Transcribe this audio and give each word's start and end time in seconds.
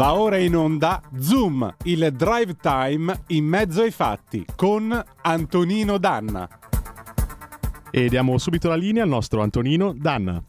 Va 0.00 0.14
ora 0.14 0.38
in 0.38 0.56
onda 0.56 1.02
Zoom, 1.18 1.76
il 1.82 2.10
drive 2.12 2.56
time 2.56 3.24
in 3.26 3.44
mezzo 3.44 3.82
ai 3.82 3.90
fatti 3.90 4.46
con 4.56 4.98
Antonino 5.20 5.98
Danna. 5.98 6.48
E 7.90 8.08
diamo 8.08 8.38
subito 8.38 8.70
la 8.70 8.76
linea 8.76 9.02
al 9.02 9.10
nostro 9.10 9.42
Antonino 9.42 9.92
Danna. 9.92 10.42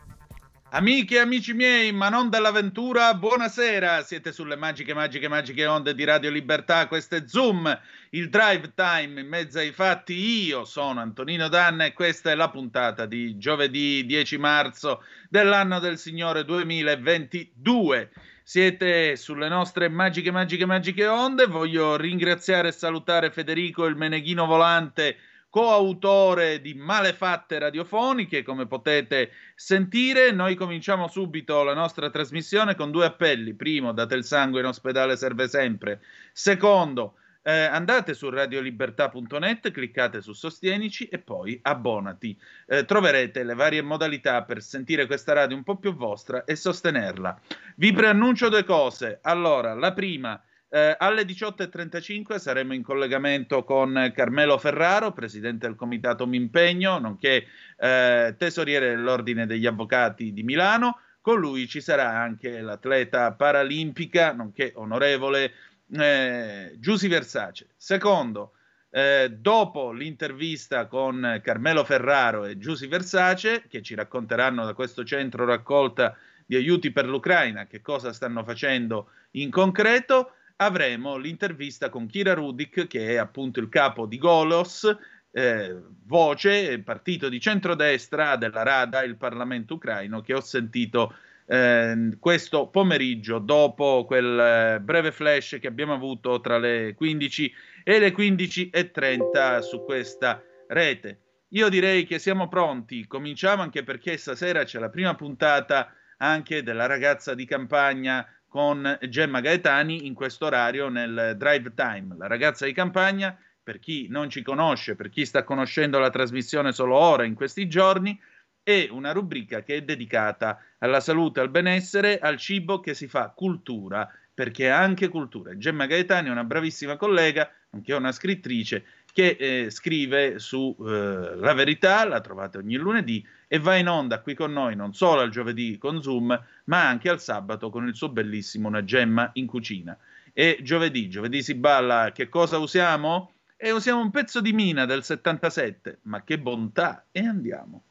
Amiche 0.69 1.15
e 1.15 1.19
amici 1.19 1.51
miei, 1.51 1.91
ma 1.91 2.07
non 2.07 2.29
dell'avventura, 2.29 3.13
buonasera. 3.13 4.03
Siete 4.03 4.31
sulle 4.31 4.55
magiche, 4.55 4.93
magiche, 4.93 5.27
magiche 5.27 5.65
onde 5.65 5.95
di 5.95 6.05
Radio 6.05 6.29
Libertà. 6.29 6.87
Questo 6.87 7.15
è 7.15 7.23
Zoom, 7.25 7.77
il 8.11 8.29
drive 8.29 8.71
time 8.73 9.19
in 9.19 9.27
mezzo 9.27 9.59
ai 9.59 9.73
fatti. 9.73 10.13
Io 10.45 10.63
sono 10.63 11.01
Antonino 11.01 11.49
Danna 11.49 11.83
e 11.83 11.91
questa 11.91 12.31
è 12.31 12.35
la 12.35 12.49
puntata 12.49 13.05
di 13.05 13.37
giovedì 13.37 14.05
10 14.05 14.37
marzo 14.37 15.03
dell'anno 15.27 15.79
del 15.79 15.97
Signore 15.97 16.45
2022. 16.45 18.11
Siete 18.51 19.15
sulle 19.15 19.47
nostre 19.47 19.87
magiche, 19.87 20.29
magiche, 20.29 20.65
magiche 20.65 21.07
onde. 21.07 21.45
Voglio 21.45 21.95
ringraziare 21.95 22.67
e 22.67 22.73
salutare 22.73 23.31
Federico 23.31 23.85
il 23.85 23.95
Meneghino 23.95 24.45
Volante 24.45 25.15
coautore 25.49 26.59
di 26.59 26.73
Malefatte 26.73 27.59
Radiofoniche, 27.59 28.43
come 28.43 28.67
potete 28.67 29.31
sentire. 29.55 30.31
Noi 30.33 30.55
cominciamo 30.55 31.07
subito 31.07 31.63
la 31.63 31.73
nostra 31.73 32.09
trasmissione 32.09 32.75
con 32.75 32.91
due 32.91 33.05
appelli. 33.05 33.53
Primo, 33.53 33.93
date 33.93 34.15
il 34.15 34.25
sangue 34.25 34.59
in 34.59 34.65
ospedale 34.65 35.15
serve 35.15 35.47
sempre. 35.47 36.01
Secondo, 36.33 37.19
eh, 37.43 37.51
andate 37.51 38.13
su 38.13 38.29
radiolibertà.net, 38.29 39.71
cliccate 39.71 40.21
su 40.21 40.33
Sostienici 40.33 41.07
e 41.07 41.19
poi 41.19 41.59
abbonati. 41.61 42.37
Eh, 42.67 42.85
troverete 42.85 43.43
le 43.43 43.55
varie 43.55 43.81
modalità 43.81 44.43
per 44.43 44.61
sentire 44.61 45.05
questa 45.05 45.33
radio 45.33 45.57
un 45.57 45.63
po' 45.63 45.77
più 45.77 45.95
vostra 45.95 46.43
e 46.43 46.55
sostenerla. 46.55 47.39
Vi 47.75 47.91
preannuncio 47.91 48.49
due 48.49 48.63
cose. 48.63 49.19
Allora, 49.21 49.73
la 49.73 49.93
prima 49.93 50.41
eh, 50.73 50.95
alle 50.97 51.23
18.35 51.23 52.37
saremo 52.37 52.73
in 52.73 52.81
collegamento 52.81 53.65
con 53.65 54.11
Carmelo 54.15 54.57
Ferraro, 54.57 55.11
presidente 55.11 55.67
del 55.67 55.75
comitato 55.75 56.25
Mimpegno, 56.25 56.97
nonché 56.97 57.45
eh, 57.77 58.35
tesoriere 58.37 58.91
dell'Ordine 58.91 59.45
degli 59.45 59.65
Avvocati 59.65 60.31
di 60.31 60.43
Milano. 60.43 60.99
Con 61.19 61.39
lui 61.39 61.67
ci 61.67 61.81
sarà 61.81 62.17
anche 62.17 62.61
l'atleta 62.61 63.33
paralimpica, 63.33 64.31
nonché 64.31 64.71
onorevole 64.75 65.51
eh, 65.93 66.75
Giusy 66.77 67.07
Versace. 67.07 67.67
Secondo, 67.75 68.53
eh, 68.89 69.29
dopo 69.31 69.91
l'intervista 69.91 70.85
con 70.87 71.39
Carmelo 71.43 71.83
Ferraro 71.83 72.45
e 72.45 72.57
Giusy 72.57 72.87
Versace, 72.87 73.63
che 73.67 73.81
ci 73.81 73.95
racconteranno 73.95 74.65
da 74.65 74.73
questo 74.73 75.03
centro 75.03 75.45
raccolta 75.45 76.15
di 76.45 76.55
aiuti 76.55 76.91
per 76.91 77.07
l'Ucraina 77.07 77.65
che 77.65 77.81
cosa 77.81 78.11
stanno 78.11 78.43
facendo 78.43 79.11
in 79.31 79.49
concreto, 79.49 80.33
avremo 80.57 81.17
l'intervista 81.17 81.89
con 81.89 82.07
Kira 82.07 82.33
Rudik, 82.33 82.87
che 82.87 83.09
è 83.09 83.15
appunto 83.15 83.59
il 83.59 83.69
capo 83.69 84.05
di 84.05 84.17
Golos, 84.17 84.93
eh, 85.31 85.75
voce, 86.05 86.79
partito 86.79 87.29
di 87.29 87.39
centrodestra 87.39 88.35
della 88.35 88.63
Rada, 88.63 89.03
il 89.03 89.15
Parlamento 89.15 89.75
ucraino, 89.75 90.21
che 90.21 90.33
ho 90.33 90.41
sentito 90.41 91.15
eh, 91.51 92.15
questo 92.17 92.69
pomeriggio 92.69 93.37
dopo 93.39 94.05
quel 94.05 94.39
eh, 94.39 94.79
breve 94.79 95.11
flash 95.11 95.57
che 95.59 95.67
abbiamo 95.67 95.93
avuto 95.93 96.39
tra 96.39 96.57
le 96.57 96.93
15 96.95 97.53
e 97.83 97.99
le 97.99 98.13
15.30 98.13 99.59
su 99.59 99.83
questa 99.83 100.41
rete. 100.67 101.19
Io 101.49 101.67
direi 101.67 102.05
che 102.05 102.19
siamo 102.19 102.47
pronti, 102.47 103.05
cominciamo 103.05 103.63
anche 103.63 103.83
perché 103.83 104.15
stasera 104.15 104.63
c'è 104.63 104.79
la 104.79 104.89
prima 104.89 105.13
puntata 105.15 105.93
anche 106.19 106.63
della 106.63 106.85
ragazza 106.85 107.33
di 107.33 107.43
campagna 107.43 108.25
con 108.47 108.97
Gemma 109.09 109.41
Gaetani 109.41 110.05
in 110.05 110.13
questo 110.13 110.45
orario 110.45 110.87
nel 110.87 111.35
drive 111.37 111.73
time. 111.73 112.15
La 112.17 112.27
ragazza 112.27 112.65
di 112.65 112.71
campagna, 112.71 113.37
per 113.61 113.79
chi 113.79 114.07
non 114.07 114.29
ci 114.29 114.41
conosce, 114.41 114.95
per 114.95 115.09
chi 115.09 115.25
sta 115.25 115.43
conoscendo 115.43 115.99
la 115.99 116.09
trasmissione 116.09 116.71
solo 116.71 116.95
ora 116.95 117.25
in 117.25 117.33
questi 117.33 117.67
giorni, 117.67 118.17
è 118.63 118.87
una 118.89 119.11
rubrica 119.11 119.63
che 119.63 119.75
è 119.75 119.81
dedicata 119.83 120.59
alla 120.79 120.99
salute, 120.99 121.39
al 121.39 121.49
benessere, 121.49 122.19
al 122.19 122.37
cibo 122.37 122.79
che 122.79 122.93
si 122.93 123.07
fa 123.07 123.29
cultura, 123.35 124.09
perché 124.33 124.65
è 124.65 124.69
anche 124.69 125.09
cultura. 125.09 125.57
Gemma 125.57 125.85
Gaetani 125.85 126.27
è 126.27 126.31
una 126.31 126.43
bravissima 126.43 126.95
collega, 126.95 127.49
anche 127.71 127.93
una 127.93 128.11
scrittrice 128.11 128.85
che 129.13 129.35
eh, 129.39 129.69
scrive 129.69 130.39
su 130.39 130.75
eh, 130.79 131.35
La 131.35 131.53
Verità, 131.53 132.05
la 132.07 132.21
trovate 132.21 132.57
ogni 132.57 132.75
lunedì, 132.75 133.25
e 133.47 133.59
va 133.59 133.75
in 133.75 133.89
onda 133.89 134.21
qui 134.21 134.33
con 134.33 134.53
noi 134.53 134.75
non 134.75 134.93
solo 134.93 135.21
al 135.21 135.29
giovedì 135.29 135.77
con 135.77 136.01
Zoom, 136.01 136.27
ma 136.65 136.87
anche 136.87 137.09
al 137.09 137.19
sabato 137.19 137.69
con 137.69 137.87
il 137.87 137.95
suo 137.95 138.09
bellissimo 138.09 138.69
Una 138.69 138.83
gemma 138.83 139.29
in 139.33 139.45
cucina. 139.47 139.97
E 140.33 140.59
giovedì, 140.61 141.09
giovedì 141.09 141.43
si 141.43 141.55
balla, 141.55 142.11
che 142.13 142.29
cosa 142.29 142.57
usiamo? 142.57 143.33
E 143.57 143.71
usiamo 143.71 144.01
un 144.01 144.11
pezzo 144.11 144.39
di 144.39 144.53
mina 144.53 144.85
del 144.85 145.03
77, 145.03 145.99
ma 146.03 146.23
che 146.23 146.39
bontà! 146.39 147.05
E 147.11 147.25
andiamo. 147.25 147.83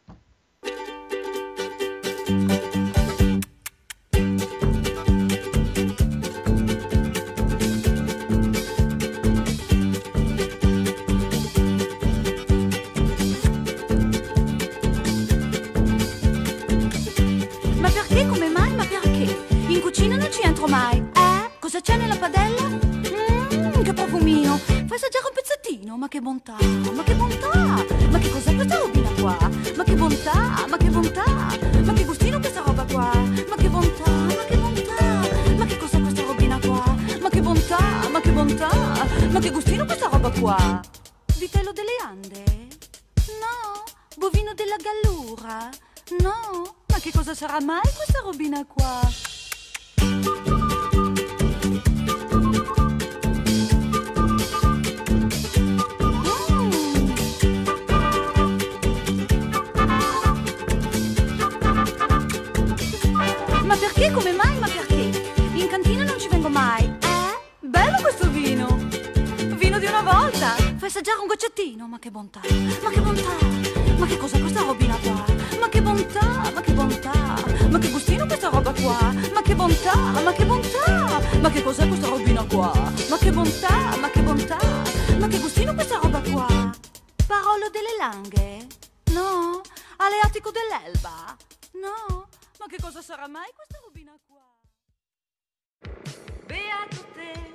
Ma 26.01 26.09
che 26.09 26.21
bontà, 26.23 26.57
ma 26.95 27.03
che 27.03 27.15
bontà, 27.15 27.85
ma 28.11 28.19
che 28.19 28.31
cos'è 28.31 28.55
questa 28.55 28.79
robina 28.79 29.11
qua? 29.21 29.37
Ma 29.77 29.85
che 29.85 29.95
bontà, 29.95 30.65
ma 30.67 30.77
che 30.79 30.89
bontà, 30.89 31.70
bontà, 38.55 39.07
ma 39.31 39.39
che 39.39 39.51
ma 39.51 39.55
gustino 39.55 39.85
questa 39.85 40.09
roba 40.09 40.31
qua? 40.31 40.81
Vitello 41.39 41.73
delle 41.73 41.97
Ande? 42.05 42.45
No, 43.41 43.85
bovino 44.17 44.53
della 44.55 44.77
Gallura? 44.77 45.69
No, 46.21 46.77
ma 46.87 46.99
che 46.99 47.11
cosa 47.13 47.35
sarà 47.35 47.61
mai 47.61 47.83
questa 47.95 48.21
robina 48.23 48.65
qua? 48.67 49.09
perché? 63.77 64.11
Come 64.11 64.33
mai? 64.33 64.59
Ma 64.59 64.67
perché? 64.67 65.33
In 65.55 65.69
cantina 65.69 66.05
non 66.05 66.19
ci 66.19 66.29
vengo 66.29 66.49
mai. 66.49 66.90
Questo 68.01 68.31
vino! 68.31 68.67
Vino 69.57 69.79
di 69.79 69.87
una 69.87 70.03
volta! 70.03 70.55
Fai 70.55 70.89
assaggiare 70.89 71.21
un 71.21 71.27
goccettino, 71.27 71.87
ma 71.87 71.99
che 71.99 72.11
bontà! 72.11 72.41
Ma 72.83 72.91
che 72.91 73.01
bontà! 73.01 73.99
Ma 73.99 74.07
che 74.07 74.17
cos'è 74.17 74.41
questa 74.41 74.63
robina 74.63 74.97
qua? 74.97 75.25
Ma 75.59 75.69
che 75.69 75.83
bontà! 75.83 76.51
Ma 76.53 76.61
che 76.61 76.73
bontà! 76.73 77.13
Ma 77.69 77.79
che 77.79 77.91
gustino 77.91 78.27
questa 78.27 78.49
roba 78.49 78.73
qua? 78.73 79.13
Ma 79.33 79.43
che 79.43 79.55
bontà! 79.55 79.95
Ma 79.97 80.33
che 80.33 80.45
bontà! 80.45 81.21
Ma 81.41 81.51
che 81.51 81.63
cos'è 81.63 81.87
questa 81.87 82.09
robina 82.09 82.45
qua? 82.45 82.73
Ma 83.09 83.19
che 83.19 83.31
bontà! 83.31 83.97
Ma 83.97 84.11
che 84.11 84.21
bontà! 84.23 84.59
Ma 85.19 85.27
che 85.29 85.39
gustino 85.39 85.75
questa 85.75 85.99
roba 85.99 86.21
qua? 86.21 86.47
Parolo 87.27 87.69
delle 87.71 87.97
langhe? 87.99 88.67
No? 89.13 89.61
Aleatico 89.97 90.51
dell'Elba? 90.51 91.37
No? 91.75 92.29
Ma 92.59 92.67
che 92.67 92.77
cosa 92.81 93.03
sarà 93.03 93.29
mai 93.29 93.51
questa 93.55 93.79
robina 93.85 94.13
qua? 94.27 94.43
Beato 96.47 97.07
te. 97.15 97.50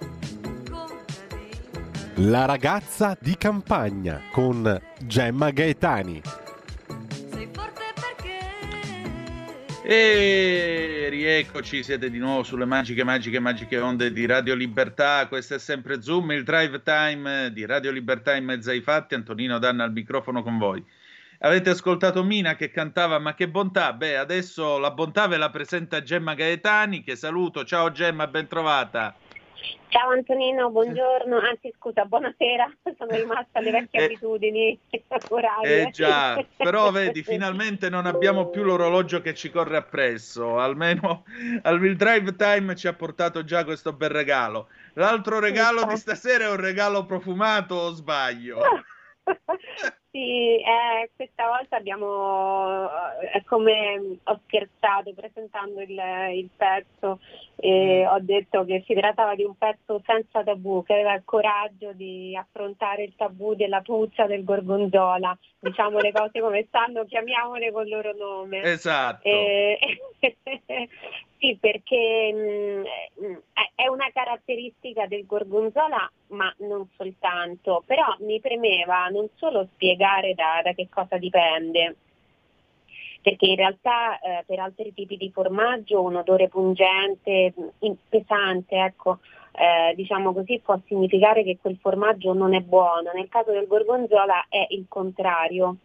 La 2.19 2.45
ragazza 2.45 3.17
di 3.19 3.35
campagna 3.35 4.21
con 4.31 4.81
Gemma 5.03 5.49
Gaetani. 5.49 6.21
Sei 7.29 7.49
forte 7.51 7.83
perché 7.93 8.39
E 9.83 11.07
rieccoci, 11.09 11.83
siete 11.83 12.09
di 12.09 12.17
nuovo 12.17 12.43
sulle 12.43 12.63
magiche, 12.63 13.03
magiche, 13.03 13.39
magiche 13.41 13.79
onde 13.79 14.13
di 14.13 14.25
Radio 14.25 14.55
Libertà. 14.55 15.27
Questo 15.27 15.55
è 15.55 15.59
sempre 15.59 16.01
Zoom, 16.01 16.31
il 16.31 16.45
drive 16.45 16.81
time 16.83 17.51
di 17.51 17.65
Radio 17.65 17.91
Libertà 17.91 18.33
in 18.33 18.45
mezzo 18.45 18.69
ai 18.69 18.79
fatti. 18.79 19.13
Antonino 19.13 19.59
Danna 19.59 19.83
al 19.83 19.91
microfono 19.91 20.41
con 20.41 20.57
voi. 20.57 20.81
Avete 21.39 21.71
ascoltato 21.71 22.23
Mina 22.23 22.55
che 22.55 22.71
cantava 22.71 23.19
Ma 23.19 23.33
che 23.33 23.49
bontà? 23.49 23.91
Beh, 23.91 24.15
adesso 24.15 24.77
la 24.77 24.91
bontà 24.91 25.27
ve 25.27 25.35
la 25.35 25.49
presenta 25.49 26.01
Gemma 26.01 26.33
Gaetani, 26.33 27.03
che 27.03 27.17
saluto. 27.17 27.65
Ciao 27.65 27.91
Gemma, 27.91 28.25
ben 28.27 28.47
trovata. 28.47 29.13
Ciao 29.97 30.09
Antonino, 30.09 30.69
buongiorno, 30.71 31.37
anzi 31.37 31.73
scusa, 31.77 32.03
buonasera, 32.03 32.69
sono 32.97 33.15
rimasta 33.15 33.59
alle 33.59 33.71
vecchie 33.71 34.01
eh, 34.01 34.03
abitudini 34.03 34.77
orarie. 35.29 35.83
Eh 35.83 35.89
già, 35.91 36.45
però 36.57 36.91
vedi, 36.91 37.23
finalmente 37.23 37.89
non 37.89 38.05
abbiamo 38.05 38.49
più 38.49 38.63
l'orologio 38.63 39.21
che 39.21 39.33
ci 39.33 39.49
corre 39.49 39.77
appresso, 39.77 40.59
almeno 40.59 41.23
il 41.63 41.95
drive 41.95 42.35
time 42.35 42.75
ci 42.75 42.89
ha 42.89 42.93
portato 42.93 43.45
già 43.45 43.63
questo 43.63 43.93
bel 43.93 44.09
regalo. 44.09 44.67
L'altro 44.95 45.39
regalo 45.39 45.85
di 45.85 45.95
stasera 45.95 46.43
è 46.43 46.49
un 46.49 46.59
regalo 46.59 47.05
profumato 47.05 47.75
o 47.75 47.91
sbaglio? 47.91 48.59
Sì, 50.15 50.61
eh, 50.61 51.09
questa 51.13 51.45
volta 51.45 51.75
abbiamo, 51.75 52.87
eh, 53.19 53.43
come 53.43 54.19
ho 54.23 54.39
scherzato 54.45 55.13
presentando 55.13 55.81
il, 55.81 56.01
il 56.35 56.49
pezzo, 56.55 57.19
eh, 57.57 58.07
ho 58.07 58.19
detto 58.21 58.63
che 58.63 58.81
si 58.87 58.93
trattava 58.93 59.35
di 59.35 59.43
un 59.43 59.57
pezzo 59.57 60.01
senza 60.05 60.41
tabù, 60.41 60.85
che 60.85 60.93
aveva 60.93 61.15
il 61.15 61.23
coraggio 61.25 61.91
di 61.91 62.33
affrontare 62.33 63.03
il 63.03 63.13
tabù 63.17 63.55
della 63.55 63.81
puzza 63.81 64.25
del 64.25 64.45
gorgonzola, 64.45 65.37
diciamo 65.59 65.99
le 65.99 66.13
cose 66.13 66.39
come 66.39 66.63
stanno, 66.69 67.03
chiamiamole 67.03 67.73
col 67.73 67.89
loro 67.89 68.13
nome. 68.17 68.61
Esatto. 68.61 69.27
Eh, 71.45 71.49
sì, 71.53 71.57
perché 71.59 72.33
mh, 72.33 73.25
mm, 73.25 73.35
è 73.75 73.87
una 73.87 74.09
caratteristica 74.13 75.05
del 75.05 75.25
gorgonzola, 75.25 76.09
ma 76.29 76.53
non 76.59 76.87
soltanto, 76.95 77.83
però 77.85 78.15
mi 78.19 78.39
premeva 78.39 79.07
non 79.07 79.27
solo 79.35 79.67
spiegare 79.73 80.33
da, 80.33 80.61
da 80.63 80.73
che 80.73 80.87
cosa 80.89 81.17
dipende, 81.17 81.95
perché 83.21 83.45
in 83.45 83.55
realtà 83.55 84.19
eh, 84.19 84.43
per 84.45 84.59
altri 84.59 84.93
tipi 84.93 85.17
di 85.17 85.31
formaggio 85.31 86.01
un 86.01 86.15
odore 86.15 86.47
pungente, 86.47 87.53
pesante, 88.09 88.75
ecco, 88.75 89.19
eh, 89.53 89.93
diciamo 89.95 90.33
così, 90.33 90.59
può 90.63 90.79
significare 90.85 91.43
che 91.43 91.57
quel 91.61 91.77
formaggio 91.77 92.33
non 92.33 92.53
è 92.53 92.59
buono. 92.59 93.11
Nel 93.13 93.29
caso 93.29 93.51
del 93.51 93.67
gorgonzola 93.67 94.45
è 94.49 94.65
il 94.69 94.85
contrario 94.87 95.77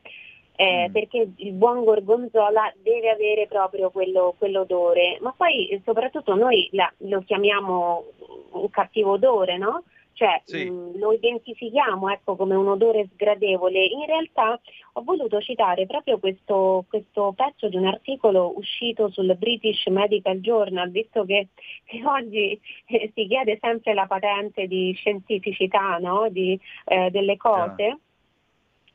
eh, 0.61 0.89
mm. 0.89 0.93
perché 0.93 1.31
il 1.37 1.53
buon 1.53 1.85
gorgonzola 1.85 2.71
deve 2.83 3.09
avere 3.09 3.47
proprio 3.47 3.89
quello, 3.89 4.35
quell'odore, 4.37 5.17
ma 5.23 5.33
poi 5.35 5.81
soprattutto 5.87 6.35
noi 6.35 6.69
la, 6.73 6.93
lo 6.99 7.23
chiamiamo 7.23 8.05
un 8.51 8.69
cattivo 8.69 9.13
odore, 9.13 9.57
no? 9.57 9.85
Cioè 10.13 10.43
sì. 10.45 10.69
mh, 10.69 10.75
mm, 10.75 10.99
lo 10.99 11.15
identifichiamo 11.15 12.11
ecco, 12.11 12.37
come 12.37 12.57
un 12.57 12.69
odore 12.69 13.09
sgradevole. 13.15 13.87
In 13.87 14.05
realtà 14.05 14.61
ho 14.93 15.03
voluto 15.03 15.41
citare 15.41 15.87
proprio 15.87 16.19
questo, 16.19 16.85
questo 16.91 17.33
pezzo 17.35 17.71
di 17.71 17.77
un 17.77 17.87
articolo 17.87 18.53
uscito 18.55 19.09
sul 19.09 19.35
British 19.39 19.87
Medical 19.87 20.41
Journal, 20.41 20.91
visto 20.91 21.25
che, 21.25 21.49
che 21.87 22.05
oggi 22.05 22.61
eh, 22.85 23.11
si 23.15 23.27
chiede 23.27 23.57
sempre 23.63 23.95
la 23.95 24.05
patente 24.05 24.67
di 24.67 24.93
scientificità 24.93 25.97
no? 25.97 26.29
di, 26.29 26.61
eh, 26.85 27.09
delle 27.09 27.39
cose. 27.39 27.83
Yeah 27.83 27.99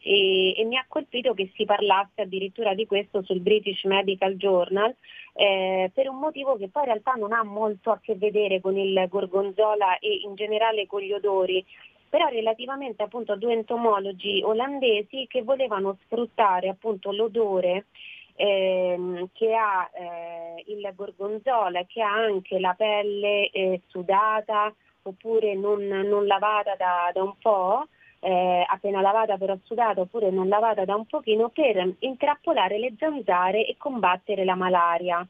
e, 0.06 0.54
e, 0.56 0.64
mi 0.66 0.78
ha 0.78 0.86
colpito 0.88 1.34
che 1.34 1.52
si 1.56 1.66
parlasse 1.66 2.22
addirittura 2.22 2.76
di 2.76 2.86
questo 2.86 3.24
sul 3.24 3.40
British 3.40 3.84
Medical 3.86 4.36
Journal 4.36 4.96
eh, 5.34 5.90
per 5.92 6.08
un 6.10 6.18
motivo 6.18 6.56
che 6.58 6.70
poi 6.70 6.84
in 6.84 6.90
realtà 6.90 7.14
non 7.14 7.34
ha 7.34 7.44
molto 7.44 7.90
a 7.90 8.00
che 8.00 8.16
vedere 8.16 8.62
con 8.62 8.78
il 8.78 9.08
gorgonzola 9.10 9.98
e 9.98 10.22
in 10.24 10.36
generale 10.36 10.86
con 10.86 11.02
gli 11.02 11.12
odori, 11.12 11.66
però 12.08 12.28
relativamente 12.28 13.02
appunto 13.02 13.32
a 13.32 13.36
due 13.36 13.54
entomologi 13.54 14.42
olandesi 14.44 15.26
che 15.28 15.42
volevano 15.42 15.98
sfruttare 16.04 16.70
appunto 16.70 17.12
l'odore 17.12 17.88
ehm, 18.36 19.30
che 19.34 19.56
ha 19.56 19.90
eh, 19.92 20.64
il 20.68 20.88
gorgonzola, 20.96 21.84
che 21.86 22.04
ha 22.04 22.14
anche 22.14 22.60
la 22.60 22.76
pelle 22.78 23.50
eh, 23.50 23.82
sudata 23.88 24.72
oppure 25.02 25.56
non, 25.56 25.84
non 25.84 26.28
lavata 26.28 26.76
da, 26.76 27.10
da 27.12 27.24
un 27.24 27.34
po', 27.40 27.88
eh, 28.26 28.66
appena 28.68 29.02
lavata 29.02 29.38
però 29.38 29.56
sudata 29.64 30.02
oppure 30.02 30.32
non 30.32 30.48
lavata 30.48 30.84
da 30.84 30.96
un 30.96 31.06
pochino 31.06 31.50
per 31.50 31.96
intrappolare 32.00 32.80
le 32.80 32.94
zanzare 32.98 33.66
e 33.66 33.76
combattere 33.78 34.44
la 34.44 34.56
malaria 34.56 35.26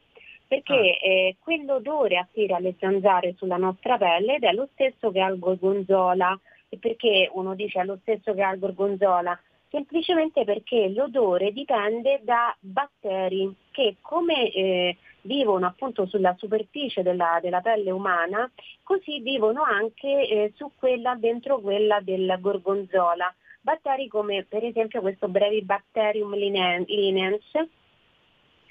perché 0.48 0.72
ah. 0.72 1.06
eh, 1.06 1.36
quell'odore 1.40 2.18
attira 2.18 2.58
le 2.58 2.74
zanzare 2.78 3.34
sulla 3.36 3.56
nostra 3.56 3.98
pelle 3.98 4.36
ed 4.36 4.44
è 4.44 4.52
lo 4.52 4.68
stesso 4.72 5.10
che 5.10 5.20
ha 5.20 5.28
il 5.28 5.38
gorgonzola. 5.38 6.38
E 6.68 6.78
perché 6.78 7.30
uno 7.32 7.54
dice 7.54 7.80
è 7.80 7.84
lo 7.84 7.98
stesso 8.02 8.32
che 8.32 8.42
ha 8.42 8.52
il 8.52 8.60
gorgonzola? 8.60 9.38
Semplicemente 9.70 10.44
perché 10.44 10.88
l'odore 10.88 11.52
dipende 11.52 12.20
da 12.22 12.56
batteri 12.60 13.52
che 13.72 13.96
come 14.00 14.50
eh, 14.52 14.96
vivono 15.26 15.66
appunto 15.66 16.06
sulla 16.06 16.34
superficie 16.38 17.02
della, 17.02 17.38
della 17.42 17.60
pelle 17.60 17.90
umana, 17.90 18.50
così 18.82 19.20
vivono 19.20 19.62
anche 19.62 20.28
eh, 20.28 20.52
su 20.56 20.72
quella, 20.76 21.14
dentro 21.16 21.60
quella 21.60 22.00
del 22.00 22.36
gorgonzola. 22.40 23.32
Batteri 23.60 24.08
come 24.08 24.44
per 24.48 24.64
esempio 24.64 25.00
questo 25.00 25.28
Brevibacterium 25.28 26.34
linens, 26.34 27.68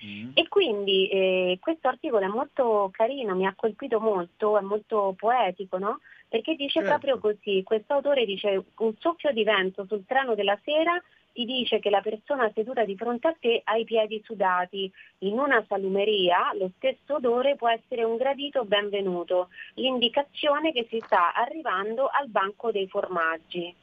Mm. 0.05 0.31
E 0.33 0.47
quindi 0.47 1.07
eh, 1.07 1.57
questo 1.59 1.87
articolo 1.87 2.25
è 2.25 2.27
molto 2.27 2.89
carino, 2.91 3.35
mi 3.35 3.47
ha 3.47 3.53
colpito 3.55 3.99
molto, 3.99 4.57
è 4.57 4.61
molto 4.61 5.15
poetico, 5.17 5.77
no? 5.77 5.99
Perché 6.27 6.55
dice 6.55 6.81
certo. 6.81 6.89
proprio 6.89 7.19
così, 7.19 7.63
questo 7.63 7.93
autore 7.93 8.25
dice 8.25 8.65
un 8.77 8.93
soffio 8.99 9.31
di 9.31 9.43
vento 9.43 9.85
sul 9.87 10.05
treno 10.05 10.35
della 10.35 10.59
sera 10.63 11.01
ti 11.35 11.43
dice 11.43 11.79
che 11.79 11.89
la 11.89 11.99
persona 11.99 12.49
seduta 12.55 12.85
di 12.85 12.95
fronte 12.95 13.27
a 13.27 13.35
te 13.37 13.59
ha 13.65 13.75
i 13.75 13.83
piedi 13.83 14.21
sudati. 14.23 14.89
In 15.19 15.37
una 15.37 15.61
salumeria 15.67 16.53
lo 16.57 16.71
stesso 16.77 17.15
odore 17.15 17.57
può 17.57 17.67
essere 17.67 18.05
un 18.05 18.15
gradito 18.15 18.63
benvenuto, 18.63 19.49
l'indicazione 19.73 20.71
che 20.71 20.87
si 20.89 21.01
sta 21.05 21.33
arrivando 21.33 22.07
al 22.07 22.29
banco 22.29 22.71
dei 22.71 22.87
formaggi. 22.87 23.75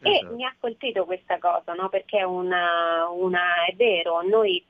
Esatto. 0.00 0.30
E 0.30 0.32
mi 0.32 0.44
ha 0.44 0.54
colpito 0.60 1.04
questa 1.04 1.38
cosa, 1.38 1.72
no? 1.72 1.88
perché 1.88 2.18
è, 2.18 2.22
una, 2.22 3.08
una, 3.08 3.64
è 3.64 3.74
vero, 3.74 4.22
noi, 4.22 4.64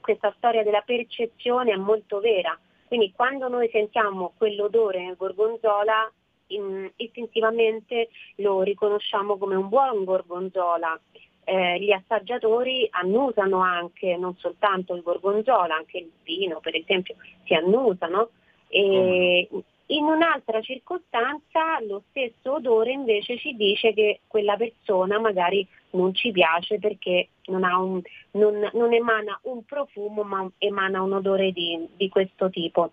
questa 0.00 0.32
storia 0.38 0.62
della 0.62 0.80
percezione 0.80 1.72
è 1.72 1.76
molto 1.76 2.20
vera. 2.20 2.58
Quindi 2.86 3.12
quando 3.14 3.48
noi 3.48 3.68
sentiamo 3.68 4.32
quell'odore 4.38 5.04
nel 5.04 5.16
gorgonzola, 5.16 6.10
in, 6.48 6.90
istintivamente 6.96 8.08
lo 8.36 8.62
riconosciamo 8.62 9.36
come 9.36 9.56
un 9.56 9.68
buon 9.68 10.04
gorgonzola 10.04 10.98
eh, 11.48 11.78
gli 11.78 11.92
assaggiatori 11.92 12.88
annusano 12.90 13.60
anche 13.60 14.16
non 14.16 14.34
soltanto 14.36 14.94
il 14.94 15.02
gorgonzola, 15.02 15.76
anche 15.76 15.98
il 15.98 16.10
vino 16.24 16.58
per 16.58 16.74
esempio 16.74 17.14
si 17.44 17.54
annusano 17.54 18.30
e 18.68 19.48
in 19.86 20.04
un'altra 20.04 20.60
circostanza 20.60 21.78
lo 21.86 22.02
stesso 22.10 22.54
odore 22.54 22.90
invece 22.90 23.38
ci 23.38 23.54
dice 23.54 23.94
che 23.94 24.22
quella 24.26 24.56
persona 24.56 25.20
magari 25.20 25.64
non 25.90 26.12
ci 26.14 26.32
piace 26.32 26.80
perché 26.80 27.28
non, 27.46 27.62
un, 27.62 28.02
non, 28.32 28.68
non 28.72 28.92
emana 28.92 29.38
un 29.44 29.64
profumo 29.64 30.24
ma 30.24 30.50
emana 30.58 31.00
un 31.00 31.12
odore 31.12 31.52
di, 31.52 31.86
di 31.96 32.08
questo 32.08 32.50
tipo. 32.50 32.90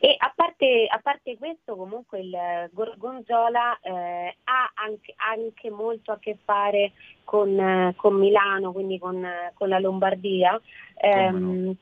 E 0.00 0.14
a 0.18 0.32
parte, 0.34 0.86
a 0.88 0.98
parte 1.02 1.36
questo 1.36 1.76
comunque 1.76 2.20
il 2.20 2.36
Gorgonzola 2.72 3.78
eh, 3.80 4.36
ha 4.44 4.72
anche, 4.74 5.14
anche, 5.16 5.70
molto 5.70 6.12
a 6.12 6.18
che 6.18 6.36
fare 6.44 6.92
con, 7.24 7.58
eh, 7.58 7.94
con 7.96 8.14
Milano, 8.14 8.72
quindi 8.72 8.98
con, 8.98 9.26
con 9.54 9.68
la 9.68 9.78
Lombardia. 9.78 10.60
Eh, 10.94 11.76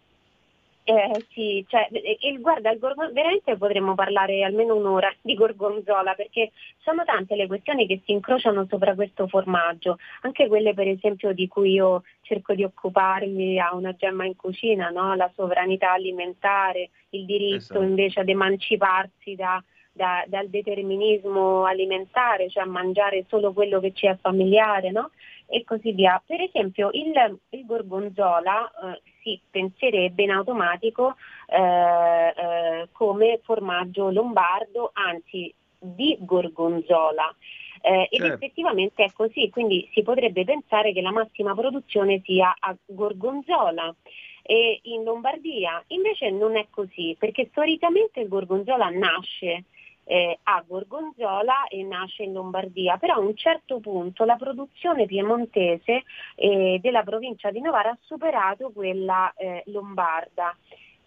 eh, 0.84 1.24
sì, 1.32 1.64
cioè, 1.68 1.88
il, 2.20 2.40
guarda, 2.40 2.70
il 2.70 2.78
gorgon, 2.78 3.12
veramente 3.12 3.56
potremmo 3.56 3.94
parlare 3.94 4.42
almeno 4.42 4.74
un'ora 4.74 5.12
di 5.20 5.34
gorgonzola 5.34 6.14
perché 6.14 6.52
sono 6.78 7.04
tante 7.04 7.36
le 7.36 7.46
questioni 7.46 7.86
che 7.86 8.00
si 8.04 8.12
incrociano 8.12 8.66
sopra 8.68 8.94
questo 8.94 9.28
formaggio, 9.28 9.98
anche 10.22 10.48
quelle 10.48 10.74
per 10.74 10.88
esempio 10.88 11.32
di 11.32 11.46
cui 11.48 11.72
io 11.72 12.02
cerco 12.22 12.54
di 12.54 12.64
occuparmi 12.64 13.60
a 13.60 13.74
una 13.74 13.94
gemma 13.94 14.24
in 14.24 14.36
cucina, 14.36 14.88
no? 14.88 15.14
la 15.14 15.30
sovranità 15.34 15.92
alimentare, 15.92 16.90
il 17.10 17.24
diritto 17.24 17.56
esatto. 17.56 17.82
invece 17.82 18.20
ad 18.20 18.28
emanciparsi 18.28 19.34
da, 19.34 19.62
da, 19.92 20.24
dal 20.26 20.48
determinismo 20.48 21.64
alimentare, 21.64 22.48
cioè 22.48 22.62
a 22.62 22.66
mangiare 22.66 23.26
solo 23.28 23.52
quello 23.52 23.80
che 23.80 23.92
ci 23.92 24.06
è 24.06 24.16
familiare, 24.20 24.90
no? 24.90 25.10
e 25.46 25.64
così 25.64 25.92
via. 25.92 26.22
Per 26.24 26.40
esempio 26.40 26.90
il, 26.92 27.38
il 27.50 27.66
gorgonzola 27.66 28.70
eh, 28.70 29.00
si 29.22 29.40
penserebbe 29.50 30.22
in 30.22 30.30
automatico 30.30 31.16
eh, 31.46 32.34
eh, 32.36 32.88
come 32.92 33.40
formaggio 33.42 34.10
lombardo, 34.10 34.90
anzi 34.92 35.52
di 35.78 36.16
gorgonzola. 36.20 37.34
Eh, 37.82 38.08
ed 38.10 38.20
certo. 38.20 38.34
effettivamente 38.34 39.04
è 39.04 39.12
così, 39.12 39.48
quindi 39.48 39.88
si 39.94 40.02
potrebbe 40.02 40.44
pensare 40.44 40.92
che 40.92 41.00
la 41.00 41.12
massima 41.12 41.54
produzione 41.54 42.20
sia 42.24 42.54
a 42.58 42.76
gorgonzola 42.84 43.94
e 44.42 44.80
in 44.82 45.04
Lombardia. 45.04 45.82
Invece 45.88 46.30
non 46.30 46.56
è 46.56 46.66
così, 46.68 47.16
perché 47.18 47.46
storicamente 47.50 48.20
il 48.20 48.28
gorgonzola 48.28 48.90
nasce 48.90 49.64
eh, 50.10 50.40
a 50.42 50.64
Gorgonzola 50.66 51.68
e 51.68 51.84
nasce 51.84 52.24
in 52.24 52.32
Lombardia, 52.32 52.96
però 52.96 53.14
a 53.14 53.20
un 53.20 53.36
certo 53.36 53.78
punto 53.78 54.24
la 54.24 54.34
produzione 54.34 55.06
piemontese 55.06 56.02
eh, 56.34 56.80
della 56.82 57.04
provincia 57.04 57.52
di 57.52 57.60
Novara 57.60 57.90
ha 57.90 57.98
superato 58.00 58.72
quella 58.74 59.32
eh, 59.36 59.62
lombarda. 59.66 60.56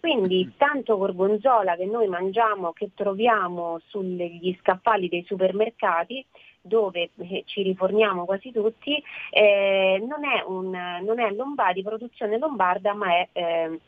Quindi 0.00 0.52
tanto 0.56 0.96
gorgonzola 0.96 1.76
che 1.76 1.84
noi 1.86 2.08
mangiamo, 2.08 2.72
che 2.72 2.90
troviamo 2.94 3.78
sugli 3.86 4.56
scaffali 4.60 5.08
dei 5.08 5.24
supermercati, 5.24 6.24
dove 6.62 7.10
eh, 7.18 7.42
ci 7.44 7.62
riforniamo 7.62 8.24
quasi 8.24 8.52
tutti, 8.52 9.02
eh, 9.30 10.02
non, 10.06 10.24
è 10.24 10.42
un, 10.46 10.70
non 11.02 11.20
è 11.20 11.30
lombarda, 11.30 11.72
di 11.74 11.82
produzione 11.82 12.38
lombarda, 12.38 12.94
ma 12.94 13.08
è 13.16 13.28
eh, 13.32 13.80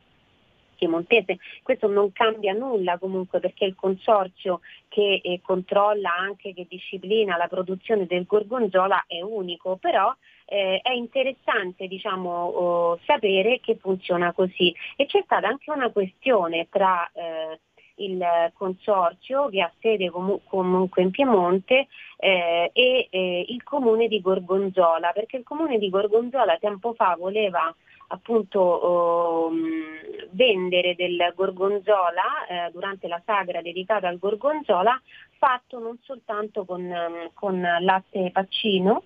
piemontese. 0.76 1.38
Questo 1.62 1.88
non 1.88 2.12
cambia 2.12 2.52
nulla 2.52 2.98
comunque 2.98 3.40
perché 3.40 3.64
il 3.64 3.74
consorzio 3.74 4.60
che 4.88 5.20
eh, 5.22 5.40
controlla 5.42 6.14
anche, 6.14 6.54
che 6.54 6.66
disciplina 6.68 7.36
la 7.36 7.48
produzione 7.48 8.06
del 8.06 8.24
gorgonzola 8.26 9.04
è 9.06 9.20
unico, 9.20 9.76
però 9.76 10.14
eh, 10.46 10.80
è 10.82 10.92
interessante 10.92 11.86
diciamo, 11.86 12.30
oh, 12.30 12.98
sapere 13.04 13.60
che 13.60 13.76
funziona 13.76 14.32
così. 14.32 14.74
E 14.96 15.06
c'è 15.06 15.22
stata 15.24 15.48
anche 15.48 15.70
una 15.70 15.90
questione 15.90 16.68
tra 16.70 17.10
eh, 17.12 17.58
il 17.96 18.24
consorzio 18.54 19.48
che 19.48 19.60
ha 19.60 19.72
sede 19.80 20.10
com- 20.10 20.40
comunque 20.44 21.02
in 21.02 21.10
Piemonte 21.10 21.86
eh, 22.18 22.70
e 22.72 23.08
eh, 23.10 23.44
il 23.48 23.62
comune 23.62 24.08
di 24.08 24.20
Gorgonzola, 24.20 25.12
perché 25.12 25.38
il 25.38 25.44
comune 25.44 25.78
di 25.78 25.88
Gorgonzola 25.88 26.58
tempo 26.58 26.94
fa 26.94 27.16
voleva 27.18 27.74
appunto 28.08 29.50
eh, 29.50 30.28
vendere 30.30 30.94
del 30.94 31.32
gorgonzola 31.34 32.46
eh, 32.48 32.70
durante 32.72 33.08
la 33.08 33.20
sagra 33.24 33.62
dedicata 33.62 34.08
al 34.08 34.18
gorgonzola 34.18 35.00
fatto 35.38 35.78
non 35.78 35.98
soltanto 36.02 36.64
con, 36.64 36.84
ehm, 36.84 37.30
con 37.34 37.60
latte 37.80 38.30
paccino 38.32 39.02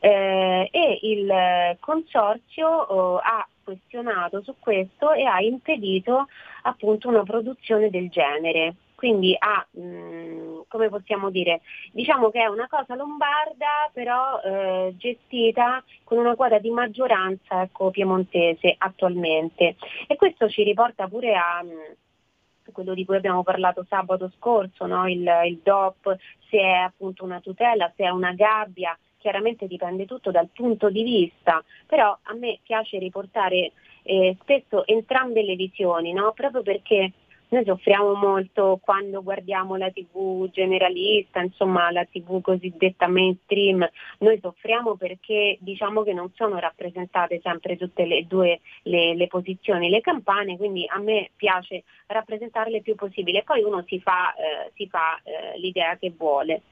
eh, 0.00 0.68
e 0.70 0.98
il 1.02 1.76
consorzio 1.80 3.18
ha 3.18 3.46
questionato 3.64 4.42
su 4.42 4.54
questo 4.58 5.12
e 5.12 5.24
ha 5.24 5.40
impedito 5.40 6.26
appunto 6.62 7.08
una 7.08 7.22
produzione 7.22 7.90
del 7.90 8.08
genere. 8.08 8.74
Quindi 8.98 9.32
ha, 9.38 9.64
mh, 9.70 9.80
mm, 9.80 10.60
come 10.66 10.88
possiamo 10.88 11.30
dire, 11.30 11.60
diciamo 11.92 12.30
che 12.30 12.40
è 12.40 12.46
una 12.46 12.66
cosa 12.66 12.96
lombarda 12.96 13.88
però 13.92 14.40
eh, 14.42 14.94
gestita 14.96 15.84
con 16.02 16.18
una 16.18 16.34
quota 16.34 16.58
di 16.58 16.70
maggioranza 16.70 17.62
ecco, 17.62 17.92
piemontese 17.92 18.74
attualmente. 18.76 19.76
E 20.08 20.16
questo 20.16 20.48
ci 20.48 20.64
riporta 20.64 21.06
pure 21.06 21.36
a 21.36 21.62
mm, 21.62 22.72
quello 22.72 22.92
di 22.92 23.04
cui 23.04 23.14
abbiamo 23.14 23.44
parlato 23.44 23.86
sabato 23.88 24.32
scorso, 24.36 24.84
no? 24.86 25.06
il, 25.06 25.30
il 25.46 25.60
DOP, 25.62 26.16
se 26.50 26.58
è 26.58 26.78
appunto 26.78 27.22
una 27.22 27.38
tutela, 27.38 27.92
se 27.94 28.02
è 28.02 28.08
una 28.08 28.32
gabbia, 28.32 28.98
chiaramente 29.18 29.68
dipende 29.68 30.06
tutto 30.06 30.32
dal 30.32 30.48
punto 30.52 30.90
di 30.90 31.04
vista, 31.04 31.62
però 31.86 32.18
a 32.20 32.34
me 32.34 32.58
piace 32.64 32.98
riportare 32.98 33.70
eh, 34.02 34.36
spesso 34.40 34.84
entrambe 34.88 35.44
le 35.44 35.54
visioni, 35.54 36.12
no? 36.12 36.32
proprio 36.32 36.62
perché 36.62 37.12
noi 37.50 37.64
soffriamo 37.64 38.14
molto 38.14 38.78
quando 38.82 39.22
guardiamo 39.22 39.76
la 39.76 39.90
tv 39.90 40.50
generalista, 40.50 41.40
insomma 41.40 41.90
la 41.90 42.04
tv 42.04 42.40
cosiddetta 42.40 43.08
mainstream, 43.08 43.88
noi 44.18 44.38
soffriamo 44.40 44.96
perché 44.96 45.56
diciamo 45.60 46.02
che 46.02 46.12
non 46.12 46.30
sono 46.34 46.58
rappresentate 46.58 47.40
sempre 47.42 47.76
tutte 47.76 48.04
le 48.04 48.26
due 48.26 48.60
le, 48.82 49.14
le 49.14 49.26
posizioni, 49.26 49.88
le 49.88 50.00
campane, 50.00 50.56
quindi 50.56 50.84
a 50.88 50.98
me 50.98 51.30
piace 51.36 51.84
rappresentarle 52.06 52.78
il 52.78 52.82
più 52.82 52.94
possibile, 52.94 53.42
poi 53.42 53.62
uno 53.62 53.84
si 53.86 54.00
fa, 54.00 54.34
eh, 54.34 54.70
si 54.74 54.86
fa 54.88 55.20
eh, 55.22 55.58
l'idea 55.58 55.96
che 55.96 56.12
vuole. 56.16 56.62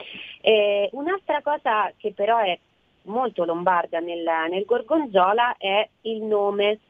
Eh, 0.41 0.89
un'altra 0.93 1.41
cosa 1.43 1.93
che 1.97 2.13
però 2.13 2.39
è 2.39 2.59
molto 3.07 3.45
lombarda 3.45 4.01
nel, 4.01 4.25
nel 4.51 4.65
gorgonzola 4.65 5.57
è 5.57 5.89
il 6.03 6.23
nome 6.23 6.81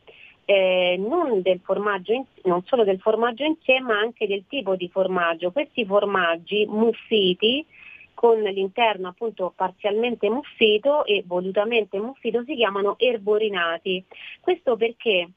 eh, 0.47 0.97
non, 0.99 1.43
in, 1.45 2.25
non, 2.45 2.63
solo 2.65 2.85
del 2.85 3.01
formaggio 3.01 3.45
in 3.45 3.57
sé, 3.63 3.81
ma 3.81 3.99
anche 3.99 4.27
del 4.27 4.45
tipo 4.49 4.77
di 4.77 4.89
formaggio. 4.89 5.51
Questi 5.51 5.85
formaggi 5.85 6.65
muffiti 6.67 7.67
con 8.15 8.41
l'interno 8.41 9.09
appunto 9.09 9.53
parzialmente 9.55 10.31
muffito 10.31 11.05
e 11.05 11.23
volutamente 11.27 11.99
muffito 11.99 12.45
si 12.45 12.55
chiamano 12.55 12.95
erborinati. 12.99 14.05
Questo 14.41 14.77
perché 14.77 15.29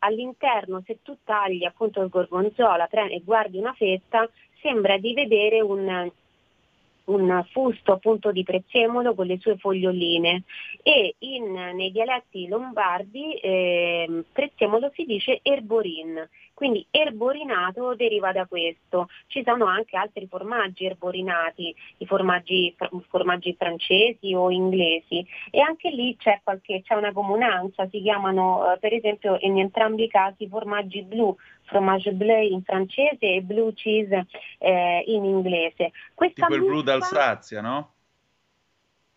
all'interno 0.00 0.82
se 0.86 0.98
tu 1.02 1.16
tagli 1.24 1.64
appunto 1.64 2.02
il 2.02 2.08
gorgonzola 2.08 2.86
e 2.88 3.22
guardi 3.24 3.58
una 3.58 3.72
fetta 3.72 4.28
sembra 4.60 4.98
di 4.98 5.14
vedere 5.14 5.60
un, 5.60 6.10
un 7.08 7.44
fusto 7.50 7.92
appunto 7.92 8.32
di 8.32 8.42
prezzemolo 8.42 9.14
con 9.14 9.26
le 9.26 9.38
sue 9.38 9.56
foglioline 9.56 10.44
e 10.82 11.14
in, 11.18 11.52
nei 11.52 11.90
dialetti 11.90 12.48
lombardi 12.48 13.34
eh, 13.34 14.24
prezzemolo 14.32 14.90
si 14.94 15.04
dice 15.04 15.40
erborin, 15.42 16.28
quindi 16.54 16.84
erborinato 16.90 17.94
deriva 17.94 18.32
da 18.32 18.46
questo. 18.46 19.08
Ci 19.28 19.42
sono 19.44 19.66
anche 19.66 19.96
altri 19.96 20.26
formaggi 20.26 20.84
erborinati, 20.84 21.74
i 21.98 22.06
formaggi, 22.06 22.74
formaggi 23.08 23.54
francesi 23.56 24.34
o 24.34 24.50
inglesi 24.50 25.26
e 25.50 25.60
anche 25.60 25.90
lì 25.90 26.16
c'è, 26.16 26.40
qualche, 26.42 26.82
c'è 26.82 26.94
una 26.94 27.12
comunanza, 27.12 27.88
si 27.88 28.02
chiamano 28.02 28.72
eh, 28.72 28.78
per 28.78 28.92
esempio 28.92 29.38
in 29.40 29.58
entrambi 29.58 30.04
i 30.04 30.08
casi 30.08 30.48
formaggi 30.48 31.02
blu, 31.02 31.34
fromage 31.68 32.12
bleu 32.12 32.50
in 32.50 32.62
francese 32.62 33.18
e 33.20 33.42
blue 33.42 33.72
cheese 33.74 34.26
eh, 34.58 35.04
in 35.06 35.24
inglese. 35.24 35.92
Questa 36.14 36.46
tipo 36.46 36.54
il 36.56 36.64
blu 36.64 36.82
d'Alsazia, 36.82 37.60
no? 37.60 37.92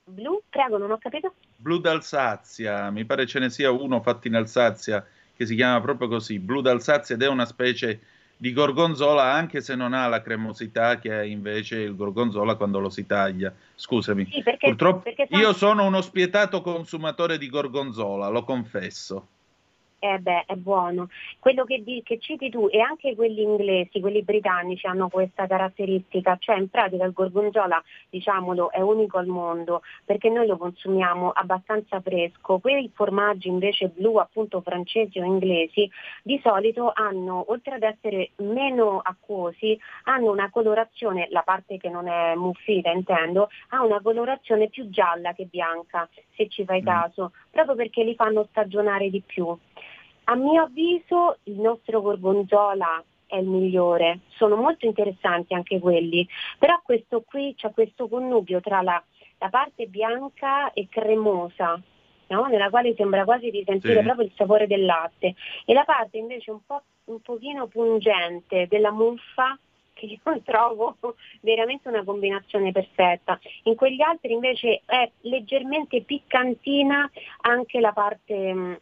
Blu? 0.04 0.42
Prego, 0.50 0.78
non 0.78 0.92
ho 0.92 0.98
capito. 0.98 1.34
Blu 1.56 1.80
d'Alsazia, 1.80 2.92
mi 2.92 3.06
pare 3.06 3.26
ce 3.26 3.40
ne 3.40 3.50
sia 3.50 3.72
uno 3.72 4.02
fatto 4.02 4.28
in 4.28 4.36
Alsazia 4.36 5.06
che 5.36 5.46
si 5.46 5.56
chiama 5.56 5.82
proprio 5.82 6.08
così, 6.08 6.40
blu 6.40 6.62
d'Alsazia 6.62 7.16
ed 7.16 7.24
è 7.24 7.28
una 7.28 7.46
specie 7.46 8.00
di 8.42 8.54
gorgonzola 8.54 9.32
anche 9.32 9.62
se 9.62 9.76
non 9.76 9.94
ha 9.94 10.08
la 10.08 10.22
cremosità 10.22 10.98
che 10.98 11.14
ha 11.14 11.24
invece 11.24 11.78
il 11.78 11.96
gorgonzola 11.96 12.56
quando 12.56 12.80
lo 12.80 12.90
si 12.90 13.06
taglia. 13.06 13.54
Scusami, 13.76 14.28
sì, 14.32 14.42
perché, 14.42 14.68
purtroppo 14.68 15.02
perché 15.02 15.28
io 15.30 15.54
sono 15.54 15.86
uno 15.86 16.02
spietato 16.02 16.62
consumatore 16.62 17.38
di 17.38 17.48
gorgonzola, 17.48 18.30
lo 18.30 18.44
confesso. 18.44 19.28
Eh 20.04 20.18
beh, 20.18 20.46
è 20.48 20.56
buono. 20.56 21.10
Quello 21.38 21.64
che, 21.64 21.84
di, 21.84 22.02
che, 22.04 22.18
citi 22.18 22.50
tu 22.50 22.68
e 22.72 22.80
anche 22.80 23.14
quelli 23.14 23.44
inglesi, 23.44 24.00
quelli 24.00 24.24
britannici 24.24 24.88
hanno 24.88 25.10
questa 25.10 25.46
caratteristica, 25.46 26.38
cioè 26.40 26.58
in 26.58 26.70
pratica 26.70 27.06
il 27.06 27.14
gorgonzola, 27.14 27.80
diciamolo, 28.10 28.72
è 28.72 28.80
unico 28.80 29.20
al 29.20 29.28
mondo 29.28 29.84
perché 30.04 30.30
noi 30.30 30.48
lo 30.48 30.58
consumiamo 30.58 31.30
abbastanza 31.30 32.02
fresco. 32.02 32.58
Quei 32.58 32.90
formaggi 32.92 33.48
invece 33.48 33.90
blu, 33.90 34.16
appunto 34.16 34.62
francesi 34.62 35.20
o 35.20 35.24
inglesi, 35.24 35.88
di 36.24 36.42
solito 36.44 36.92
hanno, 36.96 37.46
oltre 37.52 37.76
ad 37.76 37.84
essere 37.84 38.32
meno 38.38 39.02
acquosi, 39.04 39.80
hanno 40.06 40.32
una 40.32 40.50
colorazione, 40.50 41.28
la 41.30 41.44
parte 41.44 41.78
che 41.78 41.90
non 41.90 42.08
è 42.08 42.34
muffita 42.34 42.90
intendo, 42.90 43.50
ha 43.70 43.84
una 43.84 44.02
colorazione 44.02 44.68
più 44.68 44.90
gialla 44.90 45.34
che 45.34 45.46
bianca, 45.46 46.10
se 46.36 46.50
ci 46.50 46.66
fai 46.66 46.82
mm. 46.82 46.86
caso, 46.86 47.34
proprio 47.52 47.76
perché 47.76 48.04
li 48.04 48.16
fanno 48.16 48.48
stagionare 48.50 49.12
di 49.12 49.22
più. 49.24 49.56
A 50.26 50.36
mio 50.36 50.64
avviso 50.64 51.38
il 51.44 51.60
nostro 51.60 52.02
gorgonzola 52.02 53.04
è 53.26 53.38
il 53.38 53.48
migliore, 53.48 54.20
sono 54.36 54.56
molto 54.56 54.86
interessanti 54.86 55.54
anche 55.54 55.80
quelli, 55.80 56.28
però 56.58 56.80
questo 56.84 57.22
qui 57.22 57.56
c'è 57.56 57.72
questo 57.72 58.08
connubio 58.08 58.60
tra 58.60 58.82
la, 58.82 59.02
la 59.38 59.50
parte 59.50 59.88
bianca 59.88 60.72
e 60.74 60.88
cremosa, 60.90 61.82
no? 62.28 62.46
nella 62.46 62.70
quale 62.70 62.94
sembra 62.96 63.24
quasi 63.24 63.50
di 63.50 63.64
sentire 63.66 64.00
sì. 64.00 64.04
proprio 64.04 64.26
il 64.26 64.34
sapore 64.36 64.68
del 64.68 64.86
latte, 64.86 65.36
e 65.66 65.74
la 65.74 65.86
parte 65.86 66.18
invece 66.18 66.52
un 66.52 66.60
po' 66.66 66.82
un 67.06 67.22
pochino 67.22 67.68
pungente 67.68 68.68
della 68.68 68.92
muffa 68.92 69.58
che 69.94 70.06
io 70.06 70.42
trovo 70.44 70.98
veramente 71.42 71.88
una 71.88 72.04
combinazione 72.04 72.72
perfetta. 72.72 73.40
In 73.64 73.76
quegli 73.76 74.02
altri 74.02 74.34
invece 74.34 74.82
è 74.86 75.10
leggermente 75.22 76.02
piccantina 76.02 77.10
anche 77.42 77.80
la 77.80 77.92
parte 77.92 78.80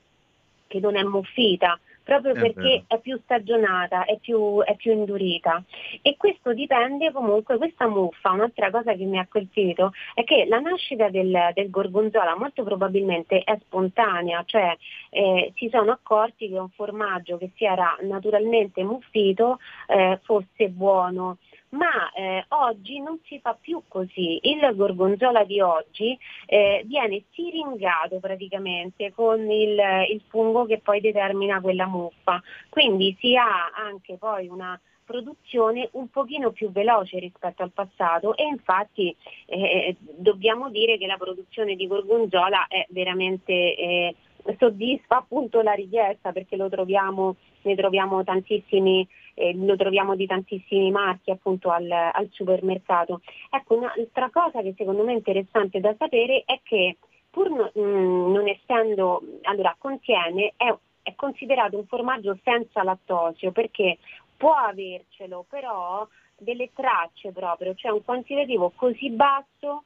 che 0.69 0.79
non 0.79 0.95
è 0.95 1.03
muffita, 1.03 1.77
proprio 2.03 2.33
è 2.33 2.39
perché 2.39 2.61
vero. 2.61 2.83
è 2.87 2.99
più 2.99 3.19
stagionata, 3.23 4.05
è 4.05 4.17
più, 4.19 4.61
è 4.63 4.75
più, 4.75 4.93
indurita. 4.93 5.61
E 6.01 6.15
questo 6.15 6.53
dipende 6.53 7.11
comunque, 7.11 7.57
questa 7.57 7.87
muffa, 7.87 8.31
un'altra 8.31 8.71
cosa 8.71 8.93
che 8.93 9.03
mi 9.03 9.19
ha 9.19 9.27
colpito, 9.29 9.91
è 10.13 10.23
che 10.23 10.45
la 10.47 10.59
nascita 10.59 11.09
del, 11.09 11.51
del 11.53 11.69
gorgonzola 11.69 12.37
molto 12.37 12.63
probabilmente 12.63 13.39
è 13.39 13.57
spontanea, 13.59 14.43
cioè 14.45 14.75
eh, 15.09 15.51
si 15.55 15.69
sono 15.69 15.91
accorti 15.91 16.49
che 16.49 16.57
un 16.57 16.69
formaggio 16.69 17.37
che 17.37 17.51
si 17.55 17.65
era 17.65 17.97
naturalmente 18.01 18.83
muffito 18.83 19.59
eh, 19.87 20.19
fosse 20.23 20.69
buono 20.69 21.37
ma 21.69 22.11
eh, 22.13 22.45
oggi 22.49 22.99
non 22.99 23.19
si 23.25 23.39
fa 23.39 23.57
più 23.59 23.81
così. 23.87 24.39
Il 24.43 24.71
gorgonzola 24.75 25.43
di 25.43 25.61
oggi 25.61 26.17
eh, 26.45 26.83
viene 26.85 27.23
siringato 27.31 28.19
praticamente 28.19 29.11
con 29.13 29.39
il, 29.49 29.79
il 30.11 30.21
fungo 30.27 30.65
che 30.65 30.79
poi 30.79 31.01
determina 31.01 31.61
quella 31.61 31.85
muffa, 31.85 32.41
quindi 32.69 33.15
si 33.19 33.35
ha 33.35 33.71
anche 33.75 34.17
poi 34.17 34.47
una 34.47 34.79
produzione 35.05 35.89
un 35.93 36.07
pochino 36.09 36.51
più 36.51 36.71
veloce 36.71 37.17
rispetto 37.17 37.63
al 37.63 37.71
passato 37.71 38.35
e 38.35 38.43
infatti 38.43 39.15
eh, 39.47 39.95
dobbiamo 39.99 40.69
dire 40.69 40.99
che 40.99 41.07
la 41.07 41.17
produzione 41.17 41.75
di 41.75 41.87
gorgonzola 41.87 42.67
è 42.67 42.85
veramente 42.89 43.53
eh, 43.53 44.15
soddisfa 44.59 45.17
appunto 45.17 45.61
la 45.61 45.73
richiesta 45.73 46.31
perché 46.31 46.55
troviamo 46.69 47.35
ne 47.61 47.75
troviamo 47.75 48.23
tantissimi, 48.23 49.07
eh, 49.39 49.53
lo 49.55 49.77
troviamo 49.77 50.15
di 50.15 50.27
tantissimi 50.27 50.91
marchi 50.91 51.31
appunto 51.31 51.69
al, 51.69 51.89
al 51.89 52.27
supermercato. 52.31 53.21
Ecco, 53.49 53.77
un'altra 53.77 54.29
cosa 54.29 54.61
che 54.61 54.73
secondo 54.77 55.03
me 55.03 55.13
è 55.13 55.15
interessante 55.15 55.79
da 55.79 55.95
sapere 55.97 56.43
è 56.45 56.59
che 56.61 56.97
pur 57.29 57.49
no, 57.49 57.71
mh, 57.73 57.79
mm, 57.79 58.31
non 58.33 58.47
essendo, 58.47 59.21
allora 59.43 59.73
contiene, 59.77 60.53
è, 60.57 60.75
è 61.03 61.15
considerato 61.15 61.77
un 61.77 61.85
formaggio 61.85 62.37
senza 62.43 62.83
lattosio 62.83 63.51
perché 63.51 63.97
può 64.35 64.53
avercelo, 64.53 65.45
però 65.49 66.05
delle 66.37 66.71
tracce 66.73 67.31
proprio, 67.31 67.73
cioè 67.75 67.91
un 67.91 68.03
quantitativo 68.03 68.71
così 68.75 69.09
basso 69.09 69.83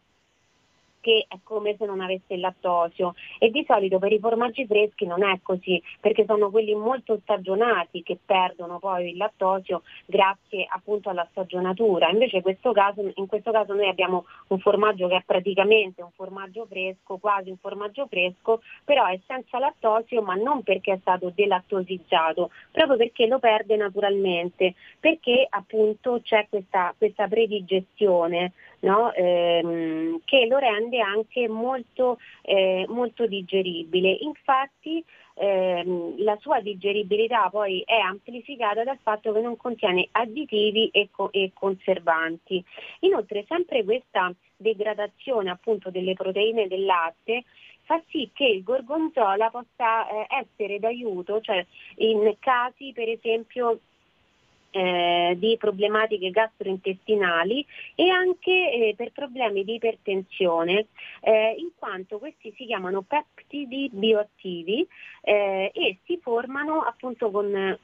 che 1.03 1.25
è 1.27 1.35
come 1.43 1.75
se 1.77 1.85
non 1.85 1.99
avesse 1.99 2.33
il 2.33 2.39
lattosio. 2.39 3.13
E 3.39 3.49
di 3.49 3.65
solito 3.67 3.99
per 3.99 4.13
i 4.13 4.19
formaggi 4.19 4.65
freschi 4.65 5.05
non 5.05 5.21
è 5.21 5.39
così 5.43 5.81
perché 5.99 6.23
sono 6.25 6.49
quelli 6.49 6.73
molto 6.73 7.19
stagionati 7.21 8.01
che 8.03 8.17
perdono 8.23 8.79
poi 8.79 9.09
il 9.09 9.17
lattosio 9.17 9.81
grazie 10.05 10.65
appunto 10.69 11.09
alla 11.09 11.27
stagionatura. 11.31 12.09
Invece 12.09 12.41
questo 12.41 12.71
caso, 12.71 13.11
in 13.15 13.27
questo 13.27 13.51
caso 13.51 13.73
noi 13.73 13.89
abbiamo 13.89 14.25
un 14.47 14.59
formaggio 14.59 15.09
che 15.09 15.17
è 15.17 15.23
praticamente 15.25 16.01
un 16.01 16.11
formaggio 16.15 16.65
fresco 16.65 17.17
quasi 17.17 17.49
un 17.49 17.57
formaggio 17.57 18.07
fresco 18.07 18.61
però 18.83 19.05
è 19.05 19.19
senza 19.25 19.59
lattosio 19.59 20.21
ma 20.21 20.35
non 20.35 20.63
perché 20.63 20.93
è 20.93 20.97
stato 21.01 21.31
delattosizzato 21.33 22.51
proprio 22.71 22.97
perché 22.97 23.27
lo 23.27 23.39
perde 23.39 23.75
naturalmente 23.75 24.73
perché 24.99 25.45
appunto 25.49 26.21
c'è 26.23 26.47
questa, 26.49 26.93
questa 26.97 27.27
predigestione 27.27 28.53
no? 28.83 29.11
ehm, 29.13 30.21
che 30.25 30.45
lo 30.45 30.57
rende 30.57 30.99
anche 31.01 31.47
molto, 31.47 32.19
eh, 32.41 32.85
molto 32.87 33.25
digeribile. 33.25 34.11
Infatti 34.21 35.03
ehm, 35.35 36.23
la 36.23 36.37
sua 36.39 36.61
digeribilità 36.61 37.49
poi 37.49 37.81
è 37.85 37.97
amplificata 37.97 38.83
dal 38.83 38.99
fatto 39.01 39.33
che 39.33 39.41
non 39.41 39.57
contiene 39.57 40.07
additivi 40.11 40.89
e, 40.89 41.09
co- 41.11 41.31
e 41.31 41.51
conservanti. 41.53 42.63
Inoltre 42.99 43.45
sempre 43.47 43.83
questa 43.83 44.33
degradazione 44.55 45.49
appunto 45.49 45.89
delle 45.89 46.13
proteine 46.13 46.67
del 46.67 46.85
latte 46.85 47.43
fa 47.85 48.01
sì 48.07 48.29
che 48.33 48.45
il 48.45 48.63
gorgonzola 48.63 49.49
possa 49.49 50.07
eh, 50.07 50.27
essere 50.29 50.79
d'aiuto, 50.79 51.41
cioè 51.41 51.65
in 51.97 52.33
casi 52.39 52.93
per 52.93 53.09
esempio 53.09 53.79
eh, 54.73 55.35
di 55.37 55.55
problematiche 55.57 56.31
gastrointestinali 56.31 57.65
e 57.93 58.09
anche 58.09 58.51
eh, 58.51 58.93
per 58.97 59.11
problemi 59.11 59.63
di 59.63 59.75
ipertensione, 59.75 60.87
eh, 61.21 61.55
in 61.57 61.69
quanto 61.77 62.17
questi 62.17 62.51
si 62.57 62.65
chiamano 62.65 63.03
peptidi 63.03 63.89
bioattivi 63.93 64.85
eh, 65.21 65.71
e 65.73 65.99
si 66.05 66.17
formano 66.21 66.81
appunto 66.81 67.29
con 67.29 67.77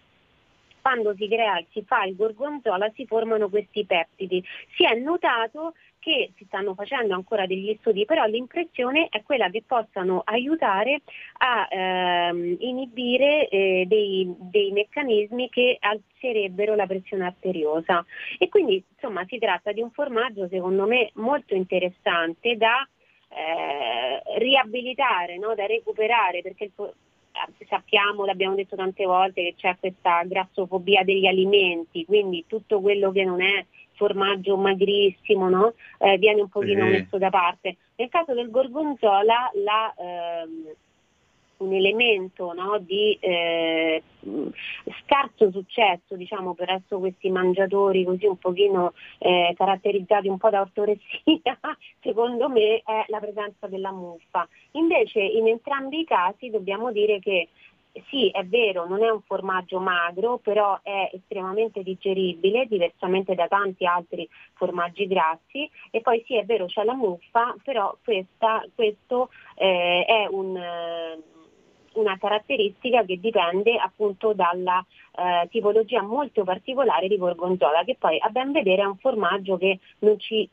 quando 0.81 1.15
si 1.15 1.27
crea, 1.27 1.63
si 1.71 1.83
fa 1.83 2.03
il 2.03 2.15
gorgonzola 2.15 2.91
si 2.95 3.05
formano 3.05 3.49
questi 3.49 3.85
peptidi. 3.85 4.43
Si 4.75 4.83
è 4.85 4.95
notato 4.95 5.73
che 5.99 6.31
si 6.37 6.45
stanno 6.45 6.73
facendo 6.73 7.13
ancora 7.13 7.45
degli 7.45 7.75
studi, 7.81 8.05
però 8.05 8.25
l'impressione 8.25 9.07
è 9.09 9.21
quella 9.21 9.49
che 9.49 9.63
possano 9.65 10.21
aiutare 10.25 11.01
a 11.39 11.67
ehm, 11.69 12.55
inibire 12.59 13.47
eh, 13.49 13.83
dei, 13.85 14.33
dei, 14.39 14.71
meccanismi 14.71 15.49
che 15.49 15.77
alzerebbero 15.79 16.75
la 16.75 16.87
pressione 16.87 17.25
arteriosa. 17.25 18.03
E 18.37 18.47
quindi 18.47 18.83
insomma 18.93 19.25
si 19.25 19.37
tratta 19.37 19.71
di 19.71 19.81
un 19.81 19.91
formaggio 19.91 20.47
secondo 20.47 20.87
me 20.87 21.11
molto 21.15 21.53
interessante 21.53 22.55
da 22.55 22.87
eh, 23.29 24.39
riabilitare, 24.39 25.37
no? 25.37 25.53
da 25.53 25.65
recuperare, 25.65 26.41
perché 26.41 26.63
il, 26.63 26.71
sappiamo, 27.67 28.25
l'abbiamo 28.25 28.55
detto 28.55 28.75
tante 28.75 29.05
volte, 29.05 29.43
che 29.43 29.55
c'è 29.57 29.77
questa 29.79 30.23
grassofobia 30.23 31.03
degli 31.03 31.25
alimenti, 31.25 32.05
quindi 32.05 32.45
tutto 32.47 32.81
quello 32.81 33.11
che 33.11 33.23
non 33.23 33.41
è 33.41 33.65
formaggio 33.93 34.55
magrissimo 34.55 35.49
no? 35.49 35.73
eh, 35.97 36.17
viene 36.17 36.41
un 36.41 36.49
pochino 36.49 36.85
sì. 36.85 36.91
messo 36.91 37.17
da 37.17 37.29
parte. 37.29 37.77
Nel 37.95 38.09
caso 38.09 38.33
del 38.33 38.49
gorgonzola 38.49 39.51
la, 39.55 39.93
ehm, 39.97 40.73
un 41.59 41.73
elemento 41.73 42.53
no, 42.53 42.77
di 42.79 43.17
eh, 43.19 44.01
scarso 45.03 45.51
successo 45.51 46.15
diciamo, 46.15 46.53
presso 46.53 46.99
questi 46.99 47.29
mangiatori 47.29 48.03
così 48.03 48.25
un 48.25 48.37
pochino 48.37 48.93
eh, 49.17 49.53
caratterizzati 49.57 50.27
un 50.27 50.37
po' 50.37 50.49
da 50.49 50.61
ortoressia, 50.61 51.59
secondo 52.01 52.49
me 52.49 52.81
è 52.85 53.05
la 53.07 53.19
presenza 53.19 53.67
della 53.67 53.91
muffa. 53.91 54.47
Invece 54.71 55.19
in 55.19 55.47
entrambi 55.47 56.01
i 56.01 56.05
casi 56.05 56.49
dobbiamo 56.49 56.91
dire 56.91 57.19
che 57.19 57.49
sì, 58.07 58.29
è 58.29 58.45
vero, 58.45 58.87
non 58.87 59.03
è 59.03 59.09
un 59.09 59.21
formaggio 59.21 59.79
magro, 59.79 60.37
però 60.37 60.79
è 60.81 61.09
estremamente 61.13 61.83
digeribile, 61.83 62.67
diversamente 62.67 63.35
da 63.35 63.47
tanti 63.47 63.85
altri 63.85 64.27
formaggi 64.53 65.07
grassi. 65.07 65.69
E 65.89 66.01
poi 66.01 66.23
sì, 66.25 66.37
è 66.37 66.45
vero, 66.45 66.67
c'è 66.67 66.83
la 66.83 66.93
muffa, 66.93 67.55
però 67.63 67.97
questa, 68.03 68.63
questo 68.75 69.29
eh, 69.55 70.05
è 70.05 70.27
un, 70.29 70.55
una 71.93 72.17
caratteristica 72.17 73.03
che 73.03 73.19
dipende 73.19 73.77
appunto 73.77 74.33
dalla 74.33 74.83
eh, 75.15 75.47
tipologia 75.49 76.01
molto 76.01 76.43
particolare 76.43 77.07
di 77.07 77.17
gorgonzola, 77.17 77.83
che 77.83 77.95
poi 77.97 78.17
a 78.19 78.29
ben 78.29 78.51
vedere 78.51 78.81
è 78.81 78.85
un 78.85 78.97
formaggio 78.97 79.57
che 79.57 79.79
non 79.99 80.19
ci, 80.19 80.47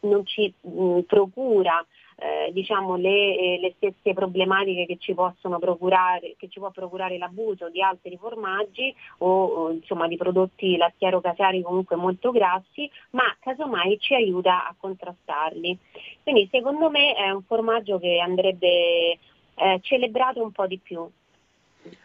non 0.00 0.24
ci 0.26 0.52
mh, 0.60 1.00
procura 1.00 1.84
eh, 2.22 2.52
diciamo 2.52 2.94
le, 2.96 3.36
eh, 3.36 3.58
le, 3.60 3.74
stesse 3.76 4.12
problematiche 4.14 4.86
che 4.86 4.96
ci 4.98 5.12
possono 5.12 5.58
procurare, 5.58 6.36
che 6.38 6.48
ci 6.48 6.60
può 6.60 6.70
procurare 6.70 7.18
l'abuso 7.18 7.68
di 7.68 7.82
altri 7.82 8.16
formaggi 8.16 8.94
o, 9.18 9.44
o 9.44 9.70
insomma 9.70 10.06
di 10.06 10.16
prodotti 10.16 10.76
lattiero-caseari 10.76 11.62
comunque 11.62 11.96
molto 11.96 12.30
grassi, 12.30 12.88
ma 13.10 13.24
casomai 13.40 13.98
ci 13.98 14.14
aiuta 14.14 14.68
a 14.68 14.74
contrastarli. 14.78 15.76
Quindi 16.22 16.48
secondo 16.52 16.90
me 16.90 17.14
è 17.14 17.30
un 17.30 17.42
formaggio 17.42 17.98
che 17.98 18.20
andrebbe 18.20 19.18
eh, 19.62 19.80
celebrato 19.82 20.42
un 20.42 20.52
po' 20.52 20.66
di 20.66 20.78
più. 20.78 21.08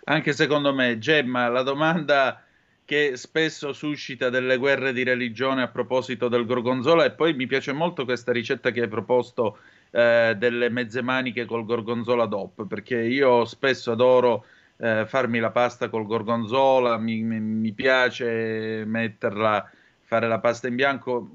Anche 0.05 0.33
secondo 0.33 0.73
me, 0.73 0.97
Gemma, 0.97 1.47
la 1.49 1.63
domanda 1.63 2.41
che 2.85 3.17
spesso 3.17 3.73
suscita 3.73 4.29
delle 4.29 4.55
guerre 4.55 4.93
di 4.93 5.03
religione 5.03 5.61
a 5.61 5.67
proposito 5.67 6.29
del 6.29 6.45
gorgonzola 6.45 7.03
e 7.03 7.11
poi 7.11 7.33
mi 7.33 7.45
piace 7.45 7.73
molto 7.73 8.05
questa 8.05 8.31
ricetta 8.31 8.71
che 8.71 8.81
hai 8.81 8.87
proposto 8.87 9.57
eh, 9.91 10.35
delle 10.37 10.69
mezze 10.69 11.01
maniche 11.01 11.45
col 11.45 11.65
gorgonzola 11.65 12.25
DOP, 12.25 12.65
perché 12.65 12.95
io 12.95 13.43
spesso 13.43 13.91
adoro 13.91 14.45
eh, 14.77 15.05
farmi 15.05 15.39
la 15.39 15.51
pasta 15.51 15.89
col 15.89 16.05
gorgonzola, 16.05 16.97
mi, 16.97 17.21
mi, 17.21 17.71
piace 17.73 18.83
metterla, 18.85 19.69
fare 20.03 20.27
la 20.27 20.39
pasta 20.39 20.67
in 20.67 20.75
bianco, 20.75 21.29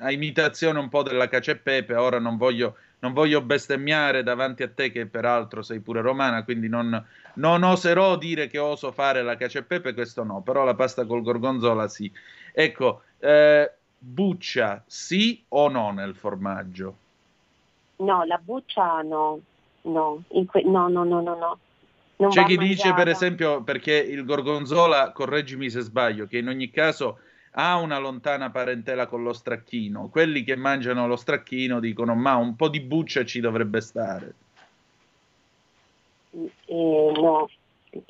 a 0.00 0.10
imitazione 0.10 0.78
un 0.78 0.88
po' 0.88 1.02
della 1.02 1.28
cacio 1.28 1.52
e 1.52 1.56
pepe, 1.56 1.94
ora 1.94 2.18
non 2.18 2.36
voglio, 2.36 2.76
non 3.00 3.12
voglio 3.12 3.42
bestemmiare 3.42 4.22
davanti 4.22 4.62
a 4.62 4.70
te 4.70 4.90
che 4.90 5.06
peraltro 5.06 5.62
sei 5.62 5.80
pure 5.80 6.00
romana, 6.00 6.44
quindi 6.44 6.68
non, 6.68 7.04
non 7.34 7.62
oserò 7.62 8.16
dire 8.16 8.46
che 8.46 8.58
oso 8.58 8.92
fare 8.92 9.22
la 9.22 9.36
cacio 9.36 9.58
e 9.58 9.62
pepe, 9.64 9.94
questo 9.94 10.22
no, 10.24 10.42
però 10.42 10.64
la 10.64 10.74
pasta 10.74 11.06
col 11.06 11.22
gorgonzola 11.22 11.88
sì. 11.88 12.10
Ecco, 12.52 13.02
eh, 13.18 13.70
buccia 13.98 14.82
sì 14.86 15.44
o 15.48 15.68
no 15.68 15.90
nel 15.92 16.14
formaggio? 16.14 16.96
No, 17.98 18.24
la 18.24 18.38
buccia 18.38 19.02
no, 19.02 19.40
no, 19.84 20.22
que- 20.50 20.62
no, 20.64 20.88
no, 20.88 21.04
no, 21.04 21.20
no, 21.20 21.34
no. 21.36 21.58
Non 22.16 22.28
C'è 22.30 22.44
chi 22.44 22.56
mangiata. 22.56 22.64
dice, 22.66 22.94
per 22.94 23.08
esempio, 23.08 23.62
perché 23.62 23.94
il 23.94 24.24
gorgonzola, 24.24 25.12
correggimi 25.12 25.70
se 25.70 25.80
sbaglio, 25.80 26.26
che 26.26 26.38
in 26.38 26.48
ogni 26.48 26.70
caso 26.70 27.18
ha 27.52 27.76
una 27.76 27.98
lontana 27.98 28.50
parentela 28.50 29.06
con 29.06 29.22
lo 29.22 29.32
stracchino. 29.32 30.08
Quelli 30.08 30.44
che 30.44 30.56
mangiano 30.56 31.06
lo 31.06 31.16
stracchino 31.16 31.80
dicono, 31.80 32.14
ma 32.14 32.36
un 32.36 32.54
po' 32.56 32.68
di 32.68 32.80
buccia 32.80 33.24
ci 33.24 33.40
dovrebbe 33.40 33.80
stare. 33.80 34.34
Eh, 36.32 37.12
no, 37.16 37.48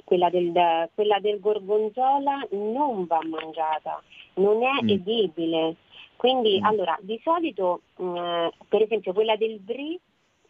quella 0.05 0.29
del, 0.29 0.53
quella 0.95 1.19
del, 1.21 1.41
gorgonzola 1.41 2.47
non 2.51 3.07
va 3.07 3.21
mangiata, 3.25 4.03
non 4.35 4.63
è 4.63 4.83
mm. 4.83 4.89
edibile. 4.89 5.77
Quindi, 6.17 6.61
mm. 6.61 6.65
allora, 6.65 6.99
di 7.01 7.19
solito, 7.23 7.81
mh, 7.97 8.05
mm, 8.05 8.47
per 8.69 8.83
esempio, 8.83 9.13
quella 9.15 9.37
del 9.37 9.59
brie 9.59 9.99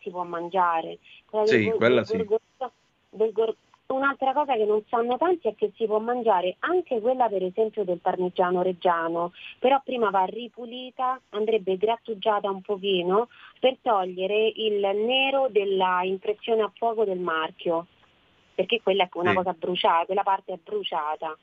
si 0.01 0.11
può 0.11 0.25
mangiare. 0.25 0.99
Quella 1.27 1.47
sì, 1.47 1.65
del, 1.65 1.75
quella 1.75 2.03
del, 2.03 2.07
sì. 2.07 2.17
Del 3.13 3.33
gor- 3.33 3.57
Un'altra 3.91 4.33
cosa 4.33 4.55
che 4.55 4.65
non 4.65 4.85
sanno 4.89 5.19
tanti 5.19 5.49
è 5.49 5.55
che 5.57 5.73
si 5.75 5.85
può 5.87 5.99
mangiare 5.99 6.55
anche 6.61 7.01
quella 7.01 7.29
per 7.29 7.43
esempio 7.43 7.83
del 7.83 7.99
parmigiano 7.99 8.63
reggiano, 8.63 9.33
però 9.59 9.81
prima 9.85 10.11
va 10.11 10.25
ripulita, 10.27 11.21
andrebbe 11.31 11.77
grattugiata 11.77 12.49
un 12.49 12.61
pochino 12.61 13.29
per 13.59 13.79
togliere 13.83 14.53
il 14.55 14.79
nero 14.79 15.49
della 15.51 16.03
impressione 16.05 16.63
a 16.63 16.71
fuoco 16.73 17.05
del 17.05 17.19
marchio, 17.19 17.87
perché 18.55 18.81
quella 18.81 19.05
è 19.05 19.09
una 19.15 19.35
cosa 19.35 19.57
bruciata, 19.59 20.05
quella 20.05 20.23
parte 20.23 20.53
è 20.53 20.59
bruciata. 20.63 21.37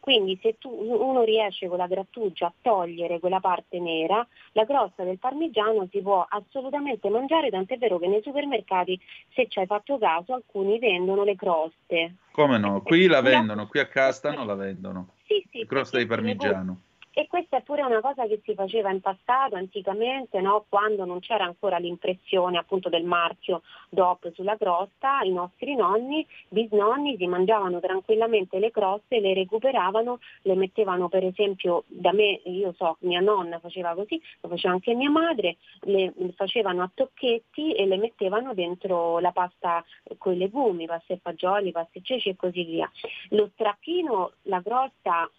Quindi 0.00 0.38
se 0.42 0.56
tu, 0.58 0.70
uno 0.70 1.22
riesce 1.22 1.68
con 1.68 1.76
la 1.76 1.86
grattugia 1.86 2.46
a 2.46 2.52
togliere 2.62 3.20
quella 3.20 3.38
parte 3.38 3.78
nera, 3.78 4.26
la 4.52 4.64
crosta 4.64 5.04
del 5.04 5.18
parmigiano 5.18 5.86
si 5.90 6.00
può 6.00 6.26
assolutamente 6.26 7.10
mangiare, 7.10 7.50
tant'è 7.50 7.76
vero 7.76 7.98
che 7.98 8.08
nei 8.08 8.22
supermercati, 8.22 8.98
se 9.34 9.46
ci 9.48 9.58
hai 9.58 9.66
fatto 9.66 9.98
caso, 9.98 10.32
alcuni 10.32 10.78
vendono 10.78 11.22
le 11.22 11.36
croste. 11.36 12.14
Come 12.32 12.58
no? 12.58 12.80
Qui 12.80 13.06
la 13.06 13.20
vendono, 13.20 13.66
qui 13.66 13.78
a 13.80 13.86
Castano 13.86 14.44
la 14.44 14.54
vendono. 14.54 15.14
Sì, 15.26 15.46
sì. 15.50 15.66
Crosta 15.66 15.98
di 15.98 16.06
parmigiano. 16.06 16.80
E 17.20 17.26
questa 17.26 17.58
è 17.58 17.62
pure 17.62 17.82
una 17.82 18.00
cosa 18.00 18.26
che 18.26 18.40
si 18.42 18.54
faceva 18.54 18.90
in 18.90 19.02
passato, 19.02 19.54
anticamente, 19.54 20.40
no? 20.40 20.64
quando 20.70 21.04
non 21.04 21.20
c'era 21.20 21.44
ancora 21.44 21.76
l'impressione 21.76 22.56
appunto 22.56 22.88
del 22.88 23.04
marchio 23.04 23.60
DOP 23.90 24.32
sulla 24.32 24.56
crosta, 24.56 25.20
i 25.24 25.30
nostri 25.30 25.74
nonni, 25.74 26.26
bisnonni 26.48 27.18
si 27.18 27.26
mangiavano 27.26 27.78
tranquillamente 27.78 28.58
le 28.58 28.70
croste, 28.70 29.20
le 29.20 29.34
recuperavano, 29.34 30.18
le 30.44 30.54
mettevano 30.54 31.10
per 31.10 31.24
esempio, 31.24 31.84
da 31.88 32.10
me, 32.14 32.40
io 32.44 32.72
so, 32.72 32.96
mia 33.00 33.20
nonna 33.20 33.58
faceva 33.58 33.92
così, 33.92 34.18
lo 34.40 34.48
faceva 34.48 34.72
anche 34.72 34.94
mia 34.94 35.10
madre, 35.10 35.58
le, 35.80 36.14
facevano 36.34 36.82
a 36.82 36.90
tocchetti 36.94 37.74
e 37.74 37.84
le 37.84 37.98
mettevano 37.98 38.54
dentro 38.54 39.18
la 39.18 39.32
pasta 39.32 39.84
con 40.16 40.32
i 40.32 40.38
legumi, 40.38 40.86
pasta 40.86 41.12
e 41.12 41.18
fagioli, 41.18 41.70
pasta 41.70 41.98
e 41.98 42.02
ceci 42.02 42.30
e 42.30 42.36
così 42.36 42.64
via. 42.64 42.90
Lo 43.28 43.50
stracchino, 43.52 44.32
la 44.44 44.62
crosta 44.62 45.30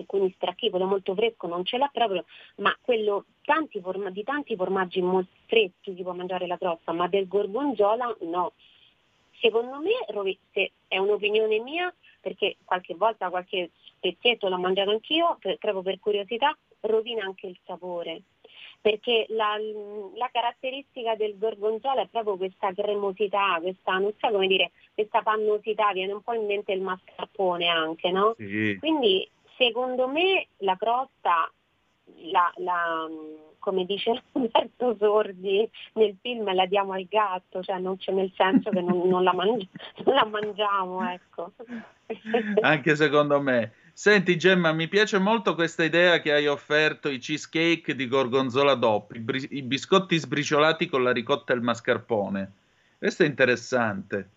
alcuni 0.00 0.32
stracchi, 0.36 0.70
quello 0.70 0.86
molto 0.86 1.14
fresco 1.14 1.46
non 1.46 1.64
ce 1.64 1.78
l'ha 1.78 1.90
proprio, 1.92 2.24
ma 2.56 2.76
quello 2.80 3.24
tanti 3.44 3.80
forma, 3.80 4.10
di 4.10 4.22
tanti 4.22 4.56
formaggi 4.56 5.00
molto 5.02 5.30
freschi 5.46 5.94
si 5.94 6.02
può 6.02 6.12
mangiare 6.12 6.46
la 6.46 6.56
crosta, 6.56 6.92
ma 6.92 7.08
del 7.08 7.28
gorgonzola 7.28 8.16
no. 8.20 8.52
Secondo 9.40 9.80
me, 9.80 10.36
se 10.52 10.70
è 10.86 10.98
un'opinione 10.98 11.58
mia, 11.58 11.92
perché 12.20 12.56
qualche 12.64 12.94
volta 12.94 13.28
qualche 13.28 13.70
pezzetto 13.98 14.48
l'ho 14.48 14.58
mangiato 14.58 14.90
anch'io, 14.90 15.36
per, 15.40 15.58
proprio 15.58 15.82
per 15.82 15.98
curiosità, 15.98 16.56
rovina 16.80 17.24
anche 17.24 17.48
il 17.48 17.58
sapore. 17.64 18.22
Perché 18.80 19.26
la, 19.28 19.56
la, 20.16 20.28
caratteristica 20.32 21.14
del 21.14 21.38
gorgonzola 21.38 22.02
è 22.02 22.08
proprio 22.08 22.36
questa 22.36 22.72
cremosità, 22.72 23.58
questa, 23.60 23.98
non 23.98 24.12
so 24.18 24.28
come 24.28 24.48
dire, 24.48 24.72
questa 24.94 25.22
pannosità, 25.22 25.92
viene 25.92 26.12
un 26.12 26.22
po' 26.22 26.32
in 26.32 26.46
mente 26.46 26.72
il 26.72 26.80
mascarpone 26.80 27.68
anche, 27.68 28.10
no? 28.10 28.34
Sì. 28.36 28.76
Quindi 28.80 29.28
secondo 29.56 30.08
me 30.08 30.48
la 30.58 30.76
crosta, 30.76 31.50
la, 32.30 32.52
la, 32.56 33.08
come 33.58 33.84
dice 33.84 34.22
Roberto 34.32 34.96
Sordi 34.98 35.68
nel 35.94 36.16
film, 36.20 36.52
la 36.54 36.66
diamo 36.66 36.92
al 36.92 37.06
gatto, 37.08 37.62
cioè 37.62 37.78
non 37.78 37.96
c'è 37.96 38.12
nel 38.12 38.32
senso 38.36 38.70
che 38.70 38.80
non, 38.80 39.08
non, 39.08 39.22
la, 39.22 39.32
mangi- 39.32 39.68
non 40.04 40.14
la, 40.14 40.24
mangiamo. 40.26 41.08
Ecco. 41.10 41.52
Anche 42.60 42.96
secondo 42.96 43.40
me. 43.40 43.72
Senti 43.94 44.38
Gemma, 44.38 44.72
mi 44.72 44.88
piace 44.88 45.18
molto 45.18 45.54
questa 45.54 45.84
idea 45.84 46.18
che 46.20 46.32
hai 46.32 46.46
offerto, 46.46 47.10
i 47.10 47.18
cheesecake 47.18 47.94
di 47.94 48.08
gorgonzola 48.08 48.74
DOP, 48.74 49.14
i, 49.14 49.18
bri- 49.20 49.48
i 49.50 49.62
biscotti 49.62 50.16
sbriciolati 50.16 50.86
con 50.86 51.02
la 51.02 51.12
ricotta 51.12 51.52
e 51.52 51.56
il 51.56 51.62
mascarpone. 51.62 52.52
Questo 52.98 53.22
è 53.22 53.26
interessante 53.26 54.30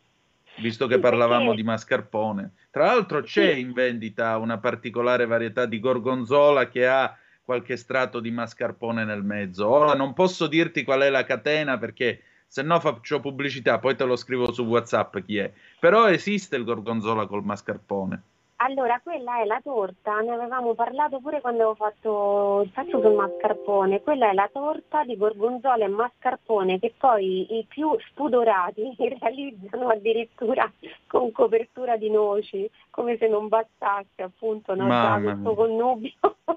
visto 0.57 0.87
che 0.87 0.99
parlavamo 0.99 1.53
di 1.53 1.63
mascarpone. 1.63 2.51
Tra 2.71 2.85
l'altro 2.85 3.21
c'è 3.21 3.51
in 3.51 3.73
vendita 3.73 4.37
una 4.37 4.57
particolare 4.57 5.25
varietà 5.25 5.65
di 5.65 5.79
gorgonzola 5.79 6.67
che 6.67 6.87
ha 6.87 7.17
qualche 7.43 7.77
strato 7.77 8.19
di 8.19 8.31
mascarpone 8.31 9.05
nel 9.05 9.23
mezzo. 9.23 9.67
Ora 9.67 9.93
non 9.93 10.13
posso 10.13 10.47
dirti 10.47 10.83
qual 10.83 11.01
è 11.01 11.09
la 11.09 11.23
catena 11.23 11.77
perché 11.77 12.21
se 12.47 12.61
no 12.61 12.79
faccio 12.79 13.19
pubblicità, 13.19 13.79
poi 13.79 13.95
te 13.95 14.05
lo 14.05 14.15
scrivo 14.15 14.51
su 14.51 14.63
WhatsApp 14.63 15.17
chi 15.19 15.37
è. 15.37 15.51
Però 15.79 16.07
esiste 16.07 16.55
il 16.55 16.63
gorgonzola 16.63 17.25
col 17.25 17.43
mascarpone. 17.43 18.21
Allora, 18.57 19.01
quella 19.03 19.41
è 19.41 19.45
la 19.45 19.59
torta, 19.61 20.21
ne 20.21 20.31
avevamo 20.31 20.73
parlato 20.75 21.19
pure 21.19 21.41
quando 21.41 21.61
avevo 21.61 21.75
fatto 21.75 22.61
il 22.63 22.69
pezzo 22.69 23.01
sul 23.01 23.13
mascarpone, 23.13 24.01
quella 24.01 24.29
è 24.29 24.33
la 24.33 24.49
torta 24.51 25.03
di 25.03 25.17
gorgonzola 25.17 25.83
e 25.83 25.89
mascarpone 25.89 26.79
che 26.79 26.93
poi 26.97 27.57
i 27.59 27.65
più 27.67 27.93
spudorati 28.11 28.95
realizzano 29.19 29.89
addirittura 29.89 30.71
con 31.05 31.33
copertura 31.33 31.97
di 31.97 32.09
noci, 32.09 32.69
come 32.91 33.17
se 33.17 33.27
non 33.27 33.49
bastasse 33.49 34.21
appunto 34.21 34.73
no, 34.73 34.87
già 34.87 35.19
questo 35.21 35.53
connubio 35.53 36.13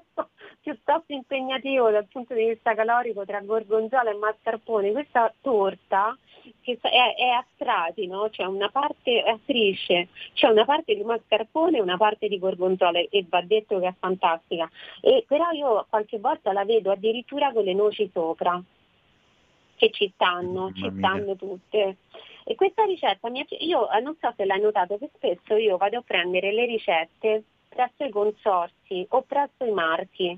piuttosto 0.61 1.11
impegnativo 1.11 1.89
dal 1.89 2.07
punto 2.07 2.33
di 2.33 2.47
vista 2.47 2.75
calorico 2.75 3.25
tra 3.25 3.41
gorgonzola 3.41 4.09
e 4.09 4.15
mascarpone. 4.15 4.93
Questa 4.93 5.33
torta 5.41 6.17
che 6.61 6.77
è, 6.81 7.15
è 7.15 7.27
a 7.27 7.45
strati, 7.53 8.07
no? 8.07 8.29
c'è 8.29 8.45
una 8.45 8.69
parte 8.69 9.21
a 9.21 9.37
strisce, 9.43 10.09
c'è 10.33 10.47
una 10.47 10.65
parte 10.65 10.95
di 10.95 11.03
mascarpone 11.03 11.77
e 11.77 11.81
una 11.81 11.97
parte 11.97 12.27
di 12.27 12.39
gorgonzola 12.39 12.99
e 12.99 13.25
va 13.27 13.41
detto 13.41 13.79
che 13.79 13.87
è 13.87 13.93
fantastica. 13.97 14.69
E, 15.01 15.25
però 15.27 15.51
io 15.51 15.85
qualche 15.89 16.19
volta 16.19 16.51
la 16.51 16.65
vedo 16.65 16.91
addirittura 16.91 17.51
con 17.51 17.63
le 17.63 17.73
noci 17.73 18.09
sopra, 18.11 18.61
che 19.75 19.91
ci 19.91 20.11
stanno, 20.13 20.71
ci 20.73 20.91
stanno 20.97 21.35
tutte. 21.35 21.97
E 22.43 22.55
questa 22.55 22.83
ricetta, 22.83 23.29
io 23.59 23.89
eh, 23.91 23.99
non 24.01 24.17
so 24.19 24.33
se 24.35 24.45
l'hai 24.45 24.59
notato 24.59 24.97
che 24.97 25.09
spesso 25.15 25.55
io 25.55 25.77
vado 25.77 25.99
a 25.99 26.03
prendere 26.05 26.51
le 26.51 26.65
ricette 26.65 27.43
presso 27.69 28.03
i 28.03 28.09
consorsi 28.09 29.05
o 29.09 29.21
presso 29.21 29.63
i 29.63 29.71
marchi. 29.71 30.37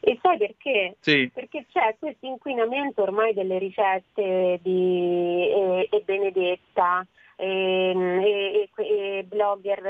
E 0.00 0.18
sai 0.20 0.36
perché? 0.36 0.96
Sì. 1.00 1.30
Perché 1.32 1.64
c'è 1.72 1.96
questo 1.98 2.26
inquinamento 2.26 3.02
ormai 3.02 3.32
delle 3.32 3.58
ricette 3.58 4.58
di 4.62 5.48
e, 5.48 5.88
e 5.90 6.02
Benedetta, 6.04 7.06
e, 7.36 7.92
e, 7.94 8.70
e, 8.76 9.24
blogger 9.24 9.82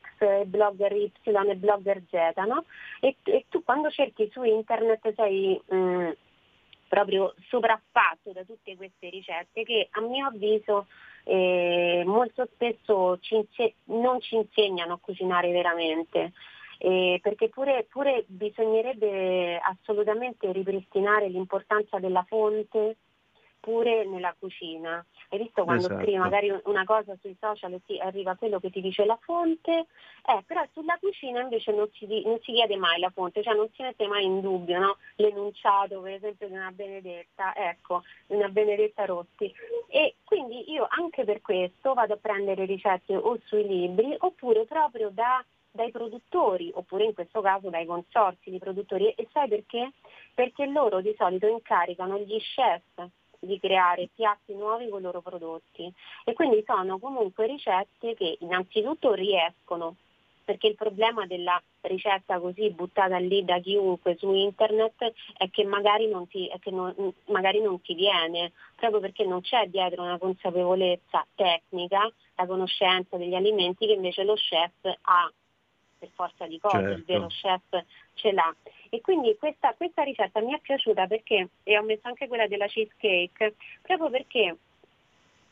X, 0.00 0.20
e 0.20 0.44
blogger 0.46 0.92
Y 0.92 1.12
e 1.24 1.56
blogger 1.56 2.02
Z, 2.08 2.36
no? 2.46 2.64
E, 3.00 3.16
e 3.24 3.44
tu 3.48 3.62
quando 3.64 3.90
cerchi 3.90 4.28
su 4.32 4.42
internet 4.42 5.12
sei 5.14 5.60
mh, 5.66 5.76
mm, 5.76 6.10
proprio 6.88 7.34
sopraffatto 7.48 8.32
da 8.32 8.44
tutte 8.44 8.76
queste 8.76 9.10
ricette 9.10 9.62
che 9.62 9.88
a 9.90 10.00
mio 10.00 10.26
avviso 10.26 10.86
eh, 11.28 12.04
molto 12.06 12.48
spesso 12.54 13.18
ci 13.20 13.34
inse- 13.34 13.74
non 13.84 14.18
ci 14.20 14.36
insegnano 14.36 14.94
a 14.94 14.98
cucinare 15.00 15.50
veramente. 15.52 16.32
Eh, 16.78 17.18
perché 17.20 17.48
pure, 17.48 17.86
pure 17.90 18.24
bisognerebbe 18.28 19.58
assolutamente 19.58 20.50
ripristinare 20.52 21.28
l'importanza 21.28 21.98
della 21.98 22.24
fonte 22.26 22.96
pure 23.60 24.04
nella 24.06 24.34
cucina. 24.38 25.04
Hai 25.30 25.38
visto 25.38 25.64
quando 25.64 25.84
esatto. 25.84 26.00
scrivi 26.00 26.18
magari 26.18 26.52
una 26.64 26.84
cosa 26.84 27.16
sui 27.20 27.36
social 27.38 27.72
e 27.74 27.80
ti 27.84 27.98
arriva 27.98 28.34
quello 28.36 28.58
che 28.60 28.70
ti 28.70 28.80
dice 28.80 29.04
la 29.04 29.18
fonte? 29.20 29.86
Eh, 30.26 30.42
però 30.46 30.64
sulla 30.72 30.96
cucina 30.98 31.40
invece 31.40 31.72
non 31.72 31.88
si, 31.92 32.06
non 32.24 32.38
si, 32.42 32.52
chiede 32.52 32.76
mai 32.76 32.98
la 32.98 33.10
fonte, 33.10 33.42
cioè 33.42 33.54
non 33.54 33.68
si 33.74 33.82
mette 33.82 34.06
mai 34.06 34.24
in 34.24 34.40
dubbio 34.40 34.78
no? 34.78 34.96
l'enunciato 35.16 36.00
per 36.00 36.12
esempio 36.12 36.48
di 36.48 36.54
una 36.54 36.70
Benedetta, 36.70 37.54
ecco, 37.54 38.02
di 38.26 38.36
una 38.36 38.48
Benedetta 38.48 39.04
Rossi. 39.04 39.52
E 39.88 40.16
quindi 40.24 40.70
io 40.70 40.86
anche 40.88 41.24
per 41.24 41.40
questo 41.40 41.94
vado 41.94 42.14
a 42.14 42.18
prendere 42.18 42.64
ricette 42.64 43.16
o 43.16 43.38
sui 43.44 43.66
libri 43.66 44.14
oppure 44.18 44.64
proprio 44.64 45.10
da 45.10 45.44
dai 45.70 45.90
produttori, 45.92 46.72
oppure 46.74 47.04
in 47.04 47.14
questo 47.14 47.40
caso 47.40 47.68
dai 47.70 47.86
consorsi 47.86 48.50
di 48.50 48.58
produttori. 48.58 49.10
E 49.10 49.28
sai 49.32 49.48
perché? 49.48 49.92
Perché 50.34 50.66
loro 50.66 51.00
di 51.00 51.14
solito 51.16 51.46
incaricano 51.46 52.18
gli 52.18 52.36
chef 52.40 53.08
di 53.38 53.58
creare 53.58 54.08
piatti 54.14 54.54
nuovi 54.54 54.88
con 54.88 55.00
i 55.00 55.02
loro 55.02 55.20
prodotti. 55.20 55.92
E 56.24 56.32
quindi 56.32 56.62
sono 56.66 56.98
comunque 56.98 57.46
ricette 57.46 58.14
che 58.14 58.38
innanzitutto 58.40 59.12
riescono 59.14 59.96
perché 60.48 60.68
il 60.68 60.76
problema 60.76 61.26
della 61.26 61.62
ricetta 61.82 62.40
così 62.40 62.70
buttata 62.70 63.18
lì 63.18 63.44
da 63.44 63.58
chiunque 63.58 64.16
su 64.16 64.32
internet 64.32 65.12
è 65.36 65.50
che 65.50 65.62
magari 65.64 66.08
non 66.08 66.26
ti, 66.26 66.50
che 66.60 66.70
non, 66.70 66.94
magari 67.26 67.60
non 67.60 67.82
ti 67.82 67.92
viene, 67.92 68.52
proprio 68.74 68.98
perché 68.98 69.26
non 69.26 69.42
c'è 69.42 69.66
dietro 69.66 70.02
una 70.02 70.16
consapevolezza 70.16 71.26
tecnica, 71.34 72.10
la 72.34 72.46
conoscenza 72.46 73.18
degli 73.18 73.34
alimenti 73.34 73.86
che 73.86 73.92
invece 73.92 74.24
lo 74.24 74.36
chef 74.36 74.72
ha 74.84 75.30
per 75.98 76.08
forza 76.14 76.46
di 76.46 76.58
cose, 76.58 76.76
certo. 76.76 76.98
il 76.98 77.04
vero 77.04 77.26
chef 77.26 77.84
ce 78.14 78.32
l'ha. 78.32 78.54
E 78.88 79.00
quindi 79.00 79.36
questa, 79.36 79.74
questa 79.74 80.02
ricetta 80.02 80.40
mi 80.40 80.54
è 80.54 80.60
piaciuta 80.60 81.06
perché, 81.06 81.48
e 81.62 81.78
ho 81.78 81.82
messo 81.82 82.06
anche 82.08 82.28
quella 82.28 82.46
della 82.46 82.66
cheesecake, 82.66 83.54
proprio 83.82 84.10
perché 84.10 84.56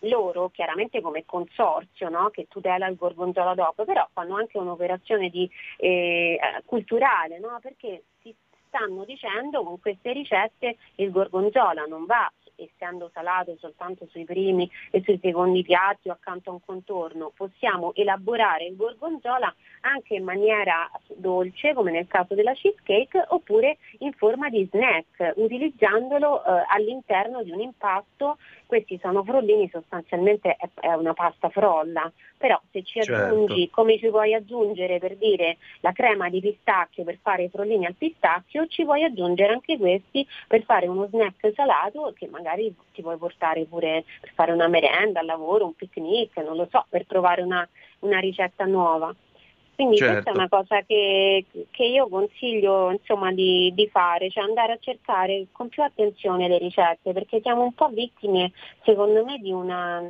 loro, 0.01 0.51
chiaramente 0.51 1.01
come 1.01 1.25
consorzio 1.25 2.09
no? 2.09 2.31
che 2.31 2.47
tutela 2.49 2.87
il 2.87 2.97
gorgonzola 2.97 3.55
dopo, 3.55 3.85
però 3.85 4.07
fanno 4.13 4.37
anche 4.37 4.59
un'operazione 4.59 5.31
di, 5.31 5.49
eh, 5.79 6.39
culturale, 6.65 7.39
no? 7.39 7.59
perché 7.61 8.05
si 8.21 8.35
stanno 8.69 9.05
dicendo 9.05 9.63
con 9.63 9.81
queste 9.81 10.13
ricette 10.13 10.77
il 10.97 11.11
gorgonzola 11.11 11.85
non 11.85 12.05
va 12.05 12.31
essendo 12.57 13.11
salato 13.13 13.57
soltanto 13.59 14.07
sui 14.11 14.25
primi 14.25 14.69
e 14.91 15.03
sui 15.03 15.19
secondi 15.23 15.63
piatti 15.63 16.09
o 16.09 16.13
accanto 16.13 16.51
a 16.51 16.55
un 16.55 16.65
contorno, 16.65 17.33
possiamo 17.37 17.95
elaborare 17.95 18.65
il 18.67 18.77
gorgonzola 18.77 19.55
anche 19.83 20.15
in 20.15 20.25
maniera 20.25 20.91
dolce, 21.15 21.75
come 21.75 21.91
nel 21.91 22.07
caso 22.07 22.35
della 22.35 22.53
cheesecake, 22.53 23.25
oppure 23.29 23.79
in 23.99 24.13
forma 24.13 24.49
di 24.49 24.67
snack, 24.71 25.35
utilizzandolo 25.37 26.45
eh, 26.45 26.65
all'interno 26.69 27.43
di 27.43 27.51
un 27.51 27.61
impasto 27.61 28.39
questi 28.67 28.99
sono 29.01 29.23
frollini, 29.23 29.69
sostanzialmente 29.73 30.57
è, 30.57 30.69
è 30.81 30.93
una 30.93 31.15
pasta 31.15 31.49
frolla, 31.49 32.11
però 32.37 32.61
se 32.71 32.83
ci 32.83 33.01
Certo. 33.01 33.15
aggiungi, 33.15 33.71
come 33.71 33.99
ci 33.99 34.09
puoi 34.09 34.35
aggiungere 34.35 34.99
per 34.99 35.17
dire 35.17 35.57
la 35.81 35.93
crema 35.93 36.29
di 36.29 36.41
pistacchio 36.41 37.05
per 37.05 37.19
fare 37.23 37.45
i 37.45 37.49
frollini 37.49 37.87
al 37.87 37.95
pistacchio, 37.95 38.67
ci 38.67 38.85
puoi 38.85 39.05
aggiungere 39.05 39.53
anche 39.53 39.79
questi 39.79 40.27
per 40.47 40.63
fare 40.65 40.87
uno 40.87 41.07
snack 41.07 41.53
salato 41.55 42.13
che 42.17 42.27
magari 42.29 42.75
ti 42.93 43.03
puoi 43.03 43.17
portare 43.17 43.65
pure 43.65 44.05
per 44.21 44.33
fare 44.35 44.53
una 44.53 44.69
merenda 44.69 45.21
al 45.21 45.27
lavoro, 45.27 45.65
un 45.65 45.75
picnic, 45.75 46.37
non 46.39 46.57
lo 46.57 46.69
so, 46.71 46.85
per 46.89 47.07
provare 47.07 47.43
una, 47.43 47.67
una 48.01 48.19
ricetta 48.19 48.65
nuova. 48.65 49.15
Quindi 49.77 49.99
Certo. 49.99 50.13
questa 50.15 50.31
è 50.31 50.35
una 50.35 50.49
cosa 50.49 50.81
che, 50.87 51.45
che 51.71 51.85
io 51.85 52.09
consiglio 52.09 52.91
insomma, 52.91 53.31
di, 53.31 53.71
di 53.75 53.87
fare, 53.89 54.31
cioè 54.31 54.43
andare 54.43 54.73
a 54.73 54.79
cercare 54.81 55.49
con 55.53 55.69
più 55.69 55.83
attenzione 55.83 56.49
le 56.49 56.57
ricette, 56.57 57.13
perché 57.13 57.43
siamo 57.43 57.63
un 57.63 57.75
po' 57.75 57.89
vittime, 57.89 58.53
secondo 58.85 59.23
me, 59.23 59.37
di 59.37 59.53
una, 59.53 60.03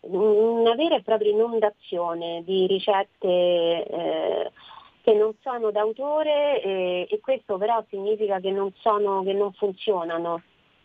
una 0.00 0.74
vera 0.74 0.96
e 0.96 1.02
propria 1.02 1.30
inondazione 1.30 2.42
di 2.44 2.66
ricette 2.66 3.28
eh, 3.28 4.50
che 5.02 5.14
non 5.14 5.34
sono 5.40 5.70
d'autore 5.70 6.60
eh, 6.60 7.06
e 7.08 7.20
questo 7.20 7.58
però 7.58 7.84
significa 7.90 8.40
che 8.40 8.50
non, 8.50 8.72
sono, 8.78 9.22
che 9.22 9.34
non 9.34 9.52
funzionano, 9.52 10.42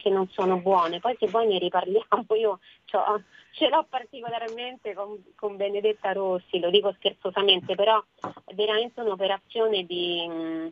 che 0.07 0.13
non 0.13 0.27
sono 0.29 0.57
buone. 0.59 0.99
Poi 0.99 1.15
se 1.19 1.27
poi 1.27 1.47
ne 1.47 1.59
riparliamo, 1.59 2.25
io 2.39 2.59
c'ho- 2.85 3.21
ce 3.51 3.67
l'ho 3.69 3.85
particolarmente 3.89 4.93
con, 4.93 5.21
con 5.35 5.55
Benedetta 5.57 6.13
Rossi, 6.13 6.59
lo 6.59 6.69
dico 6.69 6.93
scherzosamente, 6.93 7.75
però 7.75 8.01
è 8.45 8.53
veramente 8.53 9.01
un'operazione 9.01 9.83
di 9.85 10.71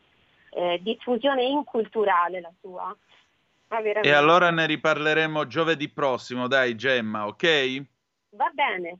eh, 0.51 0.79
diffusione 0.81 1.43
inculturale 1.43 2.39
la 2.41 2.51
sua. 2.61 2.95
Ma 3.67 3.79
E 3.79 4.11
allora 4.11 4.51
ne 4.51 4.65
riparleremo 4.67 5.47
giovedì 5.47 5.89
prossimo, 5.89 6.47
dai 6.47 6.75
Gemma, 6.75 7.25
ok? 7.25 7.83
Va 8.29 8.49
bene. 8.53 8.99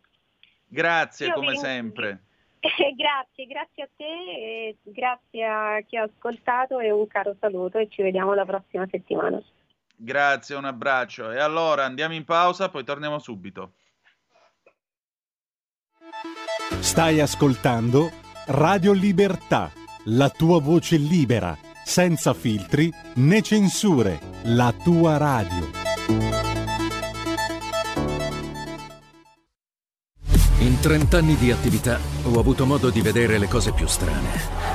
Grazie 0.67 1.27
Io 1.27 1.33
come 1.33 1.51
vi- 1.51 1.57
sempre. 1.57 2.23
grazie, 2.95 3.45
grazie 3.45 3.83
a 3.83 3.89
te, 3.95 4.03
e 4.03 4.77
grazie 4.81 5.45
a 5.45 5.81
chi 5.81 5.97
ha 5.97 6.03
ascoltato 6.03 6.79
e 6.79 6.89
un 6.89 7.05
caro 7.07 7.35
saluto 7.39 7.77
e 7.77 7.87
ci 7.89 8.01
vediamo 8.01 8.33
la 8.33 8.43
prossima 8.45 8.87
settimana. 8.89 9.39
Grazie, 9.97 10.55
un 10.55 10.65
abbraccio. 10.65 11.31
E 11.31 11.39
allora 11.39 11.85
andiamo 11.85 12.13
in 12.13 12.25
pausa, 12.25 12.69
poi 12.69 12.83
torniamo 12.83 13.19
subito. 13.19 13.73
Stai 16.79 17.19
ascoltando 17.19 18.11
Radio 18.47 18.91
Libertà, 18.91 19.71
la 20.05 20.29
tua 20.29 20.59
voce 20.59 20.97
libera, 20.97 21.57
senza 21.83 22.33
filtri 22.33 22.91
né 23.15 23.41
censure, 23.41 24.19
la 24.43 24.73
tua 24.83 25.17
radio. 25.17 25.83
In 30.59 30.79
30 30.79 31.17
anni 31.17 31.35
di 31.35 31.51
attività 31.51 31.99
ho 32.23 32.39
avuto 32.39 32.65
modo 32.65 32.89
di 32.89 33.01
vedere 33.01 33.37
le 33.37 33.47
cose 33.47 33.71
più 33.71 33.87
strane. 33.87 34.74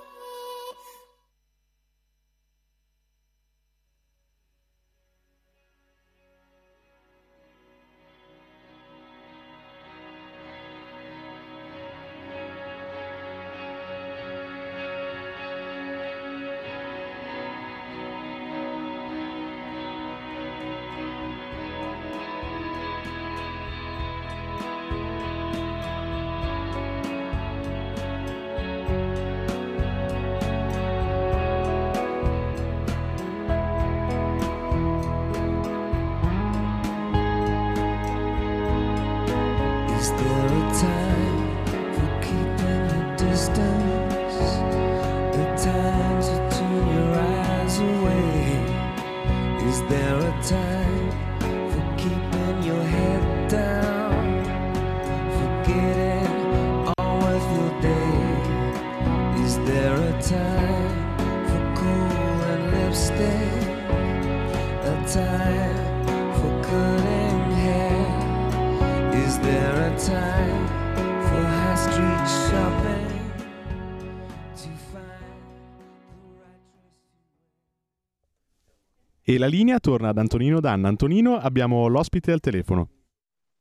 E 79.31 79.37
la 79.37 79.47
linea 79.47 79.79
torna 79.79 80.09
ad 80.09 80.17
Antonino 80.17 80.59
Danna. 80.59 80.89
Antonino, 80.89 81.37
abbiamo 81.37 81.87
l'ospite 81.87 82.33
al 82.33 82.41
telefono. 82.41 82.89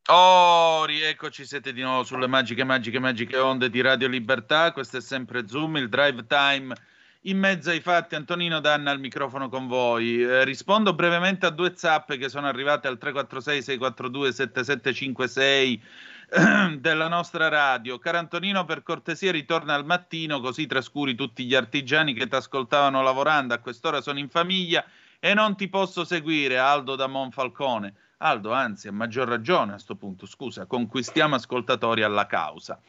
Oh, 0.09 0.85
rieccoci, 0.85 1.46
siete 1.46 1.72
di 1.72 1.80
nuovo 1.80 2.02
sulle 2.02 2.26
magiche, 2.26 2.64
magiche, 2.64 2.98
magiche 2.98 3.37
onde 3.37 3.70
di 3.70 3.80
Radio 3.80 4.09
Libertà. 4.09 4.72
Questo 4.72 4.96
è 4.96 5.00
sempre 5.00 5.46
Zoom, 5.46 5.76
il 5.76 5.88
drive 5.88 6.26
time 6.26 6.74
in 7.20 7.38
mezzo 7.38 7.70
ai 7.70 7.78
fatti. 7.78 8.16
Antonino 8.16 8.59
Danna 8.59 8.90
al 8.90 8.98
microfono 8.98 9.48
con 9.48 9.68
voi. 9.68 10.20
Eh, 10.20 10.42
rispondo 10.42 10.92
brevemente 10.92 11.46
a 11.46 11.50
due 11.50 11.74
zappe 11.76 12.16
che 12.16 12.28
sono 12.28 12.48
arrivate 12.48 12.88
al 12.88 12.98
346-642-7756 13.00 15.80
della 16.80 17.06
nostra 17.06 17.46
radio. 17.46 17.96
Caro 18.00 18.18
Antonino, 18.18 18.64
per 18.64 18.83
cortesia 18.83 19.30
ritorna 19.30 19.74
al 19.74 19.85
mattino, 19.85 20.40
così 20.40 20.66
trascuri 20.66 21.14
tutti 21.14 21.44
gli 21.44 21.54
artigiani 21.54 22.12
che 22.12 22.26
ti 22.26 22.35
ascoltavano 22.35 23.02
lavorando. 23.02 23.54
A 23.54 23.59
quest'ora 23.59 24.00
sono 24.00 24.18
in 24.18 24.28
famiglia 24.28 24.85
e 25.20 25.35
non 25.35 25.54
ti 25.54 25.68
posso 25.68 26.04
seguire, 26.04 26.59
Aldo 26.59 26.96
da 26.96 27.06
Monfalcone. 27.06 27.94
Aldo, 28.22 28.52
anzi, 28.52 28.88
a 28.88 28.92
maggior 28.92 29.28
ragione 29.28 29.74
a 29.74 29.78
sto 29.78 29.94
punto, 29.94 30.26
scusa, 30.26 30.66
conquistiamo 30.66 31.37
ascoltatori 31.37 32.02
alla 32.02 32.26
causa. 32.26 32.80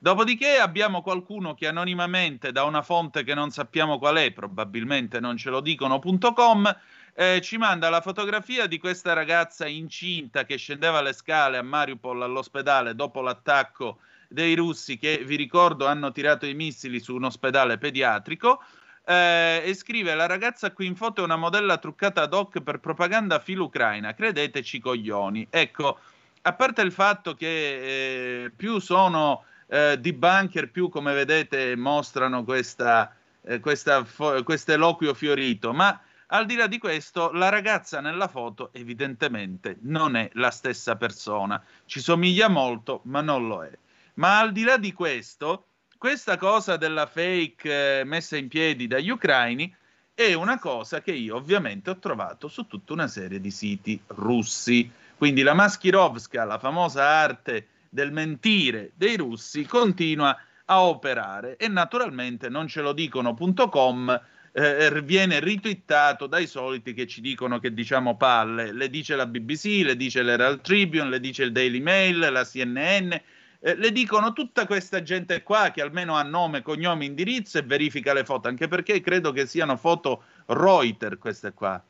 Dopodiché 0.00 0.58
abbiamo 0.58 1.02
qualcuno 1.02 1.54
che 1.54 1.66
anonimamente 1.66 2.52
da 2.52 2.64
una 2.64 2.82
fonte 2.82 3.22
che 3.22 3.34
non 3.34 3.50
sappiamo 3.50 3.98
qual 3.98 4.16
è, 4.16 4.32
probabilmente 4.32 5.20
non 5.20 5.36
ce 5.36 5.50
lo 5.50 5.60
dicono.com, 5.60 6.76
eh, 7.14 7.40
ci 7.40 7.56
manda 7.56 7.88
la 7.88 8.00
fotografia 8.00 8.66
di 8.66 8.78
questa 8.78 9.12
ragazza 9.12 9.66
incinta 9.66 10.44
che 10.44 10.56
scendeva 10.56 11.00
le 11.02 11.12
scale 11.12 11.58
a 11.58 11.62
Mariupol 11.62 12.22
all'ospedale 12.22 12.94
dopo 12.94 13.20
l'attacco 13.20 13.98
dei 14.28 14.54
russi 14.54 14.96
che, 14.96 15.22
vi 15.24 15.36
ricordo, 15.36 15.86
hanno 15.86 16.12
tirato 16.12 16.46
i 16.46 16.54
missili 16.54 17.00
su 17.00 17.14
un 17.14 17.24
ospedale 17.24 17.78
pediatrico. 17.78 18.62
Eh, 19.10 19.62
e 19.64 19.74
scrive: 19.74 20.14
La 20.14 20.26
ragazza 20.26 20.70
qui 20.70 20.86
in 20.86 20.94
foto 20.94 21.20
è 21.20 21.24
una 21.24 21.36
modella 21.36 21.78
truccata 21.78 22.22
ad 22.22 22.32
hoc 22.32 22.60
per 22.60 22.78
propaganda 22.78 23.40
filo-ucraina. 23.40 24.14
Credeteci, 24.14 24.78
coglioni. 24.78 25.48
Ecco, 25.50 25.98
a 26.42 26.52
parte 26.52 26.82
il 26.82 26.92
fatto 26.92 27.34
che 27.34 28.44
eh, 28.44 28.50
più 28.54 28.78
sono 28.78 29.44
eh, 29.66 29.98
debunker, 29.98 30.70
più 30.70 30.88
come 30.88 31.12
vedete 31.12 31.74
mostrano 31.74 32.44
questa, 32.44 33.12
eh, 33.42 33.58
questa 33.58 34.04
fo- 34.04 34.42
questo 34.44 34.72
eloquio 34.72 35.12
fiorito, 35.12 35.72
ma 35.72 36.00
al 36.28 36.46
di 36.46 36.54
là 36.54 36.68
di 36.68 36.78
questo, 36.78 37.32
la 37.32 37.48
ragazza 37.48 38.00
nella 38.00 38.28
foto 38.28 38.70
evidentemente 38.72 39.78
non 39.80 40.14
è 40.14 40.30
la 40.34 40.52
stessa 40.52 40.94
persona. 40.94 41.60
Ci 41.84 41.98
somiglia 41.98 42.46
molto, 42.48 43.00
ma 43.06 43.20
non 43.20 43.48
lo 43.48 43.64
è. 43.64 43.76
Ma 44.14 44.38
al 44.38 44.52
di 44.52 44.62
là 44.62 44.76
di 44.76 44.92
questo, 44.92 45.69
questa 46.00 46.38
cosa 46.38 46.78
della 46.78 47.04
fake 47.04 48.00
eh, 48.00 48.04
messa 48.04 48.38
in 48.38 48.48
piedi 48.48 48.86
dagli 48.86 49.10
ucraini 49.10 49.70
è 50.14 50.32
una 50.32 50.58
cosa 50.58 51.02
che 51.02 51.12
io 51.12 51.36
ovviamente 51.36 51.90
ho 51.90 51.98
trovato 51.98 52.48
su 52.48 52.66
tutta 52.66 52.94
una 52.94 53.06
serie 53.06 53.38
di 53.38 53.50
siti 53.50 54.00
russi. 54.06 54.90
Quindi 55.18 55.42
la 55.42 55.52
Maskirovska, 55.52 56.44
la 56.44 56.58
famosa 56.58 57.04
arte 57.04 57.66
del 57.90 58.12
mentire 58.12 58.92
dei 58.94 59.18
russi, 59.18 59.66
continua 59.66 60.34
a 60.64 60.82
operare 60.84 61.58
e 61.58 61.68
naturalmente 61.68 62.48
non 62.48 62.66
ce 62.66 62.80
lo 62.80 62.94
dicono.com 62.94 64.20
eh, 64.52 65.02
viene 65.02 65.38
ritwittato 65.38 66.26
dai 66.26 66.46
soliti 66.46 66.94
che 66.94 67.06
ci 67.06 67.20
dicono 67.20 67.58
che 67.58 67.74
diciamo 67.74 68.16
palle. 68.16 68.72
Le 68.72 68.88
dice 68.88 69.16
la 69.16 69.26
BBC, 69.26 69.82
le 69.84 69.96
dice 69.96 70.22
l'Herald 70.22 70.62
Tribune, 70.62 71.10
le 71.10 71.20
dice 71.20 71.42
il 71.42 71.52
Daily 71.52 71.80
Mail, 71.80 72.18
la 72.18 72.44
CNN, 72.44 73.12
eh, 73.60 73.74
le 73.76 73.92
dicono 73.92 74.32
tutta 74.32 74.66
questa 74.66 75.02
gente 75.02 75.42
qua 75.42 75.70
che 75.70 75.82
almeno 75.82 76.16
ha 76.16 76.22
nome, 76.22 76.62
cognome, 76.62 77.04
indirizzo 77.04 77.58
e 77.58 77.62
verifica 77.62 78.12
le 78.12 78.24
foto, 78.24 78.48
anche 78.48 78.68
perché 78.68 79.00
credo 79.00 79.32
che 79.32 79.46
siano 79.46 79.76
foto 79.76 80.22
Reuters 80.46 81.18
queste 81.18 81.52
qua. 81.52 81.82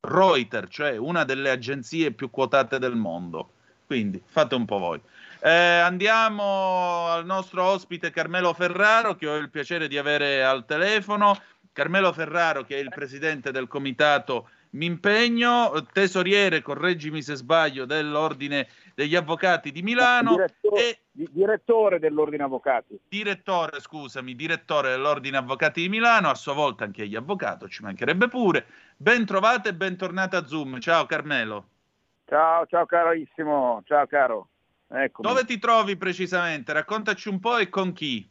Reuters, 0.00 0.68
cioè 0.70 0.96
una 0.96 1.24
delle 1.24 1.50
agenzie 1.50 2.12
più 2.12 2.30
quotate 2.30 2.78
del 2.78 2.94
mondo. 2.94 3.50
Quindi 3.86 4.22
fate 4.24 4.54
un 4.54 4.64
po' 4.64 4.78
voi. 4.78 5.00
Eh, 5.40 5.50
andiamo 5.50 7.06
al 7.08 7.24
nostro 7.24 7.64
ospite 7.64 8.10
Carmelo 8.10 8.52
Ferraro, 8.52 9.16
che 9.16 9.28
ho 9.28 9.36
il 9.36 9.50
piacere 9.50 9.88
di 9.88 9.98
avere 9.98 10.44
al 10.44 10.64
telefono. 10.64 11.40
Carmelo 11.72 12.12
Ferraro, 12.12 12.64
che 12.64 12.76
è 12.76 12.80
il 12.80 12.88
presidente 12.88 13.50
del 13.50 13.68
comitato 13.68 14.48
Mimpegno, 14.70 15.72
tesoriere, 15.92 16.62
correggimi 16.62 17.22
se 17.22 17.34
sbaglio, 17.34 17.84
dell'Ordine 17.84 18.68
degli 18.94 19.14
Avvocati 19.14 19.72
di 19.72 19.82
Milano. 19.82 20.32
Direttore, 20.32 20.80
e 20.82 20.98
direttore 21.12 21.98
dell'Ordine 21.98 22.42
Avvocati. 22.42 22.98
Direttore, 23.08 23.80
scusami, 23.80 24.34
direttore 24.34 24.90
dell'Ordine 24.90 25.38
Avvocati 25.38 25.82
di 25.82 25.88
Milano, 25.88 26.28
a 26.28 26.34
sua 26.34 26.54
volta 26.54 26.84
anche 26.84 27.02
egli 27.02 27.16
avvocato, 27.16 27.68
ci 27.68 27.82
mancherebbe 27.82 28.28
pure. 28.28 28.66
Ben 28.96 29.24
trovata 29.24 29.68
e 29.68 29.74
bentornata 29.74 30.38
a 30.38 30.46
Zoom. 30.46 30.78
Ciao 30.80 31.06
Carmelo. 31.06 31.68
Ciao, 32.26 32.66
ciao 32.66 32.86
carissimo, 32.86 33.82
ciao 33.86 34.06
caro. 34.06 34.48
Eccomi. 34.88 35.28
Dove 35.28 35.44
ti 35.44 35.58
trovi 35.58 35.96
precisamente? 35.96 36.72
Raccontaci 36.72 37.28
un 37.28 37.40
po' 37.40 37.58
e 37.58 37.68
con 37.68 37.92
chi. 37.92 38.28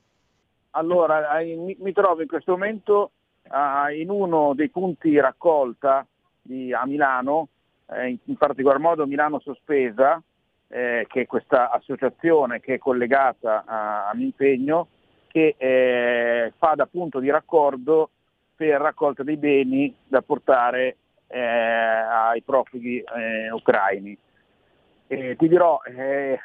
Allora, 0.71 1.39
mi, 1.39 1.76
mi 1.80 1.93
trovo 1.93 2.21
in 2.21 2.28
questo 2.28 2.52
momento 2.52 3.12
uh, 3.43 3.91
in 3.93 4.10
uno 4.10 4.54
dei 4.54 4.69
punti 4.69 5.17
raccolta 5.19 6.06
di, 6.46 6.72
a 6.72 6.86
Milano, 6.86 7.50
eh, 7.88 8.10
in, 8.10 8.18
in, 8.26 8.36
particolar 8.38 8.80
modo 8.80 9.08
Milano 9.08 9.40
Sospesa, 9.40 10.22
eh, 10.68 11.06
che 11.10 11.22
è 11.22 11.26
questa 11.26 11.72
associazione 11.72 12.60
che 12.60 12.76
è 12.76 12.78
collegata 12.78 13.64
a, 13.66 14.10
all'impegno, 14.10 14.88
che 15.28 15.56
eh, 15.58 16.54
fa 16.58 16.76
da 16.76 16.86
punto 16.86 17.20
di 17.20 17.30
raccordo 17.30 18.10
per 18.56 18.80
raccolta 18.80 19.24
dei 19.24 19.38
beni 19.38 19.94
da 20.08 20.22
portare 20.22 20.98
eh, 21.28 21.40
ai 21.40 22.42
profughi 22.42 23.00
eh, 23.00 23.52
ucraini. 23.52 24.18
ti 25.08 25.48
dirò, 25.48 25.80
eh, 25.84 26.40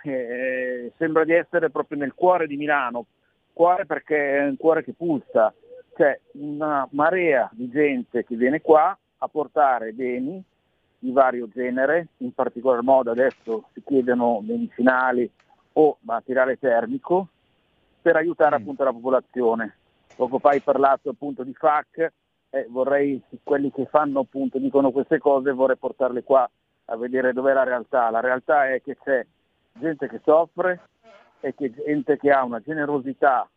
sembra 0.96 1.24
di 1.24 1.32
essere 1.32 1.70
proprio 1.70 1.98
nel 1.98 2.14
cuore 2.14 2.46
di 2.46 2.56
Milano, 2.56 3.06
cuore 3.52 3.86
perché 3.86 4.38
è 4.38 4.44
un 4.44 4.56
cuore 4.56 4.82
che 4.82 4.92
pulsa, 4.92 5.52
c'è 5.94 6.18
una 6.32 6.88
marea 6.92 7.48
di 7.52 7.68
gente 7.68 8.24
che 8.24 8.34
viene 8.34 8.60
qua 8.60 8.96
a 9.22 9.28
portare 9.28 9.92
beni 9.92 10.42
di 10.98 11.12
vario 11.12 11.48
genere, 11.48 12.08
in 12.18 12.32
particolar 12.32 12.82
modo 12.82 13.10
adesso 13.10 13.68
si 13.72 13.82
chiedono 13.84 14.40
medicinali 14.40 15.30
o 15.74 15.96
materiale 16.00 16.58
termico 16.58 17.28
per 18.00 18.16
aiutare 18.16 18.58
mm. 18.58 18.60
appunto 18.60 18.84
la 18.84 18.92
popolazione. 18.92 19.76
Poco 20.16 20.38
fa 20.38 20.50
hai 20.50 20.60
parlato 20.60 21.10
appunto 21.10 21.42
di 21.42 21.54
FAC, 21.54 22.12
eh, 22.50 22.66
vorrei, 22.68 23.22
quelli 23.42 23.70
che 23.70 23.86
fanno 23.86 24.20
appunto, 24.20 24.58
dicono 24.58 24.90
queste 24.90 25.18
cose, 25.18 25.52
vorrei 25.52 25.76
portarle 25.76 26.22
qua 26.22 26.48
a 26.86 26.96
vedere 26.96 27.32
dov'è 27.32 27.52
la 27.52 27.64
realtà. 27.64 28.10
La 28.10 28.20
realtà 28.20 28.68
è 28.70 28.82
che 28.82 28.96
c'è 29.02 29.24
gente 29.74 30.08
che 30.08 30.20
soffre 30.24 30.80
e 31.40 31.54
che 31.54 31.72
gente 31.72 32.16
che 32.18 32.30
ha 32.30 32.44
una 32.44 32.60
generosità 32.60 33.48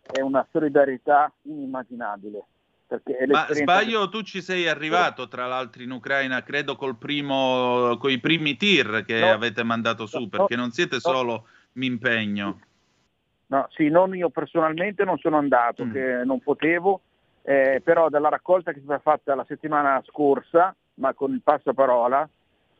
è 0.00 0.20
una 0.20 0.46
solidarietà 0.50 1.30
inimmaginabile. 1.42 2.44
Ma 3.26 3.46
sbaglio, 3.50 4.08
tu 4.08 4.22
ci 4.22 4.40
sei 4.40 4.66
arrivato 4.66 5.28
tra 5.28 5.46
l'altro 5.46 5.82
in 5.82 5.90
Ucraina, 5.90 6.42
credo 6.42 6.74
col 6.74 6.96
primo, 6.96 7.96
con 7.98 8.10
i 8.10 8.18
primi 8.18 8.56
tir 8.56 9.04
che 9.04 9.20
no, 9.20 9.30
avete 9.30 9.62
mandato 9.62 10.06
su, 10.06 10.20
no, 10.20 10.28
perché 10.28 10.56
non 10.56 10.70
siete 10.70 10.98
solo 10.98 11.32
no. 11.32 11.46
Mimpegno. 11.72 12.60
No, 13.48 13.66
sì, 13.70 13.88
non 13.88 14.16
io 14.16 14.30
personalmente 14.30 15.04
non 15.04 15.18
sono 15.18 15.36
andato, 15.36 15.84
mm. 15.84 15.92
che 15.92 16.22
non 16.24 16.40
potevo, 16.40 17.02
eh, 17.42 17.80
però 17.84 18.08
dalla 18.08 18.30
raccolta 18.30 18.72
che 18.72 18.82
si 18.84 18.90
è 18.90 19.00
fatta 19.00 19.34
la 19.34 19.44
settimana 19.46 20.02
scorsa, 20.06 20.74
ma 20.94 21.12
con 21.12 21.32
il 21.32 21.42
passaparola, 21.42 22.28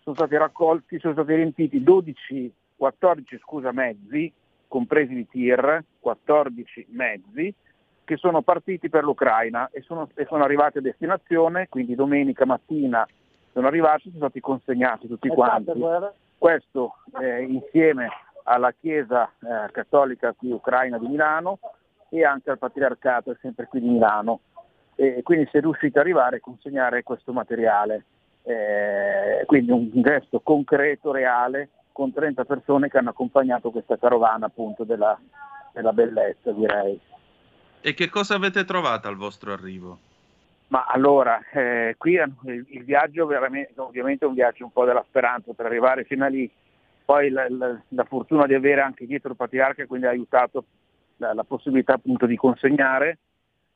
sono 0.01 0.14
stati 0.14 0.37
raccolti, 0.37 0.99
sono 0.99 1.12
stati 1.12 1.35
riempiti 1.35 1.83
12, 1.83 2.53
14 2.77 3.38
scusa, 3.38 3.73
mezzi 3.73 4.33
compresi 4.68 5.14
di 5.14 5.27
tir, 5.27 5.83
14 5.99 6.87
mezzi, 6.90 7.53
che 8.09 8.16
sono 8.16 8.40
partiti 8.40 8.88
per 8.88 9.05
l'Ucraina 9.05 9.68
e 9.71 9.83
sono, 9.83 10.09
e 10.14 10.25
sono 10.25 10.42
arrivati 10.42 10.79
a 10.79 10.81
destinazione, 10.81 11.68
quindi 11.68 11.94
domenica 11.94 12.47
mattina 12.47 13.07
sono 13.53 13.66
arrivati 13.66 14.05
sono 14.05 14.16
stati 14.16 14.40
consegnati 14.40 15.07
tutti 15.07 15.29
quanti. 15.29 15.73
Questo 16.38 16.94
eh, 17.21 17.42
insieme 17.42 18.09
alla 18.44 18.73
Chiesa 18.73 19.31
eh, 19.40 19.71
Cattolica 19.73 20.33
qui 20.33 20.51
Ucraina 20.51 20.97
di 20.97 21.07
Milano 21.07 21.59
e 22.09 22.25
anche 22.25 22.49
al 22.49 22.57
Patriarcato 22.57 23.37
sempre 23.42 23.66
qui 23.66 23.81
di 23.81 23.88
Milano. 23.88 24.40
E 24.94 25.21
quindi 25.23 25.47
si 25.51 25.59
è 25.59 25.61
riusciti 25.61 25.99
ad 25.99 26.05
arrivare 26.05 26.37
a 26.37 26.40
consegnare 26.40 27.03
questo 27.03 27.35
materiale. 27.35 28.05
Eh, 28.42 29.42
quindi 29.44 29.71
un 29.71 29.90
gesto 29.92 30.40
concreto, 30.40 31.12
reale, 31.12 31.68
con 31.92 32.11
30 32.11 32.47
persone 32.47 32.88
che 32.88 32.97
hanno 32.97 33.11
accompagnato 33.11 33.71
questa 33.71 33.99
carovana 33.99 34.47
appunto 34.47 34.85
della, 34.85 35.18
della 35.73 35.92
bellezza 35.92 36.53
direi. 36.53 36.99
E 37.81 37.95
che 37.95 38.09
cosa 38.09 38.35
avete 38.35 38.64
trovato 38.64 39.09
al 39.09 39.17
vostro 39.17 39.53
arrivo? 39.53 39.99
Ma 40.69 40.85
allora, 40.85 41.41
eh, 41.53 41.95
qui 41.97 42.14
il, 42.14 42.67
il 42.69 42.85
viaggio 42.85 43.25
ovviamente 43.25 44.25
è 44.25 44.27
un 44.27 44.35
viaggio 44.35 44.64
un 44.64 44.73
po' 44.73 44.85
della 44.85 45.05
speranza 45.09 45.53
per 45.55 45.67
arrivare 45.67 46.05
fino 46.05 46.25
a 46.25 46.29
lì, 46.29 46.51
poi 47.05 47.31
la, 47.31 47.47
la, 47.49 47.81
la 47.88 48.05
fortuna 48.05 48.47
di 48.47 48.53
avere 48.53 48.83
anche 48.83 49.07
dietro 49.07 49.31
il 49.31 49.37
patriarca 49.37 49.87
quindi 49.87 50.05
ha 50.07 50.11
aiutato 50.11 50.64
la, 51.17 51.33
la 51.33 51.45
possibilità 51.45 51.95
appunto 51.95 52.27
di 52.27 52.37
consegnare 52.37 53.19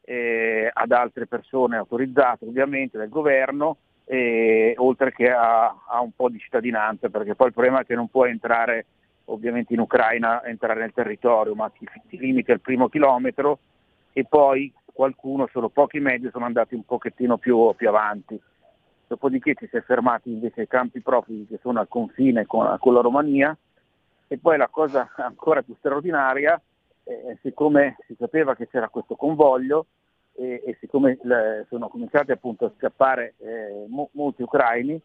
eh, 0.02 0.68
ad 0.70 0.92
altre 0.92 1.26
persone 1.26 1.78
autorizzate 1.78 2.44
ovviamente 2.44 2.98
dal 2.98 3.08
governo 3.08 3.78
e, 4.04 4.74
oltre 4.76 5.12
che 5.12 5.30
a, 5.30 5.74
a, 5.88 6.00
un 6.00 6.12
po' 6.14 6.28
di 6.28 6.38
cittadinanza, 6.38 7.08
perché 7.08 7.34
poi 7.34 7.46
il 7.46 7.52
problema 7.54 7.80
è 7.80 7.86
che 7.86 7.94
non 7.94 8.08
puoi 8.08 8.30
entrare 8.30 8.84
ovviamente 9.26 9.72
in 9.72 9.80
Ucraina, 9.80 10.44
entrare 10.44 10.80
nel 10.80 10.92
territorio, 10.92 11.54
ma 11.54 11.70
ti, 11.70 11.88
ti 12.08 12.18
limiti 12.18 12.50
al 12.50 12.60
primo 12.60 12.88
chilometro 12.88 13.58
e 14.12 14.24
poi 14.24 14.72
qualcuno, 14.84 15.48
solo 15.50 15.68
pochi 15.68 16.00
mezzi, 16.00 16.30
sono 16.30 16.44
andati 16.44 16.74
un 16.74 16.84
pochettino 16.84 17.38
più, 17.38 17.74
più 17.76 17.88
avanti. 17.88 18.40
Dopodiché 19.06 19.54
ci 19.54 19.66
si 19.68 19.76
è 19.76 19.82
fermati 19.82 20.30
invece 20.30 20.62
ai 20.62 20.68
campi 20.68 21.00
profughi 21.00 21.46
che 21.46 21.58
sono 21.60 21.80
al 21.80 21.88
confine 21.88 22.46
con, 22.46 22.76
con 22.78 22.94
la 22.94 23.00
Romania 23.00 23.56
e 24.26 24.38
poi 24.38 24.56
la 24.56 24.68
cosa 24.68 25.10
ancora 25.16 25.62
più 25.62 25.74
straordinaria, 25.78 26.60
eh, 27.04 27.38
siccome 27.42 27.96
si 28.06 28.14
sapeva 28.18 28.54
che 28.54 28.68
c'era 28.68 28.88
questo 28.88 29.16
convoglio, 29.16 29.86
e, 30.34 30.62
e 30.64 30.76
siccome 30.80 31.18
le, 31.22 31.66
sono 31.68 31.88
cominciati 31.88 32.32
appunto 32.32 32.66
a 32.66 32.72
scappare 32.76 33.34
eh, 33.38 33.84
mo, 33.88 34.08
molti 34.12 34.42
ucraini, 34.42 35.00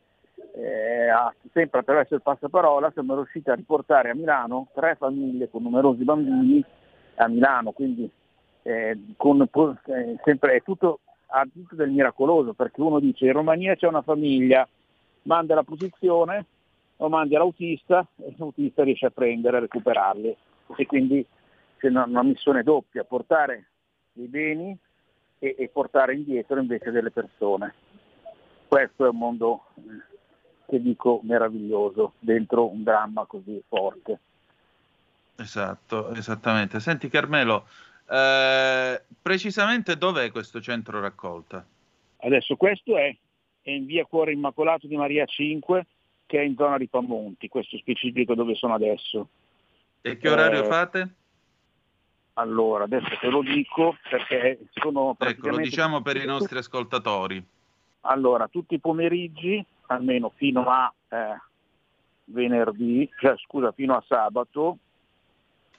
eh, 0.56 1.10
sempre 1.52 1.80
attraverso 1.80 2.16
il 2.16 2.22
passaparola 2.22 2.92
siamo 2.92 3.16
riusciti 3.16 3.50
a 3.50 3.56
riportare 3.56 4.12
a 4.12 4.16
Milano 4.16 4.68
tre 4.74 4.96
famiglie 4.96 5.50
con 5.50 5.64
numerosi 5.64 6.04
bambini 6.04 6.64
a 7.16 7.28
Milano, 7.28 7.72
quindi 7.72 8.10
eh, 8.68 8.98
con, 9.16 9.42
eh, 9.42 10.20
sempre, 10.24 10.56
è 10.56 10.64
tutto, 10.64 11.00
ha 11.28 11.48
tutto 11.52 11.76
del 11.76 11.90
miracoloso 11.90 12.54
perché 12.54 12.82
uno 12.82 13.00
dice 13.00 13.26
in 13.26 13.34
Romania 13.34 13.76
c'è 13.76 13.88
una 13.88 14.02
famiglia, 14.02 14.68
manda 15.24 15.56
la 15.56 15.64
posizione 15.64 16.46
lo 16.98 17.10
mandi 17.10 17.36
all'autista 17.36 18.06
e 18.18 18.34
l'autista 18.38 18.84
riesce 18.84 19.06
a 19.06 19.12
prendere 19.12 19.58
e 19.58 19.60
recuperarli 19.62 20.36
e 20.76 20.86
quindi 20.86 21.26
c'è 21.78 21.88
una, 21.90 22.06
una 22.06 22.24
missione 22.24 22.64
doppia, 22.64 23.04
portare 23.04 23.68
dei 24.14 24.28
beni 24.28 24.78
e, 25.40 25.56
e 25.58 25.70
portare 25.70 26.16
indietro 26.16 26.60
invece 26.60 26.92
delle 26.92 27.12
persone. 27.12 27.74
Questo 28.68 29.06
è 29.06 29.10
un 29.10 29.18
mondo 29.18 29.66
che 30.68 30.82
dico 30.82 31.22
meraviglioso 31.24 32.14
dentro 32.20 32.70
un 32.70 32.84
dramma 32.84 33.26
così 33.26 33.62
forte. 33.68 34.20
Esatto, 35.38 36.14
esattamente. 36.16 36.80
Senti 36.80 37.10
Carmelo, 37.10 37.68
eh, 38.10 39.02
precisamente 39.22 39.98
dov'è 39.98 40.32
questo 40.32 40.62
centro 40.62 41.00
raccolta? 41.00 41.66
Adesso 42.20 42.56
questo 42.56 42.98
è, 42.98 43.16
è 43.62 43.70
in 43.70 43.86
via 43.86 44.06
Cuore 44.06 44.32
Immacolato 44.32 44.88
di 44.88 44.96
Maria 44.96 45.26
5, 45.26 45.86
che 46.26 46.40
è 46.40 46.44
in 46.44 46.56
zona 46.56 46.78
di 46.78 46.88
Pamonti, 46.88 47.48
questo 47.48 47.78
specifico 47.78 48.34
dove 48.34 48.56
sono 48.56 48.74
adesso. 48.74 49.30
E 50.02 50.18
che 50.18 50.30
orario 50.30 50.64
Eh, 50.64 50.68
fate? 50.68 51.14
Allora, 52.34 52.84
adesso 52.84 53.10
te 53.20 53.30
lo 53.30 53.42
dico 53.42 53.98
perché 54.10 54.60
sono 54.74 55.16
Ecco, 55.18 55.50
lo 55.50 55.58
diciamo 55.58 56.02
per 56.02 56.18
i 56.18 56.26
nostri 56.26 56.58
ascoltatori. 56.58 57.44
Allora, 58.02 58.48
tutti 58.48 58.76
i 58.76 58.80
pomeriggi, 58.80 59.64
almeno 59.88 60.32
fino 60.36 60.66
a 60.70 60.94
eh, 61.10 61.42
venerdì, 62.26 63.10
cioè 63.20 63.36
scusa, 63.38 63.72
fino 63.72 63.96
a 63.96 64.04
sabato, 64.08 64.78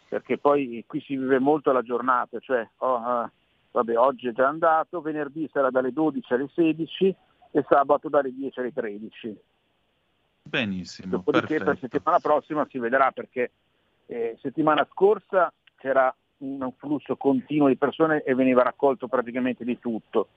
perché 0.09 0.39
poi 0.39 0.85
qui 0.87 1.01
si 1.01 1.17
vive 1.17 1.39
molto 1.39 1.71
la 1.71 1.83
giornata, 1.83 2.39
cioè 2.41 2.67
oh, 2.79 2.97
eh, 2.97 3.31
vabbè, 3.73 3.97
oggi 3.97 4.29
è 4.29 4.33
già 4.33 4.49
andato, 4.49 5.01
venerdì 5.01 5.49
sarà 5.53 5.71
dalle 5.71 5.93
12 5.93 6.33
alle 6.33 6.49
16 6.55 7.15
e 7.51 7.65
sabato 7.69 8.09
dalle 8.09 8.33
10 8.35 8.61
alle 8.61 8.73
13. 8.73 9.39
Benissimo, 10.43 11.11
Dopodiché 11.11 11.57
per 11.57 11.65
perfetto. 11.65 11.89
settimana 11.91 12.21
prossima 12.21 12.67
si 12.71 12.79
vedrà 12.79 13.11
perché 13.11 13.51
eh, 14.07 14.39
settimana 14.41 14.87
scorsa 14.91 15.53
c'era 15.77 16.15
un 16.39 16.73
flusso 16.77 17.17
continuo 17.17 17.69
di 17.69 17.77
persone 17.77 18.23
e 18.23 18.35
veniva 18.35 18.63
raccolto 18.63 19.09
praticamente 19.09 19.65
di 19.65 19.79
tutto. 19.79 20.29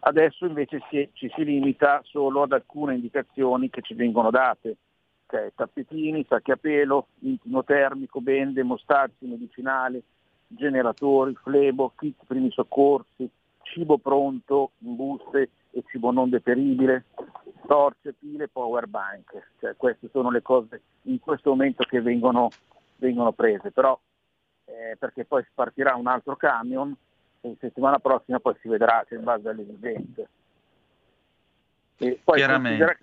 Adesso 0.00 0.46
invece 0.46 0.80
si- 0.88 1.10
ci 1.12 1.30
si 1.34 1.44
limita 1.44 2.00
solo 2.04 2.42
ad 2.42 2.52
alcune 2.52 2.94
indicazioni 2.94 3.68
che 3.68 3.82
ci 3.82 3.92
vengono 3.92 4.30
date, 4.30 4.76
cioè 5.30 5.52
tappetini, 5.54 6.26
sacchi 6.28 6.50
a 6.50 6.56
pelo, 6.56 7.06
intimo 7.20 7.62
termico, 7.62 8.20
bende, 8.20 8.64
mostazzi 8.64 9.26
medicinali, 9.26 10.02
generatori, 10.48 11.36
flebo, 11.40 11.92
kit 11.96 12.16
primi 12.26 12.50
soccorsi, 12.50 13.30
cibo 13.62 13.98
pronto 13.98 14.72
in 14.78 14.96
buste 14.96 15.50
e 15.70 15.84
cibo 15.86 16.10
non 16.10 16.28
deperibile, 16.28 17.04
torce, 17.66 18.12
pile, 18.12 18.48
power 18.48 18.88
bank. 18.88 19.50
Cioè, 19.60 19.76
queste 19.76 20.08
sono 20.10 20.30
le 20.30 20.42
cose 20.42 20.82
in 21.02 21.20
questo 21.20 21.50
momento 21.50 21.84
che 21.84 22.00
vengono, 22.00 22.48
vengono 22.96 23.30
prese, 23.30 23.70
però 23.70 23.98
eh, 24.64 24.96
perché 24.98 25.24
poi 25.24 25.46
partirà 25.54 25.94
un 25.94 26.08
altro 26.08 26.34
camion 26.34 26.94
e 27.42 27.56
settimana 27.60 28.00
prossima 28.00 28.40
poi 28.40 28.56
si 28.60 28.68
vedrà 28.68 29.04
se 29.08 29.14
in 29.14 29.22
base 29.22 29.48
alle 29.48 29.62
esigenze. 29.62 30.28
E 31.98 32.20
poi 32.24 32.38
Chiaramente. 32.38 32.98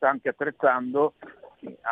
anche 0.00 0.28
attrezzando 0.28 1.14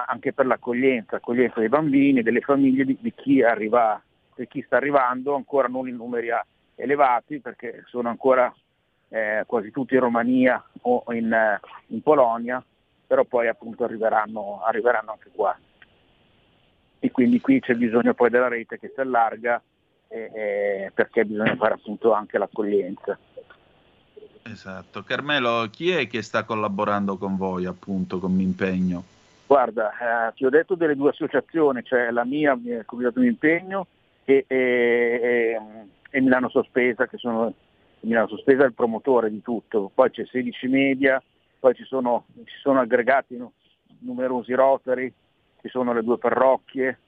anche 0.07 0.33
per 0.33 0.47
l'accoglienza, 0.47 1.17
accoglienza 1.17 1.61
dei 1.61 1.69
bambini, 1.69 2.23
delle 2.23 2.41
famiglie 2.41 2.85
di, 2.85 2.97
di 3.01 3.12
chi 3.14 3.43
arriva, 3.43 4.01
di 4.35 4.47
chi 4.47 4.62
sta 4.62 4.77
arrivando, 4.77 5.35
ancora 5.35 5.69
non 5.69 5.89
in 5.89 5.97
numeri 5.97 6.29
elevati 6.75 7.41
perché 7.41 7.85
sono 7.87 8.09
ancora 8.09 8.53
eh, 9.09 9.45
quasi 9.47 9.71
tutti 9.71 9.95
in 9.95 10.01
Romania 10.01 10.62
o 10.83 11.05
in, 11.12 11.33
eh, 11.33 11.61
in 11.89 12.03
Polonia, 12.03 12.62
però 13.07 13.25
poi 13.25 13.49
appunto 13.49 13.85
arriveranno, 13.85 14.62
arriveranno 14.64 15.12
anche 15.12 15.31
qua. 15.35 15.57
E 16.99 17.11
quindi 17.11 17.41
qui 17.41 17.61
c'è 17.61 17.75
bisogno 17.75 18.14
poi 18.14 18.31
della 18.31 18.49
rete 18.49 18.79
che 18.79 18.91
si 18.95 19.01
allarga 19.01 19.62
eh, 20.09 20.31
eh, 20.35 20.91
perché 20.95 21.25
bisogna 21.25 21.57
fare 21.57 21.75
appunto 21.75 22.12
anche 22.12 22.39
l'accoglienza. 22.39 23.19
Esatto. 24.43 25.03
Carmelo, 25.03 25.69
chi 25.71 25.91
è 25.91 26.07
che 26.07 26.23
sta 26.23 26.45
collaborando 26.45 27.17
con 27.17 27.37
voi, 27.37 27.67
appunto, 27.67 28.21
con 28.21 28.39
Impegno? 28.39 29.14
Guarda, 29.47 30.29
eh, 30.29 30.33
ti 30.35 30.45
ho 30.45 30.51
detto 30.51 30.75
delle 30.75 30.97
due 30.97 31.11
associazioni, 31.11 31.85
cioè 31.85 32.11
la 32.11 32.25
mia, 32.25 32.53
il 32.55 32.83
Comitato 32.85 33.21
di 33.21 33.29
Impegno 33.29 33.87
e, 34.25 34.45
e- 34.49 35.61
e- 36.11 36.21
Milano 36.21 36.49
Sospesa, 36.49 37.07
che 37.07 37.17
sono 37.17 37.53
Milano 38.01 38.27
Sospesa 38.29 38.65
è 38.65 38.67
il 38.67 38.75
promotore 38.75 39.31
di 39.31 39.43
tutto, 39.43 39.91
poi 39.95 40.11
c'è 40.11 40.25
16 40.25 40.67
media, 40.67 41.23
poi 41.61 41.75
ci 41.75 41.85
sono, 41.85 42.25
ci 42.45 42.59
sono 42.61 42.81
aggregati 42.81 43.37
nu- 43.37 43.53
numerosi 44.01 44.53
rotari, 44.53 45.13
ci 45.61 45.69
sono 45.69 45.93
le 45.93 46.03
due 46.03 46.19
parrocchie, 46.19 46.99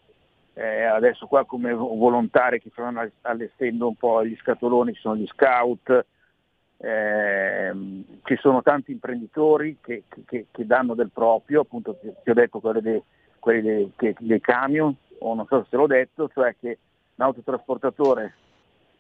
eh, 0.55 0.85
adesso 0.85 1.27
qua 1.27 1.45
come 1.45 1.73
volontari 1.73 2.61
che 2.61 2.71
stanno 2.71 3.09
allestendo 3.23 3.89
un 3.89 3.95
po' 3.95 4.25
gli 4.25 4.37
scatoloni 4.37 4.93
ci 4.95 5.01
sono 5.01 5.17
gli 5.17 5.27
scout, 5.27 6.05
ehm, 6.79 8.05
ci 8.25 8.37
sono 8.37 8.63
tanti 8.63 8.93
imprenditori 8.93 9.79
che, 9.81 10.05
che- 10.27 10.47
che 10.51 10.67
danno 10.67 10.95
del 10.95 11.11
proprio, 11.13 11.63
appunto 11.63 11.97
ti, 12.01 12.31
ho 12.31 12.35
detto 12.35 12.61
quelli, 12.61 12.81
dei, 12.81 13.03
quelli 13.39 13.61
dei, 13.63 13.93
che- 13.97 14.15
dei 14.19 14.41
camion, 14.41 14.95
o 15.21 15.35
non 15.35 15.47
so 15.47 15.67
se 15.69 15.77
l'ho 15.77 15.87
detto, 15.87 16.29
cioè 16.29 16.55
che 16.59 16.79
l'autotrasportatore 17.17 18.35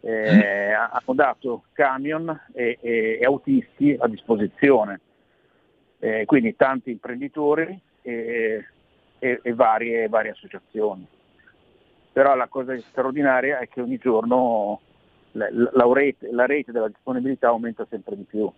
eh, 0.00 0.72
ha- 0.72 0.90
hanno 0.90 1.14
dato 1.16 1.64
camion 1.72 2.28
e, 2.52 2.78
e- 2.80 3.18
e 3.20 3.24
autisti 3.24 3.96
a 3.98 4.06
disposizione. 4.06 5.00
Eh, 5.98 6.24
quindi 6.26 6.54
tanti 6.54 6.92
imprenditori 6.92 7.80
e- 9.18 9.40
e 9.42 9.52
varie, 9.54 10.08
varie 10.08 10.30
associazioni. 10.30 11.04
Però 12.12 12.34
la 12.36 12.46
cosa 12.46 12.78
straordinaria 12.78 13.58
è 13.58 13.68
che 13.68 13.80
ogni 13.80 13.98
giorno 13.98 14.80
la, 15.32 15.48
la 15.50 15.92
rete, 15.92 16.28
la 16.32 16.46
rete 16.46 16.72
della 16.72 16.88
disponibilità 16.88 17.48
aumenta 17.48 17.86
sempre 17.88 18.16
di 18.16 18.22
più. 18.22 18.50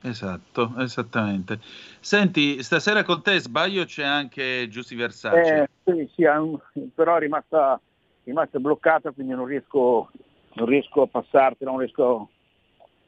Esatto, 0.00 0.74
esattamente. 0.78 1.58
Senti, 2.00 2.62
stasera 2.62 3.02
con 3.02 3.22
te 3.22 3.38
sbaglio 3.40 3.84
c'è 3.84 4.04
anche 4.04 4.68
Giussi 4.68 4.94
Versace. 4.94 5.68
Eh, 5.84 5.92
sì, 5.92 6.10
sì, 6.14 6.90
però 6.94 7.16
è 7.16 7.20
rimasta, 7.20 7.80
rimasta 8.24 8.60
bloccata, 8.60 9.10
quindi 9.10 9.34
non 9.34 9.46
riesco, 9.46 10.10
non 10.52 10.66
riesco 10.66 11.02
a 11.02 11.08
passartela, 11.08 11.70
non 11.70 11.80
riesco 11.80 12.30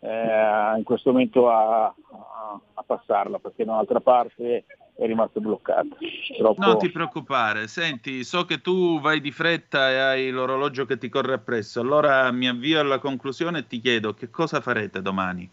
eh, 0.01 0.75
in 0.77 0.83
questo 0.83 1.13
momento 1.13 1.49
a, 1.49 1.85
a- 1.87 2.61
a 2.75 2.83
passarla, 2.83 3.39
perché 3.39 3.65
da 3.65 3.73
un'altra 3.73 4.01
parte 4.01 4.65
è 5.01 5.07
rimasta 5.07 5.41
bloccata. 5.41 5.97
Troppo- 6.37 6.63
Non 6.63 6.79
ti 6.79 6.91
preoccupare, 6.91 7.67
senti, 7.69 8.23
so 8.23 8.45
che 8.45 8.61
tu 8.61 9.01
vai 9.01 9.21
di 9.21 9.33
fretta 9.33 9.91
e 9.91 9.97
hai 9.97 10.31
l'orologio 10.31 10.85
che 10.85 10.99
ti 10.99 11.09
corre 11.09 11.33
appresso, 11.35 11.81
allora 11.81 12.31
mi 12.33 12.47
avvio 12.47 12.81
alla 12.81 12.99
conclusione 12.99 13.61
e 13.61 13.67
ti 13.67 13.81
chiedo 13.81 14.13
che 14.13 14.29
cosa 14.31 14.61
farete 14.61 15.01
domani? 15.03 15.49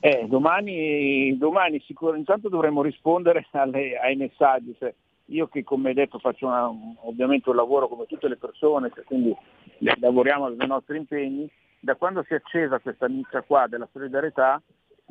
Eh, 0.00 0.26
domani, 0.28 1.36
domani 1.38 1.78
sicuro, 1.86 2.16
intanto 2.16 2.48
dovremo 2.48 2.82
rispondere 2.82 3.46
alle- 3.52 3.96
ai 3.98 4.16
messaggi. 4.16 4.74
cioè, 4.76 4.92
io 5.26 5.46
che 5.46 5.62
come 5.62 5.92
detto 5.92 6.18
faccio 6.18 6.46
una- 6.46 6.68
ovviamente 7.02 7.50
un 7.50 7.56
lavoro 7.56 7.86
come 7.86 8.06
tutte 8.06 8.26
le 8.28 8.36
persone, 8.36 8.90
cioè, 8.92 9.04
quindi 9.04 9.32
lavoriamo 10.00 10.48
nei 10.48 10.66
nostri 10.66 10.96
impegni, 10.96 11.48
da 11.78 11.94
quando 11.94 12.24
si 12.24 12.32
è 12.32 12.36
accesa 12.36 12.80
questa 12.80 13.06
nicchia 13.06 13.42
qua 13.42 13.66
della 13.68 13.88
solidarietà 13.92 14.60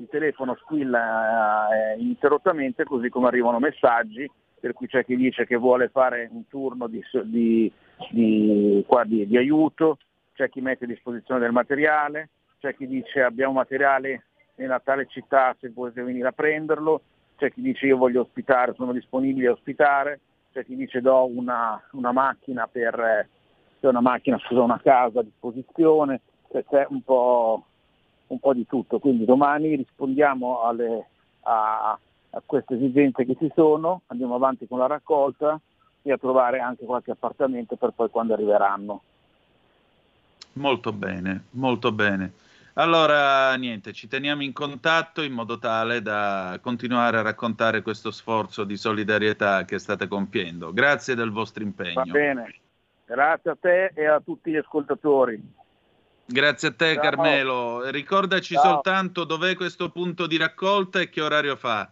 il 0.02 0.08
telefono 0.10 0.56
squilla 0.56 1.68
eh, 1.70 2.00
ininterrottamente 2.00 2.84
così 2.84 3.10
come 3.10 3.28
arrivano 3.28 3.60
messaggi, 3.60 4.30
per 4.60 4.74
cui 4.74 4.88
c'è 4.88 5.06
chi 5.06 5.16
dice 5.16 5.46
che 5.46 5.56
vuole 5.56 5.90
fare 5.90 6.28
un 6.32 6.48
turno 6.48 6.88
di, 6.88 7.02
di- 7.24 7.72
di- 8.10 8.84
qua 8.88 9.04
di- 9.04 9.38
aiuto, 9.38 9.98
c'è 10.34 10.50
chi 10.50 10.62
mette 10.62 10.86
a 10.86 10.88
disposizione 10.88 11.40
del 11.40 11.52
materiale, 11.52 12.30
c'è 12.60 12.76
chi 12.76 12.88
dice 12.88 13.22
abbiamo 13.22 13.54
materiale 13.54 14.26
nella 14.56 14.80
tale 14.80 15.08
città 15.08 15.56
se 15.60 15.70
volete 15.70 16.04
venire 16.04 16.28
a 16.28 16.34
prenderlo, 16.34 17.02
c'è 17.38 17.52
chi 17.52 17.62
dice 17.62 17.88
io 17.88 17.98
voglio 17.98 18.22
ospitare, 18.22 18.74
sono 18.76 18.92
disponibile 18.94 19.48
a 19.48 19.52
ospitare, 19.54 20.20
c'è 20.52 20.66
chi 20.66 20.76
dice 20.76 21.02
do 21.02 21.26
una, 21.26 21.82
una 21.94 22.12
macchina 22.12 22.68
per 22.68 23.00
eh, 23.00 23.88
una 23.88 24.02
macchina, 24.02 24.38
scusa, 24.40 24.62
una 24.62 24.80
casa 24.82 25.22
a 25.22 25.24
disposizione, 25.24 26.22
c'è 26.52 26.86
un 26.90 27.02
po', 27.02 27.66
un 28.32 28.40
po' 28.40 28.54
di 28.54 28.66
tutto. 28.66 29.00
Quindi 29.00 29.26
domani 29.26 29.76
rispondiamo 29.76 30.62
alle- 30.64 31.08
a, 31.42 31.98
a 32.32 32.42
queste 32.46 32.76
esigenze 32.76 33.26
che 33.26 33.36
ci 33.38 33.52
sono, 33.54 34.02
andiamo 34.08 34.36
avanti 34.36 34.68
con 34.68 34.80
la 34.80 34.88
raccolta 34.88 35.60
e 36.02 36.12
a 36.12 36.18
trovare 36.18 36.60
anche 36.60 36.86
qualche 36.86 37.12
appartamento 37.12 37.76
per 37.76 37.92
poi 37.92 38.10
quando 38.10 38.34
arriveranno. 38.34 39.02
Molto 40.54 40.92
bene, 40.92 41.46
molto 41.52 41.92
bene. 41.92 42.34
Allora, 42.76 43.54
niente, 43.56 43.92
ci 43.92 44.08
teniamo 44.08 44.44
in 44.44 44.54
contatto 44.54 45.22
in 45.22 45.34
modo 45.34 45.60
tale 45.60 46.02
da 46.02 46.58
continuare 46.62 47.18
a 47.18 47.22
raccontare 47.22 47.82
questo 47.82 48.12
sforzo 48.12 48.64
di 48.64 48.78
solidarietà 48.78 49.66
che 49.66 49.78
state 49.78 50.08
compiendo. 50.08 50.72
Grazie 50.72 51.16
del 51.16 51.32
vostro 51.32 51.64
Va 51.64 51.68
impegno. 51.68 52.14
bene, 52.14 52.56
grazie 53.06 53.52
a 53.52 53.58
te 53.60 53.92
e 53.94 54.06
a 54.06 54.22
tutti 54.22 54.52
gli 54.52 54.56
ascoltatori. 54.56 55.60
Grazie 56.32 56.70
a 56.70 56.74
te, 56.74 56.94
Ciao. 56.94 57.04
Carmelo. 57.04 57.90
Ricordaci 57.90 58.54
Ciao. 58.54 58.64
soltanto 58.64 59.24
dov'è 59.24 59.56
questo 59.56 59.90
punto 59.92 60.28
di 60.28 60.38
raccolta 60.38 61.00
e 61.00 61.10
che 61.10 61.22
orario 61.22 61.56
fa. 61.56 61.92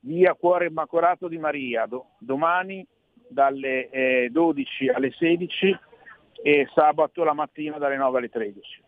Via 0.00 0.34
Cuore 0.34 0.66
Immacolato 0.66 1.28
di 1.28 1.38
Maria, 1.38 1.86
do- 1.86 2.10
domani 2.18 2.86
dalle 3.28 3.90
eh, 3.90 4.28
12 4.30 4.88
alle 4.88 5.10
16 5.10 5.78
e 6.42 6.68
sabato 6.74 7.24
la 7.24 7.32
mattina 7.32 7.78
dalle 7.78 7.96
9 7.96 8.18
alle 8.18 8.28
13. 8.28 8.82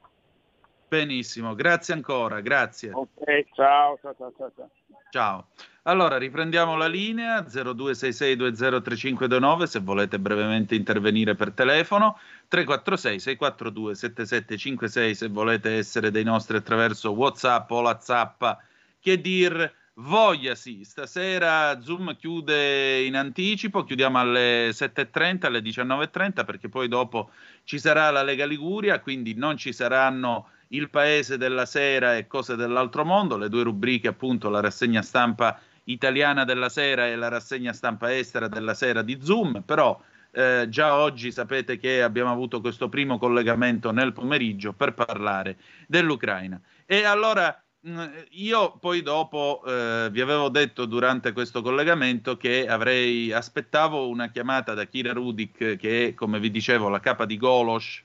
Benissimo, 0.88 1.54
grazie 1.54 1.94
ancora, 1.94 2.40
grazie. 2.40 2.90
Ok, 2.92 3.46
ciao, 3.54 3.98
ciao, 4.00 4.14
ciao, 4.16 4.32
ciao. 4.36 4.70
ciao. 5.10 5.46
Allora, 5.84 6.18
riprendiamo 6.18 6.76
la 6.76 6.88
linea 6.88 7.40
0266203529 7.40 9.62
se 9.62 9.80
volete 9.80 10.18
brevemente 10.18 10.74
intervenire 10.74 11.34
per 11.34 11.52
telefono, 11.52 12.18
346 12.48 13.18
642 13.18 13.94
7756 13.94 15.14
se 15.14 15.28
volete 15.28 15.76
essere 15.76 16.10
dei 16.10 16.24
nostri 16.24 16.58
attraverso 16.58 17.12
WhatsApp 17.12 17.70
o 17.70 17.80
la 17.80 17.98
zappa. 17.98 18.62
Che 19.00 19.20
dir 19.22 19.72
voglia 19.94 20.54
sì, 20.54 20.84
stasera 20.84 21.80
Zoom 21.80 22.14
chiude 22.14 23.00
in 23.00 23.16
anticipo, 23.16 23.82
chiudiamo 23.82 24.18
alle 24.18 24.72
7.30, 24.72 25.46
alle 25.46 25.60
19.30 25.60 26.44
perché 26.44 26.68
poi 26.68 26.88
dopo 26.88 27.30
ci 27.64 27.78
sarà 27.78 28.10
la 28.10 28.22
Lega 28.22 28.44
Liguria, 28.44 29.00
quindi 29.00 29.32
non 29.32 29.56
ci 29.56 29.72
saranno 29.72 30.50
il 30.72 30.90
Paese 30.90 31.38
della 31.38 31.64
Sera 31.64 32.18
e 32.18 32.26
cose 32.26 32.54
dell'altro 32.54 33.06
mondo, 33.06 33.38
le 33.38 33.48
due 33.48 33.62
rubriche 33.62 34.08
appunto 34.08 34.50
la 34.50 34.60
rassegna 34.60 35.00
stampa 35.00 35.58
italiana 35.92 36.44
della 36.44 36.68
sera 36.68 37.06
e 37.06 37.16
la 37.16 37.28
rassegna 37.28 37.72
stampa 37.72 38.14
estera 38.14 38.48
della 38.48 38.74
sera 38.74 39.02
di 39.02 39.18
Zoom, 39.20 39.62
però 39.64 40.00
eh, 40.32 40.66
già 40.68 40.96
oggi 40.96 41.32
sapete 41.32 41.78
che 41.78 42.02
abbiamo 42.02 42.30
avuto 42.30 42.60
questo 42.60 42.88
primo 42.88 43.18
collegamento 43.18 43.90
nel 43.90 44.12
pomeriggio 44.12 44.72
per 44.72 44.94
parlare 44.94 45.58
dell'Ucraina. 45.86 46.60
E 46.86 47.04
allora 47.04 47.62
mh, 47.80 48.04
io 48.30 48.76
poi 48.78 49.02
dopo 49.02 49.62
eh, 49.66 50.08
vi 50.10 50.20
avevo 50.20 50.48
detto 50.48 50.86
durante 50.86 51.32
questo 51.32 51.62
collegamento 51.62 52.36
che 52.36 52.66
avrei 52.68 53.32
aspettavo 53.32 54.08
una 54.08 54.30
chiamata 54.30 54.74
da 54.74 54.86
Kira 54.86 55.12
Rudik 55.12 55.76
che 55.76 56.08
è 56.08 56.14
come 56.14 56.38
vi 56.38 56.50
dicevo 56.50 56.88
la 56.88 57.00
capa 57.00 57.24
di 57.24 57.36
Golos. 57.36 58.02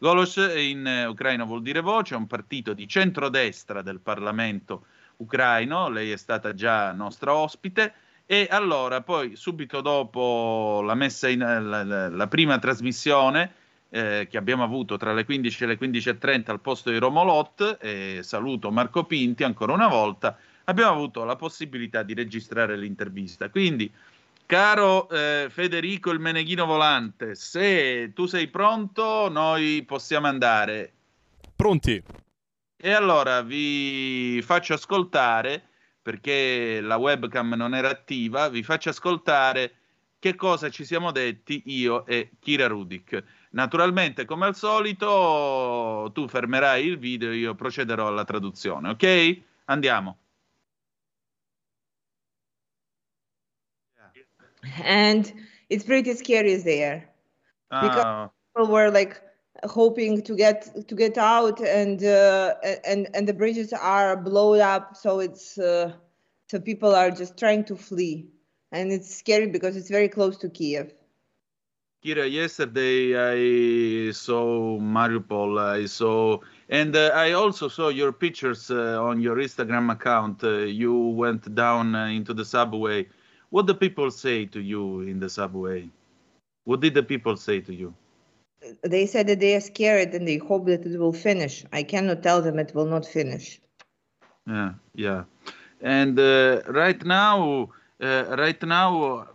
Golos 0.00 0.36
in 0.36 0.86
eh, 0.86 1.06
ucraino 1.06 1.44
vuol 1.44 1.62
dire 1.62 1.80
voce, 1.80 2.14
è 2.14 2.16
un 2.16 2.26
partito 2.26 2.72
di 2.72 2.86
centrodestra 2.88 3.82
del 3.82 4.00
Parlamento 4.00 4.86
ucraino, 5.18 5.88
lei 5.88 6.10
è 6.10 6.16
stata 6.16 6.54
già 6.54 6.92
nostra 6.92 7.34
ospite. 7.34 7.92
E 8.26 8.46
allora, 8.50 9.00
poi 9.02 9.36
subito 9.36 9.80
dopo 9.80 10.82
la 10.82 10.94
in 11.28 11.38
la, 11.38 12.08
la 12.08 12.26
prima 12.26 12.58
trasmissione 12.58 13.52
eh, 13.90 14.26
che 14.28 14.36
abbiamo 14.36 14.62
avuto 14.62 14.96
tra 14.96 15.12
le 15.12 15.24
15 15.24 15.64
e 15.64 15.66
le 15.66 15.78
15.30 15.78 16.50
al 16.50 16.60
posto 16.60 16.90
di 16.90 16.98
Romolot, 16.98 17.78
e 17.80 18.20
saluto 18.22 18.70
Marco 18.70 19.04
Pinti 19.04 19.44
ancora 19.44 19.72
una 19.72 19.88
volta, 19.88 20.36
abbiamo 20.64 20.92
avuto 20.92 21.24
la 21.24 21.36
possibilità 21.36 22.02
di 22.02 22.14
registrare 22.14 22.76
l'intervista. 22.76 23.48
Quindi, 23.48 23.90
caro 24.44 25.08
eh, 25.08 25.46
Federico 25.48 26.10
il 26.10 26.20
Meneghino 26.20 26.66
Volante, 26.66 27.34
se 27.34 28.12
tu 28.14 28.26
sei 28.26 28.48
pronto, 28.48 29.28
noi 29.30 29.82
possiamo 29.86 30.26
andare. 30.26 30.92
Pronti. 31.56 32.02
E 32.80 32.92
allora 32.92 33.42
vi 33.42 34.40
faccio 34.42 34.74
ascoltare, 34.74 35.68
perché 36.00 36.80
la 36.80 36.96
webcam 36.96 37.54
non 37.54 37.74
era 37.74 37.90
attiva, 37.90 38.48
vi 38.48 38.62
faccio 38.62 38.90
ascoltare 38.90 39.74
che 40.20 40.36
cosa 40.36 40.70
ci 40.70 40.84
siamo 40.84 41.10
detti 41.10 41.62
io 41.66 42.06
e 42.06 42.30
Kira 42.38 42.68
Rudik. 42.68 43.22
Naturalmente, 43.50 44.24
come 44.24 44.46
al 44.46 44.54
solito, 44.54 46.10
tu 46.14 46.28
fermerai 46.28 46.86
il 46.86 46.98
video 46.98 47.30
e 47.32 47.36
io 47.38 47.54
procederò 47.56 48.06
alla 48.06 48.24
traduzione, 48.24 48.90
ok? 48.90 49.42
Andiamo. 49.64 50.18
And 54.84 55.32
it's 55.68 55.84
pretty 55.84 56.14
scary 56.14 56.62
there. 56.62 57.12
Because 57.70 58.04
Ah, 58.04 58.32
people 58.54 58.72
were 58.72 58.90
like 58.90 59.20
hoping 59.64 60.22
to 60.22 60.36
get 60.36 60.88
to 60.88 60.94
get 60.94 61.18
out 61.18 61.60
and 61.60 62.04
uh, 62.04 62.54
and 62.84 63.08
and 63.14 63.26
the 63.26 63.34
bridges 63.34 63.72
are 63.72 64.16
blown 64.16 64.60
up 64.60 64.96
so 64.96 65.20
it's 65.20 65.58
uh, 65.58 65.92
so 66.48 66.60
people 66.60 66.94
are 66.94 67.10
just 67.10 67.36
trying 67.36 67.64
to 67.64 67.76
flee 67.76 68.28
and 68.72 68.92
it's 68.92 69.14
scary 69.14 69.46
because 69.46 69.76
it's 69.76 69.90
very 69.90 70.08
close 70.08 70.36
to 70.38 70.48
Kiev. 70.48 70.92
Kira, 72.04 72.30
yesterday 72.30 73.16
I 73.16 74.12
saw 74.12 74.78
Mariupol. 74.78 75.58
I 75.58 75.86
saw, 75.86 76.38
and 76.68 76.94
uh, 76.94 77.10
I 77.12 77.32
also 77.32 77.66
saw 77.68 77.88
your 77.88 78.12
pictures 78.12 78.70
uh, 78.70 79.02
on 79.02 79.20
your 79.20 79.36
Instagram 79.36 79.90
account. 79.90 80.44
Uh, 80.44 80.58
you 80.58 80.94
went 80.94 81.52
down 81.56 81.96
uh, 81.96 82.06
into 82.06 82.34
the 82.34 82.44
subway. 82.44 83.08
What 83.50 83.66
the 83.66 83.74
people 83.74 84.10
say 84.12 84.44
to 84.46 84.60
you 84.60 85.00
in 85.00 85.18
the 85.18 85.28
subway? 85.28 85.88
What 86.64 86.80
did 86.80 86.94
the 86.94 87.02
people 87.02 87.36
say 87.36 87.60
to 87.62 87.74
you? 87.74 87.92
They 88.82 89.06
said 89.06 89.26
that 89.28 89.40
they 89.40 89.54
are 89.54 89.60
scared 89.60 90.14
and 90.14 90.26
they 90.26 90.36
hope 90.38 90.66
that 90.66 90.84
it 90.84 90.98
will 90.98 91.12
finish. 91.12 91.64
I 91.72 91.82
cannot 91.82 92.22
tell 92.22 92.42
them 92.42 92.58
it 92.58 92.74
will 92.74 92.86
not 92.86 93.06
finish. 93.06 93.60
Yeah, 94.46 94.74
yeah. 94.94 95.24
And 95.80 96.18
uh, 96.18 96.62
right 96.68 97.02
now, 97.04 97.70
uh, 98.00 98.36
right 98.38 98.60
now, 98.62 99.28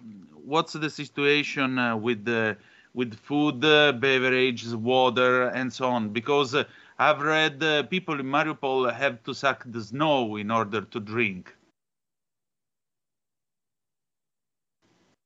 what's 0.43 0.74
the 0.74 0.89
situation 0.89 1.78
uh, 1.80 1.95
with 1.97 2.26
the 2.26 2.57
with 2.93 3.15
food, 3.15 3.63
uh, 3.65 3.93
beverages, 3.93 4.76
water, 4.76 5.47
and 5.47 5.71
so 5.71 5.88
on? 5.89 6.09
Because 6.09 6.53
uh, 6.55 6.63
I've 6.99 7.21
read 7.21 7.63
uh, 7.63 7.84
people 7.84 8.19
in 8.19 8.26
Mariupol 8.28 8.93
have 8.93 9.24
to 9.24 9.34
suck 9.34 9.63
the 9.67 9.82
snow 9.82 10.36
in 10.38 10.51
order 10.51 10.82
to 10.82 10.99
drink. 10.99 11.55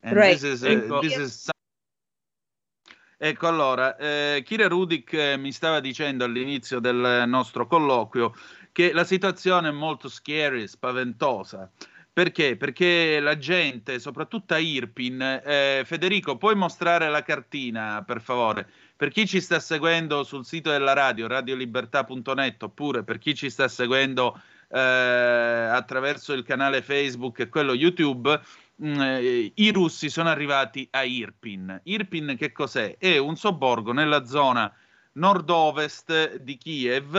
And 0.04 0.24
Right. 0.24 0.42
this 0.42 0.44
is 0.44 0.64
uh, 0.64 0.92
this 1.00 1.18
is 1.18 1.50
Ecco 3.20 3.48
allora, 3.48 3.98
eh, 3.98 4.44
Kira 4.46 4.68
Rudik 4.68 5.14
eh, 5.14 5.38
mi 5.38 5.52
stava 5.52 5.80
dicendo 5.80 6.24
all'inizio 6.24 6.80
del 6.80 7.24
nostro 7.26 7.66
colloquio 7.66 8.32
che 8.72 8.94
la 8.94 9.04
situazione 9.04 9.70
è 9.70 9.72
molto 9.72 10.08
scary, 10.08 10.68
spaventosa. 10.68 11.68
Perché? 12.14 12.58
Perché 12.58 13.20
la 13.20 13.38
gente, 13.38 13.98
soprattutto 13.98 14.54
a 14.54 14.60
Irpin, 14.60 15.20
eh, 15.44 15.82
Federico, 15.84 16.38
puoi 16.38 16.56
mostrare 16.56 17.10
la 17.10 17.24
cartina 17.24 18.04
per 18.06 18.22
favore? 18.22 18.70
Per 18.96 19.10
chi 19.10 19.26
ci 19.28 19.42
sta 19.42 19.60
seguendo 19.60 20.24
sul 20.24 20.46
sito 20.46 20.70
della 20.70 20.94
radio, 20.94 21.28
radiolibertà.net, 21.28 22.62
oppure 22.64 23.04
per 23.04 23.18
chi 23.18 23.34
ci 23.34 23.50
sta 23.50 23.68
seguendo 23.68 24.40
eh, 24.70 24.80
attraverso 24.80 26.34
il 26.34 26.44
canale 26.44 26.82
Facebook 26.82 27.40
e 27.40 27.50
quello 27.50 27.74
YouTube, 27.74 28.40
mh, 28.78 29.02
eh, 29.02 29.52
i 29.56 29.72
russi 29.72 30.10
sono 30.10 30.30
arrivati 30.30 30.88
a 30.92 31.04
Irpin. 31.04 31.80
Irpin 31.84 32.36
che 32.38 32.52
cos'è? 32.52 32.98
È 32.98 33.18
un 33.18 33.36
sobborgo 33.36 33.92
nella 33.92 34.26
zona 34.26 34.72
nord-ovest 35.14 36.38
di 36.38 36.58
Kiev 36.58 37.16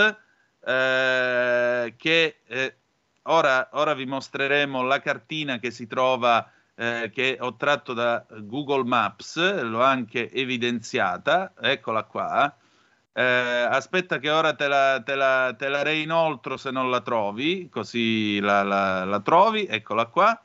eh, 0.64 1.94
che 1.96 2.40
eh, 2.46 2.76
ora, 3.22 3.68
ora 3.72 3.94
vi 3.94 4.06
mostreremo 4.06 4.82
la 4.82 5.00
cartina 5.00 5.58
che 5.58 5.70
si 5.70 5.86
trova 5.86 6.50
eh, 6.74 7.10
che 7.12 7.38
ho 7.40 7.56
tratto 7.56 7.92
da 7.92 8.24
Google 8.28 8.84
Maps, 8.84 9.62
l'ho 9.62 9.82
anche 9.82 10.30
evidenziata, 10.30 11.52
eccola 11.60 12.04
qua. 12.04 12.54
Eh, 13.12 13.22
aspetta 13.22 14.18
che 14.18 14.30
ora 14.30 14.54
te 14.54 14.68
la, 14.68 15.02
te 15.04 15.16
la, 15.16 15.52
te 15.58 15.68
la 15.68 15.82
reinoltro 15.82 16.56
se 16.56 16.70
non 16.70 16.88
la 16.88 17.00
trovi, 17.00 17.68
così 17.68 18.38
la, 18.38 18.62
la 18.62 19.20
trovi, 19.20 19.66
eccola 19.66 20.06
qua 20.06 20.40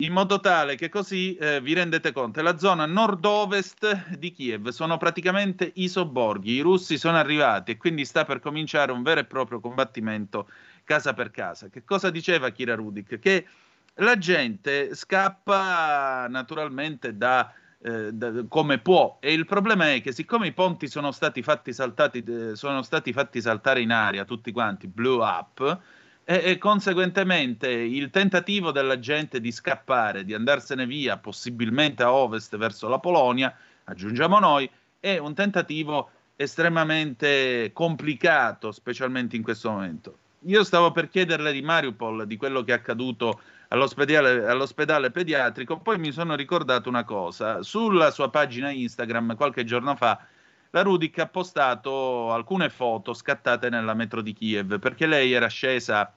in 0.00 0.12
modo 0.12 0.40
tale 0.40 0.76
che 0.76 0.90
così 0.90 1.36
eh, 1.36 1.60
vi 1.62 1.72
rendete 1.72 2.12
conto, 2.12 2.40
è 2.40 2.42
la 2.42 2.58
zona 2.58 2.84
nord-ovest 2.84 4.16
di 4.16 4.30
Kiev, 4.30 4.68
sono 4.68 4.98
praticamente 4.98 5.70
i 5.76 5.88
sobborghi, 5.88 6.52
i 6.52 6.60
russi 6.60 6.98
sono 6.98 7.16
arrivati 7.16 7.72
e 7.72 7.76
quindi 7.78 8.04
sta 8.04 8.24
per 8.26 8.40
cominciare 8.40 8.92
un 8.92 9.02
vero 9.02 9.20
e 9.20 9.24
proprio 9.24 9.58
combattimento 9.58 10.50
casa 10.84 11.14
per 11.14 11.30
casa. 11.30 11.68
Che 11.68 11.82
cosa 11.84 12.10
diceva 12.10 12.50
Kira 12.50 12.74
Rudik? 12.74 13.18
Che 13.18 13.46
la 13.94 14.18
gente 14.18 14.94
scappa 14.94 16.26
naturalmente 16.28 17.16
da, 17.16 17.50
eh, 17.82 18.12
da- 18.12 18.44
come 18.48 18.78
può 18.78 19.16
e 19.18 19.32
il 19.32 19.46
problema 19.46 19.92
è 19.92 20.02
che 20.02 20.12
siccome 20.12 20.48
i 20.48 20.52
ponti 20.52 20.88
sono 20.88 21.10
stati 21.10 21.42
fatti, 21.42 21.72
saltati, 21.72 22.22
eh, 22.22 22.54
sono 22.54 22.82
stati 22.82 23.14
fatti 23.14 23.40
saltare 23.40 23.80
in 23.80 23.92
aria 23.92 24.26
tutti 24.26 24.52
quanti, 24.52 24.88
blew 24.88 25.22
up, 25.22 25.80
e, 26.28 26.42
e 26.44 26.58
conseguentemente 26.58 27.70
il 27.70 28.10
tentativo 28.10 28.72
della 28.72 28.98
gente 28.98 29.40
di 29.40 29.52
scappare, 29.52 30.24
di 30.24 30.34
andarsene 30.34 30.84
via, 30.84 31.18
possibilmente 31.18 32.02
a 32.02 32.12
ovest 32.12 32.56
verso 32.56 32.88
la 32.88 32.98
Polonia, 32.98 33.56
aggiungiamo 33.84 34.40
noi, 34.40 34.68
è 34.98 35.18
un 35.18 35.34
tentativo 35.34 36.10
estremamente 36.34 37.70
complicato, 37.72 38.72
specialmente 38.72 39.36
in 39.36 39.42
questo 39.42 39.70
momento. 39.70 40.18
Io 40.46 40.64
stavo 40.64 40.90
per 40.90 41.08
chiederle 41.08 41.52
di 41.52 41.62
Mariupol, 41.62 42.26
di 42.26 42.36
quello 42.36 42.64
che 42.64 42.72
è 42.72 42.74
accaduto 42.74 43.40
all'ospedale, 43.68 44.46
all'ospedale 44.46 45.12
pediatrico, 45.12 45.78
poi 45.78 45.98
mi 45.98 46.10
sono 46.10 46.34
ricordato 46.34 46.88
una 46.88 47.04
cosa. 47.04 47.62
Sulla 47.62 48.10
sua 48.10 48.30
pagina 48.30 48.70
Instagram, 48.70 49.36
qualche 49.36 49.62
giorno 49.62 49.94
fa, 49.94 50.18
la 50.70 50.82
Rudik 50.82 51.20
ha 51.20 51.26
postato 51.26 52.32
alcune 52.32 52.68
foto 52.68 53.14
scattate 53.14 53.70
nella 53.70 53.94
metro 53.94 54.20
di 54.22 54.32
Kiev, 54.32 54.80
perché 54.80 55.06
lei 55.06 55.32
era 55.32 55.46
scesa 55.46 56.12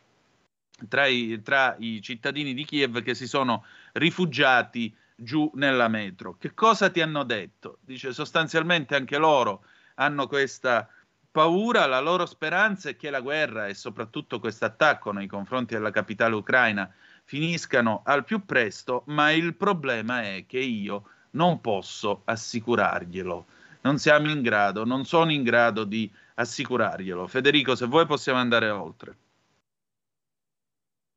tra 0.88 1.06
i, 1.06 1.42
tra 1.44 1.76
i 1.80 2.02
cittadini 2.02 2.54
di 2.54 2.66
Kiev 2.66 3.02
che 3.02 3.16
si 3.16 3.28
sono 3.28 3.66
rifugiati 3.94 4.96
giù 5.16 5.52
nella 5.56 5.88
metro. 5.88 6.38
Che 6.38 6.54
cosa 6.54 6.90
ti 6.90 7.02
hanno 7.02 7.24
detto? 7.24 7.80
Dice 7.82 8.14
sostanzialmente 8.14 8.96
anche 8.96 9.18
loro 9.18 9.64
hanno 9.96 10.28
questa 10.28 10.88
paura, 11.32 11.86
la 11.86 12.00
loro 12.00 12.26
speranza 12.26 12.90
è 12.90 12.96
che 12.96 13.10
la 13.10 13.20
guerra 13.20 13.68
e 13.68 13.74
soprattutto 13.74 14.40
questo 14.40 14.66
attacco 14.66 15.12
nei 15.12 15.28
confronti 15.28 15.74
della 15.74 15.92
capitale 15.92 16.36
ucraina 16.36 16.92
finiscano 17.24 18.02
al 18.06 18.24
più 18.24 18.46
presto, 18.46 19.04
ma 19.08 19.32
il 19.32 19.56
problema 19.56 20.24
è 20.24 20.46
che 20.48 20.60
io 20.60 21.04
non 21.32 21.62
posso 21.62 22.22
assicurarglielo. 22.26 23.46
Non 23.82 23.98
siamo 24.00 24.30
in 24.30 24.42
grado, 24.42 24.84
non 24.84 25.06
sono 25.06 25.32
in 25.32 25.44
grado 25.44 25.84
di 25.84 26.12
assicurarglielo. 26.36 27.28
Federico, 27.28 27.76
se 27.76 27.86
vuoi 27.86 28.06
possiamo 28.06 28.40
andare 28.40 28.70
oltre. 28.70 29.16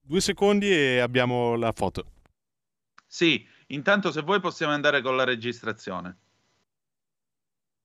Due 0.05 0.21
secondi 0.21 0.71
e 0.71 0.99
abbiamo 0.99 1.57
la 1.57 1.73
foto. 1.73 2.05
Sì, 3.07 3.47
intanto 3.69 4.11
se 4.11 4.23
vuoi 4.23 4.41
possiamo 4.41 4.73
andare 4.73 5.01
con 5.01 5.17
la 5.17 5.25
registrazione. 5.25 6.17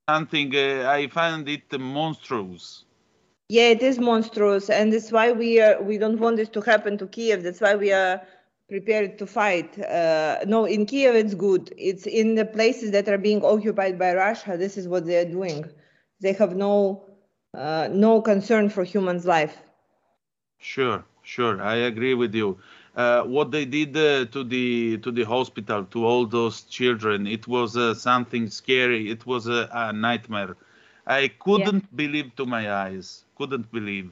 Something 0.09 0.53
uh, 0.53 0.97
I 0.97 1.07
find 1.09 1.47
it 1.47 1.75
monstrous. 1.77 2.85
Yeah, 3.49 3.71
it 3.71 3.81
is 3.81 3.97
monstrous, 3.97 4.69
and 4.69 4.91
that's 4.91 5.11
why 5.11 5.31
we 5.31 5.61
are. 5.61 5.81
We 5.81 5.97
don't 5.97 6.19
want 6.19 6.37
this 6.37 6.49
to 6.49 6.61
happen 6.61 6.97
to 6.97 7.07
Kiev. 7.07 7.43
That's 7.43 7.61
why 7.61 7.75
we 7.75 7.93
are 7.93 8.21
prepared 8.67 9.17
to 9.19 9.25
fight. 9.25 9.77
Uh, 9.79 10.39
no, 10.45 10.65
in 10.65 10.85
Kiev 10.85 11.15
it's 11.15 11.33
good. 11.33 11.73
It's 11.77 12.05
in 12.05 12.35
the 12.35 12.45
places 12.45 12.91
that 12.91 13.07
are 13.07 13.17
being 13.17 13.43
occupied 13.43 13.97
by 13.97 14.13
Russia. 14.13 14.57
This 14.57 14.75
is 14.75 14.87
what 14.87 15.05
they 15.05 15.17
are 15.17 15.29
doing. 15.29 15.65
They 16.19 16.33
have 16.33 16.55
no 16.55 17.05
uh, 17.53 17.89
no 17.91 18.21
concern 18.21 18.69
for 18.69 18.83
humans' 18.83 19.25
life. 19.25 19.57
Sure, 20.57 21.05
sure, 21.27 21.61
I 21.61 21.75
agree 21.91 22.13
with 22.15 22.33
you. 22.35 22.59
Uh, 22.95 23.23
what 23.23 23.51
they 23.51 23.65
did 23.65 23.95
uh, 23.97 24.25
to 24.33 24.43
the 24.43 24.97
to 24.99 25.11
the 25.11 25.23
hospital 25.23 25.85
to 25.85 26.05
all 26.05 26.25
those 26.25 26.63
children, 26.63 27.27
it 27.27 27.47
was 27.47 27.77
uh, 27.77 27.93
something 27.93 28.47
scary. 28.49 29.09
It 29.11 29.25
was 29.25 29.47
a, 29.47 29.69
nightmare. 29.93 30.57
I 31.05 31.29
couldn't 31.29 31.95
believe 31.95 32.35
to 32.37 32.45
my 32.45 32.71
eyes. 32.71 33.25
Couldn't 33.37 33.71
believe. 33.71 34.11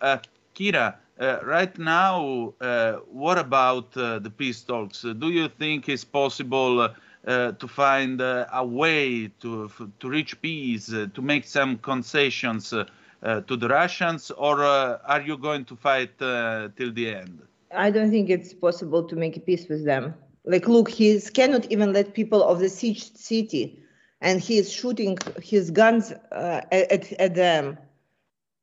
Uh, 0.00 0.18
Kira, 0.54 0.96
uh, 1.20 1.38
right 1.44 1.76
now, 1.78 2.54
uh, 2.60 2.94
what 3.24 3.38
about 3.38 3.96
uh, 3.96 4.18
the 4.18 4.30
peace 4.30 4.62
talks? 4.62 5.02
Do 5.02 5.30
you 5.30 5.48
think 5.48 5.88
it's 5.88 6.04
possible 6.04 6.88
uh, 7.26 7.52
to 7.52 7.68
find 7.68 8.20
uh, 8.20 8.46
a 8.52 8.64
way 8.64 9.28
to 9.40 9.64
f- 9.66 9.88
to 10.00 10.08
reach 10.08 10.40
peace, 10.42 10.92
uh, 10.92 11.06
to 11.14 11.22
make 11.22 11.44
some 11.44 11.78
concessions 11.78 12.74
to 13.22 13.56
the 13.56 13.68
Russians, 13.68 14.30
or 14.30 14.64
uh, 14.64 14.98
are 15.04 15.20
you 15.20 15.36
going 15.36 15.64
to 15.66 15.76
fight 15.76 16.20
uh, 16.22 16.68
till 16.76 16.92
the 16.92 17.14
end? 17.14 17.42
I 17.74 17.90
don't 17.90 18.10
think 18.10 18.30
it's 18.30 18.52
possible 18.52 19.04
to 19.04 19.16
make 19.16 19.36
a 19.36 19.40
peace 19.40 19.68
with 19.68 19.84
them. 19.84 20.14
Like, 20.44 20.66
look, 20.68 20.88
he 20.88 21.20
cannot 21.20 21.70
even 21.70 21.92
let 21.92 22.14
people 22.14 22.42
of 22.42 22.58
the 22.58 22.68
siege 22.68 23.12
city, 23.14 23.82
and 24.20 24.40
he 24.40 24.58
is 24.58 24.72
shooting 24.72 25.18
his 25.42 25.70
guns 25.70 26.12
uh, 26.32 26.62
at, 26.72 27.12
at 27.12 27.34
them 27.34 27.78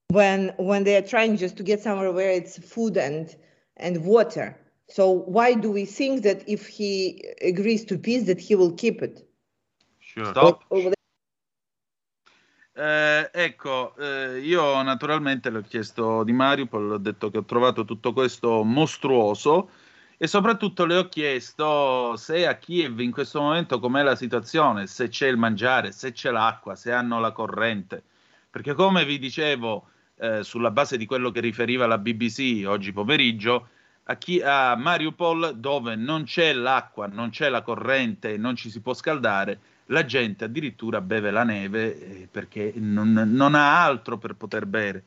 when 0.09 0.53
when 0.57 0.83
they 0.83 0.95
are 0.95 1.01
trying 1.01 1.37
just 1.37 1.57
to 1.57 1.63
get 1.63 1.81
somewhere 1.81 2.11
where 2.11 2.31
it's 2.31 2.57
food 2.57 2.97
and 2.97 3.35
and 3.77 4.03
water. 4.05 4.57
So 4.89 5.11
why 5.11 5.53
do 5.53 5.69
we 5.69 5.85
think 5.85 6.23
that 6.23 6.47
if 6.47 6.67
he 6.67 7.25
agrees 7.41 7.85
to 7.85 7.97
peace, 7.97 8.25
that 8.25 8.39
he 8.39 8.55
will 8.55 8.71
keep 8.71 9.01
it? 9.01 9.27
Sure. 9.99 10.33
Or- 10.39 10.59
or 10.69 10.93
Eh, 12.79 13.31
ecco, 13.33 13.95
eh, 13.95 14.39
io 14.39 14.79
naturalmente 14.83 15.49
le 15.49 15.57
ho 15.59 15.61
chiesto 15.61 16.23
di 16.23 16.31
Mariupol, 16.31 16.91
ho 16.91 16.97
detto 16.99 17.31
che 17.31 17.39
ho 17.39 17.43
trovato 17.43 17.85
tutto 17.85 18.13
questo 18.13 18.63
mostruoso 18.63 19.71
e 20.15 20.27
soprattutto 20.27 20.85
le 20.85 20.95
ho 20.97 21.09
chiesto 21.09 22.15
se 22.17 22.45
a 22.45 22.53
Kiev 22.57 22.99
in 22.99 23.09
questo 23.11 23.41
momento 23.41 23.79
com'è 23.79 24.03
la 24.03 24.15
situazione, 24.15 24.85
se 24.85 25.07
c'è 25.07 25.27
il 25.27 25.37
mangiare, 25.37 25.91
se 25.91 26.11
c'è 26.11 26.29
l'acqua, 26.29 26.75
se 26.75 26.91
hanno 26.91 27.19
la 27.19 27.31
corrente. 27.31 28.03
Perché 28.51 28.75
come 28.75 29.05
vi 29.05 29.17
dicevo, 29.17 29.89
eh, 30.17 30.43
sulla 30.43 30.69
base 30.69 30.97
di 30.97 31.07
quello 31.07 31.31
che 31.31 31.39
riferiva 31.39 31.87
la 31.87 31.97
BBC 31.97 32.63
oggi 32.67 32.91
pomeriggio, 32.93 33.69
a, 34.03 34.15
chi, 34.17 34.39
a 34.39 34.75
Mariupol 34.75 35.57
dove 35.57 35.95
non 35.95 36.25
c'è 36.25 36.53
l'acqua, 36.53 37.07
non 37.07 37.31
c'è 37.31 37.49
la 37.49 37.63
corrente, 37.63 38.37
non 38.37 38.55
ci 38.55 38.69
si 38.69 38.81
può 38.81 38.93
scaldare, 38.93 39.59
la 39.87 40.05
gente 40.05 40.45
addirittura 40.45 41.01
beve 41.01 41.31
la 41.31 41.43
neve 41.43 41.99
eh, 41.99 42.27
perché 42.29 42.73
non, 42.75 43.11
non 43.13 43.55
ha 43.55 43.83
altro 43.83 44.17
per 44.17 44.35
poter 44.35 44.65
bere. 44.65 45.03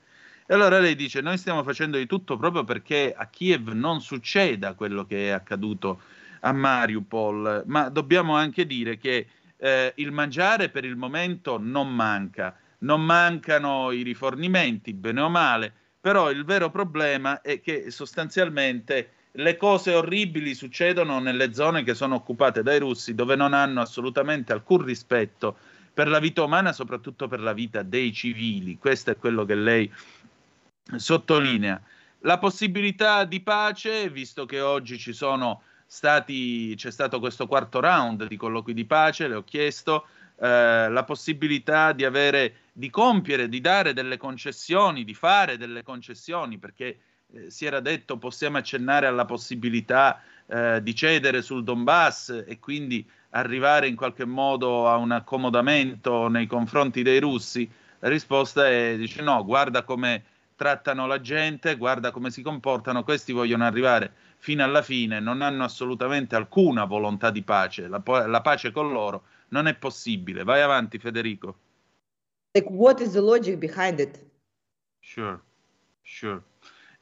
E 0.46 0.54
allora 0.54 0.78
lei 0.78 0.96
dice: 0.96 1.20
Noi 1.20 1.38
stiamo 1.38 1.62
facendo 1.62 1.96
di 1.96 2.06
tutto 2.06 2.36
proprio 2.36 2.64
perché 2.64 3.14
a 3.16 3.26
Kiev 3.26 3.68
non 3.68 4.00
succeda 4.00 4.74
quello 4.74 5.04
che 5.04 5.28
è 5.28 5.30
accaduto 5.30 6.00
a 6.40 6.52
Mariupol, 6.52 7.64
ma 7.66 7.88
dobbiamo 7.88 8.34
anche 8.34 8.66
dire 8.66 8.96
che 8.96 9.26
eh, 9.56 9.92
il 9.96 10.10
mangiare 10.10 10.70
per 10.70 10.84
il 10.84 10.96
momento 10.96 11.58
non 11.58 11.94
manca, 11.94 12.56
non 12.78 13.04
mancano 13.04 13.90
i 13.92 14.02
rifornimenti, 14.02 14.94
bene 14.94 15.20
o 15.20 15.28
male, 15.28 15.72
però 16.00 16.30
il 16.30 16.44
vero 16.44 16.70
problema 16.70 17.42
è 17.42 17.60
che 17.60 17.90
sostanzialmente 17.90 19.10
le 19.32 19.56
cose 19.56 19.94
orribili 19.94 20.54
succedono 20.54 21.20
nelle 21.20 21.54
zone 21.54 21.82
che 21.82 21.94
sono 21.94 22.16
occupate 22.16 22.62
dai 22.62 22.78
russi, 22.78 23.14
dove 23.14 23.36
non 23.36 23.52
hanno 23.52 23.80
assolutamente 23.80 24.52
alcun 24.52 24.84
rispetto 24.84 25.56
per 25.92 26.08
la 26.08 26.18
vita 26.18 26.42
umana, 26.42 26.72
soprattutto 26.72 27.28
per 27.28 27.40
la 27.40 27.52
vita 27.52 27.82
dei 27.82 28.12
civili. 28.12 28.78
Questo 28.78 29.10
è 29.10 29.16
quello 29.16 29.44
che 29.44 29.54
lei 29.54 29.92
sottolinea. 30.96 31.80
La 32.20 32.38
possibilità 32.38 33.24
di 33.24 33.40
pace, 33.40 34.10
visto 34.10 34.46
che 34.46 34.60
oggi 34.60 34.98
ci 34.98 35.12
sono 35.12 35.62
stati, 35.86 36.74
c'è 36.76 36.90
stato 36.90 37.18
questo 37.18 37.46
quarto 37.46 37.80
round 37.80 38.26
di 38.26 38.36
colloqui 38.36 38.74
di 38.74 38.84
pace, 38.84 39.26
le 39.26 39.36
ho 39.36 39.44
chiesto 39.44 40.06
eh, 40.40 40.88
la 40.88 41.04
possibilità 41.04 41.92
di 41.92 42.04
avere, 42.04 42.56
di 42.72 42.90
compiere, 42.90 43.48
di 43.48 43.60
dare 43.60 43.92
delle 43.92 44.16
concessioni, 44.16 45.04
di 45.04 45.14
fare 45.14 45.56
delle 45.56 45.82
concessioni, 45.82 46.58
perché 46.58 46.98
eh, 47.32 47.50
si 47.50 47.66
era 47.66 47.80
detto 47.80 48.18
possiamo 48.18 48.58
accennare 48.58 49.06
alla 49.06 49.24
possibilità 49.24 50.22
eh, 50.46 50.82
di 50.82 50.94
cedere 50.94 51.42
sul 51.42 51.64
Donbass 51.64 52.44
e 52.46 52.58
quindi 52.58 53.08
arrivare 53.30 53.86
in 53.86 53.96
qualche 53.96 54.24
modo 54.24 54.88
a 54.88 54.96
un 54.96 55.12
accomodamento 55.12 56.28
nei 56.28 56.46
confronti 56.46 57.02
dei 57.02 57.20
russi. 57.20 57.70
La 58.00 58.08
risposta 58.08 58.68
è 58.68 58.96
dice 58.96 59.22
no, 59.22 59.44
guarda 59.44 59.82
come 59.82 60.24
trattano 60.56 61.06
la 61.06 61.20
gente, 61.20 61.76
guarda 61.76 62.10
come 62.10 62.30
si 62.30 62.42
comportano, 62.42 63.04
questi 63.04 63.32
vogliono 63.32 63.64
arrivare 63.64 64.12
fino 64.38 64.64
alla 64.64 64.82
fine, 64.82 65.20
non 65.20 65.42
hanno 65.42 65.64
assolutamente 65.64 66.34
alcuna 66.34 66.84
volontà 66.84 67.30
di 67.30 67.42
pace, 67.42 67.88
la, 67.88 68.02
la 68.26 68.40
pace 68.40 68.70
con 68.70 68.90
loro 68.90 69.22
non 69.50 69.66
è 69.66 69.74
possibile. 69.74 70.44
Vai 70.44 70.62
avanti 70.62 70.98
Federico. 70.98 71.58
Like, 72.54 72.68
what 72.70 73.00
is 73.00 73.12
the 73.12 73.20
logic 73.20 73.58
behind 73.58 74.00
it? 74.00 74.20
Sure, 75.00 75.40
sure. 76.02 76.42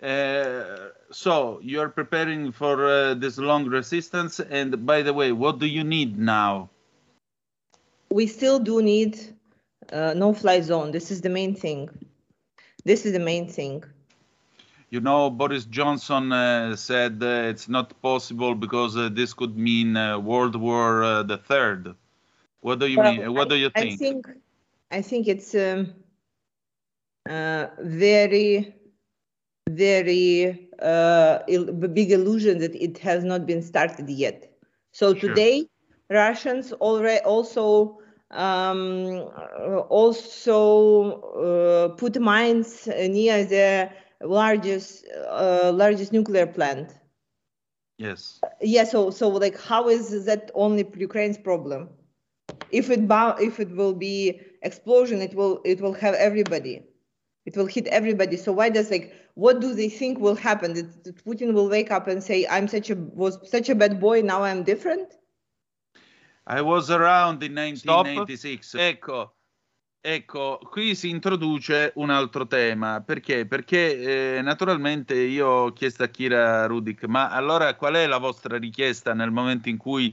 Uh, 0.02 0.88
so 1.10 1.58
you're 1.62 1.88
preparing 1.88 2.52
for 2.52 2.86
uh, 2.86 3.14
this 3.14 3.38
long 3.38 3.66
resistance, 3.66 4.38
and 4.40 4.86
by 4.86 5.02
the 5.02 5.12
way, 5.12 5.32
what 5.32 5.58
do 5.58 5.66
you 5.66 5.84
need 5.84 6.18
now? 6.18 6.70
We 8.10 8.26
still 8.26 8.58
do 8.58 8.82
need 8.82 9.18
uh, 9.92 10.14
no-fly 10.14 10.60
zone. 10.60 10.90
This 10.92 11.10
is 11.10 11.20
the 11.22 11.30
main 11.30 11.54
thing. 11.54 11.88
This 12.84 13.04
is 13.06 13.12
the 13.12 13.18
main 13.20 13.48
thing. 13.48 13.84
You 14.90 15.00
know, 15.00 15.30
Boris 15.30 15.64
Johnson 15.64 16.32
uh, 16.32 16.76
said 16.76 17.22
uh, 17.22 17.26
it's 17.50 17.68
not 17.68 18.00
possible 18.02 18.54
because 18.54 18.96
uh, 18.96 19.08
this 19.10 19.32
could 19.34 19.56
mean 19.56 19.96
uh, 19.96 20.18
World 20.18 20.56
War 20.56 21.02
uh, 21.02 21.22
the 21.22 21.38
Third. 21.38 21.94
What 22.60 22.78
do 22.80 22.86
you 22.86 22.98
Well, 22.98 22.98
mean? 22.98 23.32
What 23.32 23.48
I- 23.48 23.50
do 23.50 23.56
you 23.56 23.70
think? 23.70 23.74
I 23.74 23.86
think? 24.02 24.02
think 24.22 24.26
I 24.90 25.02
think 25.02 25.28
it's 25.28 25.54
um, 25.54 25.94
uh, 27.28 27.66
very, 27.80 28.74
very 29.68 30.68
uh, 30.80 31.38
il- 31.48 31.72
big 31.72 32.10
illusion 32.12 32.58
that 32.58 32.74
it 32.74 32.98
has 32.98 33.24
not 33.24 33.46
been 33.46 33.62
started 33.62 34.08
yet. 34.08 34.50
So 34.92 35.14
Sure. 35.14 35.36
today, 35.36 35.66
Russians 36.10 36.72
already 36.72 37.22
also 37.24 37.98
um, 38.30 39.20
also 39.88 41.20
uh, 41.44 41.88
put 41.96 42.20
mines 42.20 42.86
near 42.86 43.44
the 43.44 43.90
largest 44.22 45.06
uh, 45.28 45.70
largest 45.74 46.12
nuclear 46.12 46.46
plant. 46.46 46.94
Yes. 47.98 48.42
Yeah, 48.60 48.84
so 48.84 49.10
so 49.10 49.28
like 49.28 49.58
how 49.60 49.88
is 49.88 50.24
that 50.26 50.50
only 50.54 50.86
Ukraine's 50.96 51.38
problem? 51.38 51.88
If 52.70 52.90
it 52.90 53.06
bow, 53.08 53.36
if 53.40 53.58
it 53.60 53.70
will 53.76 53.94
be 53.94 54.40
explosion, 54.62 55.20
it 55.20 55.34
will 55.34 55.60
it 55.64 55.80
will 55.80 55.94
have 55.94 56.14
everybody. 56.14 56.84
It 57.46 57.56
will 57.56 57.66
hit 57.66 57.86
everybody. 57.88 58.36
So 58.36 58.52
why 58.52 58.68
does 58.70 58.90
like 58.90 59.12
what 59.38 59.60
do 59.60 59.72
they 59.72 59.88
think 59.88 60.18
will 60.18 60.34
happen? 60.34 60.74
That, 60.74 61.04
that 61.04 61.24
Putin 61.24 61.54
will 61.54 61.68
wake 61.68 61.92
up 61.92 62.08
and 62.08 62.20
say, 62.20 62.44
"I'm 62.50 62.66
such 62.66 62.90
a 62.90 62.96
was 63.14 63.38
such 63.48 63.70
a 63.70 63.74
bad 63.74 64.00
boy. 64.00 64.20
Now 64.22 64.42
I'm 64.42 64.64
different." 64.64 65.16
I 66.44 66.60
was 66.60 66.90
around 66.90 67.42
in 67.42 67.52
1986. 67.52 68.74
Ecco, 68.74 69.34
ecco, 70.00 70.58
qui 70.70 70.94
si 70.94 71.10
introduce 71.10 71.92
un 71.96 72.10
altro 72.10 72.46
tema. 72.46 73.00
Perché? 73.00 73.46
Perché 73.46 74.38
eh, 74.38 74.42
naturalmente 74.42 75.14
io 75.14 75.46
ho 75.46 75.72
chiesto 75.72 76.02
a 76.02 76.08
Kira 76.08 76.66
Rudik, 76.66 77.04
ma 77.04 77.30
allora 77.30 77.74
qual 77.74 77.94
è 77.94 78.06
la 78.06 78.18
vostra 78.18 78.58
richiesta 78.58 79.14
nel 79.14 79.30
momento 79.30 79.68
in 79.68 79.76
cui 79.76 80.12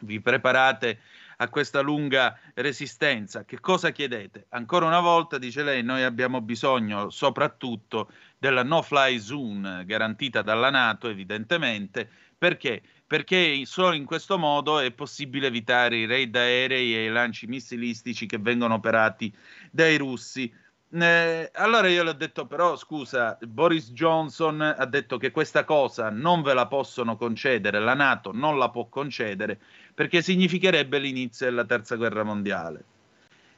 vi 0.00 0.20
preparate 0.20 1.00
a 1.40 1.48
questa 1.48 1.80
lunga 1.80 2.38
resistenza. 2.54 3.44
Che 3.44 3.60
cosa 3.60 3.90
chiedete? 3.90 4.46
Ancora 4.50 4.86
una 4.86 5.00
volta, 5.00 5.38
dice 5.38 5.62
lei, 5.62 5.82
noi 5.82 6.02
abbiamo 6.02 6.40
bisogno 6.40 7.10
soprattutto 7.10 8.10
della 8.38 8.62
no-fly 8.62 9.18
zone 9.18 9.84
garantita 9.84 10.42
dalla 10.42 10.70
Nato, 10.70 11.08
evidentemente, 11.08 12.08
perché? 12.36 12.82
Perché 13.06 13.62
solo 13.64 13.94
in 13.94 14.04
questo 14.04 14.38
modo 14.38 14.78
è 14.80 14.92
possibile 14.92 15.46
evitare 15.46 15.96
i 15.96 16.06
raid 16.06 16.34
aerei 16.34 16.94
e 16.94 17.04
i 17.04 17.08
lanci 17.08 17.46
missilistici 17.46 18.26
che 18.26 18.38
vengono 18.38 18.74
operati 18.74 19.32
dai 19.70 19.96
russi. 19.96 20.52
Eh, 20.90 21.50
allora 21.52 21.88
io 21.88 22.02
le 22.02 22.10
ho 22.10 22.14
detto 22.14 22.46
però 22.46 22.74
scusa, 22.76 23.36
Boris 23.42 23.92
Johnson 23.92 24.60
ha 24.62 24.86
detto 24.86 25.18
che 25.18 25.30
questa 25.30 25.64
cosa 25.64 26.08
non 26.08 26.40
ve 26.40 26.54
la 26.54 26.66
possono 26.66 27.16
concedere, 27.16 27.78
la 27.78 27.92
Nato 27.92 28.32
non 28.32 28.56
la 28.56 28.70
può 28.70 28.88
concedere 28.88 29.60
perché 29.98 30.22
significherebbe 30.22 31.00
l'inizio 31.00 31.46
della 31.46 31.64
terza 31.64 31.96
guerra 31.96 32.22
mondiale. 32.22 32.84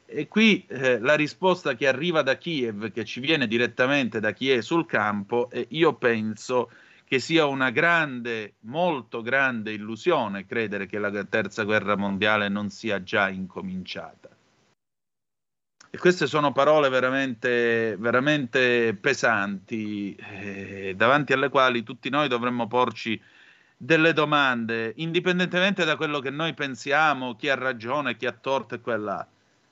E 0.06 0.26
qui 0.26 0.64
eh, 0.68 0.98
la 0.98 1.14
risposta 1.14 1.74
che 1.74 1.86
arriva 1.86 2.22
da 2.22 2.38
Kiev, 2.38 2.92
che 2.92 3.04
ci 3.04 3.20
viene 3.20 3.46
direttamente 3.46 4.20
da 4.20 4.32
chi 4.32 4.50
è 4.50 4.62
sul 4.62 4.86
campo, 4.86 5.50
e 5.50 5.66
io 5.68 5.92
penso 5.96 6.70
che 7.04 7.18
sia 7.18 7.44
una 7.44 7.68
grande, 7.68 8.54
molto 8.60 9.20
grande 9.20 9.72
illusione 9.72 10.46
credere 10.46 10.86
che 10.86 10.98
la 10.98 11.10
terza 11.24 11.64
guerra 11.64 11.94
mondiale 11.94 12.48
non 12.48 12.70
sia 12.70 13.02
già 13.02 13.28
incominciata. 13.28 14.30
E 15.90 15.98
queste 15.98 16.26
sono 16.26 16.52
parole 16.52 16.88
veramente, 16.88 17.96
veramente 17.98 18.96
pesanti, 18.98 20.14
eh, 20.14 20.94
davanti 20.96 21.34
alle 21.34 21.50
quali 21.50 21.82
tutti 21.82 22.08
noi 22.08 22.28
dovremmo 22.28 22.66
porci 22.66 23.20
delle 23.82 24.12
domande, 24.12 24.92
indipendentemente 24.96 25.86
da 25.86 25.96
quello 25.96 26.20
che 26.20 26.28
noi 26.28 26.52
pensiamo, 26.52 27.34
chi 27.34 27.48
ha 27.48 27.54
ragione, 27.54 28.14
chi 28.14 28.26
ha 28.26 28.32
torto 28.32 28.74
e 28.74 28.80
quella. 28.82 29.26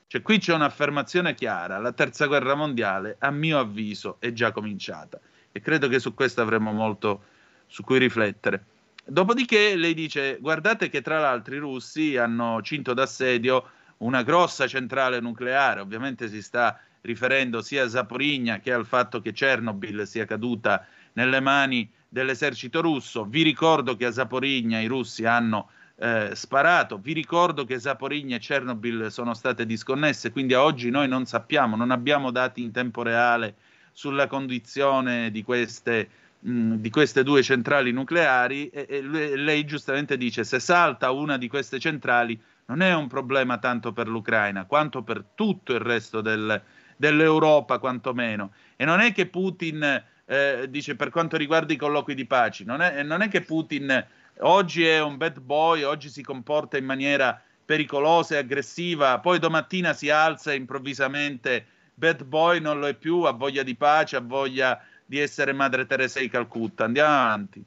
Cioè, 0.07 0.23
qui 0.23 0.39
c'è 0.39 0.55
un'affermazione 0.55 1.35
chiara: 1.35 1.77
la 1.77 1.93
terza 1.93 2.25
guerra 2.25 2.55
mondiale, 2.55 3.17
a 3.19 3.31
mio 3.31 3.59
avviso, 3.59 4.17
è 4.19 4.33
già 4.33 4.51
cominciata. 4.51 5.21
E 5.53 5.61
credo 5.61 5.89
che 5.89 5.99
su 5.99 6.15
questo 6.15 6.41
avremo 6.41 6.73
molto 6.73 7.25
su 7.67 7.83
cui 7.83 7.99
riflettere. 7.99 8.65
Dopodiché 9.05 9.77
lei 9.77 9.93
dice: 9.93 10.39
guardate 10.41 10.89
che 10.89 11.03
tra 11.03 11.21
l'altro 11.21 11.55
i 11.55 11.59
russi 11.59 12.17
hanno 12.17 12.63
cinto 12.63 12.95
d'assedio 12.95 13.71
una 13.99 14.23
grossa 14.23 14.67
centrale 14.67 15.21
nucleare, 15.21 15.81
ovviamente 15.81 16.29
si 16.29 16.41
sta 16.41 16.81
riferendo 17.03 17.61
sia 17.61 17.85
a 17.85 17.89
Zaporigna 17.89 18.59
che 18.61 18.73
al 18.73 18.87
fatto 18.87 19.21
che 19.21 19.33
Chernobyl 19.33 20.07
sia 20.07 20.25
caduta 20.25 20.87
nelle 21.13 21.41
mani 21.41 21.91
dell'esercito 22.09 22.81
russo. 22.81 23.25
Vi 23.25 23.43
ricordo 23.43 23.97
che 23.97 24.07
a 24.07 24.13
Zaporigna 24.13 24.81
i 24.81 24.87
russi 24.87 25.25
hanno 25.25 25.69
eh, 26.01 26.31
sparato, 26.35 26.99
vi 26.99 27.13
ricordo 27.13 27.65
che 27.65 27.81
Zaporigna 27.81 28.37
e 28.37 28.39
Chernobyl 28.39 29.11
sono 29.11 29.35
state 29.35 29.67
disconnesse, 29.67 30.31
quindi 30.31 30.55
a 30.55 30.63
oggi 30.63 30.91
noi 30.91 31.09
non 31.09 31.27
sappiamo, 31.27 31.77
non 31.77 31.91
abbiamo 31.91 32.31
dati 32.31 32.63
in 32.63 32.71
tempo 32.71 33.03
reale 33.03 33.57
sulla 33.93 34.29
condizione 34.29 35.33
di 35.33 35.43
queste, 35.43 36.09
mh, 36.39 36.75
di 36.75 36.91
queste 36.91 37.25
due 37.25 37.43
centrali 37.43 37.91
nucleari 37.91 38.69
e, 38.69 38.87
e 38.89 39.03
lei 39.37 39.65
giustamente 39.65 40.17
dice 40.17 40.45
se 40.45 40.61
salta 40.61 41.11
una 41.11 41.37
di 41.37 41.49
queste 41.49 41.81
centrali 41.81 42.41
non 42.67 42.81
è 42.81 42.95
un 42.95 43.09
problema 43.09 43.59
tanto 43.59 43.93
per 43.93 44.07
l'Ucraina 44.07 44.67
quanto 44.67 45.03
per 45.03 45.25
tutto 45.35 45.73
il 45.73 45.81
resto 45.81 46.21
del, 46.21 46.63
dell'Europa, 46.97 47.79
quantomeno. 47.79 48.53
E 48.77 48.85
non 48.85 49.01
è 49.01 49.13
che 49.13 49.27
Putin 49.27 50.05
eh, 50.31 50.66
dice 50.68 50.95
per 50.95 51.09
quanto 51.09 51.39
riguarda 51.39 51.72
i 51.72 51.76
colloqui 51.76 52.14
di 52.14 52.26
pace, 52.26 52.64
non 52.64 52.83
è, 52.83 53.03
non 53.03 53.22
è 53.22 53.29
che 53.29 53.41
Putin 53.41 54.07
oggi 54.41 54.87
è 54.87 55.01
un 55.01 55.16
bad 55.16 55.41
boy, 55.41 55.83
oggi 55.83 56.11
si 56.11 56.22
comporta 56.22 56.76
in 56.76 56.85
maniera 56.85 57.41
pericolosa 57.64 58.35
e 58.35 58.39
aggressiva, 58.39 59.20
poi 59.20 59.39
domattina 59.39 59.95
si 59.95 60.11
alza 60.11 60.53
improvvisamente 60.53 61.66
bad 61.95 62.24
boy, 62.24 62.61
non 62.61 62.79
lo 62.79 62.89
è 62.89 62.95
più, 62.95 63.22
ha 63.22 63.33
voglia 63.33 63.62
di 63.62 63.74
pace, 63.74 64.16
ha 64.16 64.20
voglia 64.20 64.81
di 65.05 65.18
essere 65.18 65.53
Madre 65.53 65.87
Teresa 65.87 66.20
di 66.20 66.29
Calcutta. 66.29 66.85
Andiamo 66.85 67.11
avanti. 67.11 67.64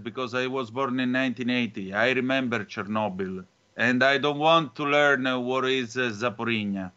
Because 0.00 0.36
I 0.40 0.46
was 0.46 0.70
born 0.70 0.98
in 0.98 1.10
1980, 1.10 1.92
I 1.92 2.12
remember 2.12 2.64
Chernobyl 2.64 3.44
and 3.76 4.02
I 4.02 4.18
don't 4.18 4.38
want 4.38 4.74
to 4.74 4.84
learn 4.84 5.24
what 5.24 5.68
is 5.68 5.96
Zaporizhia. 5.96 6.90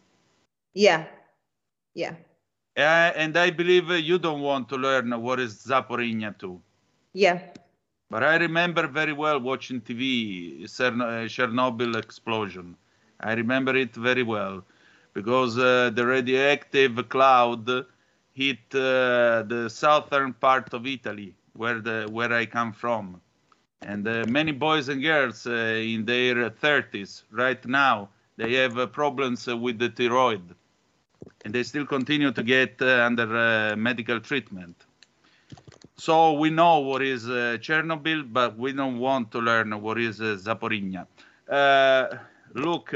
Yeah, 0.74 1.08
yeah. 1.94 2.16
Uh, 2.78 3.12
and 3.16 3.36
I 3.36 3.50
believe 3.50 3.90
you 3.90 4.20
don't 4.20 4.42
want 4.42 4.70
to 4.70 4.76
learn 4.78 5.20
what 5.22 5.40
is 5.40 5.56
Zaporizhia 5.66 6.38
too. 6.38 6.62
Yeah. 7.14 7.40
But 8.10 8.24
I 8.24 8.36
remember 8.38 8.88
very 8.88 9.14
well 9.14 9.40
watching 9.40 9.82
TV 9.82 10.64
uh, 10.64 10.68
Chernobyl 11.28 11.96
explosion. 11.98 12.78
I 13.20 13.34
remember 13.34 13.76
it 13.76 13.96
very 13.96 14.24
well 14.24 14.64
because 15.14 15.58
uh, 15.58 15.90
the 15.94 16.06
radioactive 16.06 17.10
cloud 17.10 17.68
hit 18.34 18.60
uh, 18.76 19.44
the 19.48 19.68
southern 19.70 20.34
part 20.34 20.74
of 20.74 20.86
Italy, 20.86 21.36
where 21.54 21.82
the 21.82 22.08
where 22.12 22.32
I 22.32 22.46
come 22.46 22.72
from, 22.72 23.20
and 23.82 24.08
uh, 24.08 24.26
many 24.28 24.52
boys 24.52 24.88
and 24.90 25.02
girls 25.02 25.48
uh, 25.48 25.52
in 25.96 26.06
their 26.06 26.50
30s 26.52 27.24
right 27.32 27.66
now 27.66 28.10
they 28.38 28.54
have 28.54 28.78
uh, 28.78 28.86
problems 28.86 29.48
uh, 29.48 29.58
with 29.58 29.80
the 29.80 29.90
thyroid 29.90 30.56
and 31.44 31.54
they 31.54 31.64
still 31.64 31.86
continue 31.86 32.32
to 32.32 32.44
get 32.44 32.82
uh, 32.82 33.06
under 33.06 33.28
uh, 33.36 33.76
medical 33.76 34.20
treatment. 34.20 34.86
So 35.96 36.34
we 36.34 36.50
know 36.50 36.80
what 36.80 37.02
is 37.02 37.28
uh, 37.28 37.58
chernobyl 37.60 38.32
but 38.32 38.58
we 38.58 38.74
don't 38.74 39.00
want 39.00 39.32
to 39.32 39.40
learn 39.40 39.82
what 39.82 39.98
is 40.00 40.22
uh, 40.22 40.38
zaporizhia 40.40 41.08
uh, 41.50 42.18
look 42.54 42.94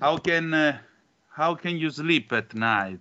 how 0.00 0.16
can 0.16 0.80
how 1.28 1.54
can 1.54 1.76
you 1.76 1.90
sleep 1.90 2.32
at 2.32 2.54
night 2.54 3.00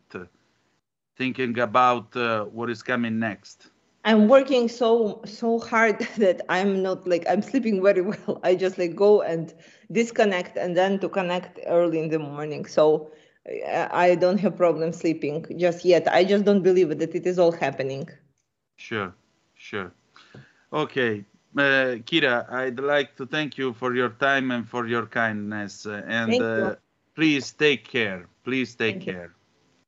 thinking 1.17 1.57
about 1.59 2.15
what 2.53 2.69
is 2.69 2.83
coming 2.83 3.17
next 3.17 3.70
I'm 4.03 4.27
working 4.27 4.67
so 4.67 5.21
so 5.25 5.59
hard 5.59 5.99
that 6.17 6.41
I'm 6.49 6.81
not 6.81 7.07
like 7.07 7.25
I'm 7.29 7.41
sleeping 7.41 7.81
very 7.83 8.01
well. 8.01 8.39
I 8.43 8.55
just 8.55 8.77
like 8.77 8.95
go 8.95 9.21
and 9.21 9.53
disconnect 9.91 10.57
and 10.57 10.75
then 10.75 10.99
to 10.99 11.09
connect 11.09 11.59
early 11.67 11.99
in 11.99 12.09
the 12.09 12.19
morning. 12.19 12.65
So 12.65 13.11
I 13.45 14.15
don't 14.15 14.37
have 14.39 14.57
problem 14.57 14.93
sleeping 14.93 15.45
just 15.57 15.83
yet. 15.85 16.07
I 16.07 16.23
just 16.23 16.45
don't 16.45 16.61
believe 16.63 16.89
that 16.99 17.15
it 17.15 17.25
is 17.25 17.39
all 17.39 17.51
happening. 17.51 18.09
Sure, 18.77 19.13
sure. 19.55 19.93
Okay, 20.73 21.25
uh, 21.57 21.97
Kira, 22.07 22.49
I'd 22.51 22.79
like 22.79 23.15
to 23.17 23.25
thank 23.25 23.57
you 23.57 23.73
for 23.73 23.95
your 23.95 24.09
time 24.09 24.51
and 24.51 24.67
for 24.67 24.87
your 24.87 25.05
kindness. 25.07 25.85
Uh, 25.85 26.03
and 26.07 26.41
uh, 26.41 26.75
please 27.15 27.51
take 27.51 27.87
care. 27.87 28.27
Please 28.43 28.75
take 28.75 29.01
thank 29.01 29.05
care. 29.05 29.33
You. 29.35 29.40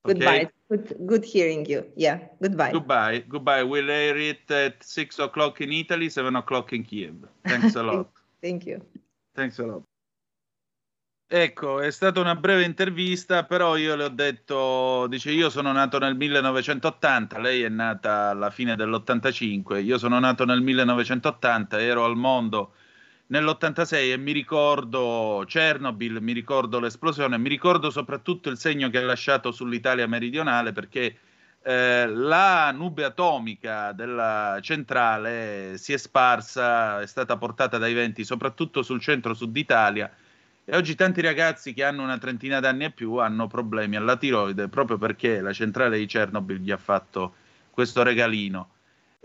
Goodbye. 0.03 0.49
Good, 0.69 0.97
good 1.05 1.23
hearing 1.23 1.65
you. 1.65 1.85
Yeah, 1.95 2.19
goodbye. 2.41 2.71
Goodbye. 2.71 3.23
Goodbye. 3.27 3.63
We'll 3.63 3.89
air 3.89 4.17
it 4.17 4.51
at 4.51 4.83
six 4.83 5.19
o'clock 5.19 5.61
in 5.61 5.71
Italy, 5.71 6.09
seven 6.09 6.35
o'clock 6.35 6.73
in 6.73 6.83
Kiev. 6.83 7.27
Thanks 7.45 7.75
a 7.75 7.83
lot. 7.89 8.09
Thank 8.41 8.65
you. 8.65 8.81
Thanks 9.33 9.59
a 9.59 9.65
lot. 9.65 9.83
Ecco, 11.35 11.79
è 11.79 11.89
stata 11.89 12.19
una 12.19 12.35
breve 12.35 12.63
intervista, 12.63 13.45
però 13.45 13.75
io 13.75 13.95
le 13.95 14.03
ho 14.03 14.09
detto, 14.09 15.07
dice 15.07 15.31
io 15.31 15.49
sono 15.49 15.71
nato 15.71 15.97
nel 15.97 16.15
1980, 16.15 17.39
lei 17.39 17.63
è 17.63 17.69
nata 17.69 18.29
alla 18.29 18.51
fine 18.51 18.75
dell'85, 18.75 19.83
io 19.83 19.97
sono 19.97 20.19
nato 20.19 20.45
nel 20.45 20.61
1980, 20.61 21.81
ero 21.81 22.05
al 22.05 22.15
mondo 22.15 22.73
nell'86 23.33 24.11
e 24.11 24.17
mi 24.17 24.31
ricordo 24.31 25.43
Chernobyl, 25.47 26.21
mi 26.21 26.33
ricordo 26.33 26.79
l'esplosione, 26.79 27.39
mi 27.39 27.49
ricordo 27.49 27.89
soprattutto 27.89 28.49
il 28.49 28.59
segno 28.59 28.91
che 28.91 28.99
ha 28.99 29.03
lasciato 29.03 29.51
sull'Italia 29.51 30.07
meridionale 30.07 30.71
perché 30.71 31.17
eh, 31.63 32.05
la 32.07 32.71
nube 32.71 33.03
atomica 33.03 33.91
della 33.91 34.59
centrale 34.61 35.79
si 35.79 35.93
è 35.93 35.97
sparsa, 35.97 37.01
è 37.01 37.07
stata 37.07 37.35
portata 37.35 37.79
dai 37.79 37.95
venti 37.95 38.23
soprattutto 38.23 38.83
sul 38.83 39.01
centro-sud 39.01 39.57
Italia 39.57 40.13
e 40.63 40.75
oggi 40.77 40.93
tanti 40.93 41.21
ragazzi 41.21 41.73
che 41.73 41.83
hanno 41.83 42.03
una 42.03 42.19
trentina 42.19 42.59
d'anni 42.59 42.85
e 42.85 42.91
più 42.91 43.15
hanno 43.15 43.47
problemi 43.47 43.95
alla 43.95 44.15
tiroide 44.15 44.67
proprio 44.67 44.99
perché 44.99 45.41
la 45.41 45.53
centrale 45.53 45.97
di 45.97 46.05
Chernobyl 46.05 46.59
gli 46.59 46.71
ha 46.71 46.77
fatto 46.77 47.33
questo 47.71 48.03
regalino 48.03 48.72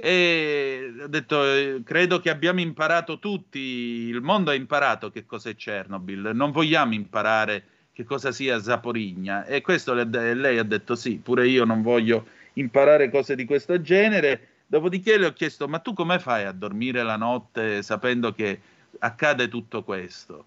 e 0.00 0.94
ho 1.02 1.08
detto 1.08 1.44
eh, 1.44 1.82
credo 1.84 2.20
che 2.20 2.30
abbiamo 2.30 2.60
imparato 2.60 3.18
tutti 3.18 3.58
il 3.58 4.20
mondo 4.20 4.52
ha 4.52 4.54
imparato 4.54 5.10
che 5.10 5.26
cos'è 5.26 5.56
Chernobyl 5.56 6.30
non 6.34 6.52
vogliamo 6.52 6.94
imparare 6.94 7.64
che 7.92 8.04
cosa 8.04 8.30
sia 8.30 8.60
Zaporigna 8.60 9.44
e 9.44 9.60
questo 9.60 9.94
le, 9.94 10.34
lei 10.34 10.58
ha 10.58 10.62
detto 10.62 10.94
sì 10.94 11.16
pure 11.16 11.48
io 11.48 11.64
non 11.64 11.82
voglio 11.82 12.26
imparare 12.54 13.10
cose 13.10 13.34
di 13.34 13.44
questo 13.44 13.80
genere. 13.80 14.48
Dopodiché 14.66 15.16
le 15.16 15.26
ho 15.26 15.32
chiesto 15.32 15.66
ma 15.66 15.78
tu 15.78 15.94
come 15.94 16.18
fai 16.18 16.44
a 16.44 16.52
dormire 16.52 17.02
la 17.02 17.16
notte 17.16 17.82
sapendo 17.82 18.32
che 18.32 18.60
accade 18.98 19.48
tutto 19.48 19.82
questo? 19.82 20.44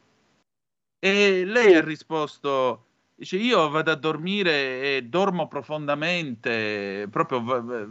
E 0.99 1.43
lei 1.43 1.73
ha 1.73 1.83
risposto 1.83 2.85
Dice, 3.21 3.37
io 3.37 3.69
vado 3.69 3.91
a 3.91 3.95
dormire 3.95 4.95
e 4.95 5.03
dormo 5.03 5.47
profondamente, 5.47 7.07
proprio 7.11 7.85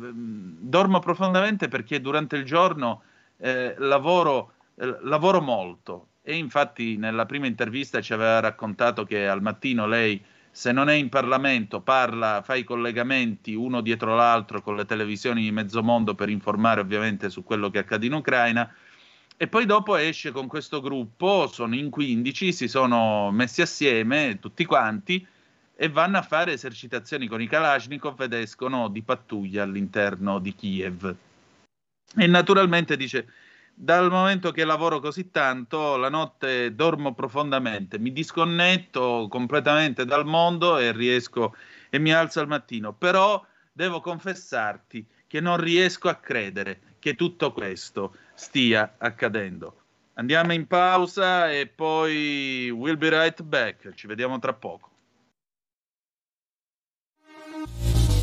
dormo 0.59 0.99
profondamente 0.99 1.69
perché 1.69 2.01
durante 2.01 2.35
il 2.35 2.45
giorno 2.45 3.03
eh, 3.37 3.77
lavoro, 3.79 4.55
eh, 4.75 4.99
lavoro 5.03 5.41
molto 5.41 6.09
E 6.23 6.35
infatti 6.35 6.97
nella 6.97 7.27
prima 7.27 7.47
intervista 7.47 8.01
ci 8.01 8.13
aveva 8.13 8.41
raccontato 8.41 9.05
che 9.05 9.29
al 9.29 9.41
mattino 9.41 9.87
lei, 9.87 10.21
se 10.51 10.73
non 10.73 10.89
è 10.89 10.95
in 10.95 11.09
Parlamento, 11.09 11.81
parla, 11.81 12.43
fa 12.43 12.57
i 12.57 12.65
collegamenti 12.65 13.55
uno 13.55 13.83
dietro 13.83 14.17
l'altro 14.17 14.61
con 14.63 14.75
le 14.75 14.85
televisioni 14.85 15.43
di 15.43 15.53
mezzo 15.53 15.81
mondo 15.81 16.17
per 16.17 16.29
informare 16.29 16.81
ovviamente 16.81 17.31
su 17.31 17.45
quello 17.45 17.71
che 17.71 17.79
accade 17.79 18.07
in 18.07 18.15
Ucraina. 18.15 18.69
E 19.43 19.49
poi 19.49 19.65
dopo 19.65 19.97
esce 19.97 20.33
con 20.33 20.47
questo 20.47 20.83
gruppo, 20.83 21.47
sono 21.47 21.75
in 21.75 21.89
15, 21.89 22.53
si 22.53 22.69
sono 22.69 23.31
messi 23.31 23.63
assieme 23.63 24.37
tutti 24.39 24.67
quanti 24.67 25.27
e 25.75 25.89
vanno 25.89 26.19
a 26.19 26.23
fare 26.23 26.53
esercitazioni 26.53 27.27
con 27.27 27.41
i 27.41 27.49
Kalashnikov 27.49 28.21
ed 28.21 28.35
escono 28.35 28.89
di 28.89 29.01
pattuglia 29.01 29.63
all'interno 29.63 30.41
di 30.41 30.55
Kiev. 30.55 31.17
E 32.17 32.27
naturalmente 32.27 32.99
dice, 32.99 33.33
dal 33.73 34.11
momento 34.11 34.51
che 34.51 34.63
lavoro 34.67 35.01
così 35.01 35.31
tanto, 35.31 35.97
la 35.97 36.11
notte 36.11 36.75
dormo 36.75 37.15
profondamente, 37.15 37.99
mi 37.99 38.13
disconnetto 38.13 39.27
completamente 39.31 40.05
dal 40.05 40.27
mondo 40.27 40.77
e 40.77 40.93
riesco 40.93 41.57
e 41.89 41.99
mi 41.99 42.13
alzo 42.13 42.41
al 42.41 42.47
mattino, 42.47 42.93
però 42.93 43.43
devo 43.73 44.03
confessarti 44.03 45.07
che 45.27 45.41
non 45.41 45.57
riesco 45.57 46.11
a 46.11 46.17
credere 46.17 46.90
che 47.01 47.17
tutto 47.17 47.53
questo 47.53 48.15
stia 48.35 48.95
accadendo. 48.99 49.75
Andiamo 50.15 50.53
in 50.53 50.69
pausa 50.69 51.51
e 51.51 51.67
poi 51.67 52.71
we'll 52.71 52.97
be 52.97 53.09
right 53.09 53.43
back, 53.43 53.95
ci 53.95 54.07
vediamo 54.07 54.39
tra 54.39 54.53
poco. 54.53 54.89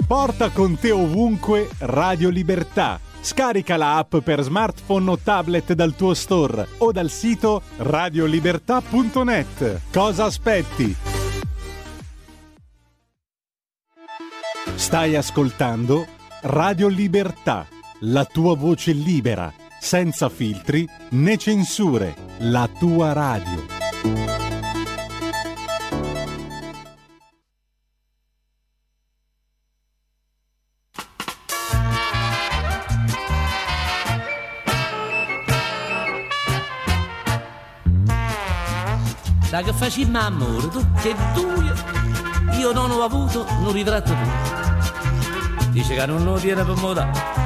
Porta 0.07 0.51
con 0.51 0.79
te 0.79 0.91
ovunque 0.91 1.67
Radio 1.79 2.29
Libertà. 2.29 2.97
Scarica 3.19 3.75
la 3.75 3.97
app 3.97 4.15
per 4.17 4.41
smartphone 4.41 5.09
o 5.09 5.17
tablet 5.17 5.73
dal 5.73 5.95
tuo 5.95 6.13
store 6.13 6.65
o 6.77 6.93
dal 6.93 7.09
sito 7.09 7.61
radiolibertà.net. 7.77 9.81
Cosa 9.91 10.23
aspetti? 10.23 10.95
Stai 14.75 15.15
ascoltando 15.15 16.05
Radio 16.43 16.87
Libertà, 16.87 17.67
la 18.01 18.25
tua 18.25 18.55
voce 18.55 18.91
libera, 18.91 19.51
senza 19.79 20.29
filtri 20.29 20.87
né 21.11 21.37
censure, 21.37 22.15
la 22.39 22.69
tua 22.77 23.13
radio. 23.13 23.65
Da 39.49 39.63
che 39.63 39.73
facemmo 39.73 40.19
amore, 40.19 40.67
tutti 40.69 41.07
e 41.07 41.15
due, 41.33 41.73
io 42.59 42.71
non 42.73 42.91
ho 42.91 43.01
avuto 43.01 43.43
un 43.61 43.71
ritratto 43.71 44.13
tuo. 44.13 45.71
Dice 45.71 45.95
che 45.95 46.05
non 46.05 46.23
lo 46.23 46.35
tiene 46.37 46.63
per 46.63 46.75
moda, 46.75 47.36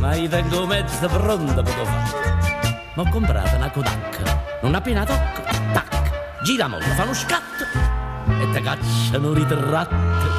ma 0.00 0.14
io 0.14 0.28
tengo 0.28 0.66
mezza 0.66 1.06
pronta 1.06 1.62
per 1.62 1.76
lo 1.76 1.84
fare. 1.84 2.82
Ma 2.94 3.02
ho 3.02 3.08
comprato 3.10 3.54
una 3.54 3.70
Kodak, 3.70 4.58
non 4.62 4.74
appena 4.74 5.04
tocco, 5.04 5.42
tac, 5.72 6.42
gira 6.42 6.66
molto, 6.66 6.88
fa 6.88 7.02
uno 7.04 7.14
scatto 7.14 7.64
e 8.40 8.50
te 8.50 8.62
cacciano 8.62 9.28
un 9.28 9.34
ritratto. 9.34 10.38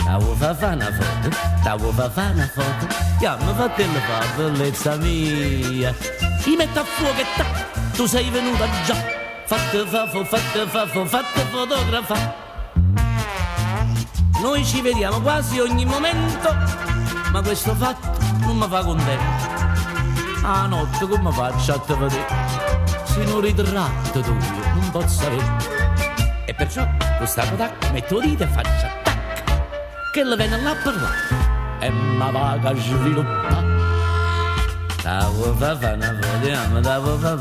Stavo 0.00 0.34
fa 0.34 0.54
fa 0.54 0.66
una 0.66 0.92
foto, 0.92 1.36
stavo 1.60 1.92
fa 1.92 2.10
fa 2.10 2.30
una 2.34 2.50
foto, 2.52 2.86
che 3.18 3.30
mi 3.38 3.54
fa 3.54 3.70
delle 3.74 3.98
fa 4.00 4.26
bellezza 4.36 4.96
mia. 4.96 5.94
Ti 6.42 6.56
metto 6.56 6.80
a 6.80 6.84
fuoco 6.84 7.20
e 7.20 7.24
tac, 7.36 7.92
tu 7.92 8.04
sei 8.06 8.28
venuta 8.30 8.66
già, 8.84 8.96
fatte 9.46 9.86
fa, 9.86 10.06
fo, 10.08 10.24
fatte 10.24 10.66
fa, 10.66 10.86
fo, 10.86 11.04
fatte 11.06 11.40
fotografa. 11.50 12.42
Noi 14.42 14.64
ci 14.64 14.82
vediamo 14.82 15.20
quasi 15.20 15.58
ogni 15.58 15.86
momento, 15.86 16.54
ma 17.32 17.40
questo 17.40 17.74
fatto 17.74 18.23
mi 18.54 18.66
fa 18.68 18.82
contento. 18.82 19.62
A 20.42 20.66
notte 20.66 21.06
come 21.08 21.32
faccio 21.32 21.72
a 21.74 21.78
te 21.78 21.94
vedere? 21.94 22.26
Se 23.04 23.24
non 23.24 23.40
ritratto 23.40 24.20
tu 24.20 24.32
non 24.32 24.90
posso 24.90 25.26
avere. 25.26 25.82
E 26.46 26.54
perciò 26.54 26.86
questa 27.16 27.48
Kodak 27.48 27.90
metto 27.90 28.20
dita 28.20 28.44
e 28.44 28.46
faccio 28.48 28.86
tac, 29.02 30.10
che 30.12 30.24
le 30.24 30.36
viene 30.36 30.60
là 30.60 30.70
a 30.70 30.76
parlare 30.76 31.16
e 31.80 31.90
ma 31.90 32.30
vaga 32.30 32.68
a 32.68 32.74
sviluppare. 32.76 33.72
Stavo 34.98 35.54
fa 35.56 35.76
fa 35.76 35.92
una 35.92 36.18
foto, 36.20 36.46
io 36.46 36.82
stavo 36.82 37.16
fa 37.16 37.36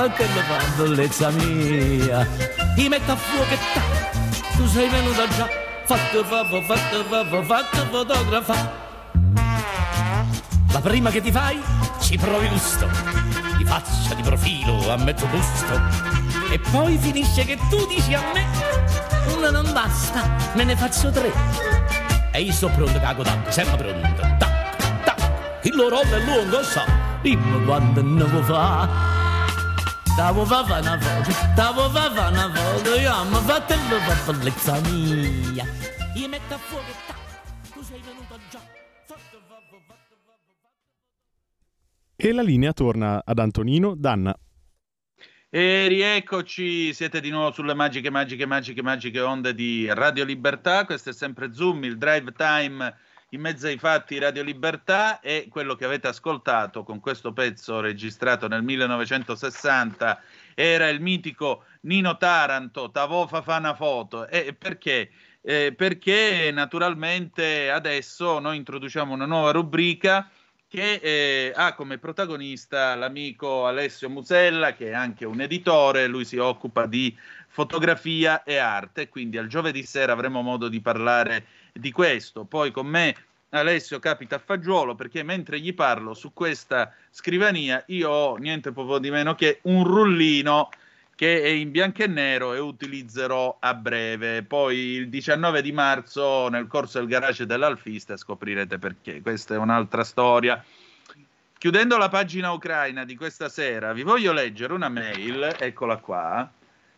perché 0.00 0.24
le 0.24 0.40
fa 0.42 0.56
bellezza 0.76 1.30
mia. 1.30 2.26
Ti 2.74 2.88
metto 2.88 3.12
a 3.12 3.16
fuoco 3.16 3.52
e 3.52 3.58
tac, 3.72 4.56
tu 4.56 4.66
sei 4.66 4.88
venuta 4.88 5.26
già, 5.28 5.48
fatto 5.84 6.24
fatto 6.24 6.62
fa, 6.62 7.24
fo, 7.24 7.42
fatto 7.42 7.86
fotografa. 7.90 8.85
La 10.76 10.82
prima 10.82 11.08
che 11.08 11.22
ti 11.22 11.32
fai, 11.32 11.58
ci 12.02 12.18
provi 12.18 12.48
gusto, 12.48 12.86
di 13.56 13.64
faccia, 13.64 14.12
di 14.12 14.20
profilo, 14.20 14.92
a 14.92 14.96
mezzo 14.98 15.24
busto. 15.24 15.80
E 16.50 16.58
poi 16.70 16.98
finisce 16.98 17.46
che 17.46 17.56
tu 17.70 17.86
dici 17.86 18.12
a 18.12 18.20
me, 18.34 18.44
una 19.34 19.50
non 19.50 19.72
basta, 19.72 20.36
me 20.52 20.64
ne 20.64 20.76
faccio 20.76 21.10
tre. 21.10 21.32
E 22.30 22.42
io 22.42 22.52
sto 22.52 22.68
pronto, 22.68 23.00
cago 23.00 23.22
tanto, 23.22 23.50
sempre 23.50 23.94
pronto, 23.94 24.20
tac, 24.36 25.02
tac. 25.04 25.30
Il 25.62 25.76
loro 25.76 26.02
è 26.02 26.18
lungo, 26.18 26.62
so, 26.62 26.84
dimmi 27.22 27.64
quando 27.64 28.02
ne 28.02 28.24
vuoi 28.24 28.42
fa. 28.42 28.86
Stavo 30.12 30.44
fa 30.44 30.60
una 30.60 30.98
foto, 31.00 31.30
stavo 31.30 31.88
fa 31.88 32.28
una 32.28 32.50
foto, 32.52 32.94
io 32.96 33.24
mi 33.24 33.38
fratello 33.46 33.98
fa 33.98 34.30
bellezza 34.30 34.78
mia. 34.80 35.64
Io 36.12 36.28
metto 36.28 36.52
a 36.52 36.58
fuoco 36.58 37.06
E 42.18 42.32
la 42.32 42.40
linea 42.40 42.72
torna 42.72 43.20
ad 43.22 43.38
Antonino 43.38 43.94
Danna. 43.94 44.34
E 45.50 45.86
rieccoci, 45.86 46.94
siete 46.94 47.20
di 47.20 47.28
nuovo 47.28 47.52
sulle 47.52 47.74
magiche, 47.74 48.08
magiche, 48.08 48.46
magiche, 48.46 48.82
magiche 48.82 49.20
onde 49.20 49.54
di 49.54 49.86
Radio 49.92 50.24
Libertà. 50.24 50.86
Questo 50.86 51.10
è 51.10 51.12
sempre 51.12 51.52
Zoom, 51.52 51.84
il 51.84 51.98
drive 51.98 52.32
time 52.32 52.96
in 53.30 53.42
mezzo 53.42 53.66
ai 53.66 53.76
fatti 53.76 54.18
Radio 54.18 54.42
Libertà 54.42 55.20
e 55.20 55.46
quello 55.50 55.74
che 55.74 55.84
avete 55.84 56.08
ascoltato 56.08 56.84
con 56.84 57.00
questo 57.00 57.34
pezzo 57.34 57.80
registrato 57.80 58.48
nel 58.48 58.62
1960 58.62 60.18
era 60.54 60.88
il 60.88 61.02
mitico 61.02 61.64
Nino 61.82 62.16
Taranto, 62.16 62.90
Tavo 62.90 63.26
fa 63.26 63.42
fa 63.42 63.58
una 63.58 63.74
foto. 63.74 64.26
E 64.26 64.54
perché? 64.54 65.10
Eh, 65.42 65.74
perché 65.76 66.50
naturalmente 66.50 67.70
adesso 67.70 68.38
noi 68.38 68.56
introduciamo 68.56 69.12
una 69.12 69.26
nuova 69.26 69.50
rubrica 69.50 70.30
che 70.68 70.94
eh, 70.94 71.52
ha 71.54 71.74
come 71.74 71.98
protagonista 71.98 72.94
l'amico 72.94 73.66
Alessio 73.66 74.08
Musella, 74.10 74.74
che 74.74 74.90
è 74.90 74.94
anche 74.94 75.24
un 75.24 75.40
editore, 75.40 76.06
lui 76.06 76.24
si 76.24 76.38
occupa 76.38 76.86
di 76.86 77.16
fotografia 77.48 78.42
e 78.42 78.56
arte, 78.56 79.08
quindi 79.08 79.38
al 79.38 79.46
giovedì 79.46 79.82
sera 79.84 80.12
avremo 80.12 80.42
modo 80.42 80.68
di 80.68 80.80
parlare 80.80 81.46
di 81.72 81.92
questo. 81.92 82.44
Poi 82.44 82.70
con 82.70 82.86
me 82.86 83.14
Alessio 83.50 83.98
capita 83.98 84.36
a 84.36 84.42
fagiolo 84.44 84.94
perché 84.94 85.22
mentre 85.22 85.60
gli 85.60 85.72
parlo 85.72 86.14
su 86.14 86.32
questa 86.32 86.92
scrivania 87.10 87.82
io 87.88 88.10
ho 88.10 88.36
niente 88.36 88.72
poco 88.72 88.98
di 88.98 89.10
meno 89.10 89.34
che 89.34 89.60
un 89.62 89.84
rullino 89.84 90.68
che 91.16 91.42
è 91.42 91.48
in 91.48 91.70
bianco 91.70 92.02
e 92.02 92.06
nero 92.06 92.52
e 92.52 92.58
utilizzerò 92.58 93.56
a 93.58 93.74
breve. 93.74 94.42
Poi 94.42 94.76
il 94.76 95.08
19 95.08 95.62
di 95.62 95.72
marzo 95.72 96.48
nel 96.48 96.66
corso 96.66 96.98
del 96.98 97.08
garage 97.08 97.46
dell'Alfista 97.46 98.16
scoprirete 98.18 98.78
perché. 98.78 99.22
Questa 99.22 99.54
è 99.54 99.58
un'altra 99.58 100.04
storia. 100.04 100.62
Chiudendo 101.58 101.96
la 101.96 102.10
pagina 102.10 102.52
ucraina 102.52 103.06
di 103.06 103.16
questa 103.16 103.48
sera, 103.48 103.94
vi 103.94 104.02
voglio 104.02 104.32
leggere 104.34 104.74
una 104.74 104.90
mail, 104.90 105.56
eccola 105.58 105.96
qua, 105.96 106.48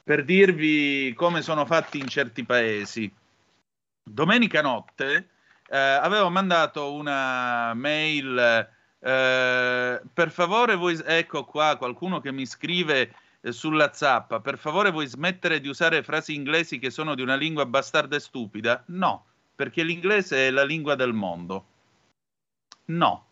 per 0.02 0.24
dirvi 0.24 1.14
come 1.14 1.40
sono 1.40 1.64
fatti 1.64 1.98
in 1.98 2.08
certi 2.08 2.44
paesi. 2.44 3.10
Domenica 4.02 4.60
notte 4.60 5.28
eh, 5.68 5.78
avevo 5.78 6.28
mandato 6.28 6.92
una 6.92 7.72
mail, 7.74 8.36
eh, 8.98 10.00
per 10.12 10.30
favore 10.32 10.74
voi, 10.74 11.00
ecco 11.04 11.44
qua 11.44 11.76
qualcuno 11.76 12.20
che 12.20 12.32
mi 12.32 12.44
scrive 12.44 13.14
sulla 13.42 13.92
zappa, 13.92 14.40
per 14.40 14.58
favore 14.58 14.90
vuoi 14.90 15.06
smettere 15.06 15.60
di 15.60 15.68
usare 15.68 16.02
frasi 16.02 16.34
inglesi 16.34 16.78
che 16.78 16.90
sono 16.90 17.14
di 17.14 17.22
una 17.22 17.36
lingua 17.36 17.66
bastarda 17.66 18.16
e 18.16 18.20
stupida? 18.20 18.82
No, 18.86 19.24
perché 19.54 19.82
l'inglese 19.82 20.48
è 20.48 20.50
la 20.50 20.64
lingua 20.64 20.94
del 20.94 21.12
mondo. 21.12 21.66
No, 22.86 23.26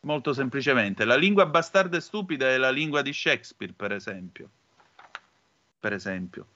molto 0.00 0.32
semplicemente. 0.32 1.04
La 1.04 1.16
lingua 1.16 1.46
bastarda 1.46 1.96
e 1.96 2.00
stupida 2.00 2.48
è 2.48 2.56
la 2.56 2.70
lingua 2.70 3.02
di 3.02 3.12
Shakespeare, 3.12 3.72
per 3.72 3.92
esempio. 3.92 4.48
Per 5.78 5.92
esempio. 5.92 6.46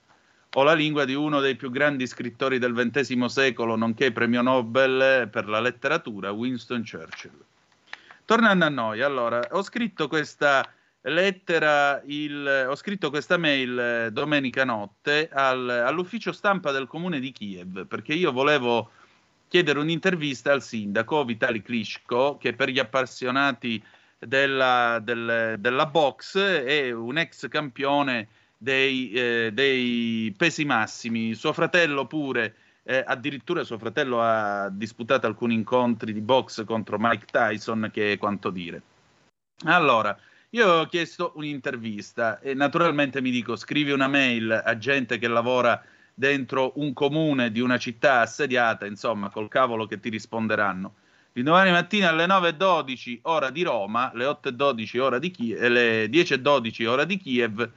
O 0.55 0.65
la 0.65 0.75
lingua 0.75 1.05
di 1.05 1.15
uno 1.15 1.39
dei 1.41 1.55
più 1.55 1.71
grandi 1.71 2.07
scrittori 2.07 2.59
del 2.59 2.73
XX 2.73 3.25
secolo, 3.27 3.77
nonché 3.77 4.11
premio 4.11 4.43
Nobel 4.43 5.29
per 5.29 5.49
la 5.49 5.61
letteratura, 5.61 6.33
Winston 6.33 6.83
Churchill. 6.85 7.45
Tornando 8.25 8.65
a 8.65 8.69
noi, 8.69 9.03
allora, 9.03 9.41
ho 9.53 9.63
scritto 9.63 10.09
questa 10.09 10.69
lettera, 11.03 12.03
il, 12.07 12.67
ho 12.69 12.75
scritto 12.75 13.11
questa 13.11 13.37
mail 13.37 13.79
eh, 13.79 14.11
domenica 14.13 14.65
notte 14.65 15.29
al, 15.33 15.69
all'ufficio 15.69 16.33
stampa 16.33 16.73
del 16.73 16.87
comune 16.87 17.21
di 17.21 17.33
Kiev 17.33 17.87
perché 17.87 18.13
io 18.13 18.33
volevo 18.33 18.91
chiedere 19.49 19.79
un'intervista 19.79 20.53
al 20.53 20.63
sindaco 20.63 21.25
Vitali 21.25 21.63
Klitschko 21.63 22.37
che 22.39 22.53
per 22.53 22.69
gli 22.69 22.79
appassionati 22.79 23.83
della, 24.19 25.01
del, 25.03 25.57
della 25.59 25.87
box 25.87 26.39
è 26.39 26.91
un 26.93 27.17
ex 27.17 27.49
campione 27.49 28.29
dei, 28.57 29.11
eh, 29.13 29.51
dei 29.53 30.35
pesi 30.37 30.65
massimi, 30.67 31.35
suo 31.35 31.55
fratello 31.55 32.07
pure 32.07 32.55
eh, 32.83 33.03
addirittura 33.07 33.65
suo 33.65 33.79
fratello 33.79 34.21
ha 34.21 34.69
disputato 34.71 35.27
alcuni 35.27 35.55
incontri 35.55 36.13
di 36.13 36.21
box 36.21 36.65
contro 36.65 36.97
Mike 36.99 37.27
Tyson, 37.31 37.91
che 37.93 38.13
è 38.13 38.19
quanto 38.19 38.51
dire. 38.51 38.83
Allora, 39.65 40.19
io 40.51 40.69
ho 40.69 40.87
chiesto 40.87 41.33
un'intervista 41.37 42.41
e 42.41 42.55
naturalmente 42.55 43.21
mi 43.21 43.31
dico 43.31 43.57
scrivi 43.57 43.91
una 43.93 44.09
mail 44.09 44.51
a 44.51 44.77
gente 44.79 45.19
che 45.19 45.29
lavora 45.29 45.83
dentro 46.13 46.73
un 46.77 46.93
comune 46.93 47.51
di 47.51 47.61
una 47.61 47.79
città 47.79 48.21
assediata, 48.21 48.85
insomma, 48.87 49.31
col 49.31 49.49
cavolo 49.49 49.87
che 49.87 50.01
ti 50.01 50.09
risponderanno. 50.09 50.95
Di 51.33 51.43
domani 51.43 51.71
mattina 51.71 52.09
alle 52.09 52.27
9.12 52.27 53.21
ora 53.23 53.51
di 53.51 53.63
Roma, 53.63 54.11
le 54.15 54.25
8.12 54.25 54.99
ora 54.99 55.19
di 55.19 55.31
Kiev, 55.31 55.63
le 55.69 56.07
10.12 56.07 56.87
ora 56.87 57.05
di 57.05 57.17
Kiev, 57.17 57.71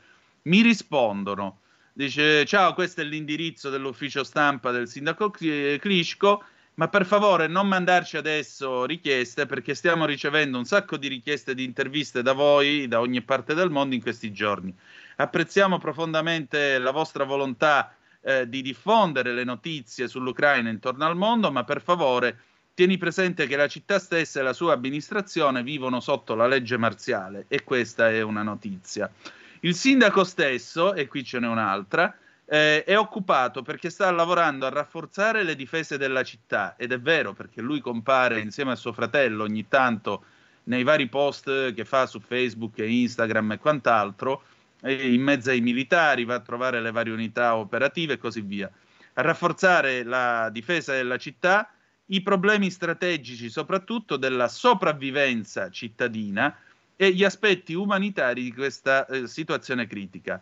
mi 0.43 0.61
rispondono 0.61 1.59
Dice, 1.95 2.43
ciao, 2.45 2.73
questo 2.73 3.01
è 3.01 3.03
l'indirizzo 3.03 3.69
dell'ufficio 3.69 4.23
stampa 4.23 4.71
del 4.71 4.87
sindaco 4.87 5.29
Klitschko, 5.29 6.43
ma 6.75 6.87
per 6.87 7.05
favore 7.05 7.47
non 7.47 7.67
mandarci 7.67 8.17
adesso 8.17 8.85
richieste 8.85 9.45
perché 9.45 9.75
stiamo 9.75 10.05
ricevendo 10.05 10.57
un 10.57 10.65
sacco 10.65 10.97
di 10.97 11.07
richieste 11.07 11.53
di 11.53 11.63
interviste 11.63 12.21
da 12.21 12.33
voi, 12.33 12.87
da 12.87 12.99
ogni 12.99 13.21
parte 13.21 13.53
del 13.53 13.69
mondo 13.69 13.93
in 13.93 14.01
questi 14.01 14.31
giorni. 14.31 14.73
Apprezziamo 15.17 15.77
profondamente 15.77 16.79
la 16.79 16.91
vostra 16.91 17.23
volontà 17.23 17.95
eh, 18.21 18.49
di 18.49 18.61
diffondere 18.61 19.33
le 19.33 19.43
notizie 19.43 20.07
sull'Ucraina 20.07 20.69
intorno 20.69 21.05
al 21.05 21.15
mondo, 21.15 21.51
ma 21.51 21.63
per 21.63 21.81
favore 21.81 22.39
tieni 22.73 22.97
presente 22.97 23.45
che 23.45 23.55
la 23.55 23.67
città 23.67 23.99
stessa 23.99 24.39
e 24.39 24.43
la 24.43 24.53
sua 24.53 24.73
amministrazione 24.73 25.61
vivono 25.61 25.99
sotto 25.99 26.33
la 26.33 26.47
legge 26.47 26.77
marziale 26.77 27.45
e 27.47 27.63
questa 27.63 28.09
è 28.09 28.21
una 28.21 28.41
notizia. 28.41 29.11
Il 29.59 29.75
sindaco 29.75 30.23
stesso, 30.23 30.93
e 30.93 31.07
qui 31.07 31.23
ce 31.23 31.39
n'è 31.39 31.47
un'altra, 31.47 32.17
eh, 32.53 32.83
è 32.83 32.95
occupato 32.95 33.63
perché 33.63 33.89
sta 33.89 34.11
lavorando 34.11 34.67
a 34.67 34.69
rafforzare 34.69 35.41
le 35.41 35.55
difese 35.55 35.97
della 35.97 36.21
città 36.21 36.75
ed 36.77 36.91
è 36.91 36.99
vero 36.99 37.33
perché 37.33 37.61
lui 37.61 37.79
compare 37.79 38.41
insieme 38.41 38.73
a 38.73 38.75
suo 38.75 38.93
fratello 38.93 39.41
ogni 39.41 39.67
tanto 39.67 40.25
nei 40.65 40.83
vari 40.83 41.09
post 41.09 41.73
che 41.73 41.83
fa 41.83 42.05
su 42.05 42.19
Facebook 42.19 42.77
e 42.77 42.87
Instagram 42.87 43.53
e 43.53 43.57
quant'altro, 43.57 44.43
in 44.83 45.21
mezzo 45.21 45.49
ai 45.49 45.61
militari, 45.61 46.25
va 46.25 46.35
a 46.35 46.39
trovare 46.41 46.79
le 46.79 46.91
varie 46.91 47.11
unità 47.11 47.55
operative 47.55 48.13
e 48.13 48.17
così 48.17 48.41
via. 48.41 48.69
A 49.13 49.21
rafforzare 49.23 50.03
la 50.03 50.49
difesa 50.51 50.93
della 50.93 51.17
città, 51.17 51.73
i 52.07 52.21
problemi 52.21 52.69
strategici 52.69 53.49
soprattutto 53.49 54.15
della 54.15 54.47
sopravvivenza 54.47 55.71
cittadina, 55.71 56.55
e 56.95 57.11
gli 57.11 57.23
aspetti 57.23 57.73
umanitari 57.73 58.43
di 58.43 58.53
questa 58.53 59.07
eh, 59.07 59.27
situazione 59.27 59.87
critica. 59.87 60.41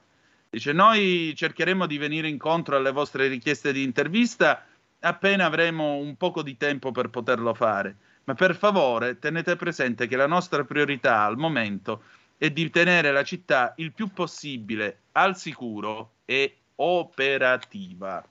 Dice, 0.53 0.73
noi 0.73 1.31
cercheremo 1.33 1.85
di 1.85 1.97
venire 1.97 2.27
incontro 2.27 2.75
alle 2.75 2.91
vostre 2.91 3.29
richieste 3.29 3.71
di 3.71 3.83
intervista 3.83 4.65
appena 4.99 5.45
avremo 5.45 5.95
un 5.95 6.17
poco 6.17 6.43
di 6.43 6.57
tempo 6.57 6.91
per 6.91 7.09
poterlo 7.09 7.53
fare, 7.53 7.95
ma 8.25 8.33
per 8.33 8.57
favore 8.57 9.17
tenete 9.17 9.55
presente 9.55 10.07
che 10.07 10.17
la 10.17 10.27
nostra 10.27 10.65
priorità 10.65 11.23
al 11.23 11.37
momento 11.37 12.03
è 12.37 12.49
di 12.49 12.69
tenere 12.69 13.13
la 13.13 13.23
città 13.23 13.71
il 13.77 13.93
più 13.93 14.11
possibile 14.11 15.03
al 15.13 15.37
sicuro 15.37 16.15
e 16.25 16.57
operativa. 16.75 18.21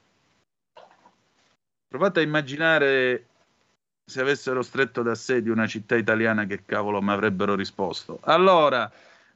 Provate 1.88 2.20
a 2.20 2.22
immaginare 2.22 3.28
se 4.04 4.20
avessero 4.20 4.60
stretto 4.60 5.00
d'assedio 5.00 5.54
una 5.54 5.66
città 5.66 5.96
italiana, 5.96 6.44
che 6.44 6.66
cavolo 6.66 7.00
mi 7.00 7.12
avrebbero 7.12 7.54
risposto? 7.54 8.18
Allora, 8.24 8.92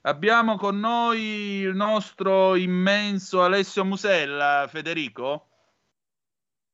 abbiamo 0.07 0.57
con 0.57 0.79
noi 0.79 1.21
il 1.61 1.75
nostro 1.75 2.57
immenso 2.57 3.43
Alessio 3.43 3.85
Musella, 3.85 4.67
Federico? 4.69 5.47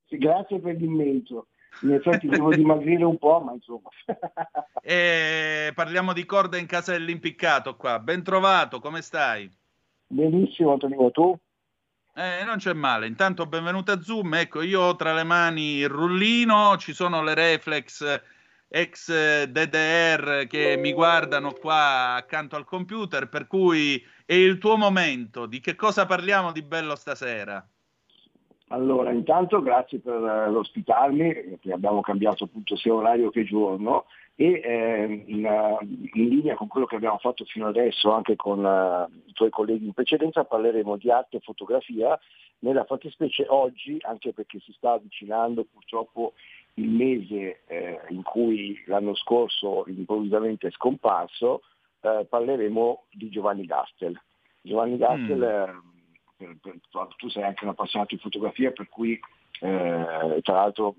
Sì, 0.07 0.19
grazie 0.19 0.59
per 0.61 0.77
l'immenso. 0.77 1.47
In 1.83 1.93
effetti 1.93 2.27
devo 2.27 2.51
dimagrire 2.55 3.05
un 3.05 3.19
po', 3.19 3.41
ma 3.41 3.53
insomma. 3.53 3.89
e 4.83 5.73
parliamo 5.75 6.13
di 6.13 6.25
corda 6.25 6.57
in 6.57 6.67
casa 6.67 6.93
dell'impiccato 6.93 7.77
qua. 7.77 7.99
Ben 7.99 8.23
trovato, 8.23 8.81
come 8.81 9.03
stai? 9.03 9.51
Benissimo, 10.07 10.73
Antonio, 10.73 11.11
tu? 11.11 11.39
Eh, 12.15 12.45
non 12.45 12.57
c'è 12.57 12.73
male. 12.73 13.07
Intanto 13.07 13.47
benvenuto 13.47 13.93
a 13.93 14.03
Zoom. 14.03 14.35
Ecco, 14.35 14.63
io 14.63 14.81
ho 14.81 14.97
tra 14.97 15.15
le 15.15 15.23
mani 15.23 15.77
il 15.77 15.89
rullino, 15.89 16.77
ci 16.77 16.93
sono 16.93 17.23
le 17.23 17.35
reflex 17.35 18.21
ex 18.73 19.45
DDR 19.47 20.47
che 20.47 20.77
mi 20.79 20.93
guardano 20.93 21.53
qua 21.53 22.15
accanto 22.15 22.55
al 22.55 22.65
computer, 22.65 23.29
per 23.29 23.49
cui 23.49 24.01
è 24.25 24.35
il 24.35 24.59
tuo 24.59 24.77
momento. 24.77 25.47
Di 25.47 25.59
che 25.61 25.75
cosa 25.75 26.07
parliamo 26.07 26.53
di 26.53 26.63
bello 26.63 26.95
stasera? 26.95 27.67
Allora, 28.69 29.11
intanto 29.11 29.61
grazie 29.61 29.99
per 29.99 30.15
uh, 30.15 30.51
l'ospitarmi, 30.53 31.59
abbiamo 31.73 32.01
cambiato 32.03 32.45
appunto 32.45 32.77
sia 32.77 32.95
orario 32.95 33.31
che 33.31 33.43
giorno 33.43 34.05
e 34.37 34.61
eh, 34.65 35.25
in, 35.27 35.45
in, 36.15 36.29
linea 36.29 36.55
con 36.55 36.69
quello 36.69 36.87
che 36.87 36.95
abbiamo 36.95 37.19
fatto 37.19 37.45
fino 37.45 37.67
adesso 37.67 38.13
anche 38.13 38.37
con 38.37 38.65
uh, 38.65 39.13
i 39.27 39.33
tuoi 39.33 39.51
colleghi 39.51 39.87
in 39.87 39.93
precedenza 39.93 40.45
parleremo 40.45 40.97
di 40.97 41.11
arte 41.11 41.39
e 41.39 41.41
fotografia, 41.41 42.17
nella 42.61 42.85
fattispecie 42.85 43.47
oggi, 43.49 43.99
anche 44.03 44.33
perché 44.33 44.61
si 44.61 44.73
sta 44.73 44.93
avvicinando 44.93 45.67
purtroppo 45.71 46.35
il 46.75 46.89
mese 46.89 47.63
eh, 47.67 48.01
in 48.09 48.23
cui 48.23 48.83
l'anno 48.87 49.15
scorso 49.15 49.85
improvvisamente 49.87 50.69
è 50.69 50.71
scomparso, 50.71 51.63
eh, 52.01 52.27
parleremo 52.29 53.05
di 53.11 53.29
Giovanni 53.29 53.65
Gastel. 53.65 54.21
Giovanni 54.63 54.97
Gastel 54.97 55.73
mm 55.73 55.99
per, 56.41 56.57
per, 56.63 57.09
tu 57.17 57.29
sei 57.29 57.43
anche 57.43 57.65
un 57.65 57.71
appassionato 57.71 58.15
di 58.15 58.21
fotografia, 58.21 58.71
per 58.71 58.89
cui 58.89 59.13
eh, 59.61 60.39
tra 60.43 60.55
l'altro 60.55 60.97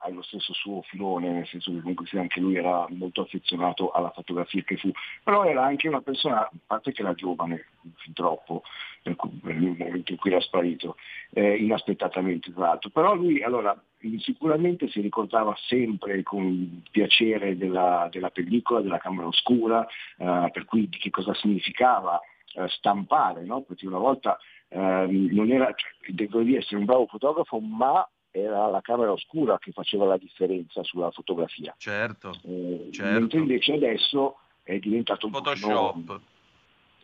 hai 0.00 0.12
lo 0.12 0.22
stesso 0.22 0.52
suo 0.52 0.82
filone, 0.82 1.30
nel 1.30 1.46
senso 1.46 1.72
che 1.72 1.80
comunque 1.80 2.06
anche 2.18 2.40
lui 2.40 2.56
era 2.56 2.86
molto 2.90 3.22
affezionato 3.22 3.90
alla 3.90 4.10
fotografia 4.10 4.62
che 4.62 4.76
fu, 4.76 4.90
però 5.22 5.44
era 5.44 5.64
anche 5.64 5.88
una 5.88 6.00
persona, 6.00 6.40
a 6.40 6.50
parte 6.66 6.92
che 6.92 7.02
era 7.02 7.14
giovane, 7.14 7.66
fin 7.96 8.12
troppo, 8.12 8.62
per 9.02 9.16
il 9.54 9.76
momento 9.76 10.12
in 10.12 10.18
cui 10.18 10.30
era 10.30 10.40
sparito, 10.40 10.96
eh, 11.30 11.56
inaspettatamente 11.56 12.52
tra 12.52 12.66
l'altro, 12.68 12.90
però 12.90 13.14
lui 13.14 13.42
allora 13.42 13.80
sicuramente 14.18 14.88
si 14.88 15.00
ricordava 15.00 15.54
sempre 15.66 16.22
con 16.22 16.82
piacere 16.90 17.56
della, 17.56 18.08
della 18.10 18.30
pellicola, 18.30 18.80
della 18.80 18.98
camera 18.98 19.26
oscura, 19.26 19.86
eh, 20.18 20.50
per 20.52 20.64
cui 20.64 20.88
di 20.88 20.98
che 20.98 21.10
cosa 21.10 21.34
significava 21.34 22.20
eh, 22.54 22.68
stampare, 22.68 23.44
no? 23.44 23.62
perché 23.62 23.86
una 23.86 23.98
volta 23.98 24.38
ehm, 24.68 25.28
non 25.32 25.50
era, 25.50 25.72
cioè, 25.74 26.26
dovevi 26.26 26.56
essere 26.56 26.76
un 26.76 26.84
bravo 26.84 27.06
fotografo, 27.06 27.58
ma 27.58 28.08
era 28.30 28.66
la 28.66 28.80
camera 28.80 29.12
oscura 29.12 29.58
che 29.58 29.72
faceva 29.72 30.04
la 30.04 30.16
differenza 30.16 30.82
sulla 30.82 31.10
fotografia. 31.10 31.74
Certo, 31.78 32.32
eh, 32.44 32.88
certo. 32.90 33.18
Mentre 33.18 33.38
invece 33.38 33.72
adesso 33.74 34.38
è 34.62 34.78
diventato 34.78 35.26
un 35.26 35.32
Photoshop. 35.32 36.04
Pochino... 36.04 36.36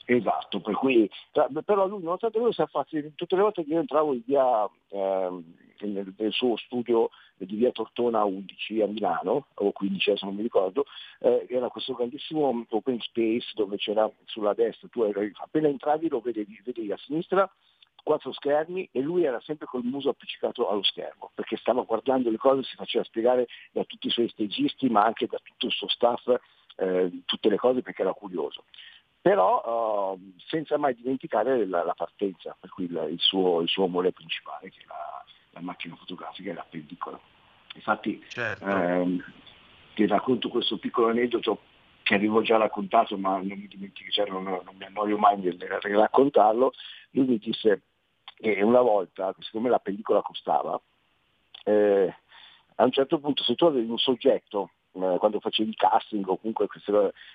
Esatto, 0.06 0.60
per 0.60 0.74
cui, 0.74 1.08
però 1.64 1.86
lui 1.86 2.02
nonostante 2.02 2.36
quello 2.36 2.52
si 2.52 2.60
è 2.60 2.66
fatto, 2.66 2.96
tutte 3.14 3.36
le 3.36 3.42
volte 3.42 3.64
che 3.64 3.72
io 3.72 3.80
entravo 3.80 4.12
in 4.12 4.20
via, 4.26 4.68
eh, 4.90 5.42
nel, 5.80 6.14
nel, 6.16 6.32
suo 6.32 6.58
studio 6.58 7.08
di 7.38 7.56
via 7.56 7.72
Tortona 7.72 8.22
11 8.22 8.82
a 8.82 8.86
Milano, 8.86 9.46
o 9.54 9.72
15 9.72 10.10
adesso 10.10 10.26
non 10.26 10.34
mi 10.34 10.42
ricordo, 10.42 10.84
eh, 11.20 11.46
era 11.48 11.68
questo 11.68 11.94
grandissimo 11.94 12.66
open 12.68 13.00
space 13.00 13.52
dove 13.54 13.78
c'era 13.78 14.10
sulla 14.26 14.52
destra, 14.52 14.88
tu 14.88 15.04
eri, 15.04 15.32
appena 15.36 15.68
entravi 15.68 16.08
lo 16.10 16.20
vedevi, 16.20 16.60
vedevi 16.62 16.92
a 16.92 16.98
sinistra 16.98 17.50
quattro 18.04 18.32
schermi 18.32 18.88
e 18.92 19.00
lui 19.00 19.24
era 19.24 19.40
sempre 19.40 19.66
col 19.66 19.82
muso 19.82 20.10
appiccicato 20.10 20.68
allo 20.68 20.84
schermo, 20.84 21.32
perché 21.34 21.56
stava 21.56 21.82
guardando 21.82 22.30
le 22.30 22.36
cose, 22.36 22.62
si 22.62 22.76
faceva 22.76 23.02
spiegare 23.02 23.46
da 23.72 23.82
tutti 23.82 24.06
i 24.06 24.10
suoi 24.10 24.28
stagisti, 24.28 24.88
ma 24.88 25.04
anche 25.04 25.26
da 25.26 25.38
tutto 25.42 25.66
il 25.66 25.72
suo 25.72 25.88
staff, 25.88 26.28
eh, 26.76 27.22
tutte 27.24 27.48
le 27.48 27.56
cose 27.56 27.82
perché 27.82 28.02
era 28.02 28.12
curioso 28.12 28.64
però 29.24 30.12
uh, 30.12 30.32
senza 30.36 30.76
mai 30.76 30.94
dimenticare 30.94 31.64
la, 31.64 31.82
la 31.82 31.94
partenza, 31.94 32.54
per 32.60 32.68
cui 32.68 32.84
il, 32.84 33.08
il, 33.10 33.18
suo, 33.18 33.62
il, 33.62 33.68
suo, 33.70 33.84
amore 33.84 34.12
principale, 34.12 34.68
che 34.68 34.80
è 34.82 34.84
la, 34.86 35.24
la 35.52 35.60
macchina 35.62 35.96
fotografica 35.96 36.50
e 36.50 36.52
la 36.52 36.66
pellicola. 36.68 37.18
Infatti 37.74 38.22
certo. 38.28 38.66
ehm, 38.66 39.24
ti 39.94 40.06
racconto 40.06 40.50
questo 40.50 40.76
piccolo 40.76 41.08
aneddoto 41.08 41.60
che 42.02 42.16
avevo 42.16 42.42
già 42.42 42.58
raccontato, 42.58 43.16
ma 43.16 43.38
non 43.38 43.58
mi 43.58 43.66
dimentico, 43.66 44.10
cioè 44.10 44.28
non, 44.28 44.42
non, 44.42 44.74
mi 44.76 44.84
annoio 44.84 45.16
mai 45.16 45.38
nel 45.38 45.58
raccontarlo, 45.58 46.72
lui 47.12 47.24
mi 47.24 47.38
disse 47.38 47.80
che 48.34 48.62
una 48.62 48.80
volta, 48.80 49.34
siccome 49.40 49.70
la 49.70 49.78
pellicola 49.78 50.22
costava, 50.22 50.80
eh, 51.64 52.14
a 52.76 52.84
un 52.84 52.90
certo 52.90 53.18
punto 53.18 53.42
se 53.42 53.54
tu 53.54 53.64
avevi 53.66 53.88
un 53.88 53.98
soggetto 53.98 54.70
eh, 54.92 55.16
quando 55.18 55.40
facevi 55.40 55.74
casting 55.74 56.26
o 56.28 56.36
comunque 56.36 56.68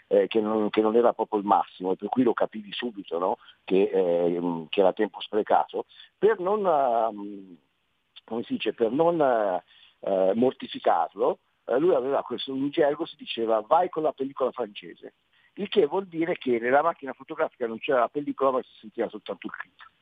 eh, 0.07 0.27
che, 0.27 0.39
non, 0.39 0.69
che, 0.69 0.81
non, 0.81 0.95
era 0.95 1.13
proprio 1.13 1.39
il 1.39 1.45
massimo 1.45 1.91
e 1.91 1.95
per 1.95 2.07
cui 2.09 2.23
lo 2.23 2.33
capivi 2.33 2.71
subito 2.71 3.19
no? 3.19 3.37
che, 3.65 3.83
eh, 3.83 4.65
che, 4.69 4.79
era 4.79 4.93
tempo 4.93 5.19
sprecato, 5.19 5.85
per 6.17 6.39
non, 6.39 6.63
uh, 6.63 8.43
dice, 8.47 8.73
per 8.73 8.91
non 8.91 9.19
uh, 9.19 10.31
mortificarlo, 10.35 11.39
lui 11.77 11.93
aveva 11.93 12.23
questo 12.23 12.53
un 12.53 12.69
gergo, 12.69 13.05
si 13.05 13.15
diceva 13.15 13.61
vai 13.61 13.89
con 13.89 14.03
la 14.03 14.13
pellicola 14.13 14.51
francese, 14.51 15.13
il 15.55 15.67
che 15.67 15.85
vuol 15.85 16.07
dire 16.07 16.37
che 16.37 16.57
nella 16.59 16.81
macchina 16.81 17.13
fotografica 17.13 17.67
non 17.67 17.77
c'era 17.79 17.99
la 17.99 18.07
pellicola 18.07 18.51
ma 18.51 18.61
si 18.63 18.71
sentiva 18.79 19.09
soltanto 19.09 19.47
il 19.47 19.53
clip. 19.53 19.98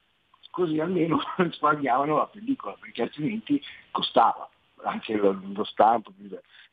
Così 0.57 0.79
almeno 0.79 1.19
risparmiavano 1.37 2.17
la 2.17 2.25
pellicola, 2.25 2.75
perché 2.81 3.03
altrimenti 3.03 3.61
costava 3.91 4.49
anche 4.85 5.13
lo, 5.15 5.39
lo 5.53 5.63
stampo. 5.63 6.11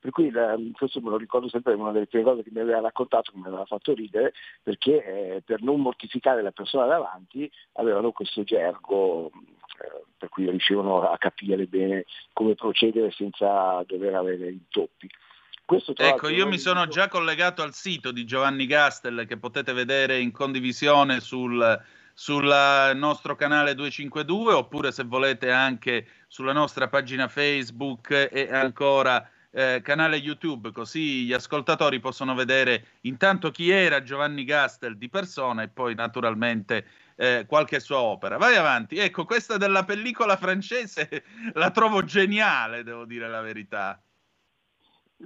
Per 0.01 0.11
cui 0.11 0.33
questo 0.73 1.03
me 1.03 1.11
lo 1.11 1.19
ricordo 1.19 1.51
sempre, 1.51 1.75
è 1.75 1.77
una 1.77 1.93
delle 1.93 2.07
prime 2.07 2.25
cose 2.25 2.43
che 2.43 2.49
mi 2.51 2.61
aveva 2.61 2.81
raccontato, 2.81 3.31
che 3.31 3.37
mi 3.37 3.47
aveva 3.47 3.67
fatto 3.67 3.93
ridere, 3.93 4.33
perché 4.63 5.05
eh, 5.05 5.43
per 5.45 5.61
non 5.61 5.83
mortificare 5.83 6.41
la 6.41 6.51
persona 6.51 6.87
davanti 6.87 7.51
avevano 7.73 8.11
questo 8.13 8.43
gergo 8.43 9.27
eh, 9.27 10.05
per 10.17 10.31
cui 10.31 10.49
riuscivano 10.49 11.03
a 11.03 11.19
capire 11.19 11.67
bene 11.67 12.07
come 12.33 12.55
procedere 12.55 13.11
senza 13.11 13.85
dover 13.87 14.15
avere 14.15 14.49
intoppi. 14.49 15.11
Questo, 15.67 15.93
ecco, 15.95 16.31
io 16.31 16.47
mi 16.47 16.59
sono 16.59 16.87
già 16.87 17.09
collegato 17.09 17.61
al 17.61 17.75
sito 17.75 18.13
di 18.13 18.25
Giovanni 18.25 18.65
Gastel 18.65 19.27
che 19.27 19.37
potete 19.37 19.75
vedere 19.75 20.21
in 20.21 20.33
condivisione 20.33 21.21
sul, 21.21 21.83
sul 22.15 22.45
nostro 22.95 23.35
canale 23.35 23.75
252 23.75 24.55
oppure 24.55 24.93
se 24.93 25.03
volete 25.03 25.51
anche 25.51 26.07
sulla 26.29 26.53
nostra 26.53 26.89
pagina 26.89 27.29
Facebook 27.29 28.29
e 28.33 28.49
ancora 28.51 29.29
eh, 29.51 29.81
canale 29.83 30.17
YouTube, 30.17 30.73
così 30.73 31.25
gli 31.25 31.33
ascoltatori 31.33 32.01
possono 32.01 32.35
vedere 32.35 32.99
intanto 33.03 33.51
chi 33.51 33.71
era 33.71 34.03
Giovanni 34.03 34.45
Gastel 34.45 34.97
di 34.97 35.09
persona 35.09 35.63
e 35.63 35.69
poi 35.69 35.95
naturalmente 35.95 36.87
eh, 37.17 37.45
qualche 37.47 37.79
sua 37.79 38.01
opera. 38.01 38.37
Vai 38.37 38.57
avanti. 38.57 38.99
Ecco, 38.99 39.25
questa 39.25 39.57
della 39.57 39.85
pellicola 39.85 40.37
francese 40.37 41.25
la 41.55 41.71
trovo 41.71 42.03
geniale, 42.05 42.83
devo 42.83 43.05
dire 43.05 43.29
la 43.29 43.41
verità. 43.41 44.01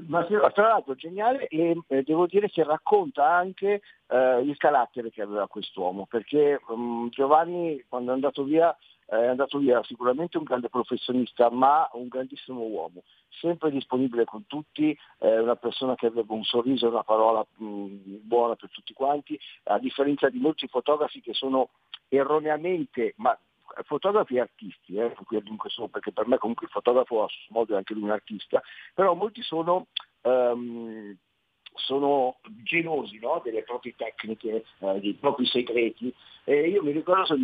Ma 0.07 0.25
tra 0.25 0.69
l'altro 0.69 0.95
geniale 0.95 1.47
e 1.49 1.77
eh, 1.89 2.03
devo 2.03 2.27
dire 2.27 2.49
che 2.49 2.63
racconta 2.63 3.29
anche 3.29 3.83
eh, 4.09 4.41
il 4.41 4.57
carattere 4.57 5.11
che 5.11 5.23
aveva 5.23 5.49
quest'uomo, 5.49 6.07
perché 6.07 6.61
um, 6.69 7.09
Giovanni 7.11 7.85
quando 7.89 8.13
è 8.13 8.15
andato 8.15 8.45
via 8.45 8.77
è 9.09 9.27
andato 9.27 9.57
via 9.57 9.83
sicuramente 9.85 10.37
un 10.37 10.45
grande 10.45 10.69
professionista, 10.69 11.49
ma 11.51 11.89
un 11.95 12.09
grandissimo 12.09 12.61
uomo, 12.61 13.05
sempre 13.41 13.71
disponibile 13.71 14.25
con 14.25 14.47
tutti, 14.47 14.97
eh, 15.21 15.39
una 15.39 15.57
persona 15.57 15.95
che 15.95 16.07
aveva 16.07 16.35
un 16.35 16.45
sorriso 16.45 16.85
e 16.85 16.91
una 16.91 17.05
parola 17.05 17.45
mh, 17.57 17.87
buona 18.25 18.55
per 18.55 18.71
tutti 18.71 18.93
quanti, 18.93 19.39
a 19.65 19.79
differenza 19.79 20.29
di 20.29 20.39
molti 20.39 20.69
fotografi 20.69 21.23
che 21.23 21.33
sono 21.33 21.71
erroneamente, 22.09 23.15
ma 23.17 23.39
fotografi 23.85 24.37
e 24.37 24.41
artisti, 24.41 24.97
eh, 24.97 25.14
perché 25.91 26.12
per 26.12 26.27
me 26.27 26.39
comunque 26.39 26.66
il 26.66 26.73
fotografo 26.73 27.25
a 27.25 27.29
suo 27.29 27.55
modo 27.55 27.75
è 27.75 27.77
anche 27.77 27.95
lui 27.95 28.05
un 28.05 28.11
artista, 28.11 28.62
però 28.95 29.14
molti 29.14 29.43
sono, 29.43 29.87
um, 30.23 31.16
sono 31.75 32.39
gelosi 32.62 33.19
no? 33.19 33.41
delle 33.45 33.62
proprie 33.62 33.95
tecniche, 33.97 34.64
eh, 34.81 35.01
dei 35.01 35.14
propri 35.14 35.47
segreti. 35.47 36.12
E 36.45 36.69
io 36.71 36.83
mi 36.83 36.93
ricordo, 36.93 37.35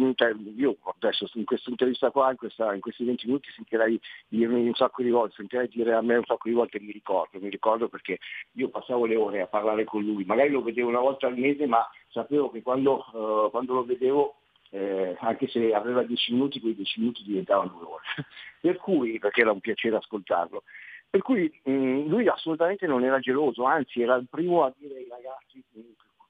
io 0.57 0.77
adesso 0.99 1.29
in 1.35 1.45
questa 1.45 1.69
intervista 1.69 2.11
qua, 2.11 2.31
in, 2.31 2.37
questa, 2.37 2.73
in 2.73 2.81
questi 2.81 3.05
20 3.05 3.27
minuti 3.27 3.51
sentirei 3.51 4.01
dirmi 4.29 4.67
un 4.67 4.75
sacco 4.75 5.03
di 5.03 5.11
volte, 5.11 5.35
sentirei 5.37 5.69
dire 5.69 5.93
a 5.93 6.01
me 6.01 6.17
un 6.17 6.25
sacco 6.25 6.49
di 6.49 6.55
volte 6.55 6.81
mi 6.81 6.91
ricordo, 6.91 7.39
mi 7.39 7.51
ricordo 7.51 7.89
perché 7.89 8.19
io 8.53 8.71
passavo 8.71 9.05
le 9.05 9.17
ore 9.17 9.43
a 9.43 9.47
parlare 9.47 9.85
con 9.85 10.03
lui, 10.03 10.25
magari 10.25 10.49
lo 10.49 10.63
vedevo 10.63 10.89
una 10.89 11.01
volta 11.01 11.27
al 11.27 11.37
mese, 11.37 11.67
ma 11.67 11.87
sapevo 12.09 12.51
che 12.51 12.63
quando, 12.63 13.05
uh, 13.13 13.51
quando 13.51 13.75
lo 13.75 13.85
vedevo 13.85 14.37
eh, 14.75 15.17
anche 15.21 15.47
se 15.47 15.73
aveva 15.73 16.03
dieci 16.03 16.33
minuti, 16.33 16.61
quei 16.61 16.75
dieci 16.75 16.99
minuti 16.99 17.23
diventavano 17.23 17.77
due 17.79 17.87
ore. 17.87 18.05
per 18.61 18.77
cui, 18.79 19.21
perché 19.21 19.43
era 19.43 19.53
un 19.53 19.61
piacere 19.61 19.97
ascoltarlo. 19.97 20.65
Per 21.09 21.23
cui 21.23 21.53
mh, 21.63 21.71
mm, 21.71 22.09
lui 22.09 22.27
assolutamente 22.27 22.87
non 22.89 23.05
era 23.05 23.21
geloso, 23.21 23.63
anzi 23.65 24.03
era 24.03 24.17
il 24.17 24.27
primo 24.29 24.65
a 24.65 24.75
dire 24.77 24.97
ai 24.97 25.07
ragazzi 25.09 25.63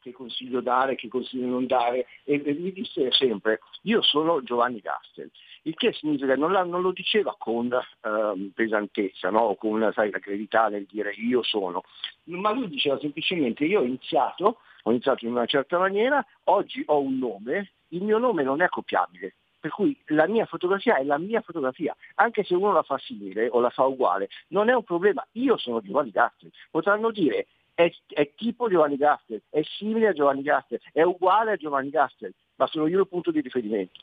che 0.05 0.13
consiglio 0.13 0.61
dare, 0.61 0.97
che 0.97 1.09
consiglio 1.09 1.47
non 1.47 1.67
dare, 1.67 2.07
e, 2.25 2.43
e 2.45 2.53
mi 2.53 2.71
disse 2.71 3.11
sempre, 3.13 3.61
io 3.85 4.03
sono 4.03 4.43
Giovanni 4.43 4.81
Gastel, 4.81 5.31
il 5.63 5.75
che 5.75 5.95
significa, 5.95 6.37
non, 6.37 6.53
non 6.53 6.83
lo 6.83 6.93
diceva 6.93 7.35
con 7.39 7.71
uh, 7.73 8.53
pesantezza, 8.53 9.31
no? 9.31 9.55
con 9.55 9.91
sai, 9.95 10.11
la 10.11 10.19
gravità 10.19 10.69
nel 10.69 10.85
dire 10.85 11.13
io 11.13 11.43
sono, 11.43 11.83
ma 12.25 12.53
lui 12.53 12.69
diceva 12.69 12.99
semplicemente 12.99 13.65
io 13.65 13.81
ho 13.81 13.85
iniziato, 13.85 14.59
ho 14.83 14.91
iniziato 14.91 15.25
in 15.25 15.31
una 15.31 15.47
certa 15.47 15.79
maniera, 15.79 16.23
oggi 16.45 16.83
ho 16.85 17.01
un 17.01 17.17
nome, 17.17 17.73
il 17.95 18.03
mio 18.03 18.19
nome 18.19 18.43
non 18.43 18.61
è 18.61 18.69
copiabile, 18.69 19.35
per 19.59 19.71
cui 19.71 19.99
la 20.09 20.27
mia 20.27 20.47
fotografia 20.47 20.97
è 20.97 21.05
la 21.05 21.19
mia 21.19 21.41
fotografia, 21.41 21.97
anche 22.17 22.45
se 22.45 22.55
uno 22.55 22.73
la 22.73 22.83
fa 22.83 22.99
simile 22.99 23.49
o 23.49 23.61
la 23.61 23.71
fa 23.71 23.85
uguale, 23.85 24.29
non 24.49 24.69
è 24.69 24.75
un 24.75 24.85
problema, 24.85 25.27
io 25.33 25.57
sono 25.57 25.81
Giovanni 25.81 26.11
Gastri, 26.11 26.51
potranno 26.71 27.11
dire 27.11 27.47
è, 27.75 27.91
è, 28.07 28.33
tipo 28.35 28.69
Giovanni 28.69 28.97
Gastel, 28.97 29.43
è 29.51 29.63
simile 29.63 30.09
a 30.09 30.13
Giovanni 30.13 30.43
Gastel, 30.43 30.81
è 30.93 31.03
uguale 31.03 31.53
a 31.53 31.57
Giovanni 31.57 31.91
Gastel, 31.91 32.33
ma 32.57 32.67
sono 32.67 32.87
io 32.87 33.01
il 33.01 33.09
punto 33.09 33.31
di 33.31 33.41
riferimento. 33.41 34.01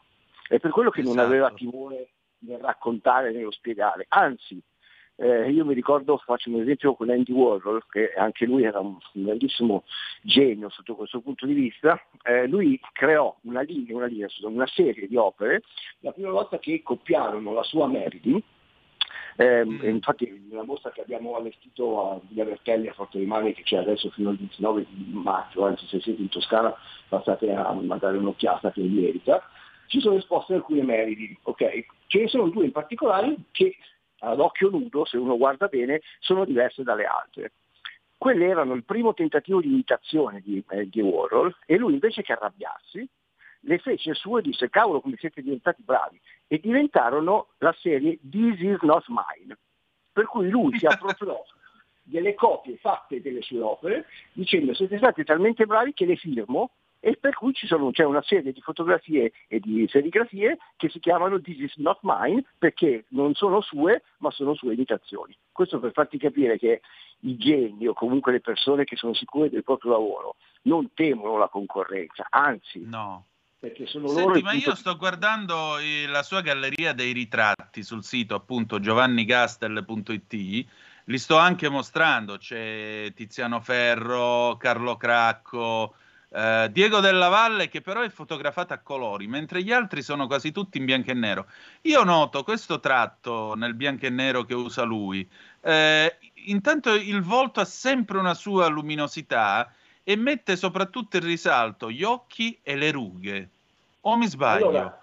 È 0.48 0.60
per 0.60 0.72
quello 0.72 0.90
che 0.90 1.00
esatto. 1.00 1.16
non 1.16 1.26
aveva 1.26 1.52
timore 1.52 2.10
nel 2.40 2.60
raccontare, 2.60 3.32
nello 3.32 3.52
spiegare. 3.52 4.06
Anzi, 4.10 4.62
eh, 5.22 5.52
io 5.52 5.66
mi 5.66 5.76
ricordo, 5.76 6.18
faccio 6.18 6.50
un 6.50 6.62
esempio 6.62 6.96
con 6.96 7.12
Andy 7.12 7.32
Warhol, 7.32 7.86
che 7.92 8.12
anche 8.14 8.48
lui 8.48 8.64
era 8.64 8.80
un, 8.80 8.98
grandissimo 9.12 9.84
genio 10.24 10.70
sotto 10.70 10.96
questo 10.96 11.22
punto 11.22 11.46
di 11.46 11.54
vista, 11.54 12.02
eh, 12.24 12.48
lui 12.48 12.80
creò 12.92 13.38
una, 13.42 13.62
linea, 13.62 13.96
una, 13.96 14.08
linea, 14.08 14.28
una 14.42 14.66
serie 14.66 15.08
di 15.08 15.16
opere, 15.16 15.62
la 16.00 16.12
prima 16.12 16.32
volta 16.32 16.58
che 16.58 16.82
copiarono 16.82 17.54
la 17.54 17.62
sua 17.62 17.88
Meridi, 17.88 18.44
eh, 19.38 19.64
mm. 19.64 19.84
infatti 19.84 20.48
nella 20.50 20.64
mostra 20.64 20.90
che 20.90 21.02
abbiamo 21.02 21.36
allestito 21.36 22.10
a 22.10 22.20
Villa 22.28 22.46
Vertelli 22.46 22.88
a 22.88 22.94
Forte 22.94 23.20
dei 23.20 23.28
Mari 23.28 23.54
che 23.54 23.62
c'è 23.62 23.78
adesso 23.78 24.10
fino 24.10 24.30
al 24.30 24.38
29 24.38 24.88
di 24.90 25.12
maggio, 25.14 25.66
anzi 25.66 25.86
se 25.86 26.00
siete 26.00 26.20
in 26.20 26.30
Toscana 26.30 26.74
passate 27.08 27.54
a 27.54 27.72
mandare 27.74 28.18
un'occhiata 28.18 28.72
che 28.72 28.82
merita, 28.82 29.40
ci 29.86 30.00
sono 30.00 30.16
esposte 30.16 30.56
alcune 30.56 30.82
meriti, 30.82 31.38
ok? 31.44 31.86
Ce 32.08 32.20
ne 32.22 32.28
sono 32.28 32.50
due 32.50 32.66
in 32.66 32.72
particolare 32.72 33.36
che 33.52 33.76
ad 34.22 34.40
occhio 34.40 34.70
nudo, 34.70 35.06
se 35.06 35.18
uno 35.18 35.38
guarda 35.38 35.68
bene, 35.68 36.02
sono 36.20 36.46
diverse 36.46 36.84
dalle 36.84 37.06
altre. 37.06 37.54
Quelle 38.18 38.46
erano 38.46 38.74
il 38.74 38.84
primo 38.84 39.14
tentativo 39.14 39.62
di 39.62 39.68
imitazione 39.68 40.42
di, 40.42 40.64
eh, 40.70 40.88
di 40.88 41.02
Warhol 41.02 41.56
e 41.66 41.78
lui 41.78 41.94
invece 41.94 42.22
che 42.22 42.34
arrabbiarsi 42.34 43.08
le 43.62 43.78
fece 43.80 44.14
su 44.14 44.38
e 44.38 44.42
disse 44.42 44.70
cavolo 44.70 45.02
come 45.02 45.18
siete 45.18 45.42
diventati 45.42 45.82
bravi 45.84 46.20
e 46.48 46.60
diventarono 46.60 47.50
la 47.60 47.74
serie 47.80 48.20
This 48.30 48.60
is 48.60 48.82
not 48.82 49.06
mine 49.08 49.58
per 50.12 50.26
cui 50.26 50.50
lui 50.50 50.78
si 50.78 50.86
appropriò 50.86 51.44
delle 52.02 52.34
copie 52.34 52.78
fatte 52.78 53.22
delle 53.22 53.42
sue 53.42 53.62
opere 53.62 54.08
dicendo 54.34 54.74
siete 54.74 54.98
stati 54.98 55.24
talmente 55.24 55.66
bravi 55.66 55.94
che 55.94 56.06
le 56.06 56.16
firmo 56.16 56.72
e 57.04 57.18
per 57.20 57.34
cui 57.34 57.52
sono, 57.56 57.90
c'è 57.90 58.04
una 58.04 58.22
serie 58.22 58.54
di 58.54 58.62
fotografie 58.62 59.34
e 59.48 59.60
di 59.60 59.88
serigrafie 59.90 60.60
che 60.78 60.88
si 60.88 61.00
chiamano 61.00 61.42
This 61.42 61.58
is 61.58 61.76
not 61.78 61.98
mine 62.04 62.46
perché 62.58 63.06
non 63.10 63.34
sono 63.34 63.60
sue 63.60 64.04
ma 64.20 64.30
sono 64.30 64.54
sue 64.54 64.76
imitazioni. 64.76 65.36
Questo 65.52 65.80
per 65.80 65.94
farti 65.94 66.20
capire 66.20 66.60
che 66.60 66.82
i 67.22 67.38
geni 67.38 67.88
o 67.88 67.94
comunque 67.94 68.32
le 68.32 68.40
persone 68.40 68.84
che 68.84 68.96
sono 68.96 69.16
sicure 69.16 69.50
del 69.50 69.64
proprio 69.64 69.92
lavoro 69.92 70.36
non 70.64 70.94
temono 70.94 71.38
la 71.38 71.48
concorrenza, 71.48 72.28
anzi. 72.30 72.84
No. 72.86 73.26
Perché 73.58 73.88
sono 73.88 74.08
Senti, 74.08 74.42
ma 74.42 74.54
io 74.54 74.74
sto 74.76 74.96
guardando 74.96 75.76
la 76.08 76.24
sua 76.24 76.42
galleria 76.42 76.94
dei 76.94 77.14
ritratti 77.14 77.84
sul 77.84 78.04
sito 78.04 78.34
appunto 78.34 78.80
giovannigastel.it, 78.80 80.34
li 81.06 81.18
sto 81.18 81.38
anche 81.38 81.70
mostrando, 81.70 82.38
c'è 82.38 83.12
Tiziano 83.16 83.60
Ferro, 83.60 84.58
Carlo 84.58 84.98
Cracco, 84.98 85.94
eh, 86.34 86.70
Diego 86.72 87.02
della 87.02 87.28
Valle 87.28 87.68
che 87.68 87.82
però 87.82 88.02
è 88.02 88.10
fotografato 88.10 88.74
a 88.74 88.78
colori, 88.78 89.28
mentre 89.28 89.62
gli 89.64 89.72
altri 89.72 90.02
sono 90.02 90.28
quasi 90.28 90.52
tutti 90.52 90.78
in 90.78 90.86
bianco 90.86 91.12
e 91.12 91.14
nero. 91.14 91.48
Io 91.82 92.04
noto 92.04 92.44
questo 92.44 92.80
tratto 92.80 93.54
nel 93.56 93.74
bianco 93.74 94.06
e 94.06 94.10
nero 94.10 94.44
che 94.44 94.54
usa 94.54 94.84
lui. 94.84 95.28
Eh, 95.62 96.18
intanto 96.46 96.94
il 96.94 97.22
volto 97.22 97.60
ha 97.60 97.66
sempre 97.66 98.18
una 98.18 98.34
sua 98.34 98.68
luminosità 98.68 99.74
e 100.04 100.16
mette 100.16 100.56
soprattutto 100.56 101.18
in 101.18 101.24
risalto 101.24 101.92
gli 101.92 102.04
occhi 102.04 102.58
e 102.64 102.76
le 102.76 102.92
rughe. 102.92 103.50
O 104.02 104.18
mi 104.18 104.28
sbaglio? 104.28 104.70
Allora, 104.70 105.02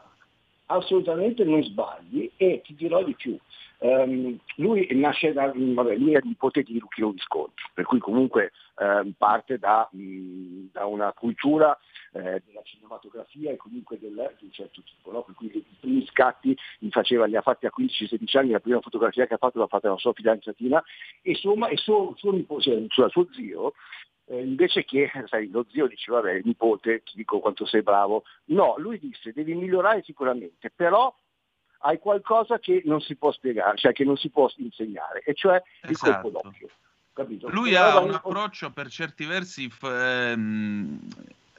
assolutamente 0.66 1.44
non 1.44 1.62
sbagli 1.62 2.30
e 2.36 2.62
ti 2.64 2.74
dirò 2.74 3.02
di 3.05 3.14
più. 3.14 3.38
Um, 3.80 4.36
lui 4.56 4.88
nasce 4.90 5.32
da, 5.32 5.52
vabbè, 5.55 5.96
lui 5.96 6.14
è 6.14 6.20
nipote 6.22 6.64
di 6.64 6.80
Luchino 6.80 7.10
Visconti, 7.10 7.62
per 7.72 7.84
cui 7.84 8.00
comunque 8.00 8.50
um, 8.76 9.12
parte 9.16 9.56
da, 9.56 9.88
mh, 9.92 10.70
da, 10.72 10.86
una 10.86 11.12
cultura 11.12 11.78
eh, 12.12 12.42
della 12.44 12.62
cinematografia 12.64 13.52
e 13.52 13.56
comunque 13.56 13.96
del, 14.00 14.34
di 14.38 14.46
un 14.46 14.50
certo 14.50 14.82
tipo, 14.82 15.12
no? 15.12 15.22
per 15.22 15.36
cui 15.36 15.46
i 15.55 15.76
primi 15.78 16.05
scatti 16.06 16.56
li, 16.78 16.90
faceva, 16.90 17.26
li 17.26 17.36
ha 17.36 17.40
fatti 17.40 17.66
a 17.66 17.72
15-16 17.76 18.38
anni, 18.38 18.50
la 18.50 18.59
prima 18.59 18.80
fotografia 18.80 19.26
che 19.26 19.34
ha 19.34 19.38
fatto 19.38 19.60
l'ha 19.60 19.68
fatta 19.68 19.90
la 19.90 19.96
sua 19.96 20.12
fidanzatina 20.12 20.82
e, 21.22 21.30
insomma, 21.30 21.68
e 21.68 21.76
suo, 21.76 22.14
suo, 22.16 22.32
nipote, 22.32 22.86
cioè 22.88 23.09
suo 23.10 23.28
zio 23.32 23.74
eh, 24.26 24.42
invece 24.42 24.84
che 24.84 25.10
sai, 25.26 25.50
lo 25.50 25.64
zio 25.70 25.86
diceva 25.86 26.20
vabbè 26.20 26.40
nipote 26.44 27.02
ti 27.02 27.12
dico 27.14 27.40
quanto 27.40 27.64
sei 27.64 27.82
bravo 27.82 28.24
no 28.46 28.74
lui 28.78 28.98
disse 28.98 29.32
devi 29.32 29.55
migliorare 29.55 30.02
sicuramente 30.02 30.70
però 30.74 31.14
hai 31.78 31.98
qualcosa 31.98 32.59
che 32.59 32.82
non 32.84 33.00
si 33.00 33.14
può 33.16 33.30
spiegare 33.32 33.76
cioè 33.76 33.92
che 33.92 34.05
non 34.05 34.16
si 34.16 34.30
può 34.30 34.50
insegnare 34.56 35.22
e 35.24 35.34
cioè 35.34 35.62
il 35.82 35.90
Esatto. 35.90 36.20
colpo 36.20 36.40
d'occhio 36.42 36.68
capito? 37.18 37.48
Lui 37.50 37.74
ha 37.74 37.98
un 37.98 38.14
approccio 38.14 38.70
per 38.70 38.88
certi 38.88 39.24
versi 39.24 39.70
ehm, 39.82 41.00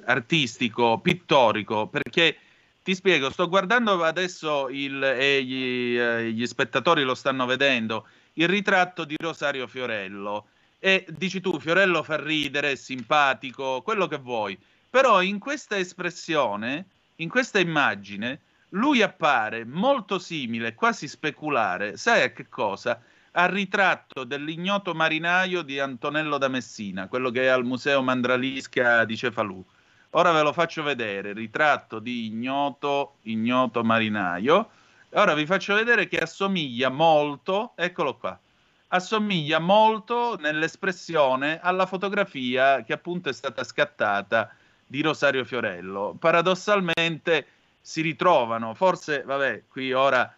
artistico, 0.06 1.00
pittorico, 1.00 1.88
perché 1.88 2.38
ti 2.82 2.96
spiego, 2.96 3.30
sto 3.30 3.50
guardando 3.50 4.02
adesso 4.04 4.70
il, 4.70 5.04
e 5.04 5.44
gli, 5.44 5.98
eh, 5.98 6.32
gli 6.32 6.46
spettatori 6.46 7.04
lo 7.04 7.16
stanno 7.16 7.46
vedendo, 7.46 8.08
il 8.34 8.48
ritratto 8.48 9.04
di 9.04 9.16
Rosario 9.18 9.68
Fiorello. 9.68 10.48
E 10.80 11.06
dici 11.10 11.42
tu, 11.42 11.60
Fiorello 11.60 12.04
fa 12.04 12.22
ridere, 12.22 12.72
è 12.72 12.76
simpatico, 12.76 13.82
quello 13.82 14.08
che 14.08 14.18
vuoi. 14.18 14.58
Però 14.90 15.22
in 15.22 15.38
questa 15.38 15.78
espressione, 15.78 16.86
in 17.18 17.28
questa 17.28 17.60
immagine, 17.60 18.40
lui 18.70 19.02
appare 19.02 19.66
molto 19.66 20.20
simile, 20.20 20.76
quasi 20.76 21.08
speculare, 21.08 21.98
sai 21.98 22.24
a 22.24 22.32
che 22.32 22.48
cosa? 22.50 23.02
Al 23.32 23.50
ritratto 23.50 24.24
dell'ignoto 24.24 24.94
marinaio 24.94 25.62
di 25.62 25.80
Antonello 25.80 26.38
da 26.38 26.48
Messina, 26.48 27.08
quello 27.08 27.32
che 27.32 27.44
è 27.44 27.48
al 27.48 27.64
Museo 27.64 28.02
Mandralisca 28.02 29.06
di 29.06 29.16
Cefalù. 29.16 29.64
Ora 30.12 30.32
ve 30.32 30.42
lo 30.42 30.54
faccio 30.54 30.82
vedere, 30.82 31.34
ritratto 31.34 32.00
di 32.00 32.26
ignoto, 32.26 33.18
ignoto 33.24 33.84
marinaio. 33.84 34.70
Ora 35.12 35.34
vi 35.34 35.46
faccio 35.46 35.76
vedere 35.76 36.08
che 36.08 36.18
assomiglia 36.18 36.90
molto, 36.90 37.74
eccolo 37.76 38.18
qua, 38.18 38.40
assomiglia 38.88 39.60
molto 39.60 40.36
nell'espressione 40.40 41.60
alla 41.62 41.86
fotografia 41.86 42.84
che 42.84 42.94
appunto 42.94 43.30
è 43.30 43.34
stata 43.34 43.64
scattata 43.64 44.52
di 44.86 45.02
Rosario 45.02 45.46
Fiorello. 45.46 46.16
Paradossalmente 46.18 47.46
si 47.90 48.02
ritrovano, 48.02 48.76
forse, 48.76 49.24
vabbè, 49.24 49.64
qui 49.68 49.94
ora 49.94 50.32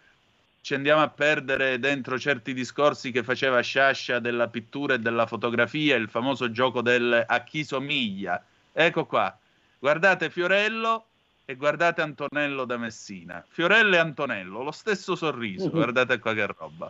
ci 0.62 0.74
andiamo 0.74 1.02
a 1.02 1.10
perdere 1.10 1.80
dentro 1.80 2.18
certi 2.18 2.54
discorsi 2.54 3.12
che 3.12 3.24
faceva 3.24 3.60
Sciascia 3.60 4.20
della 4.20 4.48
pittura 4.48 4.94
e 4.94 5.00
della 5.00 5.26
fotografia, 5.26 5.98
il 5.98 6.08
famoso 6.08 6.50
gioco 6.50 6.82
del 6.82 7.26
a 7.28 7.44
chi 7.44 7.66
somiglia. 7.66 8.42
Ecco 8.72 9.06
qua, 9.06 9.38
guardate 9.80 10.30
Fiorello 10.30 11.08
e 11.44 11.56
guardate 11.58 12.02
Antonello 12.02 12.64
da 12.64 12.78
Messina. 12.78 13.44
Fiorello 13.50 13.96
e 13.96 14.00
Antonello, 14.00 14.64
lo 14.64 14.72
stesso 14.72 15.18
sorriso, 15.18 15.66
Mhm. 15.66 15.72
guardate 15.72 16.20
qua 16.20 16.34
che 16.34 16.46
roba. 16.46 16.90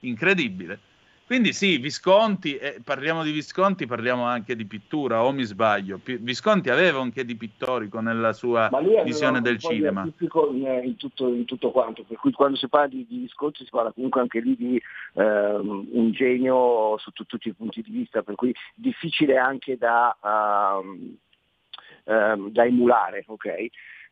Incredibile. 0.00 0.80
Quindi 1.32 1.54
sì, 1.54 1.78
Visconti, 1.78 2.58
e 2.58 2.82
parliamo 2.84 3.22
di 3.22 3.32
Visconti, 3.32 3.86
parliamo 3.86 4.24
anche 4.24 4.54
di 4.54 4.66
pittura, 4.66 5.24
o 5.24 5.32
mi 5.32 5.44
sbaglio? 5.44 5.96
Pi- 5.96 6.18
Visconti 6.18 6.68
aveva 6.68 6.98
un 6.98 7.10
che 7.10 7.24
di 7.24 7.36
pittorico 7.36 8.00
nella 8.00 8.34
sua 8.34 8.68
Ma 8.70 8.80
visione 9.02 9.40
del 9.40 9.56
cinema. 9.58 10.02
artistico 10.02 10.52
in, 10.52 10.66
in 10.84 10.96
tutto, 10.96 11.28
in 11.28 11.46
tutto 11.46 11.70
quanto, 11.70 12.02
per 12.02 12.18
cui 12.18 12.32
quando 12.32 12.58
si 12.58 12.68
parla 12.68 12.88
di, 12.88 13.06
di 13.08 13.20
Visconti 13.20 13.64
si 13.64 13.70
parla 13.70 13.92
comunque 13.92 14.20
anche 14.20 14.40
lì 14.40 14.54
di 14.54 14.82
ehm, 15.14 15.88
un 15.92 16.12
genio 16.12 16.98
sotto 16.98 17.24
tutti 17.24 17.48
i 17.48 17.54
punti 17.54 17.80
di 17.80 17.92
vista, 17.92 18.22
per 18.22 18.34
cui 18.34 18.54
difficile 18.74 19.38
anche 19.38 19.78
da, 19.78 20.14
ehm, 20.22 21.16
ehm, 22.04 22.50
da 22.50 22.66
emulare, 22.66 23.24
ok? 23.26 23.48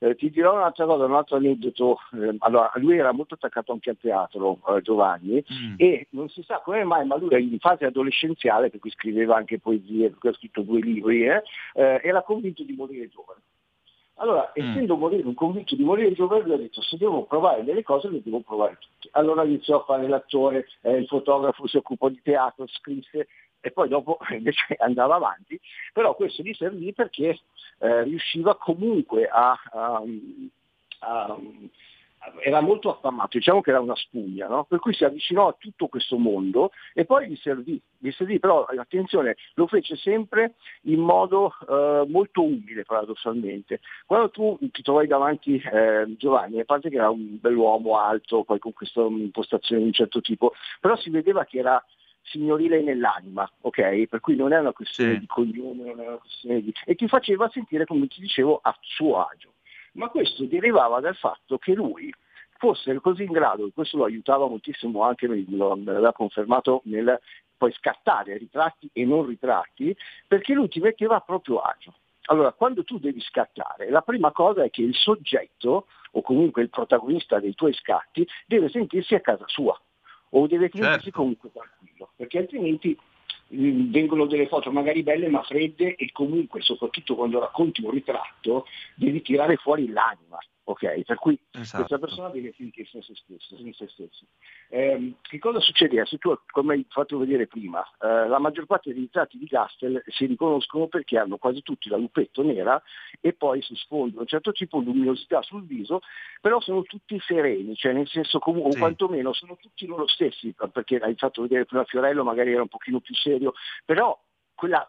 Eh, 0.03 0.15
ti 0.17 0.31
dirò 0.31 0.55
un'altra 0.55 0.87
cosa, 0.87 1.05
un 1.05 1.15
altro 1.15 1.37
aneddoto. 1.37 1.99
eh, 2.15 2.35
allora, 2.39 2.71
lui 2.77 2.97
era 2.97 3.13
molto 3.13 3.35
attaccato 3.35 3.73
anche 3.73 3.91
al 3.91 3.99
teatro, 4.01 4.59
eh, 4.69 4.81
Giovanni, 4.81 5.45
Mm. 5.53 5.75
e 5.77 6.07
non 6.11 6.29
si 6.31 6.43
sa 6.43 6.61
come 6.65 6.83
mai, 6.85 7.05
ma 7.07 7.17
lui 7.19 7.53
in 7.53 7.59
fase 7.59 7.85
adolescenziale, 7.85 8.71
per 8.71 8.81
cui 8.81 8.91
scriveva 8.91 9.37
anche 9.37 9.59
poesie, 9.61 10.09
per 10.09 10.19
cui 10.19 10.29
ha 10.31 10.33
scritto 10.33 10.63
due 10.63 10.81
libri, 10.81 11.27
eh, 11.27 11.43
eh, 11.75 12.01
era 12.03 12.23
convinto 12.23 12.63
di 12.63 12.73
morire 12.73 13.09
giovane. 13.09 13.41
Allora, 14.15 14.51
Mm. 14.59 14.63
essendo 14.63 14.97
morire, 14.97 15.35
convinto 15.35 15.75
di 15.77 15.83
morire 15.85 16.13
giovane, 16.13 16.43
lui 16.45 16.53
ha 16.55 16.57
detto 16.59 16.81
se 16.83 16.97
devo 16.97 17.25
provare 17.25 17.63
delle 17.65 17.83
cose 17.83 18.09
le 18.09 18.23
devo 18.23 18.41
provare 18.41 18.79
tutte. 18.79 19.09
Allora 19.13 19.45
iniziò 19.45 19.81
a 19.81 19.85
fare 19.85 20.09
l'attore, 20.09 20.67
eh, 20.83 20.97
il 20.97 21.07
fotografo, 21.07 21.67
si 21.67 21.77
occupò 21.77 22.09
di 22.09 22.21
teatro, 22.23 22.67
scrisse 22.67 23.29
e 23.61 23.71
poi 23.71 23.89
dopo 23.89 24.19
invece 24.31 24.77
andava 24.79 25.17
avanti, 25.17 25.59
però 25.93 26.15
questo 26.15 26.43
gli 26.43 26.55
servì 26.55 26.93
perché 26.93 27.39
eh, 27.79 28.03
riusciva 28.05 28.57
comunque 28.57 29.27
a, 29.27 29.59
a- 29.73 30.03
a- 31.01 31.39
era 32.41 32.61
molto 32.61 32.91
affamato, 32.91 33.39
diciamo 33.39 33.63
che 33.63 33.71
era 33.71 33.81
una 33.81 33.95
spugna, 33.95 34.47
no? 34.47 34.65
per 34.65 34.79
cui 34.79 34.93
si 34.93 35.05
avvicinò 35.05 35.49
a 35.49 35.57
tutto 35.59 35.87
questo 35.87 36.19
mondo 36.19 36.71
e 36.93 37.07
poi 37.07 37.29
gli 37.29 37.37
servì, 37.37 37.81
gli 37.97 38.11
servì 38.11 38.39
però 38.39 38.65
attenzione, 38.65 39.37
lo 39.55 39.67
fece 39.67 39.97
sempre 39.97 40.55
in 40.83 41.01
modo 41.01 41.55
eh, 41.67 42.05
molto 42.09 42.43
umile 42.43 42.85
paradossalmente. 42.85 43.81
Quando 44.07 44.31
tu 44.31 44.59
ti 44.71 44.83
trovai 44.83 45.07
davanti 45.07 45.57
eh, 45.57 46.15
Giovanni, 46.19 46.61
a 46.61 46.65
parte 46.65 46.91
che 46.91 46.97
era 46.97 47.09
un 47.09 47.39
bell'uomo 47.41 47.99
alto, 47.99 48.45
poi 48.45 48.59
con 48.59 48.75
questa 48.75 49.01
impostazione 49.01 49.81
di 49.81 49.87
un 49.89 49.95
certo 49.95 50.21
tipo, 50.21 50.53
però 50.79 50.97
si 50.97 51.09
vedeva 51.09 51.45
che 51.45 51.59
era 51.59 51.83
signorile 52.23 52.83
nell'anima, 52.83 53.51
ok? 53.63 54.07
Per 54.07 54.21
cui 54.21 54.37
non 54.37 54.53
è 54.53 54.59
una 54.59 54.73
questione 54.73 55.19
di 55.19 55.27
cognome, 55.27 55.85
non 55.85 56.01
è 56.01 56.07
una 56.07 56.17
questione 56.17 56.63
di... 56.63 56.73
e 56.85 56.95
ti 56.95 57.09
faceva 57.09 57.49
sentire, 57.49 57.85
come 57.85 58.07
ti 58.07 58.21
dicevo, 58.21 58.61
a 58.63 58.77
suo 58.81 59.25
agio. 59.25 59.55
Ma 59.93 60.09
questo 60.09 60.45
derivava 60.45 61.01
dal 61.01 61.17
fatto 61.17 61.59
che 61.59 61.75
lui 61.75 62.13
fosse 62.59 62.95
così 63.01 63.25
in 63.25 63.33
grado, 63.33 63.67
e 63.67 63.73
questo 63.73 63.97
lo 63.97 64.05
aiutava 64.05 64.47
moltissimo 64.47 65.03
anche, 65.03 65.27
me 65.27 65.45
l'aveva 65.49 66.13
confermato 66.13 66.83
nel 66.85 67.19
poi 67.57 67.73
scattare 67.73 68.39
ritratti 68.39 68.89
e 68.93 69.05
non 69.05 69.27
ritratti, 69.27 69.95
perché 70.27 70.55
lui 70.55 70.69
ti 70.69 70.81
metteva 70.81 71.17
a 71.17 71.21
proprio 71.21 71.59
agio. 71.59 71.95
Allora, 72.25 72.53
quando 72.53 72.85
tu 72.85 72.99
devi 72.99 73.21
scattare, 73.21 73.91
la 73.91 74.03
prima 74.03 74.31
cosa 74.31 74.63
è 74.63 74.71
che 74.71 74.83
il 74.83 74.95
soggetto, 74.95 75.87
o 76.13 76.23
comunque 76.23 76.63
il 76.63 76.71
protagonista 76.71 77.41
dei 77.41 77.55
tuoi 77.55 77.73
scatti, 77.73 78.27
deve 78.47 78.69
sentirsi 78.69 79.15
a 79.15 79.21
casa 79.21 79.45
sua, 79.47 79.79
o 80.31 80.47
deve 80.47 80.71
sentirsi 80.73 81.11
comunque 81.11 81.51
tranquillo, 81.53 82.11
perché 82.17 82.39
altrimenti 82.39 82.97
mm, 83.55 83.91
vengono 83.91 84.27
delle 84.27 84.47
foto 84.47 84.71
magari 84.71 85.03
belle 85.03 85.29
ma 85.29 85.43
fredde 85.43 85.95
e 85.97 86.11
comunque 86.13 86.61
soprattutto 86.61 87.15
quando 87.15 87.41
racconti 87.41 87.85
un 87.85 87.91
ritratto 87.91 88.67
devi 88.95 89.23
tirare 89.23 89.57
fuori 89.57 89.89
l'anima, 89.89 90.39
ok? 90.71 91.03
Per 91.03 91.17
cui 91.17 91.39
Esatto. 91.53 91.85
questa 91.85 91.99
persona 91.99 92.29
deve 92.31 92.53
sentirsi 92.57 92.97
in 92.97 93.03
se 93.03 93.15
stesso. 93.15 93.57
In 93.57 93.73
se 93.75 93.89
stesso. 93.89 94.25
Ehm, 94.69 95.17
che 95.23 95.39
cosa 95.39 95.61
succedeva? 95.61 96.05
Se 96.05 96.19
tu, 96.19 96.37
come 96.51 96.75
hai 96.75 96.87
fatto 96.89 97.19
vedere 97.19 97.47
prima, 97.47 97.83
eh, 98.01 98.29
la 98.29 98.39
maggior 98.39 98.67
parte 98.67 98.93
dei 98.93 99.03
ritratti 99.03 99.39
di 99.39 99.47
Gastel 99.47 100.03
si 100.07 100.27
riconoscono 100.27 100.87
perché 100.87 101.19
hanno 101.19 101.37
quasi 101.37 101.63
tutti 101.63 101.89
la 101.89 101.97
lupetto 101.97 102.43
nera 102.43 102.81
e 103.21 103.33
poi 103.33 103.63
si 103.63 103.75
sfonda 103.75 104.21
un 104.21 104.27
certo 104.27 104.53
tipo 104.53 104.81
di 104.81 104.87
luminosità 104.87 105.43
sul 105.43 105.65
viso, 105.65 106.01
però 106.41 106.61
sono 106.61 106.83
tutti 106.83 107.19
sereni, 107.21 107.75
cioè 107.77 107.93
nel 107.93 108.09
senso 108.09 108.39
comunque, 108.39 108.77
o 108.77 108.79
quantomeno 108.79 109.33
sono 109.33 109.57
tutti 109.57 109.87
loro 109.87 110.07
stessi, 110.07 110.55
perché 110.73 110.97
hai 110.99 111.15
fatto 111.17 111.43
vedere 111.43 111.65
prima 111.65 111.85
Fiorello, 111.85 112.25
magari 112.25 112.53
era 112.53 112.63
un 112.63 112.69
pochino 112.69 113.01
più 113.01 113.15
serio, 113.15 113.55
però 113.85 114.19
quella, 114.55 114.89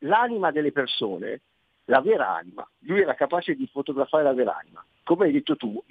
l'anima 0.00 0.50
delle 0.50 0.72
persone, 0.72 1.42
la 1.86 2.00
vera 2.00 2.34
anima, 2.34 2.68
lui 2.80 3.00
era 3.00 3.14
capace 3.14 3.54
di 3.54 3.66
fotografare 3.66 4.22
la 4.22 4.34
vera 4.34 4.56
anima. 4.56 4.84
Come 5.02 5.26
hai 5.26 5.32
detto 5.32 5.56
tu, 5.56 5.82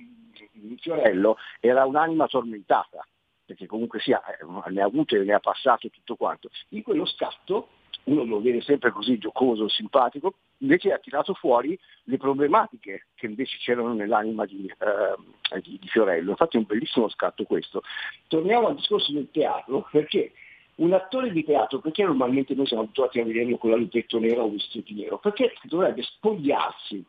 Fiorello 0.79 1.37
era 1.59 1.85
un'anima 1.85 2.27
tormentata, 2.27 3.05
perché 3.45 3.65
comunque 3.65 3.99
sia, 3.99 4.21
eh, 4.25 4.71
ne 4.71 4.81
ha 4.81 4.85
avute, 4.85 5.23
ne 5.23 5.33
ha 5.33 5.39
passate 5.39 5.89
tutto 5.89 6.15
quanto. 6.15 6.49
In 6.69 6.83
quello 6.83 7.05
scatto, 7.05 7.69
uno 8.05 8.23
lo 8.23 8.41
vede 8.41 8.61
sempre 8.61 8.91
così 8.91 9.17
giocoso, 9.17 9.67
simpatico, 9.67 10.35
invece 10.59 10.91
ha 10.91 10.97
tirato 10.99 11.33
fuori 11.33 11.79
le 12.03 12.17
problematiche 12.17 13.07
che 13.15 13.25
invece 13.25 13.57
c'erano 13.57 13.93
nell'anima 13.93 14.45
di, 14.45 14.67
eh, 14.67 15.61
di- 15.61 15.79
di 15.79 15.87
Fiorello. 15.87 16.31
Infatti 16.31 16.57
è 16.57 16.59
un 16.59 16.65
bellissimo 16.65 17.07
scatto 17.09 17.43
questo. 17.45 17.81
Torniamo 18.27 18.67
al 18.67 18.75
discorso 18.75 19.11
del 19.11 19.29
teatro, 19.31 19.87
perché 19.91 20.33
un 20.75 20.93
attore 20.93 21.31
di 21.31 21.43
teatro, 21.43 21.79
perché 21.79 22.03
normalmente 22.03 22.53
noi 22.53 22.67
siamo 22.67 22.83
abituati 22.83 23.19
a 23.19 23.23
vederlo 23.23 23.57
con 23.57 23.69
la 23.69 23.77
lupetto 23.77 24.19
nera 24.19 24.43
o 24.43 24.51
vestito 24.51 24.93
nero? 24.93 25.17
Perché 25.19 25.53
dovrebbe 25.63 26.01
spogliarsi 26.03 27.03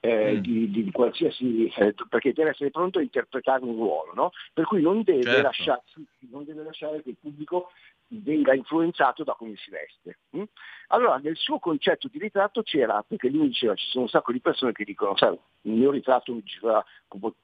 eh, 0.00 0.40
di, 0.40 0.70
di 0.70 0.90
qualsiasi, 0.90 1.66
eh, 1.66 1.94
perché 2.08 2.32
deve 2.32 2.50
essere 2.50 2.70
pronto 2.70 2.98
a 2.98 3.02
interpretare 3.02 3.64
un 3.64 3.74
ruolo, 3.74 4.12
no? 4.14 4.30
per 4.52 4.64
cui 4.64 4.80
non 4.80 5.02
deve, 5.02 5.22
Certo. 5.22 5.42
lasciarsi- 5.42 6.06
non 6.30 6.44
deve 6.44 6.62
lasciare 6.62 7.02
che 7.02 7.10
il 7.10 7.16
pubblico 7.20 7.70
venga 8.10 8.54
influenzato 8.54 9.22
da 9.22 9.34
come 9.34 9.54
si 9.56 9.70
veste. 9.70 10.18
mm? 10.36 10.44
Allora 10.88 11.16
nel 11.16 11.36
suo 11.36 11.58
concetto 11.58 12.08
di 12.08 12.18
ritratto 12.18 12.62
c'era, 12.62 13.04
perché 13.06 13.28
lui 13.28 13.48
diceva 13.48 13.74
ci 13.74 13.86
sono 13.88 14.04
un 14.04 14.10
sacco 14.10 14.32
di 14.32 14.40
persone 14.40 14.72
che 14.72 14.84
dicono, 14.84 15.16
sai, 15.16 15.36
il 15.62 15.72
mio 15.72 15.90
ritratto 15.90 16.32
mi 16.32 16.42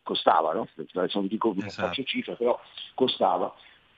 costava, 0.03 0.53
no? 0.55 0.69
non 1.13 1.27
dico 1.27 1.55
Esatto. 1.59 1.89
faccio 1.89 2.03
cifre, 2.05 2.35
però 2.37 2.59
costava. 2.95 3.55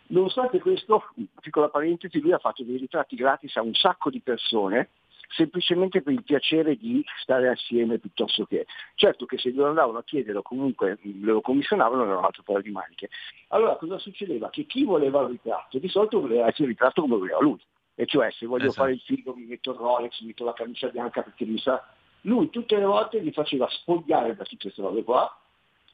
Nonostante 0.08 0.60
questo, 0.60 1.04
piccola 1.40 1.68
parentesi, 1.68 2.20
lui 2.20 2.32
ha 2.32 2.38
fatto 2.38 2.62
dei 2.62 2.76
ritratti 2.76 3.16
gratis 3.16 3.56
a 3.56 3.62
un 3.62 3.74
sacco 3.74 4.10
di 4.10 4.20
persone 4.20 4.90
semplicemente 5.28 6.02
per 6.02 6.12
il 6.12 6.22
piacere 6.22 6.76
di 6.76 7.04
stare 7.20 7.48
assieme 7.48 7.98
piuttosto 7.98 8.44
che. 8.44 8.66
Certo 8.94 9.26
che 9.26 9.38
se 9.38 9.50
glielo 9.50 9.66
andavano 9.66 9.98
a 9.98 10.04
chiedere 10.04 10.38
o 10.38 10.42
comunque 10.42 10.98
lo 11.02 11.40
commissionavano 11.40 12.04
era 12.04 12.18
un 12.18 12.24
altro 12.24 12.42
paio 12.42 12.60
di 12.60 12.70
maniche. 12.70 13.08
Allora 13.48 13.76
cosa 13.76 13.98
succedeva? 13.98 14.50
Che 14.50 14.64
chi 14.64 14.84
voleva 14.84 15.22
il 15.22 15.30
ritratto 15.30 15.78
di 15.78 15.88
solito 15.88 16.20
voleva 16.20 16.46
essere 16.46 16.68
ritratto 16.68 17.02
come 17.02 17.16
voleva 17.16 17.40
lui. 17.40 17.60
E 17.94 18.06
cioè 18.06 18.30
se 18.30 18.46
voglio 18.46 18.66
Esatto. 18.66 18.82
fare 18.82 18.92
il 18.92 19.00
figo 19.00 19.34
mi 19.34 19.46
metto 19.46 19.72
il 19.72 19.78
Rolex, 19.78 20.20
mi 20.20 20.28
metto 20.28 20.44
la 20.44 20.52
camicia 20.52 20.88
bianca 20.88 21.22
perché 21.22 21.44
mi 21.44 21.58
sa. 21.58 21.82
Lui 22.22 22.50
tutte 22.50 22.76
le 22.76 22.84
volte 22.84 23.22
gli 23.22 23.32
faceva 23.32 23.66
spogliare 23.68 24.36
da 24.36 24.44
tutte 24.44 24.64
queste 24.64 24.82
robe 24.82 25.02
qua 25.02 25.34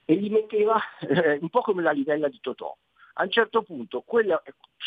e 0.05 0.17
gli 0.17 0.31
metteva 0.31 0.81
eh, 1.01 1.39
un 1.41 1.49
po' 1.49 1.61
come 1.61 1.83
la 1.83 1.93
livella 1.93 2.29
di 2.29 2.41
Totò. 2.41 2.77
A 3.15 3.25
un 3.25 3.31
certo 3.31 3.63
punto 3.63 4.03
quella, 4.03 4.43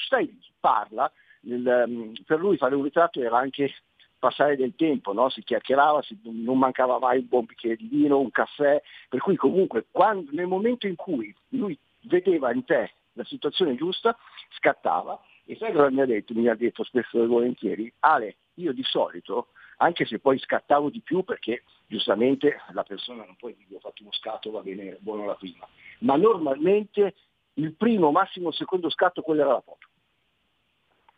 stai 0.06 0.26
lì, 0.26 0.40
parla, 0.60 1.12
il, 1.42 1.68
ehm, 1.68 2.14
per 2.26 2.40
lui 2.40 2.58
fare 2.58 2.76
un 2.76 2.84
ritratto 2.84 3.22
era 3.22 3.38
anche 3.38 3.74
passare 4.18 4.56
del 4.56 4.74
tempo, 4.76 5.14
no? 5.14 5.30
si 5.30 5.44
chiacchierava, 5.44 6.02
si- 6.02 6.20
non 6.24 6.58
mancava 6.58 6.98
mai 6.98 7.20
un 7.20 7.28
buon 7.28 7.46
bicchiere 7.46 7.76
di 7.76 7.88
vino, 7.88 8.20
un 8.20 8.32
caffè, 8.32 8.82
per 9.10 9.20
cui 9.20 9.36
comunque 9.36 9.86
quando- 9.92 10.32
nel 10.32 10.48
momento 10.48 10.88
in 10.88 10.96
cui 10.96 11.34
lui 11.50 11.78
vedeva 12.02 12.52
in 12.52 12.64
te 12.64 12.94
la 13.14 13.24
situazione 13.26 13.76
giusta, 13.76 14.18
scattava 14.58 15.20
e 15.46 15.56
sai 15.58 15.72
cosa 15.74 15.90
mi 15.92 16.02
ha 16.02 16.06
detto? 16.06 16.34
Mi 16.34 16.48
ha 16.48 16.56
detto 16.56 16.84
spesso 16.84 17.22
e 17.22 17.28
volentieri, 17.28 17.92
Ale, 18.00 18.38
io 18.56 18.74
di 18.74 18.84
solito, 18.84 19.50
anche 19.78 20.06
se 20.06 20.20
poi 20.20 20.40
scattavo 20.40 20.90
di 20.90 21.02
più 21.02 21.24
perché 21.24 21.64
giustamente 21.88 22.60
la 22.72 22.84
persona 22.84 23.26
non 23.26 23.36
può 23.36 23.50
dire 23.50 23.76
ho 23.76 23.80
fatto 23.80 24.02
uno 24.02 24.12
scatto, 24.14 24.50
va 24.50 24.62
bene, 24.62 24.98
buono 25.02 25.26
la 25.26 25.36
prima, 25.36 25.68
ma 26.00 26.16
normalmente 26.16 27.14
il 27.56 27.74
primo, 27.74 28.12
massimo 28.12 28.50
il 28.50 28.56
secondo 28.56 28.90
scatto, 28.90 29.22
quella 29.22 29.44
era 29.44 29.52
la 29.54 29.62
foto. 29.62 29.88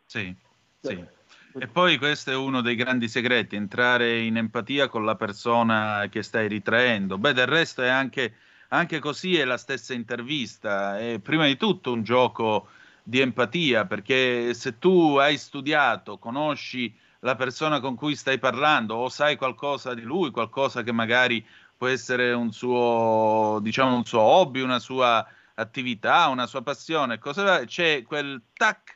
Sì, 0.05 0.35
sì. 0.79 1.15
E 1.59 1.67
poi 1.67 1.97
questo 1.97 2.29
è 2.29 2.35
uno 2.35 2.61
dei 2.61 2.75
grandi 2.75 3.07
segreti, 3.07 3.55
entrare 3.55 4.19
in 4.19 4.37
empatia 4.37 4.87
con 4.87 5.03
la 5.03 5.15
persona 5.15 6.05
che 6.09 6.21
stai 6.21 6.47
ritraendo. 6.47 7.17
Beh, 7.17 7.33
del 7.33 7.47
resto 7.47 7.81
è 7.81 7.87
anche, 7.87 8.35
anche 8.69 8.99
così 8.99 9.37
è 9.37 9.43
la 9.43 9.57
stessa 9.57 9.93
intervista, 9.93 10.99
è 10.99 11.19
prima 11.19 11.47
di 11.47 11.57
tutto 11.57 11.91
un 11.91 12.03
gioco 12.03 12.67
di 13.01 13.21
empatia, 13.21 13.85
perché 13.85 14.53
se 14.53 14.77
tu 14.77 15.15
hai 15.15 15.37
studiato, 15.37 16.19
conosci 16.19 16.95
la 17.21 17.35
persona 17.35 17.79
con 17.79 17.95
cui 17.95 18.15
stai 18.15 18.37
parlando 18.37 18.93
o 18.95 19.09
sai 19.09 19.35
qualcosa 19.35 19.95
di 19.95 20.03
lui, 20.03 20.29
qualcosa 20.29 20.83
che 20.83 20.91
magari 20.91 21.43
può 21.75 21.87
essere 21.87 22.33
un 22.33 22.51
suo, 22.51 23.57
diciamo, 23.63 23.95
un 23.95 24.05
suo 24.05 24.19
hobby, 24.19 24.61
una 24.61 24.79
sua 24.79 25.27
attività, 25.59 26.27
una 26.27 26.47
sua 26.47 26.61
passione, 26.61 27.19
cosa 27.19 27.65
c'è 27.65 28.03
quel 28.03 28.41
tac 28.53 28.95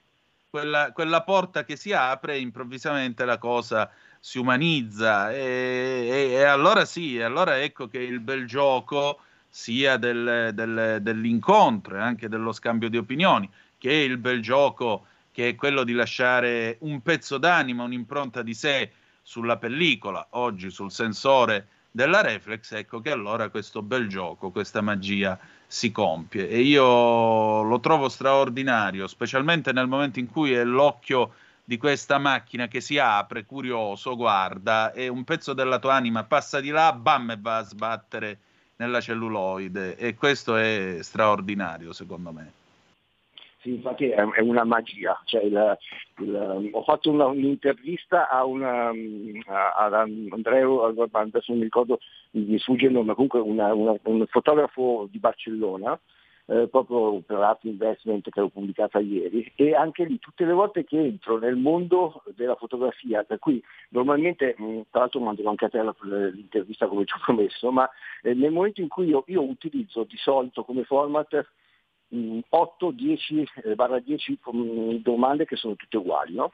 quella, 0.49 0.91
quella 0.91 1.23
porta 1.23 1.63
che 1.63 1.77
si 1.77 1.93
apre 1.93 2.35
e 2.35 2.39
improvvisamente 2.39 3.23
la 3.25 3.37
cosa 3.37 3.89
si 4.19 4.37
umanizza. 4.37 5.31
E, 5.31 6.07
e- 6.11 6.31
e 6.33 6.43
allora 6.43 6.85
sì, 6.85 7.19
allora 7.21 7.59
ecco 7.61 7.87
che 7.87 7.99
il 7.99 8.19
bel 8.19 8.45
gioco 8.45 9.19
sia 9.49 9.97
del- 9.97 10.51
del- 10.53 10.99
dell'incontro 11.01 11.95
e 11.97 11.99
anche 11.99 12.27
dello 12.29 12.51
scambio 12.51 12.89
di 12.89 12.97
opinioni, 12.97 13.49
che 13.77 13.93
il 13.93 14.17
bel 14.17 14.41
gioco 14.41 15.05
che 15.31 15.49
è 15.49 15.55
quello 15.55 15.83
di 15.83 15.93
lasciare 15.93 16.77
un 16.81 17.01
pezzo 17.01 17.37
d'anima, 17.37 17.83
un'impronta 17.83 18.41
di 18.41 18.53
sé 18.53 18.91
sulla 19.21 19.57
pellicola, 19.57 20.27
oggi 20.31 20.69
sul 20.69 20.91
sensore 20.91 21.67
della 21.89 22.21
reflex, 22.21 22.73
ecco 22.73 22.99
che 22.99 23.11
allora 23.11 23.49
questo 23.49 23.81
bel 23.81 24.07
gioco, 24.07 24.51
questa 24.51 24.81
magia 24.81 25.39
si 25.71 25.89
compie 25.89 26.49
e 26.49 26.59
io 26.59 27.61
lo 27.61 27.79
trovo 27.79 28.09
straordinario, 28.09 29.07
specialmente 29.07 29.71
nel 29.71 29.87
momento 29.87 30.19
in 30.19 30.29
cui 30.29 30.51
è 30.51 30.65
l'occhio 30.65 31.31
di 31.63 31.77
questa 31.77 32.17
macchina 32.17 32.67
che 32.67 32.81
si 32.81 32.97
apre, 32.97 33.45
curioso, 33.45 34.17
guarda, 34.17 34.91
e 34.91 35.07
un 35.07 35.23
pezzo 35.23 35.53
della 35.53 35.79
tua 35.79 35.93
anima 35.93 36.25
passa 36.25 36.59
di 36.59 36.71
là, 36.71 36.91
bam, 36.91 37.31
e 37.31 37.37
va 37.39 37.57
a 37.59 37.63
sbattere 37.63 38.39
nella 38.75 38.99
celluloide 38.99 39.95
e 39.95 40.13
questo 40.15 40.57
è 40.57 40.97
straordinario 40.99 41.93
secondo 41.93 42.33
me. 42.33 42.51
Sì, 43.61 43.75
infatti 43.75 44.09
è, 44.09 44.21
una 44.41 44.65
magia. 44.65 45.21
Cioè, 45.23 45.43
il- 45.43 45.77
il- 46.17 46.69
ho 46.73 46.83
fatto 46.83 47.11
una- 47.11 47.27
un'intervista 47.27 48.27
a, 48.27 48.43
una, 48.43 48.89
a, 48.89 49.73
ad 49.75 49.93
Andreu, 49.93 50.79
adesso 50.79 51.45
non 51.47 51.59
mi 51.59 51.63
ricordo, 51.63 51.99
mi 52.31 52.57
sfugge 52.59 52.85
il 52.87 52.91
nome, 52.93 53.13
comunque 53.13 53.39
una- 53.39 53.73
una- 53.73 53.95
un 54.03 54.25
fotografo 54.27 55.07
di 55.11 55.19
Barcellona, 55.19 55.99
eh, 56.47 56.67
proprio 56.67 57.21
per 57.21 57.37
Art 57.37 57.63
Investment 57.65 58.29
che 58.29 58.39
l'ho 58.39 58.49
pubblicata 58.49 58.99
ieri, 58.99 59.51
e 59.55 59.75
anche 59.75 60.03
lì 60.05 60.17
tutte 60.19 60.43
le 60.45 60.53
volte 60.53 60.83
che 60.83 60.97
entro 60.99 61.37
nel 61.37 61.55
mondo 61.55 62.23
della 62.35 62.55
fotografia, 62.55 63.23
per 63.23 63.39
cui 63.39 63.61
normalmente, 63.89 64.55
mh, 64.57 64.81
tra 64.89 65.01
l'altro 65.01 65.19
manderò 65.19 65.49
anche 65.49 65.65
a 65.65 65.69
te 65.69 65.81
la- 65.81 65.95
l'intervista 66.01 66.87
come 66.87 67.05
ci 67.05 67.13
ho 67.15 67.19
promesso, 67.23 67.71
ma 67.71 67.89
eh, 68.23 68.33
nel 68.33 68.51
momento 68.51 68.81
in 68.81 68.87
cui 68.87 69.07
io, 69.07 69.23
io 69.27 69.43
utilizzo 69.43 70.03
di 70.03 70.17
solito 70.17 70.63
come 70.63 70.83
format 70.83 71.45
mh, 72.09 72.39
8, 72.49 72.91
10, 72.91 73.47
eh, 73.63 73.75
barra 73.75 73.99
10 73.99 74.37
mh, 74.51 74.95
domande 74.95 75.45
che 75.45 75.55
sono 75.55 75.75
tutte 75.75 75.97
uguali, 75.97 76.33
no? 76.33 76.51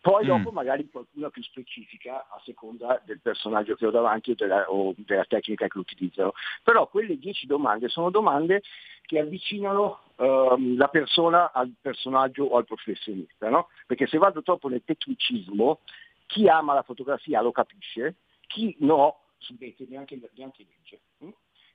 Poi 0.00 0.24
Mm. 0.24 0.26
dopo 0.26 0.50
magari 0.50 0.88
qualcuna 0.88 1.28
più 1.28 1.42
specifica 1.42 2.26
a 2.30 2.40
seconda 2.44 3.00
del 3.04 3.20
personaggio 3.20 3.74
che 3.74 3.86
ho 3.86 3.90
davanti 3.90 4.30
o 4.30 4.34
della, 4.34 4.70
o 4.70 4.94
della 4.96 5.24
tecnica 5.24 5.68
che 5.68 5.78
utilizzano. 5.78 6.32
Però 6.62 6.88
quelle 6.88 7.18
10 7.18 7.46
domande 7.46 7.88
sono 7.88 8.10
domande 8.10 8.62
che 9.02 9.18
avvicinano 9.18 10.00
ehm, 10.16 10.76
la 10.76 10.88
persona 10.88 11.52
al 11.52 11.72
personaggio 11.80 12.44
o 12.44 12.56
al 12.56 12.64
professionista, 12.64 13.48
no? 13.50 13.68
Perché 13.86 14.06
se 14.06 14.16
vado 14.18 14.42
troppo 14.42 14.68
nel 14.68 14.82
tecnicismo, 14.84 15.80
chi 16.26 16.48
ama 16.48 16.74
la 16.74 16.82
fotografia 16.82 17.42
lo 17.42 17.52
capisce, 17.52 18.16
chi 18.46 18.74
no, 18.80 19.24
subete 19.38 19.84
neanche, 19.88 20.18
neanche 20.34 20.64
legge. 20.66 21.00
mm? 21.24 21.30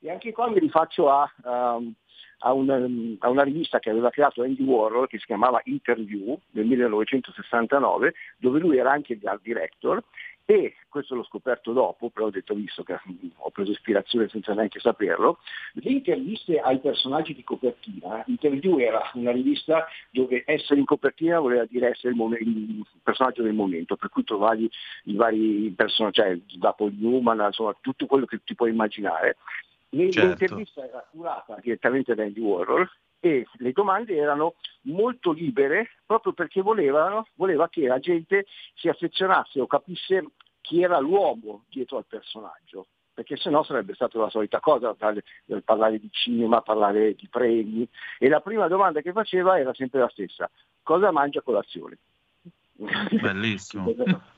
E 0.06 0.12
anche 0.12 0.32
qua 0.32 0.48
mi 0.48 0.60
rifaccio 0.60 1.10
a, 1.10 1.28
ehm, 1.44 1.92
a 2.40 2.54
una, 2.54 2.76
a 3.20 3.30
una 3.30 3.42
rivista 3.42 3.80
che 3.80 3.90
aveva 3.90 4.12
creato 4.12 4.44
Andy 4.44 4.62
Warhol 4.62 5.08
che 5.08 5.18
si 5.18 5.26
chiamava 5.26 5.60
Interview 5.64 6.40
nel 6.52 6.66
1969, 6.66 8.14
dove 8.38 8.60
lui 8.60 8.78
era 8.78 8.92
anche 8.92 9.14
il 9.14 9.40
director 9.42 10.04
e 10.46 10.76
questo 10.90 11.16
l'ho 11.16 11.24
scoperto 11.24 11.74
dopo, 11.74 12.12
però 12.12 12.28
ho 12.28 12.30
detto 12.30 12.54
visto 12.54 12.84
che 12.84 13.00
ho 13.36 13.50
preso 13.50 13.72
ispirazione 13.72 14.30
senza 14.30 14.54
neanche 14.54 14.80
saperlo, 14.80 15.40
le 15.74 15.90
interviste 15.90 16.60
ai 16.60 16.78
personaggi 16.78 17.34
di 17.34 17.44
copertina, 17.44 18.24
Interview 18.28 18.78
era 18.78 19.10
una 19.16 19.32
rivista 19.32 19.88
dove 20.12 20.44
essere 20.46 20.80
in 20.80 20.86
copertina 20.86 21.40
voleva 21.40 21.66
dire 21.66 21.90
essere 21.90 22.10
il, 22.10 22.16
momen- 22.16 22.42
il 22.42 22.86
personaggio 23.02 23.42
del 23.42 23.54
momento, 23.54 23.96
per 23.96 24.10
cui 24.10 24.24
trovavi 24.24 24.70
i 25.06 25.16
vari 25.16 25.74
personaggi, 25.76 26.22
cioè 26.22 26.40
da 26.60 26.74
Paul 26.74 26.94
Newman, 26.96 27.44
insomma 27.44 27.76
tutto 27.82 28.06
quello 28.06 28.28
che 28.28 28.42
ti 28.44 28.54
puoi 28.54 28.70
immaginare. 28.70 29.38
Certo. 29.90 30.20
L'intervista 30.20 30.86
era 30.86 31.08
curata 31.10 31.58
direttamente 31.62 32.16
da 32.16 32.24
Andy 32.24 32.42
Warhol 32.42 32.90
e 33.20 33.48
le 33.54 33.72
domande 33.72 34.16
erano 34.16 34.56
molto 34.82 35.32
libere 35.32 35.90
proprio 36.06 36.34
perché 36.34 36.62
volevano, 36.62 37.28
voleva 37.36 37.70
che 37.70 37.88
la 37.88 38.00
gente 38.00 38.46
si 38.76 38.88
affezionasse 38.88 39.60
o 39.60 39.68
capisse 39.68 40.26
chi 40.62 40.82
era 40.82 41.00
l'uomo 41.00 41.66
dietro 41.70 41.98
al 41.98 42.06
personaggio, 42.08 42.88
perché 43.14 43.38
sennò 43.38 43.64
sarebbe 43.64 43.94
stata 43.94 44.18
la 44.20 44.30
solita 44.30 44.60
cosa, 44.60 44.96
parlare, 44.96 46.00
di 46.00 46.10
cinema, 46.12 46.62
parlare 46.62 47.14
di 47.16 47.28
premi. 47.30 47.88
E 48.20 48.28
la 48.28 48.42
prima 48.42 48.68
domanda 48.68 49.02
che 49.02 49.12
faceva 49.12 49.60
era 49.60 49.74
sempre 49.74 50.02
la 50.02 50.10
stessa, 50.10 50.50
cosa 50.84 51.12
mangia 51.12 51.42
colazione? 51.42 51.98
Bellissimo. 52.74 53.94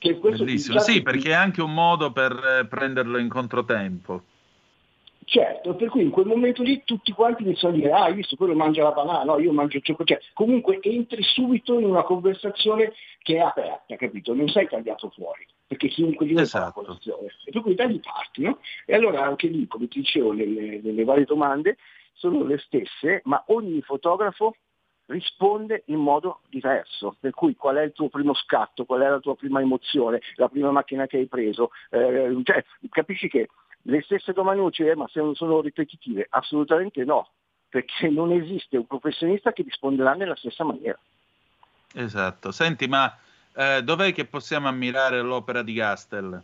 Bellissimo, 0.00 0.78
sì, 0.78 1.02
perché 1.02 1.30
è 1.30 1.34
anche 1.34 1.60
un 1.60 1.74
modo 1.74 2.12
per 2.12 2.32
eh, 2.32 2.66
prenderlo 2.66 3.18
in 3.18 3.28
controtempo. 3.28 4.22
Certo, 5.30 5.74
per 5.74 5.90
cui 5.90 6.00
in 6.00 6.08
quel 6.08 6.24
momento 6.24 6.62
lì 6.62 6.82
tutti 6.84 7.12
quanti 7.12 7.42
iniziano 7.42 7.74
a 7.74 7.76
dire, 7.76 7.92
ah, 7.92 8.04
hai 8.04 8.14
visto, 8.14 8.34
quello 8.34 8.54
mangia 8.54 8.82
la 8.82 8.92
banana, 8.92 9.24
no, 9.24 9.38
io 9.38 9.52
mangio 9.52 9.76
il 9.76 9.82
cioccolato. 9.82 10.14
Cioè, 10.14 10.32
comunque 10.32 10.78
entri 10.80 11.22
subito 11.22 11.78
in 11.78 11.84
una 11.84 12.02
conversazione 12.02 12.94
che 13.18 13.34
è 13.34 13.40
aperta, 13.40 13.94
capito? 13.96 14.32
Non 14.32 14.48
sei 14.48 14.66
tagliato 14.66 15.10
fuori, 15.10 15.46
perché 15.66 15.88
chiunque 15.88 16.24
di 16.24 16.32
noi 16.32 16.46
fa 16.46 16.60
la 16.60 16.72
colazione. 16.72 17.26
E 17.44 17.50
per 17.50 17.60
cui 17.60 17.74
da 17.74 17.84
lì 17.84 18.00
parti, 18.00 18.40
no? 18.40 18.58
E 18.86 18.94
allora 18.94 19.22
anche 19.22 19.48
lì, 19.48 19.66
come 19.66 19.86
ti 19.88 19.98
dicevo, 20.00 20.32
nelle, 20.32 20.80
nelle 20.82 21.04
varie 21.04 21.26
domande 21.26 21.76
sono 22.14 22.42
le 22.44 22.56
stesse, 22.56 23.20
ma 23.24 23.44
ogni 23.48 23.82
fotografo 23.82 24.54
risponde 25.08 25.82
in 25.88 25.98
modo 25.98 26.40
diverso, 26.48 27.16
per 27.20 27.32
cui 27.32 27.54
qual 27.54 27.76
è 27.76 27.82
il 27.82 27.92
tuo 27.92 28.08
primo 28.08 28.32
scatto, 28.32 28.86
qual 28.86 29.02
è 29.02 29.08
la 29.08 29.20
tua 29.20 29.36
prima 29.36 29.60
emozione, 29.60 30.22
la 30.36 30.48
prima 30.48 30.70
macchina 30.70 31.06
che 31.06 31.18
hai 31.18 31.26
preso, 31.26 31.70
eh, 31.90 32.34
cioè, 32.44 32.64
capisci 32.88 33.28
che 33.28 33.48
le 33.88 34.02
stesse 34.02 34.32
domande 34.32 34.60
non 34.60 34.72
ci 34.72 34.82
eh, 34.82 34.94
ma 34.94 35.08
se 35.08 35.20
non 35.20 35.34
sono 35.34 35.60
ripetitive? 35.60 36.26
Assolutamente 36.28 37.04
no, 37.04 37.30
perché 37.68 38.08
non 38.08 38.32
esiste 38.32 38.76
un 38.76 38.86
professionista 38.86 39.52
che 39.52 39.62
risponderà 39.62 40.12
nella 40.12 40.36
stessa 40.36 40.62
maniera. 40.62 40.98
Esatto. 41.94 42.52
Senti, 42.52 42.86
ma 42.86 43.16
eh, 43.54 43.82
dov'è 43.82 44.12
che 44.12 44.26
possiamo 44.26 44.68
ammirare 44.68 45.22
l'opera 45.22 45.62
di 45.62 45.72
Gastel? 45.72 46.42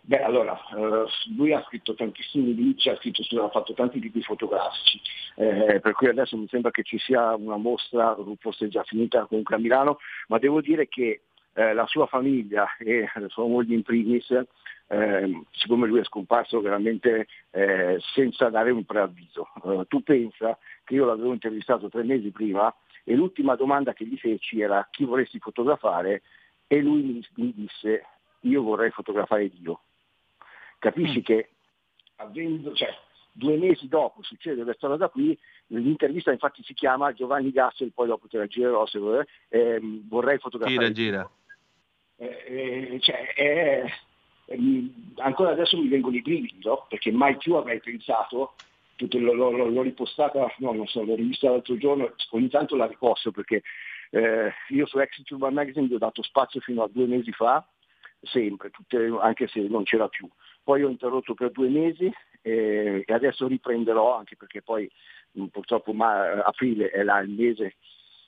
Beh, 0.00 0.22
allora, 0.22 0.56
eh, 0.76 1.04
lui 1.36 1.52
ha 1.52 1.64
scritto 1.66 1.94
tantissimi 1.94 2.54
libri, 2.54 2.90
ha, 2.90 2.96
scritto, 2.96 3.22
ha 3.44 3.50
fatto 3.50 3.72
tanti 3.74 4.00
libri 4.00 4.22
fotografici, 4.22 5.00
eh, 5.36 5.80
per 5.80 5.92
cui 5.92 6.08
adesso 6.08 6.36
mi 6.36 6.46
sembra 6.48 6.70
che 6.72 6.82
ci 6.82 6.98
sia 6.98 7.34
una 7.34 7.56
mostra, 7.56 8.16
forse 8.38 8.68
già 8.68 8.82
finita 8.84 9.26
comunque 9.26 9.56
a 9.56 9.58
Milano, 9.58 9.98
ma 10.28 10.38
devo 10.38 10.60
dire 10.60 10.88
che 10.88 11.22
eh, 11.56 11.72
la 11.72 11.86
sua 11.86 12.06
famiglia 12.06 12.68
e 12.76 13.10
la 13.14 13.28
sua 13.28 13.46
moglie 13.46 13.74
in 13.74 13.82
primis, 13.82 14.30
eh, 14.88 15.42
siccome 15.52 15.86
lui 15.86 16.00
è 16.00 16.04
scomparso 16.04 16.60
veramente 16.60 17.26
eh, 17.50 17.98
senza 18.12 18.50
dare 18.50 18.70
un 18.70 18.84
preavviso. 18.84 19.48
Eh, 19.64 19.86
tu 19.88 20.02
pensa 20.02 20.58
che 20.84 20.94
io 20.94 21.06
l'avevo 21.06 21.32
intervistato 21.32 21.88
tre 21.88 22.02
mesi 22.02 22.30
prima 22.30 22.72
e 23.04 23.14
l'ultima 23.14 23.56
domanda 23.56 23.94
che 23.94 24.04
gli 24.04 24.18
feci 24.18 24.60
era 24.60 24.86
chi 24.90 25.04
vorresti 25.04 25.38
fotografare 25.38 26.22
e 26.66 26.80
lui 26.82 27.02
mi, 27.02 27.26
mi 27.36 27.52
disse 27.54 28.04
io 28.40 28.62
vorrei 28.62 28.90
fotografare 28.90 29.48
Dio. 29.48 29.80
Capisci 30.78 31.20
mm. 31.20 31.22
che 31.22 31.48
avendo, 32.16 32.74
cioè, 32.74 32.94
due 33.32 33.56
mesi 33.56 33.88
dopo 33.88 34.22
succede 34.22 34.62
questa 34.62 34.88
cosa 34.88 35.08
qui, 35.08 35.36
l'intervista 35.68 36.32
infatti 36.32 36.62
si 36.62 36.74
chiama 36.74 37.14
Giovanni 37.14 37.50
Gassel, 37.50 37.92
poi 37.92 38.08
dopo 38.08 38.28
te 38.28 38.36
la 38.36 38.46
girerò 38.46 38.86
se 38.86 38.98
vorrei, 38.98 39.26
eh, 39.48 39.80
vorrei 40.06 40.38
fotografare. 40.38 40.92
Gira, 40.92 40.92
gira. 40.92 41.30
Eh, 42.18 42.94
eh, 42.94 43.00
cioè, 43.00 43.32
eh, 43.36 43.92
ancora 45.16 45.50
adesso 45.50 45.76
mi 45.78 45.88
vengono 45.88 46.16
i 46.16 46.22
brividi, 46.22 46.60
no? 46.62 46.86
perché 46.88 47.10
mai 47.10 47.36
più 47.36 47.54
avrei 47.54 47.80
pensato, 47.80 48.54
l'ho, 48.96 49.32
l'ho, 49.32 49.50
l'ho 49.50 49.82
ripostata, 49.82 50.52
no, 50.58 50.72
non 50.72 50.86
so, 50.86 51.04
l'ho 51.04 51.14
rivista 51.14 51.50
l'altro 51.50 51.76
giorno, 51.76 52.14
ogni 52.30 52.48
tanto 52.48 52.76
la 52.76 52.86
riposto 52.86 53.30
perché 53.30 53.62
eh, 54.10 54.52
io 54.68 54.86
su 54.86 54.98
Exit 54.98 55.30
Urban 55.30 55.52
Magazine 55.52 55.86
gli 55.86 55.94
ho 55.94 55.98
dato 55.98 56.22
spazio 56.22 56.60
fino 56.60 56.82
a 56.82 56.88
due 56.90 57.06
mesi 57.06 57.32
fa, 57.32 57.66
sempre, 58.22 58.70
tutte, 58.70 59.12
anche 59.20 59.46
se 59.48 59.60
non 59.60 59.84
c'era 59.84 60.08
più. 60.08 60.28
Poi 60.62 60.82
ho 60.82 60.88
interrotto 60.88 61.34
per 61.34 61.50
due 61.50 61.68
mesi 61.68 62.10
e, 62.42 63.04
e 63.06 63.12
adesso 63.12 63.46
riprenderò, 63.46 64.16
anche 64.16 64.36
perché 64.36 64.62
poi 64.62 64.90
purtroppo 65.50 65.92
ma, 65.92 66.42
aprile 66.42 66.90
è 66.90 67.02
là 67.02 67.18
il 67.18 67.30
mese, 67.30 67.76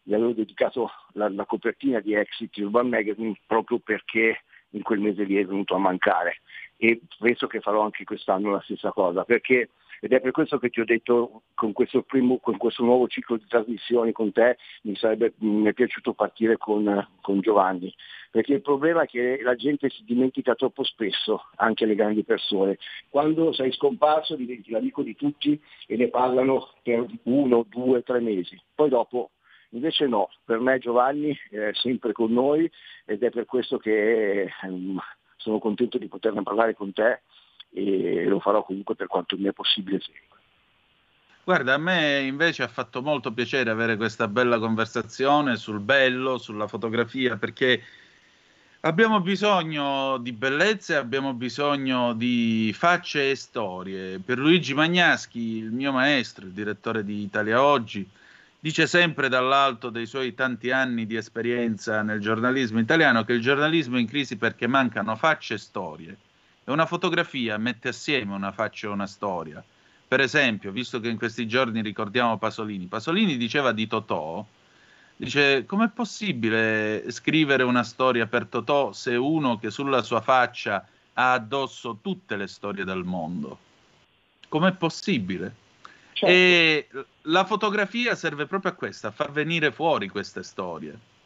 gli 0.09 0.15
avevo 0.15 0.33
dedicato 0.33 0.91
la, 1.13 1.29
la 1.29 1.45
copertina 1.45 2.01
di 2.01 2.15
Exit 2.15 2.57
Urban 2.57 2.89
Magazine 2.89 3.39
proprio 3.47 3.79
perché 3.79 4.41
in 4.71 4.83
quel 4.83 5.01
mese 5.01 5.25
lì 5.25 5.37
è 5.37 5.45
venuto 5.45 5.75
a 5.75 5.79
mancare 5.79 6.41
e 6.79 7.03
penso 7.19 7.47
che 7.47 7.61
farò 7.61 7.83
anche 7.83 8.05
quest'anno 8.05 8.53
la 8.53 8.63
stessa 8.63 8.91
cosa 8.91 9.25
perché 9.25 9.69
ed 10.01 10.13
è 10.13 10.21
per 10.21 10.31
questo 10.31 10.59
che 10.59 10.71
ti 10.71 10.81
ho 10.81 10.85
detto 10.85 11.43
con 11.55 11.73
questo, 11.73 12.03
primo, 12.03 12.39
con 12.39 12.57
questo 12.57 12.85
nuovo 12.85 13.09
ciclo 13.09 13.37
di 13.37 13.45
trasmissioni 13.47 14.13
con 14.13 14.33
te 14.33 14.57
mi, 14.83 14.95
sarebbe, 14.95 15.35
mi 15.39 15.67
è 15.67 15.73
piaciuto 15.73 16.13
partire 16.13 16.57
con, 16.57 17.09
con, 17.21 17.41
Giovanni, 17.41 17.93
perché 18.31 18.55
il 18.55 18.63
problema 18.63 19.03
è 19.03 19.07
che 19.07 19.41
la 19.43 19.57
gente 19.57 19.91
si 19.91 20.05
dimentica 20.05 20.55
troppo 20.55 20.85
spesso, 20.85 21.47
anche 21.57 21.85
le 21.85 21.97
grandi 21.97 22.23
persone. 22.23 22.79
Quando 23.09 23.53
sei 23.53 23.73
scomparso 23.73 24.37
diventi 24.37 24.71
l'amico 24.71 25.03
di 25.03 25.17
tutti 25.17 25.61
e 25.89 25.97
ne 25.97 26.09
parlano 26.09 26.75
per 26.83 27.05
uno, 27.25 27.67
due, 27.69 28.03
tre 28.03 28.21
mesi. 28.21 28.57
Poi 28.73 28.89
dopo 28.89 29.31
Invece 29.71 30.07
no, 30.07 30.31
per 30.45 30.61
me 30.61 30.79
Giovanni 30.79 31.39
è 31.51 31.71
sempre 31.75 32.13
con 32.13 32.33
noi 32.33 32.71
ed 33.05 33.23
è 33.23 33.31
per 33.31 33.45
questo 33.45 33.77
che 33.77 34.51
ehm, 34.63 34.99
sono 35.37 35.59
contento 35.59 35.99
di 35.99 36.09
poterne 36.09 36.43
parlare 36.43 36.75
con 36.75 36.93
te 36.93 37.21
e 37.71 38.25
lo 38.25 38.41
farò 38.41 38.65
comunque 38.65 38.95
per 38.95 39.09
quanto 39.09 39.37
mi 39.37 39.45
è 39.45 39.53
possibile 39.53 40.01
sempre. 40.01 40.37
Guarda, 41.45 41.75
a 41.75 41.79
me 41.79 42.21
invece 42.21 42.63
ha 42.63 42.69
fatto 42.69 43.01
molto 43.01 43.33
piacere 43.33 43.71
avere 43.71 43.97
questa 43.97 44.29
bella 44.29 44.59
conversazione 44.59 45.57
sul 45.57 45.81
bello, 45.81 46.37
sulla 46.37 46.67
fotografia, 46.67 47.37
perché 47.37 47.83
abbiamo 48.81 49.21
bisogno 49.21 50.19
di 50.19 50.33
bellezze, 50.33 50.97
abbiamo 50.97 51.33
bisogno 51.33 52.13
di 52.13 52.71
facce 52.75 53.31
e 53.31 53.35
storie. 53.35 54.19
Per 54.19 54.39
Luigi 54.39 54.75
Magnaschi, 54.75 55.57
il 55.57 55.71
mio 55.71 55.91
maestro, 55.91 56.45
il 56.45 56.53
direttore 56.53 57.03
di 57.03 57.23
Italia 57.23 57.63
Oggi, 57.63 58.07
dice 58.61 58.87
sempre 58.87 59.29
dall'alto 59.29 59.89
dei 59.89 60.07
suoi 60.07 60.35
tanti 60.35 60.71
anni 60.71 61.07
di 61.07 61.17
esperienza 61.17 62.03
nel 62.03 62.21
giornalismo 62.21 62.81
italiano 62.81 63.25
che 63.25 63.33
il 63.33 63.41
giornalismo 63.41 63.97
è 63.97 64.01
in 64.01 64.09
crisi 64.09 64.37
perché 64.37 64.67
mancano 64.67 65.15
facce 65.15 65.55
e 65.55 65.59
storie 65.59 66.17
e 66.65 66.73
una 66.73 66.87
fotografia 66.87 67.57
mette 67.57 67.89
assieme 67.89 68.35
una 68.35 68.53
faccia 68.53 68.89
e 68.89 68.91
una 68.91 69.07
storia. 69.07 69.65
Per 70.07 70.21
esempio, 70.21 70.71
visto 70.71 71.01
che 71.01 71.09
in 71.09 71.17
questi 71.17 71.47
giorni 71.47 71.81
ricordiamo 71.81 72.37
Pasolini, 72.37 72.87
Pasolini 72.87 73.37
diceva 73.37 73.73
di 73.73 73.87
Totò, 73.87 74.45
dice 75.17 75.65
com'è 75.65 75.89
possibile 75.89 77.11
scrivere 77.11 77.63
una 77.63 77.83
storia 77.83 78.27
per 78.27 78.47
Totò 78.47 78.93
se 78.93 79.15
uno 79.15 79.59
che 79.59 79.71
sulla 79.71 80.03
sua 80.03 80.21
faccia 80.21 80.87
ha 81.15 81.33
addosso 81.33 81.99
tutte 82.03 82.37
le 82.37 82.47
storie 82.47 82.85
del 82.85 83.05
mondo? 83.05 83.59
Com'è 84.49 84.73
possibile? 84.73 85.55
Certo. 86.13 86.27
E 86.35 86.89
la 87.29 87.45
fotografia 87.45 88.15
serve 88.15 88.47
proprio 88.47 88.73
a 88.73 88.75
questo, 88.75 89.07
a 89.07 89.11
far 89.11 89.31
venire 89.31 89.71
fuori 89.71 90.09
queste 90.09 90.43
storie 90.43 91.17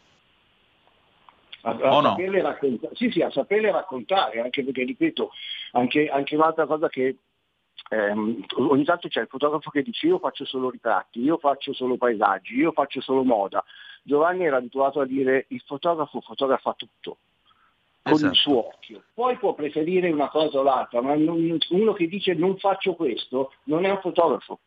a, 1.62 1.70
a 1.70 2.00
no? 2.00 2.16
raccontare. 2.16 2.94
Sì, 2.94 3.10
sì, 3.10 3.22
a 3.22 3.30
saperle 3.30 3.70
raccontare, 3.70 4.40
anche 4.40 4.64
perché, 4.64 4.84
ripeto, 4.84 5.30
anche, 5.72 6.08
anche 6.08 6.34
un'altra 6.34 6.66
cosa 6.66 6.88
che 6.88 7.16
ehm, 7.90 8.44
ogni 8.56 8.84
tanto 8.84 9.08
c'è 9.08 9.20
il 9.20 9.28
fotografo 9.28 9.70
che 9.70 9.82
dice 9.82 10.06
io 10.06 10.18
faccio 10.18 10.44
solo 10.44 10.70
ritratti, 10.70 11.20
io 11.20 11.38
faccio 11.38 11.72
solo 11.72 11.96
paesaggi, 11.96 12.54
io 12.54 12.72
faccio 12.72 13.00
solo 13.00 13.22
moda. 13.22 13.64
Giovanni 14.02 14.44
era 14.44 14.56
abituato 14.56 15.00
a 15.00 15.06
dire 15.06 15.46
il 15.48 15.62
fotografo 15.64 16.20
fotografa 16.20 16.74
tutto 16.76 17.18
con 18.02 18.14
esatto. 18.14 18.32
il 18.32 18.38
suo 18.38 18.66
occhio. 18.66 19.02
Poi 19.14 19.36
può 19.36 19.54
preferire 19.54 20.10
una 20.10 20.28
cosa 20.28 20.58
o 20.58 20.62
l'altra, 20.62 21.00
ma 21.00 21.14
non, 21.14 21.56
uno 21.70 21.92
che 21.92 22.08
dice 22.08 22.34
non 22.34 22.58
faccio 22.58 22.94
questo 22.94 23.52
non 23.64 23.84
è 23.84 23.90
un 23.90 24.00
fotografo. 24.00 24.58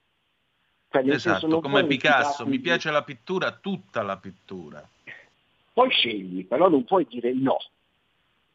Cioè, 1.04 1.14
esatto, 1.14 1.60
come 1.60 1.86
Picasso, 1.86 2.46
mi 2.46 2.60
piace 2.60 2.92
la 2.92 3.04
pittura, 3.04 3.52
tutta 3.52 4.02
la 4.02 4.18
pittura 4.18 4.88
poi 5.76 5.92
scegli, 5.92 6.46
però 6.48 6.70
non 6.70 6.86
puoi 6.86 7.06
dire 7.06 7.34
no. 7.34 7.58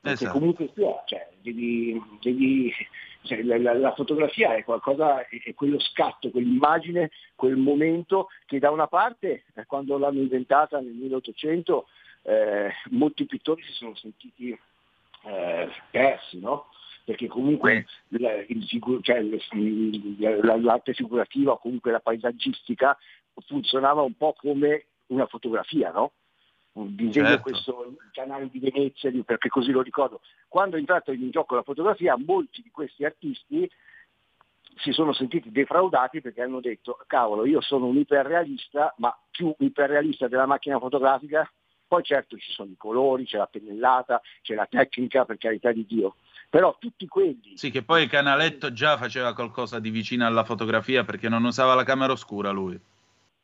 Perché 0.01 0.25
esatto. 0.25 0.39
comunque 0.39 0.71
sia, 0.75 1.03
cioè, 1.05 1.29
devi, 1.43 2.03
devi, 2.19 2.73
cioè, 3.25 3.43
la, 3.43 3.75
la, 3.75 3.93
fotografia 3.93 4.55
è 4.55 4.65
qualcosa, 4.65 5.29
è, 5.29 5.43
è, 5.45 5.53
quello 5.53 5.79
scatto, 5.79 6.31
quell'immagine, 6.31 7.11
quel 7.35 7.57
momento 7.57 8.29
che 8.47 8.59
da 8.59 8.71
una 8.71 8.87
parte, 8.87 9.45
eh, 9.55 9.67
quando 9.67 9.99
l'hanno 9.99 10.21
inventata 10.21 10.81
nel 10.81 10.95
1800, 10.95 11.87
eh, 12.23 12.73
molti 12.93 13.27
pittori 13.27 13.63
si 13.65 13.73
sono 13.73 13.95
sentiti 13.95 14.59
eh, 15.25 15.69
persi, 15.91 16.41
no? 16.41 16.69
Perché 17.05 17.27
comunque 17.27 17.87
la, 18.09 18.35
il, 18.47 18.67
cioè, 19.03 19.23
l'arte 19.23 20.95
figurativa 20.95 21.53
o 21.53 21.59
comunque 21.59 21.91
la 21.91 22.01
paesaggistica 22.01 22.97
funzionava 23.47 24.03
un 24.03 24.15
po' 24.17 24.35
come 24.39 24.87
una 25.07 25.27
fotografia, 25.27 25.91
no? 25.91 26.13
un 26.73 26.95
disegno 26.95 27.27
certo. 27.27 27.43
questo 27.43 27.97
canale 28.13 28.49
di 28.51 28.61
Venezia, 28.61 29.11
perché 29.25 29.49
così 29.49 29.73
lo 29.73 29.83
ricordo. 29.83 30.21
Quando 30.47 30.77
è 30.77 30.79
entrata 30.79 31.13
in 31.13 31.31
gioco 31.31 31.57
la 31.57 31.63
fotografia, 31.63 32.17
molti 32.17 32.63
di 32.63 32.71
questi 32.71 33.05
artisti 33.05 33.69
si 34.77 34.93
sono 34.93 35.13
sentiti 35.13 35.51
defraudati 35.51 36.21
perché 36.21 36.43
hanno 36.43 36.61
detto 36.61 36.99
cavolo 37.07 37.45
io 37.45 37.61
sono 37.61 37.87
un 37.87 37.97
iperrealista 37.97 38.95
ma 38.99 39.15
più 39.31 39.55
iperrealista 39.59 40.29
della 40.29 40.47
macchina 40.47 40.79
fotografica 40.79 41.51
poi 41.87 42.05
certo 42.05 42.39
ci 42.39 42.53
sono 42.53 42.71
i 42.71 42.77
colori, 42.77 43.25
c'è 43.25 43.37
la 43.37 43.49
pennellata, 43.49 44.23
c'è 44.43 44.55
la 44.55 44.67
tecnica 44.71 45.25
per 45.25 45.39
carità 45.39 45.73
di 45.73 45.85
Dio 45.85 46.15
però 46.51 46.77
tutti 46.79 47.07
quelli 47.07 47.57
sì 47.57 47.71
che 47.71 47.83
poi 47.83 48.03
il 48.03 48.09
canaletto 48.11 48.73
già 48.73 48.99
faceva 48.99 49.33
qualcosa 49.33 49.79
di 49.79 49.91
vicino 49.91 50.27
alla 50.27 50.45
fotografia 50.45 51.05
perché 51.05 51.29
non 51.29 51.45
usava 51.45 51.75
la 51.75 51.85
camera 51.85 52.13
oscura 52.13 52.51
lui 52.51 52.79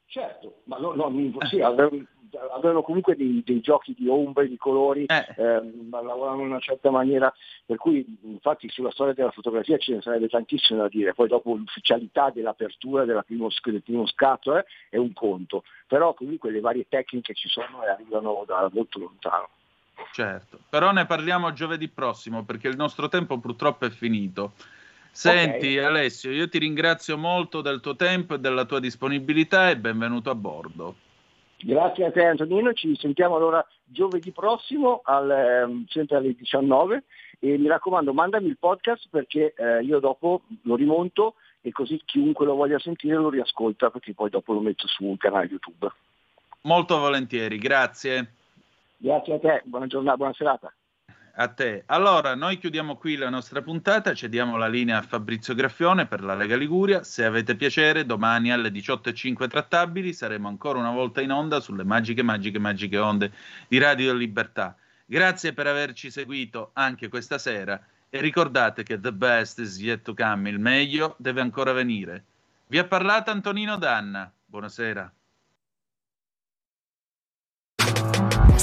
certo 0.07 0.61
ma 0.65 0.77
no, 0.78 0.93
no, 0.93 1.11
sì, 1.47 1.61
avevano 1.61 2.83
comunque 2.83 3.16
dei, 3.16 3.43
dei, 3.45 3.61
giochi 3.61 3.95
di 3.97 4.09
ombre, 4.09 4.49
di 4.49 4.57
colori, 4.57 5.05
eh. 5.07 5.27
ehm, 5.37 5.91
lavoravano 5.91 6.43
in 6.43 6.49
una 6.49 6.59
certa 6.59 6.91
maniera, 6.91 7.33
per 7.65 7.77
cui 7.77 8.05
infatti 8.23 8.69
sulla 8.69 8.91
storia 8.91 9.15
della 9.15 9.31
fotografia 9.31 9.78
ce 9.78 9.95
ne 9.95 10.03
sarebbe 10.03 10.28
tantissimo 10.28 10.81
da 10.81 10.89
dire, 10.89 11.15
poi 11.15 11.28
dopo 11.28 11.55
l'ufficialità 11.55 12.31
dell'apertura 12.31 13.05
della 13.05 13.23
primo, 13.23 13.49
del 13.65 13.83
primo 13.83 14.07
scatto 14.07 14.57
eh, 14.57 14.65
è 14.91 14.97
un 14.97 15.12
conto, 15.12 15.65
però 15.87 16.15
comunque 16.15 16.51
le 16.51 16.61
varie 16.61 16.87
tecniche 16.89 17.35
ci 17.35 17.49
sono 17.49 17.85
e 17.85 17.89
arrivano 17.89 18.45
da 18.47 18.69
molto 18.73 18.99
lontano. 18.99 19.49
Certo, 20.12 20.59
però 20.69 20.93
ne 20.93 21.07
parliamo 21.07 21.53
giovedì 21.53 21.89
prossimo 21.89 22.45
perché 22.45 22.69
il 22.69 22.77
nostro 22.77 23.09
tempo 23.09 23.39
purtroppo 23.39 23.85
è 23.85 23.91
finito. 23.91 24.53
Senti 25.11 25.78
okay. 25.78 25.78
Alessio, 25.78 26.31
io 26.31 26.49
ti 26.49 26.59
ringrazio 26.59 27.16
molto 27.16 27.62
del 27.62 27.81
tuo 27.81 27.97
tempo 27.97 28.35
e 28.35 28.39
della 28.39 28.66
tua 28.66 28.81
disponibilità 28.81 29.70
e 29.70 29.78
benvenuto 29.78 30.28
a 30.28 30.35
bordo. 30.35 30.95
Grazie 31.59 32.05
a 32.05 32.12
te 32.12 32.23
Antonino, 32.23 32.74
ci 32.74 32.95
sentiamo 32.97 33.37
allora 33.37 33.66
giovedì 33.83 34.31
prossimo 34.31 35.01
al, 35.05 35.31
ehm, 35.31 35.87
sempre 35.89 36.16
alle 36.16 36.35
19 36.35 37.05
e 37.39 37.57
mi 37.57 37.66
raccomando 37.66 38.12
mandami 38.12 38.49
il 38.49 38.59
podcast 38.59 39.09
perché 39.11 39.55
eh, 39.57 39.83
io 39.83 40.01
dopo 40.01 40.43
lo 40.62 40.77
rimonto 40.77 41.37
e 41.62 41.73
così 41.73 42.01
chiunque 42.05 42.45
lo 42.45 42.55
voglia 42.55 42.78
sentire 42.78 43.16
lo 43.16 43.31
riascolta 43.31 43.89
perché 43.89 44.12
poi 44.12 44.28
dopo 44.28 44.53
lo 44.53 44.61
metto 44.61 44.87
sul 44.87 45.16
canale 45.16 45.47
YouTube. 45.47 45.91
Molto 46.62 46.99
volentieri, 46.99 47.59
grazie. 47.59 48.35
Grazie 48.97 49.35
a 49.35 49.39
te, 49.39 49.62
buona 49.64 49.86
giornata, 49.86 50.16
buona 50.16 50.32
serata. 50.32 50.73
A 51.39 51.48
te. 51.48 51.82
Allora, 51.86 52.35
noi 52.35 52.56
chiudiamo 52.56 52.97
qui 52.97 53.14
la 53.14 53.28
nostra 53.28 53.60
puntata, 53.60 54.14
cediamo 54.14 54.56
la 54.56 54.68
linea 54.68 54.97
a 54.97 55.02
Fabrizio 55.02 55.55
Graffione 55.55 56.06
per 56.06 56.23
la 56.23 56.35
Lega 56.35 56.56
Liguria. 56.56 57.02
Se 57.02 57.27
avete 57.27 57.56
piacere, 57.56 58.06
domani 58.06 58.51
alle 58.51 58.70
18.05 58.70 59.47
trattabili 59.47 60.14
saremo 60.14 60.48
ancora 60.48 60.78
una 60.78 60.93
volta 60.93 61.20
in 61.20 61.31
onda 61.31 61.60
sulle 61.60 61.85
magiche, 61.85 62.23
magiche, 62.23 62.59
magiche 62.59 62.97
onde 62.97 63.32
di 63.68 63.77
Radio 63.77 64.14
Libertà. 64.14 64.74
Grazie 65.05 65.52
per 65.52 65.66
averci 65.66 66.10
seguito 66.10 66.70
anche 66.73 67.09
questa 67.09 67.36
sera 67.36 67.78
e 68.09 68.20
ricordate 68.23 68.82
che 68.82 68.98
the 68.98 69.12
best 69.12 69.59
is 69.59 69.78
yet 69.78 70.01
to 70.01 70.14
come, 70.14 70.48
il 70.48 70.59
meglio 70.59 71.16
deve 71.18 71.43
ancora 71.43 71.73
venire. 71.73 72.24
Vi 72.66 72.78
ha 72.78 72.86
parlato 72.86 73.31
Antonino 73.31 73.77
Danna. 73.77 74.32
Buonasera. 74.47 75.12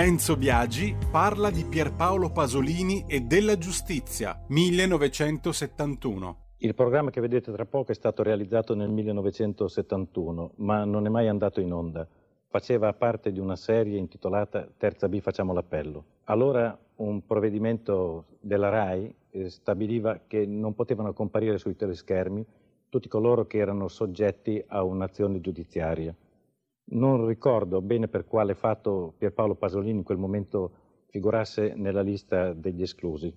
Enzo 0.00 0.36
Biagi 0.36 0.94
parla 1.10 1.50
di 1.50 1.64
Pierpaolo 1.64 2.30
Pasolini 2.30 3.04
e 3.08 3.22
della 3.22 3.58
giustizia, 3.58 4.40
1971. 4.46 6.36
Il 6.58 6.76
programma 6.76 7.10
che 7.10 7.20
vedete 7.20 7.50
tra 7.50 7.64
poco 7.64 7.90
è 7.90 7.96
stato 7.96 8.22
realizzato 8.22 8.76
nel 8.76 8.90
1971, 8.90 10.52
ma 10.58 10.84
non 10.84 11.04
è 11.06 11.08
mai 11.08 11.26
andato 11.26 11.60
in 11.60 11.72
onda. 11.72 12.06
Faceva 12.46 12.92
parte 12.92 13.32
di 13.32 13.40
una 13.40 13.56
serie 13.56 13.98
intitolata 13.98 14.68
Terza 14.76 15.08
B 15.08 15.18
facciamo 15.20 15.52
l'appello. 15.52 16.04
Allora 16.26 16.78
un 16.98 17.26
provvedimento 17.26 18.26
della 18.38 18.68
RAI 18.68 19.12
eh, 19.30 19.50
stabiliva 19.50 20.20
che 20.28 20.46
non 20.46 20.76
potevano 20.76 21.12
comparire 21.12 21.58
sui 21.58 21.74
teleschermi 21.74 22.46
tutti 22.88 23.08
coloro 23.08 23.48
che 23.48 23.58
erano 23.58 23.88
soggetti 23.88 24.62
a 24.68 24.84
un'azione 24.84 25.40
giudiziaria. 25.40 26.14
Non 26.90 27.26
ricordo 27.26 27.82
bene 27.82 28.08
per 28.08 28.24
quale 28.24 28.54
fatto 28.54 29.12
Pierpaolo 29.18 29.56
Pasolini 29.56 29.98
in 29.98 30.04
quel 30.04 30.16
momento 30.16 30.72
figurasse 31.08 31.74
nella 31.76 32.00
lista 32.00 32.54
degli 32.54 32.80
esclusi. 32.80 33.34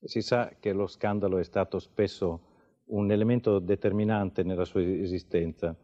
Si 0.00 0.22
sa 0.22 0.52
che 0.58 0.72
lo 0.72 0.86
scandalo 0.86 1.36
è 1.36 1.44
stato 1.44 1.80
spesso 1.80 2.40
un 2.86 3.10
elemento 3.10 3.58
determinante 3.58 4.42
nella 4.42 4.64
sua 4.64 4.82
esistenza. 4.82 5.76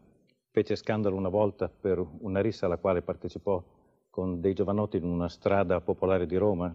Fece 0.49 0.75
scandalo 0.75 1.15
una 1.15 1.29
volta 1.29 1.69
per 1.69 2.03
una 2.21 2.41
rissa 2.41 2.65
alla 2.65 2.77
quale 2.77 3.03
partecipò 3.03 3.63
con 4.09 4.39
dei 4.39 4.53
giovanotti 4.53 4.97
in 4.97 5.03
una 5.03 5.29
strada 5.29 5.81
popolare 5.81 6.25
di 6.25 6.37
Roma, 6.37 6.73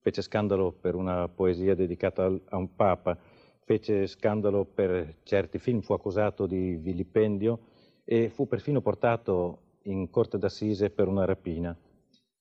fece 0.00 0.20
scandalo 0.20 0.72
per 0.72 0.94
una 0.94 1.28
poesia 1.28 1.74
dedicata 1.74 2.24
a 2.24 2.56
un 2.56 2.74
papa, 2.74 3.16
fece 3.64 4.06
scandalo 4.06 4.64
per 4.66 5.20
certi 5.22 5.58
film, 5.58 5.80
fu 5.80 5.94
accusato 5.94 6.46
di 6.46 6.76
vilipendio 6.76 7.60
e 8.04 8.28
fu 8.28 8.46
perfino 8.48 8.80
portato 8.80 9.68
in 9.84 10.10
corte 10.10 10.38
d'assise 10.38 10.90
per 10.90 11.08
una 11.08 11.24
rapina. 11.24 11.76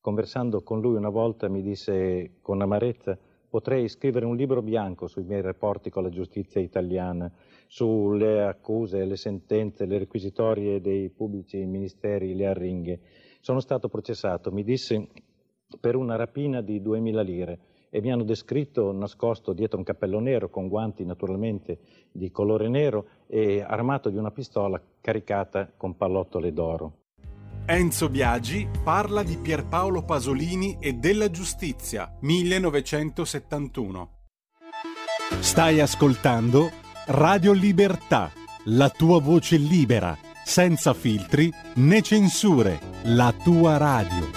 Conversando 0.01 0.61
con 0.61 0.81
lui 0.81 0.95
una 0.95 1.09
volta 1.09 1.47
mi 1.47 1.61
disse 1.61 2.37
con 2.41 2.61
amarezza 2.61 3.17
potrei 3.49 3.87
scrivere 3.87 4.25
un 4.25 4.35
libro 4.35 4.61
bianco 4.61 5.07
sui 5.07 5.23
miei 5.23 5.41
rapporti 5.41 5.89
con 5.89 6.03
la 6.03 6.09
giustizia 6.09 6.61
italiana, 6.61 7.31
sulle 7.67 8.43
accuse, 8.43 9.03
le 9.05 9.15
sentenze, 9.15 9.85
le 9.85 9.97
requisitorie 9.97 10.79
dei 10.81 11.09
pubblici 11.09 11.57
ministeri, 11.65 12.35
le 12.35 12.45
arringhe. 12.45 12.99
Sono 13.39 13.59
stato 13.59 13.89
processato, 13.89 14.51
mi 14.51 14.63
disse, 14.63 15.07
per 15.79 15.95
una 15.95 16.15
rapina 16.15 16.61
di 16.61 16.81
2000 16.81 17.21
lire 17.21 17.59
e 17.89 18.01
mi 18.01 18.11
hanno 18.11 18.23
descritto 18.23 18.91
nascosto 18.91 19.53
dietro 19.53 19.79
un 19.79 19.83
cappello 19.83 20.19
nero 20.19 20.49
con 20.49 20.67
guanti 20.67 21.03
naturalmente 21.03 21.79
di 22.11 22.29
colore 22.29 22.69
nero 22.69 23.05
e 23.25 23.61
armato 23.61 24.09
di 24.09 24.17
una 24.17 24.31
pistola 24.31 24.79
caricata 25.01 25.71
con 25.75 25.95
pallottole 25.95 26.53
d'oro. 26.53 27.08
Enzo 27.71 28.09
Biagi 28.09 28.67
parla 28.83 29.21
di 29.21 29.37
Pierpaolo 29.37 30.03
Pasolini 30.03 30.77
e 30.79 30.93
della 30.93 31.29
giustizia, 31.29 32.11
1971. 32.21 34.09
Stai 35.39 35.79
ascoltando 35.79 36.71
Radio 37.05 37.51
Libertà, 37.51 38.31
la 38.65 38.89
tua 38.89 39.21
voce 39.21 39.57
libera, 39.57 40.17
senza 40.43 40.95
filtri 40.95 41.53
né 41.75 42.01
censure, 42.01 42.79
la 43.03 43.31
tua 43.43 43.77
radio. 43.77 44.31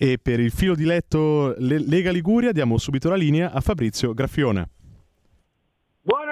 E 0.00 0.18
per 0.22 0.40
il 0.40 0.50
filo 0.50 0.74
diletto 0.74 1.54
Le- 1.58 1.78
Lega 1.78 2.10
Liguria 2.10 2.52
diamo 2.52 2.78
subito 2.78 3.10
la 3.10 3.16
linea 3.16 3.52
a 3.52 3.60
Fabrizio 3.60 4.14
Graffione. 4.14 4.70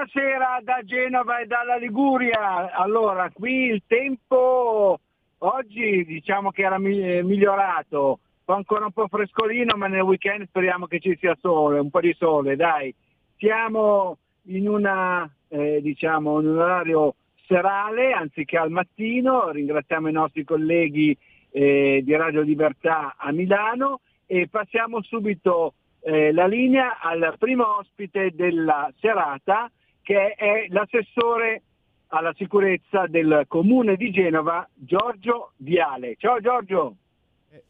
Buonasera 0.07 0.61
da 0.62 0.83
Genova 0.85 1.41
e 1.41 1.47
dalla 1.47 1.74
Liguria. 1.77 2.73
Allora, 2.73 3.28
qui 3.33 3.65
il 3.65 3.83
tempo 3.89 5.01
oggi 5.39 6.05
diciamo 6.05 6.53
che 6.53 6.62
era 6.62 6.78
mi- 6.78 7.24
migliorato, 7.24 8.20
fa 8.45 8.55
ancora 8.55 8.85
un 8.85 8.93
po' 8.93 9.09
frescolino, 9.09 9.77
ma 9.77 9.89
nel 9.89 10.03
weekend 10.03 10.47
speriamo 10.47 10.87
che 10.87 11.01
ci 11.01 11.16
sia 11.19 11.37
sole, 11.41 11.81
un 11.81 11.91
po' 11.91 11.99
di 11.99 12.15
sole, 12.16 12.55
dai. 12.55 12.95
Siamo 13.37 14.19
in 14.43 14.69
una 14.69 15.28
eh, 15.49 15.81
diciamo 15.83 16.41
in 16.41 16.47
un 16.47 16.59
orario 16.59 17.15
serale 17.45 18.12
anziché 18.12 18.59
al 18.59 18.70
mattino, 18.70 19.51
ringraziamo 19.51 20.09
i 20.09 20.12
nostri 20.12 20.45
colleghi 20.45 21.19
eh, 21.51 22.01
di 22.05 22.15
Radio 22.15 22.43
Libertà 22.43 23.16
a 23.19 23.33
Milano 23.33 24.03
e 24.24 24.47
passiamo 24.49 25.03
subito 25.03 25.74
eh, 26.01 26.33
la 26.33 26.47
linea 26.47 27.01
al 27.01 27.35
primo 27.39 27.78
ospite 27.78 28.31
della 28.37 28.89
serata 29.01 29.69
che 30.07 30.35
è 30.35 30.66
l'assessore 30.69 31.62
alla 32.11 32.33
sicurezza 32.37 33.09
del 33.09 33.45
comune 33.49 33.97
di 33.97 34.12
Genova, 34.12 34.65
Giorgio 34.73 35.51
Viale. 35.57 36.15
Ciao 36.16 36.39
Giorgio. 36.41 36.95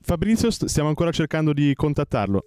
Fabrizio, 0.03 0.51
st- 0.51 0.67
stiamo 0.67 0.91
ancora 0.91 1.13
cercando 1.13 1.55
di 1.55 1.73
contattarlo. 1.75 2.45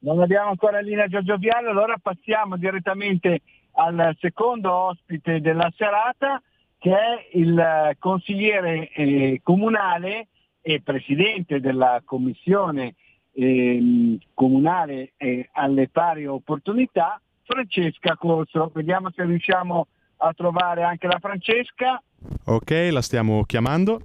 Non 0.00 0.20
abbiamo 0.20 0.50
ancora 0.50 0.80
in 0.80 0.86
linea 0.86 1.08
Giorgio 1.08 1.38
Viale, 1.38 1.70
allora 1.70 1.96
passiamo 1.96 2.58
direttamente 2.58 3.40
al 3.76 4.14
secondo 4.20 4.70
ospite 4.70 5.40
della 5.40 5.72
serata 5.74 6.42
che 6.76 6.90
è 6.90 7.28
il 7.38 7.58
eh, 7.58 7.96
consigliere 7.98 8.90
eh, 8.90 9.40
comunale 9.42 10.28
e 10.60 10.82
presidente 10.82 11.58
della 11.58 12.02
commissione 12.04 12.96
ehm, 13.32 14.18
comunale 14.34 15.12
eh, 15.16 15.48
alle 15.52 15.88
pari 15.88 16.26
opportunità, 16.26 17.18
Francesca 17.44 18.16
Corso. 18.16 18.70
Vediamo 18.74 19.10
se 19.10 19.24
riusciamo 19.24 19.86
a 20.18 20.32
trovare 20.32 20.82
anche 20.82 21.06
la 21.06 21.18
Francesca. 21.18 22.02
Ok, 22.44 22.88
la 22.90 23.02
stiamo 23.02 23.42
chiamando. 23.44 24.00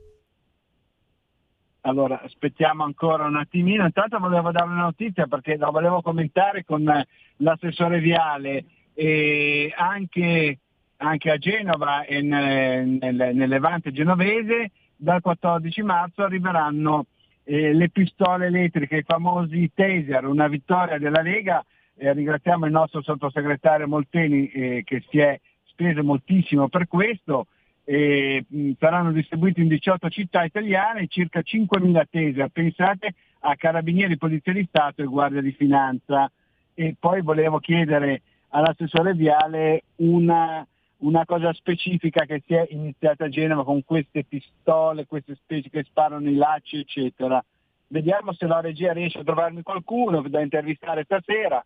Allora, 1.81 2.21
aspettiamo 2.21 2.83
ancora 2.83 3.25
un 3.25 3.37
attimino. 3.37 3.85
Intanto 3.85 4.19
volevo 4.19 4.51
dare 4.51 4.67
una 4.67 4.81
notizia 4.81 5.25
perché 5.27 5.55
la 5.55 5.69
volevo 5.69 6.01
commentare 6.01 6.65
con 6.65 6.87
eh, 6.89 7.07
l'assessore 7.37 7.99
Viale 7.99 8.65
e 8.93 9.73
anche, 9.75 10.59
anche 10.97 11.31
a 11.31 11.37
Genova 11.37 12.03
e 12.03 12.21
nel, 12.21 12.87
nel- 12.87 13.35
nel 13.35 13.49
Levante 13.49 13.91
genovese 13.91 14.71
dal 14.97 15.21
14 15.21 15.81
marzo 15.83 16.23
arriveranno 16.23 17.05
eh, 17.43 17.73
le 17.73 17.89
pistole 17.89 18.47
elettriche, 18.47 18.97
i 18.97 19.03
famosi 19.03 19.71
taser, 19.73 20.25
una 20.25 20.47
vittoria 20.47 20.97
della 20.97 21.21
Lega. 21.21 21.63
Eh, 21.99 22.13
ringraziamo 22.13 22.65
il 22.65 22.71
nostro 22.71 23.01
sottosegretario 23.01 23.87
Molteni 23.87 24.47
eh, 24.49 24.83
che 24.85 25.03
si 25.09 25.17
è 25.17 25.39
speso 25.65 26.03
moltissimo 26.03 26.69
per 26.69 26.87
questo. 26.87 27.47
E, 27.83 28.45
mh, 28.47 28.71
saranno 28.77 29.11
distribuiti 29.11 29.61
in 29.61 29.67
18 29.67 30.09
città 30.09 30.43
italiane 30.43 31.07
circa 31.07 31.39
5.000 31.39 32.03
taser. 32.09 32.49
Pensate 32.49 33.13
a 33.39 33.55
Carabinieri, 33.55 34.17
Polizia 34.17 34.53
di 34.53 34.65
Stato 34.67 35.01
e 35.01 35.05
Guardia 35.05 35.41
di 35.41 35.51
Finanza. 35.51 36.31
E 36.75 36.95
poi 36.99 37.21
volevo 37.23 37.57
chiedere 37.59 38.21
all'assessore 38.49 39.13
Viale 39.13 39.83
una, 39.95 40.65
una 40.97 41.25
cosa 41.25 41.51
specifica 41.53 42.25
che 42.25 42.43
si 42.45 42.53
è 42.53 42.67
iniziata 42.69 43.25
a 43.25 43.29
Genova 43.29 43.63
con 43.63 43.83
queste 43.83 44.23
pistole, 44.23 45.07
queste 45.07 45.33
specie 45.33 45.71
che 45.71 45.83
sparano 45.83 46.29
i 46.29 46.35
lacci, 46.35 46.77
eccetera. 46.77 47.43
Vediamo 47.87 48.33
se 48.33 48.45
la 48.45 48.59
regia 48.59 48.93
riesce 48.93 49.19
a 49.19 49.23
trovarmi 49.23 49.63
qualcuno 49.63 50.21
da 50.21 50.41
intervistare 50.41 51.05
stasera. 51.05 51.65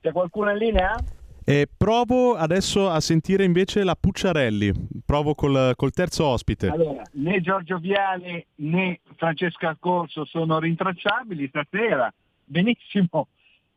C'è 0.00 0.12
qualcuno 0.12 0.50
in 0.50 0.58
linea? 0.58 0.96
E 1.44 1.66
provo 1.74 2.34
adesso 2.34 2.90
a 2.90 3.00
sentire 3.00 3.42
invece 3.42 3.82
la 3.82 3.96
Pucciarelli, 3.98 4.70
provo 5.04 5.34
col, 5.34 5.72
col 5.76 5.92
terzo 5.92 6.26
ospite. 6.26 6.68
Allora, 6.68 7.02
né 7.12 7.40
Giorgio 7.40 7.78
Viale 7.78 8.48
né 8.56 9.00
Francesca 9.16 9.74
Corso 9.80 10.26
sono 10.26 10.58
rintracciabili 10.58 11.48
stasera. 11.48 12.12
Benissimo. 12.44 13.28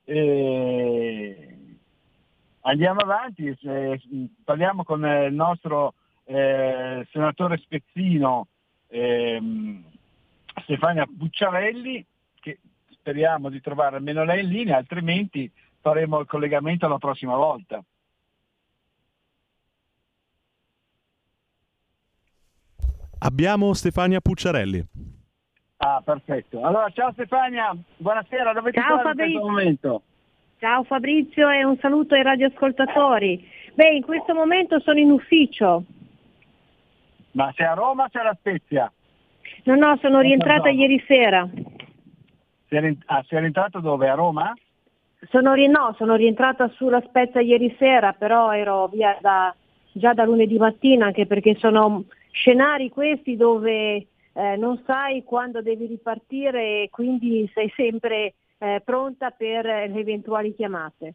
Eh, 0.03 1.55
andiamo 2.61 2.99
avanti, 2.99 3.47
eh, 3.47 4.01
parliamo 4.43 4.83
con 4.83 5.05
il 5.05 5.33
nostro 5.33 5.93
eh, 6.25 7.07
senatore 7.09 7.57
Spezzino 7.57 8.47
ehm, 8.87 9.83
Stefania 10.63 11.05
Pucciarelli, 11.05 12.05
che 12.41 12.59
speriamo 12.91 13.49
di 13.49 13.61
trovare 13.61 13.95
almeno 13.95 14.25
lei 14.25 14.43
in 14.43 14.49
linea, 14.49 14.77
altrimenti 14.77 15.49
faremo 15.81 16.19
il 16.19 16.27
collegamento 16.27 16.87
la 16.87 16.97
prossima 16.97 17.35
volta. 17.35 17.83
Abbiamo 23.23 23.73
Stefania 23.73 24.19
Pucciarelli. 24.19 24.83
Ah, 25.77 26.01
perfetto. 26.03 26.63
Allora, 26.63 26.89
ciao 26.89 27.11
Stefania, 27.11 27.75
buonasera, 27.97 28.53
dove 28.53 28.71
Ciao, 28.71 28.97
ti 28.97 29.01
trovi 29.01 29.23
in 29.23 29.31
questo 29.31 29.49
momento? 29.49 30.01
Ciao 30.59 30.83
Fabrizio 30.83 31.49
e 31.49 31.63
un 31.63 31.77
saluto 31.79 32.13
ai 32.13 32.23
radioascoltatori. 32.23 33.47
Beh, 33.73 33.95
in 33.95 34.03
questo 34.03 34.33
momento 34.33 34.79
sono 34.79 34.99
in 34.99 35.11
ufficio. 35.11 35.83
Ma 37.31 37.51
sei 37.55 37.65
a 37.65 37.73
Roma 37.73 38.05
o 38.05 38.09
sei 38.11 38.21
alla 38.21 38.35
Spezia? 38.37 38.91
No, 39.63 39.75
no, 39.75 39.97
sono 40.01 40.19
rientrata 40.19 40.69
zona? 40.69 40.71
ieri 40.71 41.03
sera. 41.07 41.49
Sei, 42.67 42.97
ah, 43.05 43.23
sei 43.27 43.39
rientrato 43.39 43.79
dove? 43.79 44.09
A 44.09 44.13
Roma? 44.13 44.53
Sono, 45.29 45.53
no, 45.55 45.95
sono 45.97 46.15
rientrata 46.15 46.67
sulla 46.69 47.01
Spezia 47.01 47.41
ieri 47.41 47.75
sera, 47.77 48.13
però 48.13 48.53
ero 48.53 48.87
via 48.87 49.17
da- 49.21 49.53
già 49.91 50.13
da 50.13 50.23
lunedì 50.23 50.57
mattina, 50.57 51.05
anche 51.07 51.27
perché 51.27 51.55
sono 51.55 52.05
scenari 52.31 52.89
questi 52.89 53.35
dove 53.35 54.07
eh, 54.33 54.55
non 54.57 54.81
sai 54.85 55.23
quando 55.23 55.61
devi 55.61 55.85
ripartire 55.85 56.83
e 56.83 56.89
quindi 56.89 57.49
sei 57.53 57.71
sempre 57.75 58.33
eh, 58.57 58.81
pronta 58.83 59.31
per 59.31 59.65
eh, 59.65 59.87
le 59.87 59.99
eventuali 59.99 60.55
chiamate. 60.55 61.13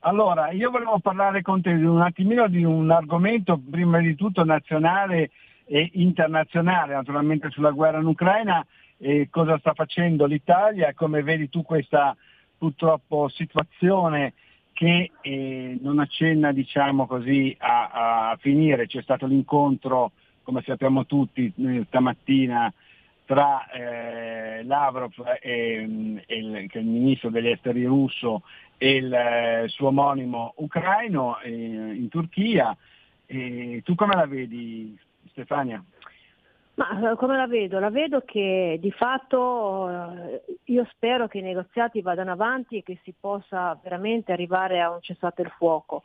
Allora, 0.00 0.50
io 0.50 0.70
volevo 0.70 0.98
parlare 1.00 1.42
con 1.42 1.60
te 1.60 1.70
un 1.70 2.00
attimino 2.00 2.48
di 2.48 2.64
un 2.64 2.90
argomento 2.90 3.60
prima 3.70 3.98
di 3.98 4.14
tutto 4.14 4.44
nazionale 4.44 5.30
e 5.64 5.90
internazionale, 5.94 6.94
naturalmente 6.94 7.50
sulla 7.50 7.72
guerra 7.72 7.98
in 7.98 8.06
Ucraina 8.06 8.64
e 8.98 9.28
cosa 9.30 9.58
sta 9.58 9.74
facendo 9.74 10.24
l'Italia 10.24 10.94
come 10.94 11.22
vedi 11.22 11.48
tu 11.48 11.62
questa 11.62 12.16
purtroppo 12.56 13.28
situazione 13.28 14.34
che 14.72 15.10
eh, 15.22 15.78
non 15.80 15.98
accenna 16.00 16.52
diciamo 16.52 17.06
così 17.06 17.56
a, 17.58 18.30
a 18.30 18.36
finire. 18.36 18.86
C'è 18.86 19.00
stato 19.02 19.26
l'incontro, 19.26 20.12
come 20.42 20.62
sappiamo 20.66 21.06
tutti, 21.06 21.50
eh, 21.56 21.84
stamattina 21.86 22.72
tra 23.24 23.68
eh, 23.70 24.62
Lavrov 24.64 25.12
e, 25.40 26.22
e 26.26 26.36
il, 26.38 26.66
che 26.68 26.78
è 26.78 26.82
il 26.82 26.86
ministro 26.86 27.30
degli 27.30 27.48
esteri 27.48 27.84
russo 27.84 28.42
e 28.76 28.96
il 28.96 29.12
eh, 29.12 29.64
suo 29.68 29.88
omonimo 29.88 30.52
ucraino 30.56 31.38
eh, 31.40 31.50
in 31.50 32.08
Turchia. 32.08 32.76
Tu 33.26 33.94
come 33.96 34.14
la 34.14 34.26
vedi 34.26 34.96
Stefania? 35.30 35.82
Ma 36.76 37.12
eh, 37.12 37.16
come 37.16 37.36
la 37.36 37.46
vedo? 37.46 37.78
La 37.78 37.88
vedo 37.88 38.20
che 38.20 38.76
di 38.80 38.90
fatto 38.90 39.88
eh, 39.88 40.42
io 40.64 40.86
spero 40.90 41.26
che 41.26 41.38
i 41.38 41.42
negoziati 41.42 42.02
vadano 42.02 42.32
avanti 42.32 42.78
e 42.78 42.82
che 42.82 42.98
si 43.02 43.14
possa 43.18 43.78
veramente 43.82 44.32
arrivare 44.32 44.80
a 44.80 44.90
un 44.90 45.00
cessate 45.00 45.42
il 45.42 45.52
fuoco. 45.56 46.02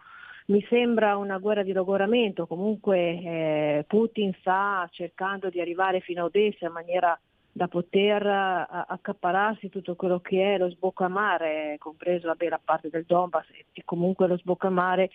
Mi 0.47 0.65
sembra 0.69 1.17
una 1.17 1.39
guerra 1.39 1.63
di 1.63 1.73
logoramento, 1.73 2.47
comunque 2.47 2.97
eh, 2.97 3.85
Putin 3.85 4.33
sta 4.39 4.87
cercando 4.91 5.49
di 5.49 5.59
arrivare 5.59 5.99
fino 5.99 6.21
a 6.21 6.25
Odessa 6.25 6.67
in 6.67 6.71
maniera 6.71 7.19
da 7.51 7.67
poter 7.67 8.25
eh, 8.25 8.65
accapararsi 8.87 9.67
tutto 9.67 9.95
quello 9.95 10.21
che 10.21 10.55
è 10.55 10.57
lo 10.57 10.69
sboccamare, 10.69 11.75
compreso 11.79 12.27
vabbè, 12.27 12.47
la 12.47 12.61
parte 12.63 12.89
del 12.89 13.03
Donbass 13.05 13.47
e 13.73 13.81
comunque 13.83 14.27
lo 14.27 14.37
sboccamare 14.37 15.09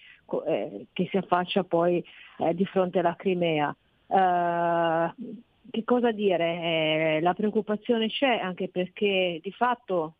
eh, 0.46 0.86
che 0.92 1.08
si 1.10 1.16
affaccia 1.16 1.64
poi 1.64 2.04
eh, 2.38 2.54
di 2.54 2.66
fronte 2.66 2.98
alla 2.98 3.16
Crimea. 3.16 3.74
Eh, 4.06 5.14
che 5.70 5.84
cosa 5.84 6.12
dire? 6.12 7.16
Eh, 7.16 7.20
la 7.20 7.34
preoccupazione 7.34 8.08
c'è 8.08 8.38
anche 8.38 8.68
perché 8.68 9.40
di 9.42 9.52
fatto 9.52 10.14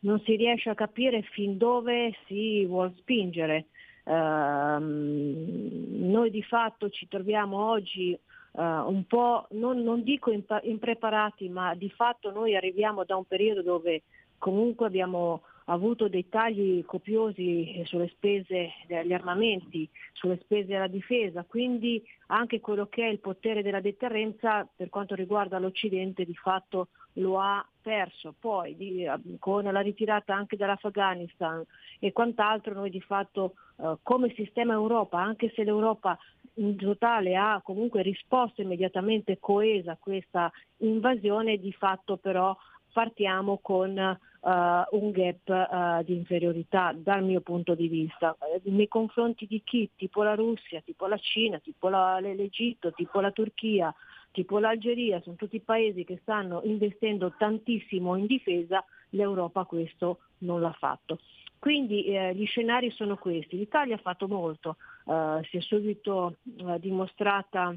non 0.00 0.20
si 0.20 0.36
riesce 0.36 0.70
a 0.70 0.74
capire 0.74 1.22
fin 1.22 1.58
dove 1.58 2.14
si 2.26 2.64
vuol 2.64 2.94
spingere. 2.96 3.66
Ehm, 4.04 6.08
noi 6.08 6.30
di 6.30 6.42
fatto 6.42 6.88
ci 6.88 7.06
troviamo 7.06 7.70
oggi 7.70 8.12
eh, 8.12 8.18
un 8.52 9.04
po', 9.06 9.46
non, 9.50 9.82
non 9.82 10.02
dico 10.02 10.30
impreparati, 10.30 11.48
ma 11.48 11.74
di 11.74 11.90
fatto 11.90 12.30
noi 12.30 12.56
arriviamo 12.56 13.04
da 13.04 13.16
un 13.16 13.24
periodo 13.24 13.62
dove 13.62 14.02
comunque 14.38 14.86
abbiamo 14.86 15.42
avuto 15.72 16.08
dei 16.08 16.28
tagli 16.28 16.84
copiosi 16.84 17.74
eh, 17.74 17.84
sulle 17.84 18.08
spese 18.08 18.70
degli 18.86 19.12
armamenti, 19.12 19.88
sulle 20.12 20.38
spese 20.42 20.66
della 20.66 20.86
difesa, 20.86 21.44
quindi 21.44 22.02
anche 22.26 22.60
quello 22.60 22.86
che 22.86 23.06
è 23.06 23.08
il 23.08 23.20
potere 23.20 23.62
della 23.62 23.80
deterrenza 23.80 24.68
per 24.74 24.88
quanto 24.88 25.14
riguarda 25.14 25.58
l'Occidente 25.58 26.24
di 26.24 26.34
fatto 26.34 26.88
lo 27.14 27.38
ha 27.38 27.66
perso. 27.80 28.34
Poi 28.38 28.76
di- 28.76 29.08
con 29.38 29.64
la 29.64 29.80
ritirata 29.80 30.34
anche 30.34 30.56
dall'Afghanistan 30.56 31.64
e 31.98 32.12
quant'altro 32.12 32.74
noi 32.74 32.90
di 32.90 33.00
fatto 33.00 33.54
eh, 33.76 33.96
come 34.02 34.32
sistema 34.34 34.74
Europa, 34.74 35.18
anche 35.18 35.52
se 35.54 35.64
l'Europa 35.64 36.18
in 36.54 36.76
totale 36.76 37.36
ha 37.36 37.60
comunque 37.62 38.02
risposto 38.02 38.60
immediatamente 38.60 39.38
coesa 39.38 39.92
a 39.92 39.98
questa 39.98 40.50
invasione, 40.78 41.58
di 41.58 41.72
fatto 41.72 42.16
però 42.16 42.56
partiamo 42.92 43.58
con 43.58 43.96
eh, 43.96 44.16
un 44.42 45.10
gap 45.10 45.48
eh, 45.48 46.04
di 46.04 46.14
inferiorità 46.14 46.92
dal 46.96 47.24
mio 47.24 47.40
punto 47.40 47.74
di 47.74 47.88
vista. 47.88 48.36
Eh, 48.40 48.60
nei 48.70 48.88
confronti 48.88 49.46
di 49.46 49.62
chi? 49.62 49.90
Tipo 49.96 50.22
la 50.22 50.34
Russia, 50.34 50.80
tipo 50.80 51.06
la 51.06 51.18
Cina, 51.18 51.58
tipo 51.58 51.88
la- 51.88 52.20
l'Egitto, 52.20 52.92
tipo 52.92 53.20
la 53.20 53.30
Turchia, 53.30 53.94
tipo 54.30 54.58
l'Algeria, 54.58 55.20
sono 55.22 55.36
tutti 55.36 55.60
paesi 55.60 56.04
che 56.04 56.18
stanno 56.22 56.60
investendo 56.64 57.34
tantissimo 57.36 58.16
in 58.16 58.26
difesa, 58.26 58.84
l'Europa 59.10 59.64
questo 59.64 60.20
non 60.38 60.60
l'ha 60.60 60.72
fatto. 60.72 61.18
Quindi 61.58 62.04
eh, 62.04 62.34
gli 62.34 62.46
scenari 62.46 62.90
sono 62.90 63.16
questi. 63.16 63.58
L'Italia 63.58 63.96
ha 63.96 63.98
fatto 63.98 64.26
molto, 64.26 64.76
eh, 65.06 65.46
si 65.50 65.58
è 65.58 65.60
subito 65.60 66.36
dimostrata 66.78 67.76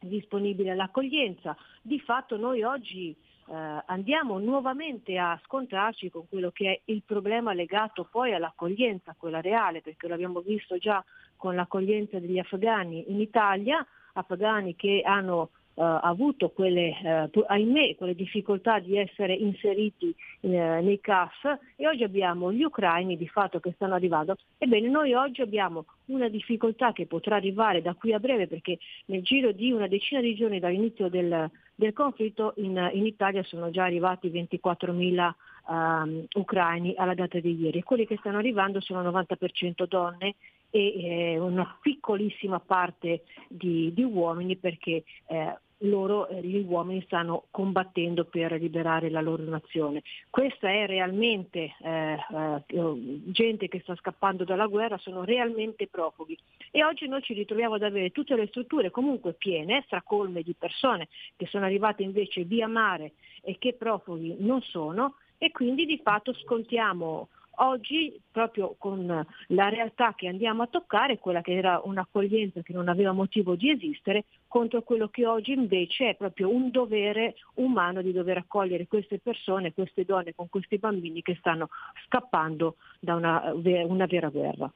disponibile 0.00 0.70
all'accoglienza. 0.70 1.56
Di 1.80 2.00
fatto 2.00 2.36
noi 2.36 2.62
oggi 2.62 3.14
eh, 3.52 3.82
andiamo 3.84 4.38
nuovamente 4.38 5.18
a 5.18 5.38
scontrarci 5.44 6.08
con 6.08 6.26
quello 6.26 6.50
che 6.52 6.72
è 6.72 6.80
il 6.90 7.02
problema 7.04 7.52
legato 7.52 8.08
poi 8.10 8.32
all'accoglienza, 8.32 9.14
quella 9.18 9.42
reale, 9.42 9.82
perché 9.82 10.08
l'abbiamo 10.08 10.40
visto 10.40 10.78
già 10.78 11.04
con 11.36 11.54
l'accoglienza 11.54 12.18
degli 12.18 12.38
afghani 12.38 13.10
in 13.10 13.20
Italia, 13.20 13.86
afghani 14.14 14.74
che 14.74 15.02
hanno 15.04 15.50
avuto 15.74 16.50
quelle, 16.50 16.94
eh, 17.02 17.30
ahimè, 17.46 17.96
quelle 17.96 18.14
difficoltà 18.14 18.78
di 18.78 18.98
essere 18.98 19.34
inseriti 19.34 20.14
eh, 20.40 20.48
nei 20.48 21.00
CAF 21.00 21.58
e 21.76 21.86
oggi 21.86 22.04
abbiamo 22.04 22.52
gli 22.52 22.62
ucraini 22.62 23.16
di 23.16 23.28
fatto 23.28 23.58
che 23.60 23.72
stanno 23.72 23.94
arrivando. 23.94 24.36
Ebbene, 24.58 24.88
noi 24.88 25.14
oggi 25.14 25.40
abbiamo 25.40 25.86
una 26.06 26.28
difficoltà 26.28 26.92
che 26.92 27.06
potrà 27.06 27.36
arrivare 27.36 27.80
da 27.80 27.94
qui 27.94 28.12
a 28.12 28.18
breve 28.18 28.46
perché 28.46 28.78
nel 29.06 29.22
giro 29.22 29.52
di 29.52 29.72
una 29.72 29.86
decina 29.86 30.20
di 30.20 30.34
giorni 30.34 30.60
dall'inizio 30.60 31.08
del, 31.08 31.50
del 31.74 31.92
conflitto 31.92 32.52
in, 32.56 32.90
in 32.92 33.06
Italia 33.06 33.42
sono 33.42 33.70
già 33.70 33.84
arrivati 33.84 34.28
24.000 34.28 35.32
ehm, 35.70 36.26
ucraini 36.34 36.94
alla 36.96 37.14
data 37.14 37.40
di 37.40 37.58
ieri 37.58 37.78
e 37.78 37.82
quelli 37.82 38.06
che 38.06 38.16
stanno 38.18 38.38
arrivando 38.38 38.80
sono 38.80 39.02
90% 39.10 39.86
donne 39.86 40.34
e 40.74 41.04
eh, 41.34 41.38
una 41.38 41.78
piccolissima 41.80 42.58
parte 42.58 43.24
di, 43.46 43.92
di 43.92 44.02
uomini 44.02 44.56
perché 44.56 45.04
eh, 45.26 45.56
loro, 45.80 46.28
eh, 46.28 46.40
gli 46.40 46.64
uomini 46.66 47.02
stanno 47.02 47.44
combattendo 47.50 48.24
per 48.24 48.52
liberare 48.52 49.10
la 49.10 49.20
loro 49.20 49.42
nazione. 49.44 50.02
Questa 50.30 50.68
è 50.68 50.86
realmente 50.86 51.74
eh, 51.82 52.18
eh, 52.66 52.90
gente 53.26 53.68
che 53.68 53.80
sta 53.80 53.94
scappando 53.96 54.44
dalla 54.44 54.66
guerra, 54.66 54.96
sono 54.98 55.24
realmente 55.24 55.88
profughi. 55.88 56.38
E 56.70 56.82
oggi 56.84 57.06
noi 57.06 57.22
ci 57.22 57.34
ritroviamo 57.34 57.74
ad 57.74 57.82
avere 57.82 58.10
tutte 58.10 58.34
le 58.34 58.46
strutture 58.46 58.90
comunque 58.90 59.34
piene, 59.34 59.82
stracolme 59.84 60.42
di 60.42 60.54
persone 60.58 61.08
che 61.36 61.46
sono 61.46 61.66
arrivate 61.66 62.02
invece 62.02 62.44
via 62.44 62.66
mare 62.66 63.12
e 63.42 63.56
che 63.58 63.74
profughi 63.74 64.36
non 64.38 64.62
sono 64.62 65.16
e 65.36 65.50
quindi 65.50 65.84
di 65.84 66.00
fatto 66.02 66.32
scontiamo 66.32 67.28
Oggi, 67.56 68.18
proprio 68.30 68.74
con 68.78 69.26
la 69.48 69.68
realtà 69.68 70.14
che 70.14 70.26
andiamo 70.26 70.62
a 70.62 70.68
toccare, 70.68 71.18
quella 71.18 71.42
che 71.42 71.52
era 71.52 71.80
un'accoglienza 71.84 72.62
che 72.62 72.72
non 72.72 72.88
aveva 72.88 73.12
motivo 73.12 73.54
di 73.56 73.70
esistere, 73.70 74.24
contro 74.48 74.82
quello 74.82 75.08
che 75.08 75.26
oggi 75.26 75.52
invece 75.52 76.10
è 76.10 76.14
proprio 76.14 76.48
un 76.48 76.70
dovere 76.70 77.34
umano 77.54 78.00
di 78.00 78.12
dover 78.12 78.38
accogliere 78.38 78.86
queste 78.86 79.18
persone, 79.18 79.74
queste 79.74 80.04
donne 80.04 80.34
con 80.34 80.48
questi 80.48 80.78
bambini 80.78 81.20
che 81.20 81.36
stanno 81.36 81.68
scappando 82.06 82.76
da 82.98 83.14
una, 83.16 83.52
una 83.54 84.06
vera 84.06 84.28
guerra. 84.28 84.72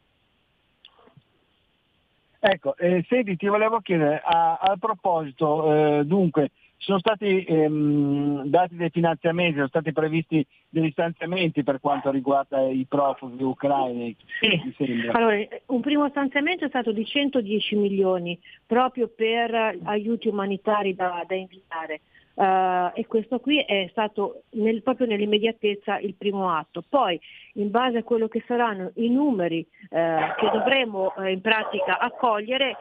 Ecco, 2.39 2.77
eh, 2.77 3.05
senti, 3.09 3.37
ti 3.37 3.47
volevo 3.47 3.81
chiedere, 3.81 4.21
a, 4.23 4.59
a 4.61 4.77
proposito, 4.77 5.73
eh, 5.73 6.05
dunque, 6.05 6.51
sono 6.79 6.99
stati 6.99 7.43
ehm, 7.45 8.45
dati 8.45 8.77
dei 8.77 8.91
finanziamenti, 8.91 9.55
sono 9.55 9.69
stati 9.69 9.93
previsti 9.93 10.47
degli 10.69 10.91
stanziamenti 10.91 11.63
per 11.63 11.81
quanto 11.81 12.11
riguarda 12.11 12.61
i 12.63 12.85
profughi 12.89 13.43
ucraini. 13.43 14.17
Sì. 14.41 15.09
Allora, 15.13 15.37
un 15.67 15.81
primo 15.81 16.09
stanziamento 16.09 16.65
è 16.65 16.69
stato 16.69 16.93
di 16.93 17.05
110 17.05 17.77
milioni 17.77 18.39
proprio 18.67 19.09
per 19.09 19.79
aiuti 19.85 20.29
umanitari 20.29 20.95
da, 20.95 21.25
da 21.27 21.35
inviare. 21.35 22.01
Uh, 22.37 22.91
e 22.93 23.07
questo 23.07 23.39
qui 23.41 23.61
è 23.61 23.89
stato 23.91 24.43
nel, 24.51 24.83
proprio 24.83 25.07
nell'immediatezza 25.07 25.99
il 25.99 26.15
primo 26.17 26.51
atto. 26.51 26.85
Poi, 26.87 27.19
in 27.55 27.71
base 27.71 27.99
a 27.99 28.03
quello 28.03 28.29
che 28.29 28.45
saranno 28.47 28.91
i 28.97 29.09
numeri 29.09 29.67
uh, 29.89 29.97
che 30.37 30.51
dovremo 30.53 31.15
uh, 31.17 31.25
in 31.25 31.41
pratica 31.41 31.99
accogliere, 31.99 32.77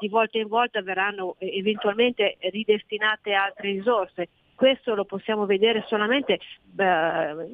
di 0.00 0.08
volta 0.08 0.38
in 0.38 0.48
volta 0.48 0.82
verranno 0.82 1.36
eventualmente 1.38 2.36
ridestinate 2.50 3.32
altre 3.32 3.70
risorse. 3.70 4.28
Questo 4.56 4.94
lo 4.94 5.04
possiamo 5.04 5.44
vedere 5.44 5.84
solamente 5.86 6.40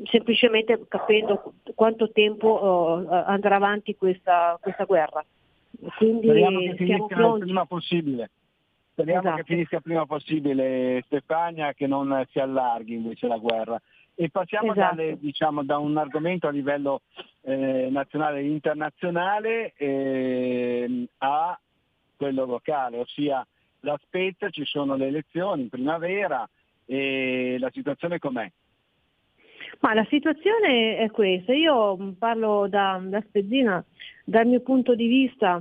semplicemente 0.05 0.81
capendo 0.89 1.55
quanto 1.75 2.13
tempo 2.13 3.05
andrà 3.09 3.57
avanti 3.57 3.97
questa, 3.97 4.57
questa 4.61 4.85
guerra. 4.85 5.25
Quindi 5.97 6.29
Speriamo 6.29 6.61
che 6.61 6.75
finisca 6.77 7.15
il 7.15 7.39
prima 7.41 7.67
possibile. 7.67 8.31
Speriamo 8.93 9.21
Esatto. 9.21 9.37
che 9.37 9.45
finisca 9.45 9.81
prima 9.81 10.05
possibile 10.05 11.03
Stefania, 11.07 11.73
che 11.73 11.87
non 11.87 12.25
si 12.31 12.39
allarghi 12.39 12.95
invece 12.95 13.27
la 13.27 13.39
guerra. 13.39 13.81
E 14.15 14.29
passiamo 14.29 14.73
Esatto. 14.73 14.95
dalle- 14.95 15.19
diciamo, 15.19 15.65
da 15.65 15.79
un 15.79 15.97
argomento 15.97 16.47
a 16.47 16.51
livello 16.51 17.01
eh, 17.41 17.89
nazionale 17.91 18.41
e 18.41 18.47
internazionale 18.47 19.73
ehm, 19.77 21.07
a 21.19 21.59
quello 22.17 22.45
locale, 22.45 22.99
ossia 22.99 23.45
la 23.81 23.99
Spezia, 24.03 24.51
ci 24.51 24.65
sono 24.65 24.95
le 24.95 25.07
elezioni 25.07 25.63
in 25.63 25.69
primavera 25.71 26.49
e 26.85 27.57
la 27.59 27.71
situazione 27.73 28.19
com'è? 28.19 28.49
Ma 29.81 29.95
la 29.95 30.07
situazione 30.09 30.99
è 30.99 31.11
questa, 31.11 31.53
io 31.55 32.15
parlo 32.19 32.69
da, 32.69 33.01
da 33.03 33.21
Spezzina, 33.27 33.85
dal 34.25 34.47
mio 34.47 34.61
punto 34.61 34.95
di 34.95 35.07
vista 35.07 35.61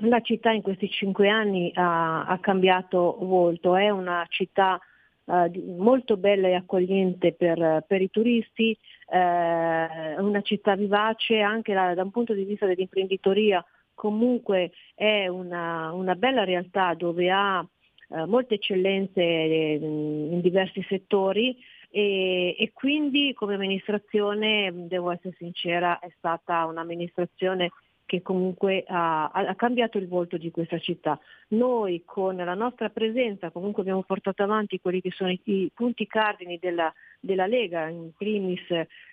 la 0.00 0.20
città 0.20 0.50
in 0.50 0.62
questi 0.62 0.90
cinque 0.90 1.28
anni 1.28 1.70
ha, 1.74 2.26
ha 2.26 2.38
cambiato 2.38 3.16
volto, 3.20 3.76
è 3.76 3.88
una 3.90 4.24
città 4.28 4.78
eh, 5.24 5.50
molto 5.76 6.16
bella 6.16 6.48
e 6.48 6.54
accogliente 6.54 7.32
per, 7.32 7.84
per 7.86 8.02
i 8.02 8.10
turisti, 8.10 8.76
eh, 9.08 10.20
una 10.20 10.40
città 10.42 10.76
vivace 10.76 11.40
anche 11.40 11.72
da, 11.72 11.94
da 11.94 12.02
un 12.02 12.10
punto 12.10 12.34
di 12.34 12.44
vista 12.44 12.66
dell'imprenditoria, 12.66 13.64
comunque 13.94 14.72
è 14.94 15.26
una, 15.28 15.92
una 15.92 16.14
bella 16.14 16.44
realtà 16.44 16.94
dove 16.94 17.30
ha 17.30 17.66
eh, 18.08 18.26
molte 18.26 18.54
eccellenze 18.54 19.20
eh, 19.20 19.78
in 19.80 20.40
diversi 20.40 20.84
settori 20.88 21.56
e, 21.90 22.54
e 22.58 22.70
quindi 22.72 23.32
come 23.34 23.54
amministrazione, 23.54 24.70
devo 24.86 25.10
essere 25.10 25.34
sincera, 25.38 25.98
è 25.98 26.12
stata 26.18 26.66
un'amministrazione 26.66 27.70
che 28.06 28.22
comunque 28.22 28.84
ha, 28.86 29.26
ha 29.26 29.54
cambiato 29.56 29.98
il 29.98 30.08
volto 30.08 30.38
di 30.38 30.50
questa 30.50 30.78
città. 30.78 31.18
Noi 31.48 32.02
con 32.04 32.36
la 32.36 32.54
nostra 32.54 32.88
presenza 32.88 33.50
comunque 33.50 33.82
abbiamo 33.82 34.04
portato 34.04 34.42
avanti 34.42 34.80
quelli 34.80 35.00
che 35.00 35.10
sono 35.10 35.30
i, 35.30 35.40
i 35.44 35.70
punti 35.74 36.06
cardini 36.06 36.58
della, 36.58 36.92
della 37.20 37.46
Lega, 37.46 37.88
in 37.88 38.12
primis 38.16 38.62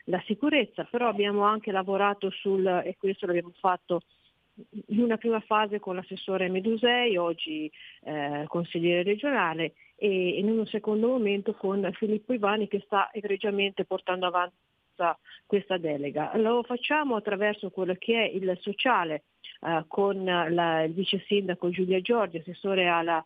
la 0.05 0.21
sicurezza, 0.25 0.87
però 0.89 1.09
abbiamo 1.09 1.41
anche 1.41 1.71
lavorato 1.71 2.29
sul, 2.29 2.65
e 2.85 2.95
questo 2.97 3.25
l'abbiamo 3.25 3.51
fatto 3.59 4.01
in 4.87 5.01
una 5.01 5.17
prima 5.17 5.39
fase 5.39 5.79
con 5.79 5.95
l'assessore 5.95 6.47
Medusei, 6.47 7.17
oggi 7.17 7.71
eh, 8.03 8.43
consigliere 8.47 9.01
regionale, 9.01 9.73
e 9.95 10.37
in 10.37 10.49
un 10.49 10.65
secondo 10.67 11.07
momento 11.07 11.53
con 11.53 11.89
Filippo 11.93 12.33
Ivani 12.33 12.67
che 12.67 12.81
sta 12.85 13.09
egregiamente 13.11 13.85
portando 13.85 14.27
avanti 14.27 14.55
questa- 14.93 15.17
questa 15.45 15.77
delega. 15.77 16.31
Lo 16.37 16.63
facciamo 16.63 17.15
attraverso 17.15 17.69
quello 17.69 17.95
che 17.97 18.15
è 18.15 18.29
il 18.33 18.57
sociale 18.61 19.23
eh, 19.65 19.83
con 19.87 20.23
la- 20.23 20.83
il 20.83 20.93
vice 20.93 21.23
sindaco 21.27 21.69
Giulia 21.69 21.99
Giorgi, 22.01 22.37
assessore 22.37 22.87
alla 22.87 23.23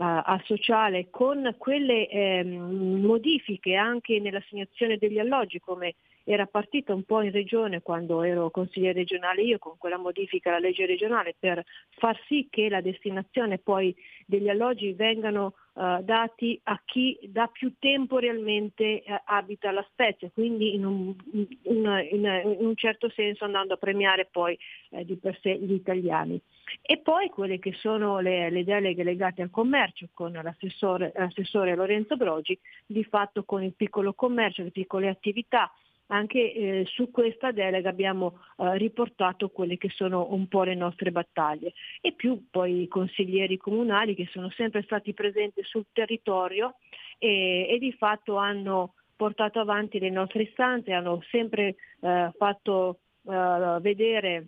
a- 0.00 0.20
al 0.20 0.42
sociale 0.44 1.08
con 1.10 1.54
quelle 1.58 2.06
ehm, 2.08 3.00
modifiche 3.00 3.74
anche 3.74 4.20
nell'assegnazione 4.20 4.96
degli 4.96 5.18
alloggi 5.18 5.58
come 5.58 5.94
era 6.28 6.46
partita 6.46 6.92
un 6.92 7.04
po' 7.04 7.22
in 7.22 7.32
regione 7.32 7.80
quando 7.80 8.22
ero 8.22 8.50
consigliere 8.50 8.92
regionale 9.00 9.42
io 9.42 9.58
con 9.58 9.78
quella 9.78 9.96
modifica 9.96 10.50
alla 10.50 10.58
legge 10.58 10.84
regionale 10.84 11.34
per 11.38 11.64
far 11.96 12.20
sì 12.26 12.48
che 12.50 12.68
la 12.68 12.82
destinazione 12.82 13.56
poi 13.56 13.96
degli 14.26 14.50
alloggi 14.50 14.92
vengano 14.92 15.54
eh, 15.74 16.00
dati 16.02 16.60
a 16.64 16.80
chi 16.84 17.18
da 17.22 17.46
più 17.46 17.74
tempo 17.78 18.18
realmente 18.18 19.02
eh, 19.02 19.22
abita 19.24 19.70
la 19.70 19.86
Spezia, 19.90 20.28
quindi 20.30 20.74
in 20.74 20.84
un, 20.84 21.14
in- 21.32 22.08
in- 22.10 22.56
in 22.60 22.66
un 22.66 22.74
certo 22.76 23.08
senso 23.10 23.44
andando 23.44 23.74
a 23.74 23.78
premiare 23.78 24.28
poi 24.30 24.58
eh, 24.90 25.04
di 25.04 25.16
per 25.16 25.38
sé 25.40 25.56
gli 25.56 25.72
italiani. 25.72 26.38
E 26.82 26.98
poi 26.98 27.30
quelle 27.30 27.58
che 27.58 27.72
sono 27.72 28.18
le, 28.18 28.50
le 28.50 28.64
deleghe 28.64 29.02
legate 29.02 29.40
al 29.40 29.50
commercio 29.50 30.08
con 30.12 30.32
l'assessore, 30.32 31.12
l'assessore 31.14 31.74
Lorenzo 31.74 32.16
Brogi, 32.16 32.58
di 32.84 33.04
fatto 33.04 33.44
con 33.44 33.62
il 33.62 33.72
piccolo 33.72 34.12
commercio, 34.12 34.62
le 34.64 34.70
piccole 34.70 35.08
attività. 35.08 35.72
Anche 36.10 36.52
eh, 36.52 36.84
su 36.86 37.10
questa 37.10 37.52
delega 37.52 37.90
abbiamo 37.90 38.40
eh, 38.56 38.78
riportato 38.78 39.50
quelle 39.50 39.76
che 39.76 39.90
sono 39.90 40.28
un 40.32 40.48
po' 40.48 40.62
le 40.62 40.74
nostre 40.74 41.10
battaglie 41.10 41.74
e 42.00 42.12
più 42.12 42.46
poi 42.50 42.82
i 42.82 42.88
consiglieri 42.88 43.58
comunali 43.58 44.14
che 44.14 44.26
sono 44.30 44.48
sempre 44.50 44.82
stati 44.82 45.12
presenti 45.12 45.62
sul 45.64 45.84
territorio 45.92 46.76
e, 47.18 47.66
e 47.68 47.78
di 47.78 47.92
fatto 47.92 48.36
hanno 48.36 48.94
portato 49.16 49.58
avanti 49.60 49.98
le 49.98 50.10
nostre 50.10 50.44
istanze, 50.44 50.92
hanno 50.92 51.20
sempre 51.28 51.74
eh, 52.00 52.30
fatto 52.36 53.00
eh, 53.28 53.78
vedere 53.80 54.46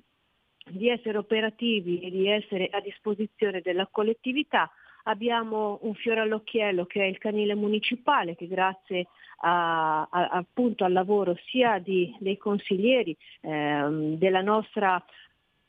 di 0.70 0.88
essere 0.88 1.18
operativi 1.18 2.00
e 2.00 2.10
di 2.10 2.28
essere 2.28 2.68
a 2.70 2.80
disposizione 2.80 3.60
della 3.60 3.88
collettività. 3.90 4.70
Abbiamo 5.04 5.78
un 5.82 5.94
fiore 5.94 6.20
all'occhiello 6.20 6.84
che 6.86 7.02
è 7.02 7.06
il 7.06 7.18
canile 7.18 7.54
municipale 7.54 8.36
che 8.36 8.46
grazie 8.46 9.06
a- 9.42 10.02
a- 10.02 10.28
appunto 10.28 10.84
al 10.84 10.92
lavoro 10.92 11.36
sia 11.46 11.78
di- 11.78 12.14
dei 12.20 12.36
consiglieri 12.36 13.16
ehm, 13.42 14.16
della 14.16 14.42
nostra 14.42 15.02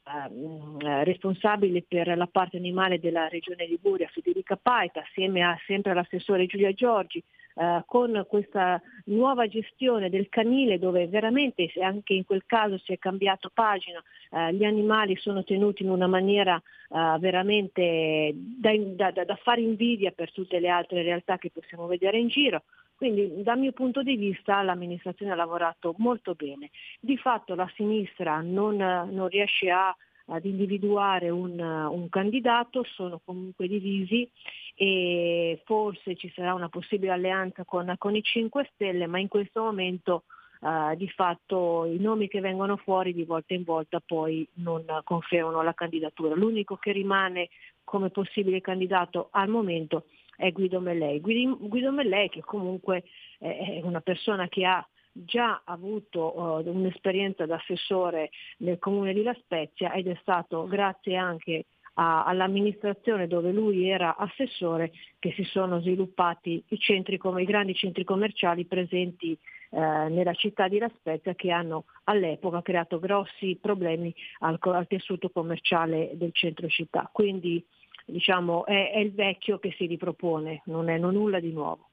ehm, 0.03 0.77
eh, 0.81 1.03
responsabile 1.03 1.83
per 1.87 2.17
la 2.17 2.27
parte 2.27 2.57
animale 2.57 2.99
della 2.99 3.27
regione 3.27 3.65
Liguria, 3.67 4.07
Federica 4.09 4.57
Paita, 4.57 5.01
assieme 5.01 5.43
a 5.43 5.57
sempre 5.67 5.91
all'assessore 5.91 6.47
Giulia 6.47 6.73
Giorgi, 6.73 7.23
eh, 7.61 7.83
con 7.85 8.25
questa 8.27 8.81
nuova 9.05 9.47
gestione 9.47 10.09
del 10.09 10.29
canile 10.29 10.79
dove 10.79 11.07
veramente 11.07 11.71
anche 11.79 12.13
in 12.13 12.25
quel 12.25 12.43
caso 12.47 12.79
si 12.79 12.91
è 12.91 12.97
cambiato 12.97 13.51
pagina, 13.53 14.01
eh, 14.31 14.51
gli 14.53 14.63
animali 14.63 15.15
sono 15.17 15.43
tenuti 15.43 15.83
in 15.83 15.89
una 15.89 16.07
maniera 16.07 16.55
eh, 16.57 17.17
veramente 17.19 18.31
da- 18.33 19.11
da- 19.11 19.23
da 19.23 19.35
fare 19.35 19.61
invidia 19.61 20.11
per 20.11 20.31
tutte 20.31 20.59
le 20.59 20.69
altre 20.69 21.03
realtà 21.03 21.37
che 21.37 21.51
possiamo 21.51 21.85
vedere 21.85 22.17
in 22.17 22.29
giro. 22.29 22.63
Quindi 22.95 23.43
dal 23.43 23.59
mio 23.59 23.71
punto 23.71 24.01
di 24.01 24.15
vista 24.15 24.61
l'amministrazione 24.61 25.31
ha 25.31 25.35
lavorato 25.35 25.93
molto 25.97 26.33
bene. 26.33 26.69
Di 26.99 27.17
fatto 27.17 27.55
la 27.55 27.69
sinistra 27.75 28.41
non, 28.41 28.75
non 28.75 29.27
riesce 29.27 29.69
a- 29.69 29.95
ad 30.27 30.45
individuare 30.45 31.29
un, 31.29 31.59
un 31.59 32.09
candidato, 32.09 32.83
sono 32.83 33.19
comunque 33.23 33.67
divisi 33.67 34.29
e 34.75 35.61
forse 35.65 36.15
ci 36.15 36.31
sarà 36.33 36.53
una 36.53 36.69
possibile 36.69 37.11
alleanza 37.11 37.65
con, 37.65 37.93
con 37.97 38.15
i 38.15 38.23
5 38.23 38.69
Stelle, 38.73 39.07
ma 39.07 39.19
in 39.19 39.27
questo 39.27 39.61
momento 39.61 40.23
eh, 40.61 40.95
di 40.95 41.09
fatto 41.09 41.85
i 41.85 41.97
nomi 41.97 42.27
che 42.27 42.39
vengono 42.39 42.77
fuori 42.77 43.13
di 43.13 43.23
volta 43.23 43.53
in 43.53 43.63
volta 43.63 43.99
poi 43.99 44.47
non 44.55 44.85
confermano 45.03 45.61
la 45.61 45.73
candidatura. 45.73 46.35
L'unico 46.35 46.77
che 46.77 46.91
rimane 46.91 47.49
come 47.83 48.09
possibile 48.09 48.61
candidato 48.61 49.29
al 49.31 49.49
momento 49.49 50.05
è 50.35 50.51
Guido 50.51 50.79
Mellei. 50.79 51.19
Guido, 51.19 51.57
Guido 51.59 51.91
Mellei 51.91 52.29
che 52.29 52.41
comunque 52.41 53.03
è 53.37 53.81
una 53.83 54.01
persona 54.01 54.47
che 54.47 54.65
ha 54.65 54.87
già 55.11 55.61
avuto 55.65 56.63
eh, 56.63 56.69
un'esperienza 56.69 57.45
da 57.45 57.55
assessore 57.55 58.29
nel 58.57 58.79
comune 58.79 59.13
di 59.13 59.23
La 59.23 59.35
Spezia 59.41 59.93
ed 59.93 60.07
è 60.07 60.17
stato 60.21 60.67
grazie 60.67 61.15
anche 61.15 61.65
a- 61.95 62.23
all'amministrazione 62.23 63.27
dove 63.27 63.51
lui 63.51 63.89
era 63.89 64.15
assessore 64.15 64.91
che 65.19 65.33
si 65.33 65.43
sono 65.43 65.81
sviluppati 65.81 66.63
i, 66.67 66.79
centri, 66.79 67.17
come, 67.17 67.41
i 67.41 67.45
grandi 67.45 67.73
centri 67.75 68.03
commerciali 68.03 68.65
presenti 68.65 69.37
eh, 69.73 69.79
nella 69.79 70.33
città 70.33 70.67
di 70.67 70.77
La 70.77 70.91
Spezia 70.97 71.33
che 71.35 71.51
hanno 71.51 71.85
all'epoca 72.05 72.61
creato 72.61 72.99
grossi 72.99 73.57
problemi 73.61 74.13
al, 74.39 74.57
al 74.59 74.87
tessuto 74.87 75.29
commerciale 75.29 76.11
del 76.13 76.31
centro 76.33 76.67
città. 76.67 77.09
Quindi 77.11 77.63
diciamo, 78.05 78.65
è, 78.65 78.91
è 78.91 78.99
il 78.99 79.13
vecchio 79.13 79.59
che 79.59 79.73
si 79.77 79.85
ripropone, 79.85 80.61
non 80.65 80.89
è 80.89 80.97
nulla 80.97 81.39
di 81.39 81.51
nuovo. 81.51 81.90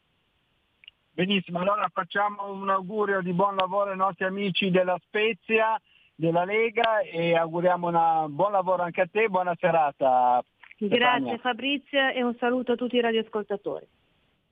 Benissimo, 1.19 1.59
allora 1.59 1.91
facciamo 1.93 2.53
un 2.53 2.71
augurio 2.71 3.21
di 3.23 3.33
buon 3.33 3.57
lavoro 3.57 3.91
ai 3.91 3.97
nostri 3.97 4.25
amici 4.25 4.71
della 4.71 4.97
Spezia, 5.05 5.77
della 6.15 6.45
Lega 6.45 7.01
e 7.01 7.35
auguriamo 7.35 7.89
un 7.89 8.33
buon 8.37 8.53
lavoro 8.53 8.85
anche 8.85 9.01
a 9.01 9.09
te, 9.11 9.27
buona 9.29 9.53
serata. 9.59 10.41
Stefania. 10.77 11.19
Grazie 11.19 11.39
Fabrizio 11.39 12.09
e 12.11 12.23
un 12.23 12.37
saluto 12.39 12.71
a 12.71 12.77
tutti 12.77 12.95
i 12.95 13.01
radioascoltatori. 13.01 13.85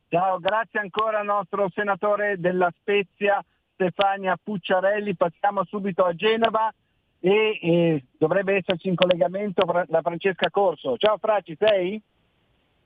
Ciao, 0.08 0.40
grazie 0.40 0.80
ancora 0.80 1.20
al 1.20 1.26
nostro 1.26 1.70
senatore 1.72 2.40
della 2.40 2.72
Spezia 2.80 3.40
Stefania 3.74 4.36
Pucciarelli. 4.42 5.14
Passiamo 5.14 5.62
subito 5.66 6.02
a 6.02 6.14
Genova 6.14 6.74
e, 7.20 7.60
e 7.62 8.04
dovrebbe 8.18 8.56
esserci 8.56 8.88
in 8.88 8.96
collegamento 8.96 9.64
la 9.86 10.02
Francesca 10.02 10.50
Corso. 10.50 10.96
Ciao 10.96 11.16
Fra, 11.18 11.40
ci 11.42 11.56
sei? 11.56 12.02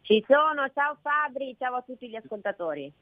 Ci 0.03 0.23
sono, 0.29 0.69
ciao 0.75 0.99
Fabri, 1.01 1.57
ciao 1.59 1.77
a 1.77 1.83
tutti 1.83 2.11
gli 2.11 2.17
ascoltatori. 2.17 2.93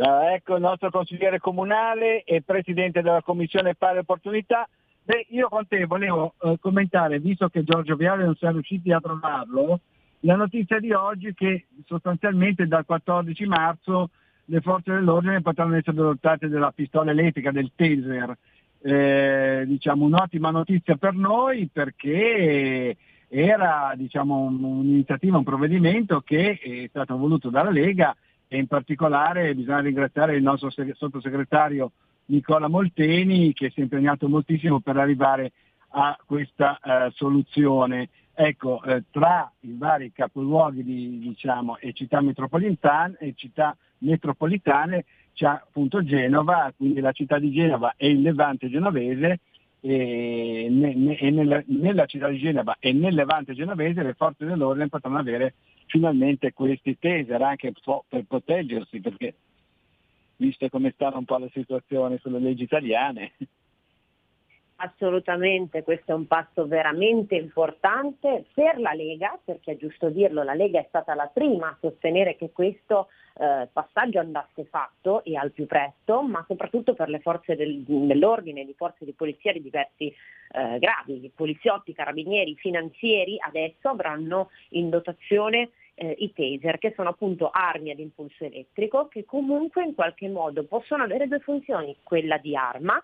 Ah, 0.00 0.32
ecco 0.32 0.54
il 0.54 0.60
nostro 0.60 0.90
consigliere 0.90 1.40
comunale 1.40 2.22
e 2.22 2.40
presidente 2.42 3.02
della 3.02 3.22
commissione 3.22 3.74
pari 3.74 3.98
opportunità. 3.98 4.68
Beh, 5.02 5.26
io 5.30 5.48
con 5.48 5.66
te 5.66 5.86
volevo 5.86 6.34
eh, 6.40 6.56
commentare, 6.60 7.18
visto 7.18 7.48
che 7.48 7.64
Giorgio 7.64 7.96
Viale 7.96 8.24
non 8.24 8.36
siamo 8.36 8.54
riusciti 8.54 8.92
a 8.92 9.00
trovarlo, 9.00 9.80
la 10.20 10.36
notizia 10.36 10.78
di 10.78 10.92
oggi 10.92 11.34
che 11.34 11.66
sostanzialmente 11.86 12.66
dal 12.66 12.84
14 12.84 13.46
marzo 13.46 14.10
le 14.44 14.60
forze 14.60 14.92
dell'ordine 14.92 15.42
potranno 15.42 15.76
essere 15.76 15.96
dotate 15.96 16.48
della 16.48 16.70
pistola 16.70 17.10
elettrica, 17.10 17.50
del 17.50 17.72
taser. 17.74 18.36
Eh, 18.80 19.64
diciamo 19.66 20.04
un'ottima 20.04 20.50
notizia 20.50 20.94
per 20.94 21.14
noi 21.14 21.68
perché 21.72 22.96
era 23.28 23.92
diciamo, 23.96 24.38
un, 24.38 24.62
un'iniziativa, 24.62 25.38
un 25.38 25.44
provvedimento 25.44 26.20
che 26.20 26.58
è 26.60 26.86
stato 26.88 27.16
voluto 27.16 27.50
dalla 27.50 27.70
Lega 27.70 28.14
e 28.48 28.58
in 28.58 28.66
particolare 28.66 29.54
bisogna 29.54 29.80
ringraziare 29.80 30.36
il 30.36 30.42
nostro 30.42 30.70
sottosegretario 30.70 31.92
Nicola 32.26 32.68
Molteni 32.68 33.52
che 33.52 33.70
si 33.70 33.80
è 33.80 33.82
impegnato 33.82 34.28
moltissimo 34.28 34.80
per 34.80 34.96
arrivare 34.96 35.52
a 35.90 36.18
questa 36.24 36.78
eh, 36.78 37.10
soluzione. 37.14 38.08
Ecco, 38.34 38.82
eh, 38.82 39.04
tra 39.10 39.50
i 39.60 39.74
vari 39.76 40.12
capoluoghi 40.12 40.84
di, 40.84 41.18
diciamo, 41.18 41.78
e 41.78 41.92
città 41.92 42.20
e 43.18 43.32
città 43.34 43.76
metropolitane 43.98 45.04
c'è 45.32 45.46
appunto 45.46 46.04
Genova, 46.04 46.72
quindi 46.76 47.00
la 47.00 47.12
città 47.12 47.38
di 47.38 47.50
Genova 47.50 47.94
e 47.96 48.10
il 48.10 48.20
Levante 48.20 48.68
genovese 48.68 49.40
e, 49.80 50.66
ne, 50.70 50.94
ne, 50.94 51.30
nella, 51.30 51.62
nella, 51.66 52.06
città 52.06 52.28
di 52.28 52.38
Genova 52.38 52.76
e 52.80 52.92
nel 52.92 53.14
Levante 53.14 53.54
genovese 53.54 54.02
le 54.02 54.14
forze 54.14 54.44
dell'ordine 54.44 54.88
potranno 54.88 55.18
avere 55.18 55.54
finalmente 55.86 56.52
questi 56.52 56.98
taser 56.98 57.40
anche 57.40 57.72
per 58.08 58.24
proteggersi 58.26 59.00
perché 59.00 59.34
visto 60.36 60.68
come 60.68 60.92
sta 60.92 61.10
un 61.16 61.24
po' 61.24 61.38
la 61.38 61.48
situazione 61.52 62.18
sulle 62.18 62.38
leggi 62.38 62.64
italiane 62.64 63.32
Assolutamente, 64.80 65.82
questo 65.82 66.12
è 66.12 66.14
un 66.14 66.28
passo 66.28 66.68
veramente 66.68 67.34
importante 67.34 68.44
per 68.54 68.78
la 68.78 68.92
Lega, 68.92 69.36
perché 69.44 69.72
è 69.72 69.76
giusto 69.76 70.08
dirlo, 70.08 70.44
la 70.44 70.54
Lega 70.54 70.78
è 70.78 70.84
stata 70.86 71.16
la 71.16 71.26
prima 71.26 71.70
a 71.70 71.76
sostenere 71.80 72.36
che 72.36 72.52
questo 72.52 73.08
eh, 73.40 73.66
passaggio 73.72 74.20
andasse 74.20 74.66
fatto 74.66 75.24
e 75.24 75.36
al 75.36 75.50
più 75.50 75.66
presto, 75.66 76.22
ma 76.22 76.44
soprattutto 76.46 76.94
per 76.94 77.08
le 77.08 77.18
forze 77.18 77.56
del, 77.56 77.82
dell'ordine, 77.82 78.64
di 78.64 78.74
forze 78.74 79.04
di 79.04 79.12
polizia 79.14 79.52
di 79.52 79.62
diversi 79.62 80.06
eh, 80.06 80.78
gradi, 80.78 81.28
poliziotti, 81.34 81.92
carabinieri, 81.92 82.54
finanzieri, 82.54 83.36
adesso 83.40 83.88
avranno 83.88 84.50
in 84.70 84.90
dotazione 84.90 85.70
eh, 85.94 86.14
i 86.18 86.32
taser, 86.32 86.78
che 86.78 86.92
sono 86.94 87.08
appunto 87.08 87.50
armi 87.50 87.90
ad 87.90 87.98
impulso 87.98 88.44
elettrico, 88.44 89.08
che 89.08 89.24
comunque 89.24 89.82
in 89.82 89.96
qualche 89.96 90.28
modo 90.28 90.62
possono 90.62 91.02
avere 91.02 91.26
due 91.26 91.40
funzioni, 91.40 91.96
quella 92.04 92.38
di 92.38 92.54
arma, 92.54 93.02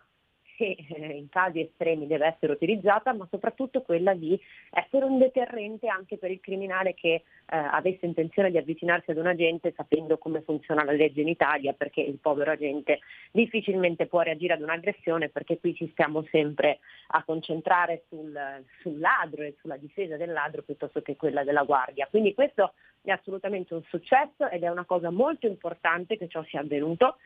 che 0.56 0.76
eh, 0.89 1.06
in 1.16 1.28
casi 1.28 1.60
estremi 1.60 2.06
deve 2.06 2.26
essere 2.26 2.52
utilizzata, 2.52 3.12
ma 3.12 3.26
soprattutto 3.31 3.82
quella 3.82 4.14
di 4.14 4.39
essere 4.70 5.05
un 5.05 5.18
deterrente 5.18 5.89
anche 5.89 6.16
per 6.16 6.31
il 6.31 6.40
criminale 6.40 6.94
che 6.94 7.09
eh, 7.09 7.22
avesse 7.47 8.06
intenzione 8.06 8.51
di 8.51 8.59
avvicinarsi 8.59 9.10
ad 9.10 9.16
un 9.16 9.26
agente 9.26 9.72
sapendo 9.76 10.18
come 10.18 10.43
funziona 10.43 10.85
la 10.85 10.93
legge 10.93 11.20
in 11.20 11.28
Italia, 11.28 11.72
perché 11.72 12.01
il 12.01 12.18
povero 12.18 12.52
agente 12.52 13.01
difficilmente 13.32 14.06
può 14.06 14.20
reagire 14.20 14.55
ad 14.55 14.62
un'aggressione, 14.62 15.28
perché 15.28 15.59
qui 15.59 15.74
ci 15.74 15.89
stiamo 15.90 16.24
sempre 16.31 16.78
a 17.09 17.24
concentrare 17.24 18.05
sul, 18.09 18.39
sul 18.81 18.98
ladro 18.98 19.43
e 19.43 19.56
sulla 19.60 19.76
difesa 19.76 20.16
del 20.16 20.32
ladro 20.32 20.62
piuttosto 20.62 21.02
che 21.02 21.16
quella 21.16 21.44
della 21.44 21.64
guardia. 21.64 22.06
Quindi 22.09 22.32
questo 22.35 22.74
è 23.02 23.10
assolutamente 23.10 23.74
un 23.74 23.82
successo 23.89 24.48
ed 24.48 24.62
è 24.62 24.68
una 24.68 24.85
cosa 24.85 25.10
molto 25.10 25.47
importante 25.47 26.16
che 26.16 26.28
ciò 26.28 26.43
sia 26.44 26.60
avvenuto. 26.60 27.16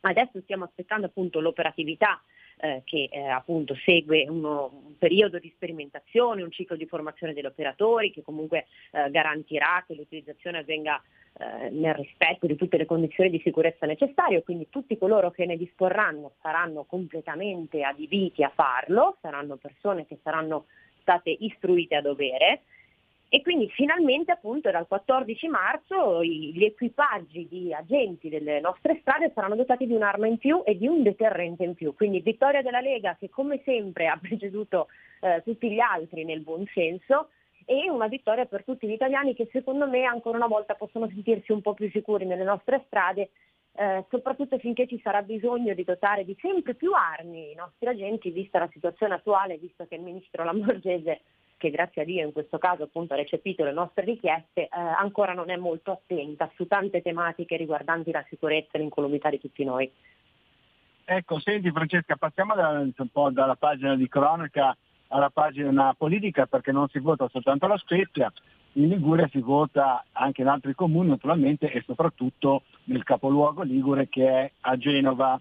Adesso 0.00 0.40
stiamo 0.42 0.64
aspettando 0.64 1.06
appunto 1.06 1.40
l'operatività 1.40 2.20
eh, 2.58 2.82
che 2.84 3.08
eh, 3.10 3.26
appunto 3.26 3.74
segue 3.84 4.26
uno, 4.28 4.70
un 4.86 4.98
periodo 4.98 5.38
di 5.38 5.52
sperimentazione, 5.54 6.42
un 6.42 6.50
ciclo 6.50 6.76
di 6.76 6.86
formazione 6.86 7.32
degli 7.32 7.46
operatori 7.46 8.10
che 8.12 8.22
comunque 8.22 8.66
eh, 8.92 9.10
garantirà 9.10 9.84
che 9.86 9.94
l'utilizzazione 9.94 10.58
avvenga 10.58 11.02
eh, 11.38 11.70
nel 11.70 11.94
rispetto 11.94 12.46
di 12.46 12.56
tutte 12.56 12.76
le 12.76 12.86
condizioni 12.86 13.30
di 13.30 13.40
sicurezza 13.42 13.86
necessarie, 13.86 14.42
quindi 14.42 14.68
tutti 14.68 14.98
coloro 14.98 15.30
che 15.30 15.46
ne 15.46 15.56
disporranno 15.56 16.32
saranno 16.42 16.84
completamente 16.84 17.82
adibiti 17.82 18.42
a 18.42 18.52
farlo, 18.54 19.16
saranno 19.20 19.56
persone 19.56 20.06
che 20.06 20.18
saranno 20.22 20.66
state 21.00 21.30
istruite 21.30 21.96
a 21.96 22.02
dovere 22.02 22.62
e 23.34 23.40
quindi 23.40 23.66
finalmente 23.70 24.30
appunto 24.30 24.70
dal 24.70 24.86
14 24.86 25.48
marzo 25.48 26.22
gli 26.22 26.62
equipaggi 26.64 27.48
di 27.48 27.72
agenti 27.72 28.28
delle 28.28 28.60
nostre 28.60 28.98
strade 29.00 29.32
saranno 29.34 29.54
dotati 29.54 29.86
di 29.86 29.94
un'arma 29.94 30.26
in 30.26 30.36
più 30.36 30.60
e 30.66 30.76
di 30.76 30.86
un 30.86 31.02
deterrente 31.02 31.64
in 31.64 31.72
più. 31.72 31.94
Quindi 31.94 32.20
vittoria 32.20 32.60
della 32.60 32.82
Lega 32.82 33.16
che 33.18 33.30
come 33.30 33.62
sempre 33.64 34.08
ha 34.08 34.18
preceduto 34.20 34.88
eh, 35.22 35.40
tutti 35.44 35.70
gli 35.70 35.80
altri 35.80 36.26
nel 36.26 36.42
buon 36.42 36.66
senso 36.74 37.30
e 37.64 37.88
una 37.88 38.06
vittoria 38.06 38.44
per 38.44 38.64
tutti 38.64 38.86
gli 38.86 38.92
italiani 38.92 39.34
che 39.34 39.48
secondo 39.50 39.88
me 39.88 40.04
ancora 40.04 40.36
una 40.36 40.46
volta 40.46 40.74
possono 40.74 41.08
sentirsi 41.08 41.52
un 41.52 41.62
po' 41.62 41.72
più 41.72 41.88
sicuri 41.90 42.26
nelle 42.26 42.44
nostre 42.44 42.82
strade 42.84 43.30
eh, 43.76 44.04
soprattutto 44.10 44.58
finché 44.58 44.86
ci 44.86 45.00
sarà 45.02 45.22
bisogno 45.22 45.72
di 45.72 45.84
dotare 45.84 46.26
di 46.26 46.36
sempre 46.38 46.74
più 46.74 46.92
armi 46.92 47.52
i 47.52 47.54
nostri 47.54 47.88
agenti, 47.88 48.28
vista 48.30 48.58
la 48.58 48.68
situazione 48.70 49.14
attuale, 49.14 49.56
visto 49.56 49.86
che 49.86 49.94
il 49.94 50.02
ministro 50.02 50.44
Lamborghese 50.44 51.22
che 51.62 51.70
grazie 51.70 52.02
a 52.02 52.04
Dio 52.04 52.26
in 52.26 52.32
questo 52.32 52.58
caso 52.58 52.82
appunto 52.82 53.12
ha 53.12 53.16
recepito 53.16 53.62
le 53.62 53.72
nostre 53.72 54.04
richieste, 54.04 54.62
eh, 54.62 54.68
ancora 54.72 55.32
non 55.32 55.48
è 55.48 55.56
molto 55.56 55.92
attenta 55.92 56.50
su 56.56 56.66
tante 56.66 57.02
tematiche 57.02 57.56
riguardanti 57.56 58.10
la 58.10 58.24
sicurezza 58.28 58.70
e 58.72 58.78
l'incolumità 58.78 59.30
di 59.30 59.38
tutti 59.38 59.62
noi. 59.62 59.88
Ecco, 61.04 61.38
senti 61.38 61.70
Francesca, 61.70 62.16
passiamo 62.16 62.56
da, 62.56 62.70
un 62.80 63.08
po' 63.12 63.30
dalla 63.30 63.54
pagina 63.54 63.94
di 63.94 64.08
cronaca 64.08 64.76
alla 65.08 65.30
pagina 65.30 65.94
politica 65.96 66.46
perché 66.46 66.72
non 66.72 66.88
si 66.88 66.98
vota 66.98 67.28
soltanto 67.28 67.68
la 67.68 67.76
Spezia, 67.76 68.32
in 68.72 68.88
Liguria 68.88 69.28
si 69.28 69.38
vota 69.38 70.04
anche 70.12 70.40
in 70.40 70.48
altri 70.48 70.74
comuni 70.74 71.10
naturalmente 71.10 71.70
e 71.70 71.82
soprattutto 71.86 72.62
nel 72.84 73.04
capoluogo 73.04 73.62
Ligure 73.62 74.08
che 74.08 74.28
è 74.28 74.50
a 74.62 74.76
Genova. 74.76 75.40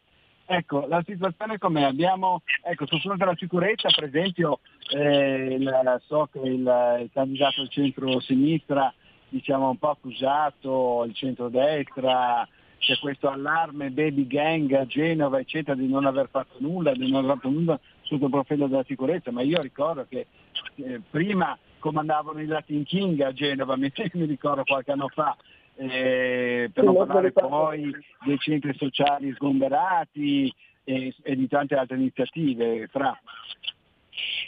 Ecco, 0.54 0.86
la 0.86 1.02
situazione 1.08 1.58
com'è? 1.58 1.84
Abbiamo, 1.84 2.42
ecco, 2.62 2.86
sul 2.86 3.00
fronte 3.00 3.24
della 3.24 3.38
sicurezza, 3.38 3.88
per 3.88 4.04
esempio, 4.04 4.60
eh, 4.94 5.56
il, 5.58 6.02
so 6.08 6.28
che 6.30 6.40
il, 6.40 6.98
il 7.04 7.10
candidato 7.14 7.62
del 7.62 7.70
centro-sinistra, 7.70 8.94
diciamo 9.30 9.70
un 9.70 9.78
po' 9.78 9.92
accusato, 9.92 11.06
il 11.08 11.16
centro-destra, 11.16 12.46
c'è 12.80 12.98
questo 13.00 13.30
allarme 13.30 13.92
baby 13.92 14.28
gang 14.28 14.70
a 14.74 14.86
Genova, 14.86 15.40
eccetera, 15.40 15.78
di 15.78 15.88
non 15.88 16.06
aver 16.06 16.28
fatto 16.30 16.58
nulla, 16.58 16.92
di 16.92 17.10
non 17.10 17.24
aver 17.24 17.36
fatto 17.38 17.50
nulla 17.50 17.80
sotto 18.02 18.26
il 18.26 18.32
profilo 18.32 18.68
della 18.68 18.84
sicurezza, 18.84 19.32
ma 19.32 19.44
io 19.44 19.62
ricordo 19.62 20.06
che 20.10 20.28
eh, 20.76 21.00
prima 21.10 21.58
comandavano 21.80 22.42
i 22.42 22.46
Latin 22.46 22.84
King 22.84 23.22
a 23.22 23.32
Genova, 23.32 23.78
mi 23.80 23.90
ricordo 24.26 24.64
qualche 24.66 24.92
anno 24.92 25.08
fa, 25.08 25.34
eh, 25.76 26.70
per 26.74 26.84
non 26.84 26.96
parlare 26.96 27.32
poi 27.32 27.92
dei 28.26 28.38
centri 28.38 28.74
sociali 28.76 29.34
sgomberati 29.34 30.54
e, 30.84 31.14
e 31.22 31.36
di 31.36 31.48
tante 31.48 31.76
altre 31.76 31.98
iniziative. 31.98 32.88
Fra. 32.88 33.18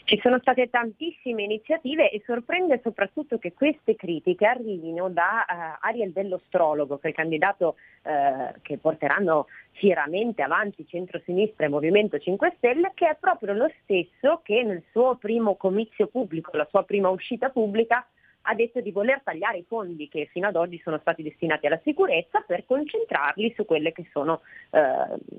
Ci 0.06 0.20
sono 0.22 0.38
state 0.40 0.70
tantissime 0.70 1.44
iniziative 1.44 2.12
e 2.12 2.22
sorprende 2.26 2.82
soprattutto 2.84 3.38
che 3.38 3.54
queste 3.54 3.96
critiche 3.96 4.46
arrivino 4.46 5.10
da 5.10 5.46
uh, 5.48 5.88
Ariel 5.88 6.12
dell'Ostrologo, 6.12 6.98
che 6.98 7.08
è 7.08 7.10
il 7.10 7.16
candidato 7.16 7.78
uh, 8.04 8.60
che 8.62 8.78
porteranno 8.78 9.48
fieramente 9.72 10.42
avanti 10.42 10.86
centro-sinistra 10.86 11.66
e 11.66 11.70
Movimento 11.70 12.20
5 12.20 12.56
Stelle, 12.58 12.92
che 12.94 13.08
è 13.08 13.18
proprio 13.18 13.54
lo 13.54 13.72
stesso 13.82 14.42
che 14.44 14.62
nel 14.64 14.84
suo 14.92 15.16
primo 15.16 15.56
comizio 15.56 16.08
pubblico, 16.08 16.56
la 16.58 16.68
sua 16.70 16.84
prima 16.84 17.08
uscita 17.10 17.50
pubblica, 17.50 18.06
ha 18.44 18.56
detto 18.56 18.82
di 18.82 18.92
voler 18.92 19.22
tagliare 19.24 19.60
i 19.60 19.66
fondi 19.68 20.10
che 20.10 20.28
fino 20.32 20.48
ad 20.48 20.56
oggi 20.56 20.80
sono 20.84 20.98
stati 21.00 21.24
destinati 21.24 21.66
alla 21.66 21.80
sicurezza 21.84 22.42
per 22.42 22.66
concentrarli 22.66 23.54
su 23.56 23.66
quelle 23.66 23.92
che 23.92 24.08
sono 24.12 24.42
eh, 24.72 24.80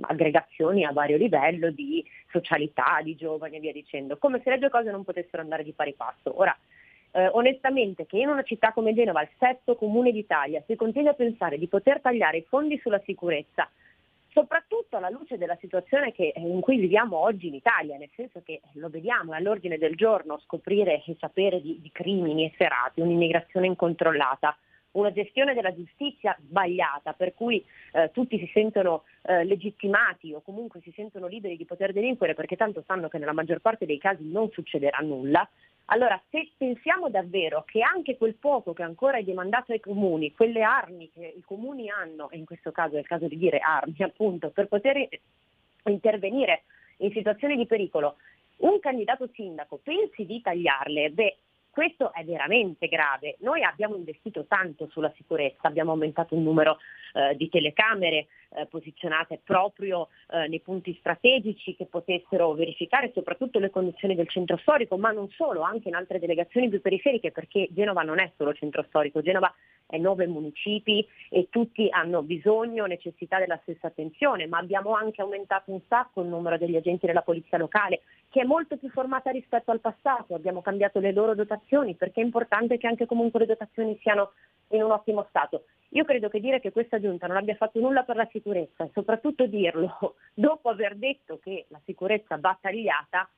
aggregazioni 0.01 0.85
a 0.85 0.93
vario 0.93 1.17
livello 1.17 1.71
di 1.71 2.05
socialità, 2.31 3.01
di 3.03 3.15
giovani 3.15 3.57
e 3.57 3.61
via 3.61 3.73
dicendo, 3.73 4.17
come 4.17 4.41
se 4.43 4.51
le 4.51 4.59
due 4.59 4.71
cose 4.71 4.91
non 4.91 5.05
potessero 5.05 5.43
andare 5.43 5.65
di 5.65 5.73
pari 5.73 5.95
passo. 5.95 6.39
Ora, 6.39 6.57
eh, 7.13 7.29
onestamente 7.33 8.07
che 8.07 8.19
in 8.19 8.29
una 8.29 8.43
città 8.43 8.73
come 8.73 8.95
Genova, 8.95 9.23
il 9.23 9.31
sesto 9.39 9.77
comune 9.77 10.11
d'Italia, 10.11 10.63
si 10.67 10.75
continui 10.75 11.09
a 11.09 11.15
pensare 11.15 11.59
di 11.59 11.69
poter 11.69 12.01
tagliare 12.01 12.39
i 12.39 12.47
fondi 12.49 12.79
sulla 12.79 13.01
sicurezza 13.05 13.69
soprattutto 14.35 14.97
alla 14.97 15.09
luce 15.09 15.39
della 15.39 15.57
situazione 15.61 16.13
che, 16.13 16.33
in 16.35 16.61
cui 16.61 16.77
viviamo 16.77 17.17
oggi 17.19 17.47
in 17.47 17.55
Italia, 17.55 17.97
nel 17.97 18.11
senso 18.17 18.43
che 18.45 18.61
lo 18.75 18.89
vediamo 18.89 19.33
all'ordine 19.33 19.79
del 19.79 19.95
giorno 19.95 20.41
scoprire 20.41 21.03
e 21.07 21.17
sapere 21.21 21.63
di, 21.63 21.81
di 21.81 21.91
crimini 21.93 22.45
efferati, 22.45 23.01
un'immigrazione 23.01 23.67
incontrollata, 23.67 24.57
una 24.93 25.13
gestione 25.13 25.55
della 25.55 25.73
giustizia 25.73 26.37
sbagliata, 26.41 27.13
per 27.13 27.33
cui 27.35 27.65
eh, 27.93 28.11
tutti 28.13 28.37
si 28.39 28.51
sentono 28.53 29.05
eh, 29.23 29.45
legittimati 29.45 30.33
o 30.33 30.41
comunque 30.41 30.81
si 30.83 30.93
sentono 30.97 31.29
liberi 31.29 31.57
di 31.57 31.65
poter 31.65 31.93
delinquere 31.93 32.35
perché 32.35 32.57
tanto 32.57 32.83
sanno 32.87 33.09
che 33.09 33.19
nella 33.19 33.33
maggior 33.33 33.61
parte 33.61 33.87
dei 33.87 33.99
casi 33.99 34.29
non 34.29 34.51
succederà 34.51 34.99
nulla, 34.99 35.49
allora, 35.87 36.21
se 36.31 36.51
pensiamo 36.57 37.11
davvero 37.11 37.65
che 37.67 37.83
anche 37.83 38.17
quel 38.17 38.35
poco 38.35 38.73
che 38.73 38.83
ancora 38.83 39.19
è 39.19 39.23
demandato 39.23 39.73
ai 39.73 39.81
comuni, 39.81 40.33
quelle 40.33 40.63
armi 40.63 41.11
che 41.13 41.35
i 41.37 41.43
comuni 41.43 41.91
hanno, 41.91 42.31
e 42.31 42.39
in 42.39 42.47
questo 42.47 42.73
caso 42.73 42.97
è 42.97 43.01
il 43.01 43.07
caso 43.07 43.29
di 43.29 43.37
dire 43.37 43.59
armi 43.59 43.97
appunto, 43.99 44.51
per 44.51 44.69
poter 44.69 45.09
intervenire 45.85 46.63
in 46.99 47.13
situazioni 47.13 47.57
di 47.57 47.67
pericolo, 47.67 48.17
un 48.59 48.81
candidato 48.81 49.29
sindaco 49.35 49.81
pensi 49.83 50.25
di 50.25 50.41
tagliarle, 50.41 51.11
beh, 51.11 51.37
questo 51.75 52.13
è 52.13 52.25
veramente 52.25 52.87
grave. 52.87 53.35
Noi 53.41 53.65
abbiamo 53.65 53.97
investito 53.97 54.45
tanto 54.47 54.87
sulla 54.91 55.13
sicurezza, 55.17 55.67
abbiamo 55.67 55.91
aumentato 55.91 56.37
il 56.37 56.41
numero 56.41 56.79
eh, 57.15 57.35
di 57.37 57.49
telecamere 57.49 58.29
eh, 58.55 58.67
posizionate 58.67 59.41
proprio 59.43 60.09
eh, 60.31 60.49
nei 60.49 60.61
punti 60.61 60.95
strategici 60.99 61.75
che 61.75 61.87
potessero 61.87 62.53
verificare 62.53 63.13
soprattutto 63.15 63.59
le 63.59 63.71
condizioni 63.71 64.15
del 64.15 64.29
centro 64.29 64.57
storico, 64.59 64.97
ma 64.97 65.11
non 65.11 65.29
solo, 65.31 65.63
anche 65.63 65.89
in 65.89 65.95
altre 65.95 66.19
delegazioni 66.19 66.69
più 66.69 66.81
periferiche, 66.81 67.33
perché 67.33 67.69
Genova 67.71 68.03
non 68.03 68.19
è 68.19 68.33
solo 68.37 68.53
centro 68.55 68.85
storico, 68.89 69.23
Genova 69.23 69.53
è 69.87 69.99
nove 69.99 70.27
municipi 70.27 71.07
e 71.29 71.49
tutti 71.51 71.89
hanno 71.91 72.23
bisogno, 72.23 72.87
necessità 72.87 73.39
della 73.39 73.59
stessa 73.63 73.89
attenzione, 73.89 74.47
ma 74.47 74.59
abbiamo 74.59 74.95
anche 74.95 75.21
aumentato 75.21 75.73
un 75.73 75.81
sacco 75.89 76.23
il 76.23 76.29
numero 76.29 76.57
degli 76.57 76.77
agenti 76.77 77.07
della 77.07 77.23
polizia 77.23 77.59
locale, 77.59 78.01
che 78.31 78.41
è 78.41 78.45
molto 78.45 78.77
più 78.77 78.89
formata 78.91 79.31
rispetto 79.31 79.71
al 79.71 79.81
passato, 79.81 80.35
abbiamo 80.35 80.63
cambiato 80.63 81.01
le 81.01 81.13
loro 81.13 81.35
dotazioni, 81.35 81.95
perché 81.95 82.21
è 82.21 82.25
importante 82.25 82.79
che 82.79 82.87
anche 82.87 83.07
comunque 83.07 83.41
le 83.41 83.47
dotazioni 83.47 83.99
siano 84.01 84.33
in 84.69 84.83
un 84.83 84.91
ottimo 84.91 85.27
stato. 85.29 85.65
Io 85.91 86.05
credo 86.05 86.29
che 86.29 86.41
dire 86.41 86.61
che 86.61 86.73
questa 86.73 87.01
giunta 87.01 87.29
non 87.29 87.37
abbia 87.37 87.55
fatto 87.55 87.79
nulla 87.79 88.03
per 88.03 88.17
la 88.17 88.27
sicurezza 88.33 88.44
e 88.53 88.91
soprattutto 88.93 89.47
dirlo 89.47 90.17
dopo 90.35 90.69
aver 90.69 90.97
detto 90.97 91.39
che 91.39 91.67
la 91.69 91.81
sicurezza 91.85 92.37
va 92.39 92.57
tagliata 92.61 93.29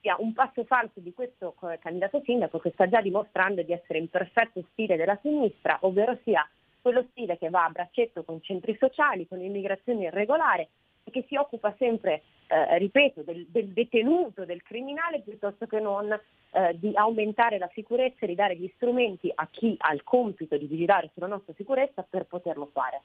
sia 0.00 0.16
un 0.18 0.34
passo 0.34 0.64
falso 0.64 1.00
di 1.00 1.14
questo 1.14 1.54
eh, 1.62 1.78
candidato 1.78 2.20
sindaco 2.24 2.58
che 2.58 2.70
sta 2.72 2.86
già 2.88 3.00
dimostrando 3.00 3.62
di 3.62 3.72
essere 3.72 3.98
in 3.98 4.10
perfetto 4.10 4.62
stile 4.72 4.96
della 4.96 5.18
sinistra, 5.22 5.78
ovvero 5.80 6.18
sia 6.22 6.46
quello 6.82 7.06
stile 7.10 7.38
che 7.38 7.48
va 7.48 7.64
a 7.64 7.70
braccetto 7.70 8.22
con 8.22 8.42
centri 8.42 8.76
sociali, 8.78 9.26
con 9.26 9.40
immigrazione 9.40 10.04
irregolare 10.04 10.68
e 11.02 11.10
che 11.10 11.24
si 11.26 11.36
occupa 11.36 11.74
sempre, 11.78 12.22
eh, 12.46 12.76
ripeto, 12.76 13.22
del, 13.22 13.46
del, 13.48 13.68
detenuto, 13.68 14.44
del 14.44 14.62
criminale, 14.62 15.22
piuttosto 15.22 15.66
che 15.66 15.80
non 15.80 16.12
eh, 16.12 16.78
di 16.78 16.92
aumentare 16.94 17.56
la 17.56 17.70
sicurezza 17.72 18.18
e 18.20 18.26
ridare 18.26 18.56
gli 18.56 18.70
strumenti 18.76 19.32
a 19.34 19.48
chi 19.50 19.74
ha 19.78 19.94
il 19.94 20.04
compito 20.04 20.58
di 20.58 20.66
vigilare 20.66 21.10
sulla 21.14 21.26
nostra 21.26 21.54
sicurezza 21.56 22.06
per 22.08 22.26
poterlo 22.26 22.68
fare. 22.72 23.00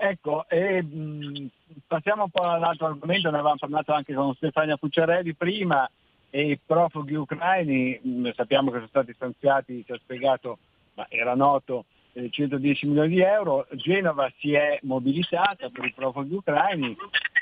Ecco, 0.00 0.48
e, 0.48 0.80
mh, 0.80 1.48
passiamo 1.88 2.22
un 2.22 2.30
po' 2.30 2.44
all'altro 2.44 2.86
argomento, 2.86 3.30
ne 3.30 3.38
avevamo 3.38 3.56
parlato 3.58 3.92
anche 3.92 4.14
con 4.14 4.32
Stefania 4.34 4.76
Pucciarelli 4.76 5.34
prima, 5.34 5.90
e 6.30 6.50
i 6.50 6.60
profughi 6.64 7.14
ucraini, 7.14 7.98
mh, 8.00 8.30
sappiamo 8.36 8.70
che 8.70 8.76
sono 8.76 8.86
stati 8.86 9.12
stanziati, 9.12 9.82
ci 9.84 9.90
ha 9.90 9.98
spiegato, 9.98 10.58
ma 10.94 11.06
era 11.08 11.34
noto, 11.34 11.86
eh, 12.12 12.30
110 12.30 12.86
milioni 12.86 13.08
di 13.08 13.20
euro, 13.22 13.66
Genova 13.72 14.30
si 14.38 14.52
è 14.52 14.78
mobilitata 14.82 15.68
per 15.68 15.86
i 15.86 15.92
profughi 15.92 16.34
ucraini, 16.34 16.96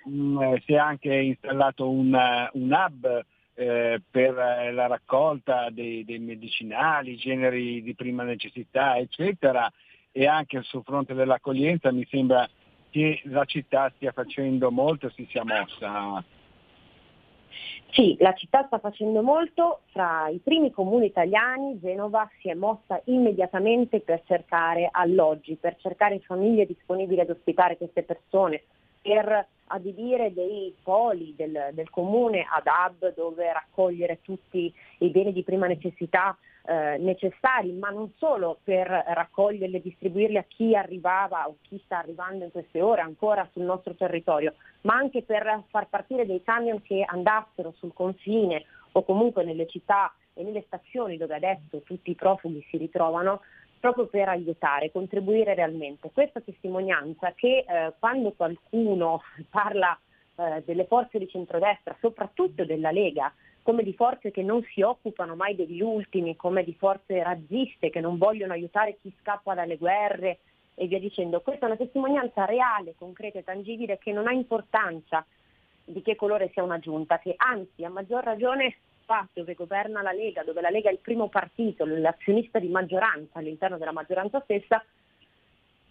mh, 0.04 0.54
si 0.64 0.72
è 0.72 0.78
anche 0.78 1.14
installato 1.14 1.90
un, 1.90 2.18
un 2.52 2.72
hub 2.72 3.24
eh, 3.52 4.00
per 4.10 4.32
la 4.72 4.86
raccolta 4.86 5.68
dei, 5.68 6.06
dei 6.06 6.20
medicinali, 6.20 7.16
generi 7.16 7.82
di 7.82 7.94
prima 7.94 8.22
necessità, 8.22 8.96
eccetera 8.96 9.70
e 10.16 10.26
anche 10.26 10.62
sul 10.62 10.82
fronte 10.82 11.12
dell'accoglienza 11.12 11.92
mi 11.92 12.06
sembra 12.08 12.48
che 12.88 13.20
la 13.24 13.44
città 13.44 13.92
stia 13.96 14.12
facendo 14.12 14.70
molto, 14.70 15.10
si 15.10 15.26
sia 15.28 15.44
mossa. 15.44 16.24
Sì, 17.90 18.16
la 18.18 18.32
città 18.32 18.64
sta 18.64 18.78
facendo 18.78 19.22
molto, 19.22 19.80
fra 19.92 20.28
i 20.28 20.38
primi 20.38 20.70
comuni 20.70 21.04
italiani 21.04 21.78
Genova 21.80 22.26
si 22.40 22.48
è 22.48 22.54
mossa 22.54 22.98
immediatamente 23.04 24.00
per 24.00 24.22
cercare 24.24 24.88
alloggi, 24.90 25.56
per 25.56 25.76
cercare 25.76 26.18
famiglie 26.20 26.64
disponibili 26.64 27.20
ad 27.20 27.28
ospitare 27.28 27.76
queste 27.76 28.02
persone, 28.02 28.62
per 29.02 29.46
adibire 29.66 30.32
dei 30.32 30.74
poli 30.82 31.34
del, 31.36 31.72
del 31.72 31.90
comune 31.90 32.46
ad 32.50 32.64
hub 32.64 33.14
dove 33.14 33.52
raccogliere 33.52 34.20
tutti 34.22 34.72
i 34.98 35.08
beni 35.10 35.34
di 35.34 35.42
prima 35.42 35.66
necessità 35.66 36.34
eh, 36.66 36.98
necessari, 36.98 37.72
ma 37.72 37.90
non 37.90 38.12
solo 38.16 38.58
per 38.62 38.86
raccoglierli 38.86 39.76
e 39.76 39.82
distribuirli 39.82 40.36
a 40.36 40.44
chi 40.46 40.74
arrivava 40.74 41.46
o 41.48 41.56
chi 41.62 41.80
sta 41.84 41.98
arrivando 41.98 42.44
in 42.44 42.50
queste 42.50 42.80
ore 42.80 43.00
ancora 43.00 43.48
sul 43.52 43.62
nostro 43.62 43.94
territorio, 43.94 44.54
ma 44.82 44.94
anche 44.94 45.22
per 45.22 45.62
far 45.68 45.88
partire 45.88 46.26
dei 46.26 46.42
camion 46.42 46.82
che 46.82 47.04
andassero 47.06 47.72
sul 47.78 47.92
confine 47.92 48.64
o 48.92 49.04
comunque 49.04 49.44
nelle 49.44 49.66
città 49.66 50.12
e 50.34 50.42
nelle 50.42 50.64
stazioni 50.66 51.16
dove 51.16 51.34
adesso 51.34 51.82
tutti 51.82 52.10
i 52.10 52.14
profughi 52.14 52.64
si 52.70 52.76
ritrovano, 52.76 53.40
proprio 53.78 54.06
per 54.06 54.28
aiutare, 54.28 54.90
contribuire 54.90 55.54
realmente. 55.54 56.10
Questa 56.12 56.40
testimonianza 56.40 57.32
che 57.34 57.64
eh, 57.66 57.92
quando 57.98 58.32
qualcuno 58.32 59.22
parla 59.50 59.98
eh, 60.36 60.62
delle 60.64 60.86
forze 60.86 61.18
di 61.18 61.28
centrodestra, 61.28 61.96
soprattutto 62.00 62.64
della 62.64 62.90
Lega, 62.90 63.32
come 63.66 63.82
di 63.82 63.94
forze 63.94 64.30
che 64.30 64.44
non 64.44 64.62
si 64.70 64.80
occupano 64.80 65.34
mai 65.34 65.56
degli 65.56 65.80
ultimi, 65.80 66.36
come 66.36 66.62
di 66.62 66.72
forze 66.72 67.20
razziste 67.20 67.90
che 67.90 67.98
non 67.98 68.16
vogliono 68.16 68.52
aiutare 68.52 68.96
chi 69.02 69.12
scappa 69.20 69.54
dalle 69.54 69.76
guerre 69.76 70.38
e 70.76 70.86
via 70.86 71.00
dicendo. 71.00 71.40
Questa 71.40 71.64
è 71.64 71.68
una 71.68 71.76
testimonianza 71.76 72.44
reale, 72.44 72.94
concreta 72.96 73.40
e 73.40 73.42
tangibile 73.42 73.98
che 73.98 74.12
non 74.12 74.28
ha 74.28 74.32
importanza 74.32 75.26
di 75.84 76.00
che 76.00 76.14
colore 76.14 76.48
sia 76.52 76.62
una 76.62 76.78
giunta, 76.78 77.18
che 77.18 77.34
anzi 77.36 77.82
a 77.82 77.90
maggior 77.90 78.22
ragione 78.22 78.76
qua 79.04 79.26
dove 79.32 79.54
governa 79.54 80.00
la 80.00 80.12
Lega, 80.12 80.44
dove 80.44 80.60
la 80.60 80.70
Lega 80.70 80.88
è 80.88 80.92
il 80.92 81.00
primo 81.00 81.28
partito, 81.28 81.84
l'azionista 81.84 82.60
di 82.60 82.68
maggioranza 82.68 83.40
all'interno 83.40 83.78
della 83.78 83.90
maggioranza 83.90 84.40
stessa, 84.42 84.80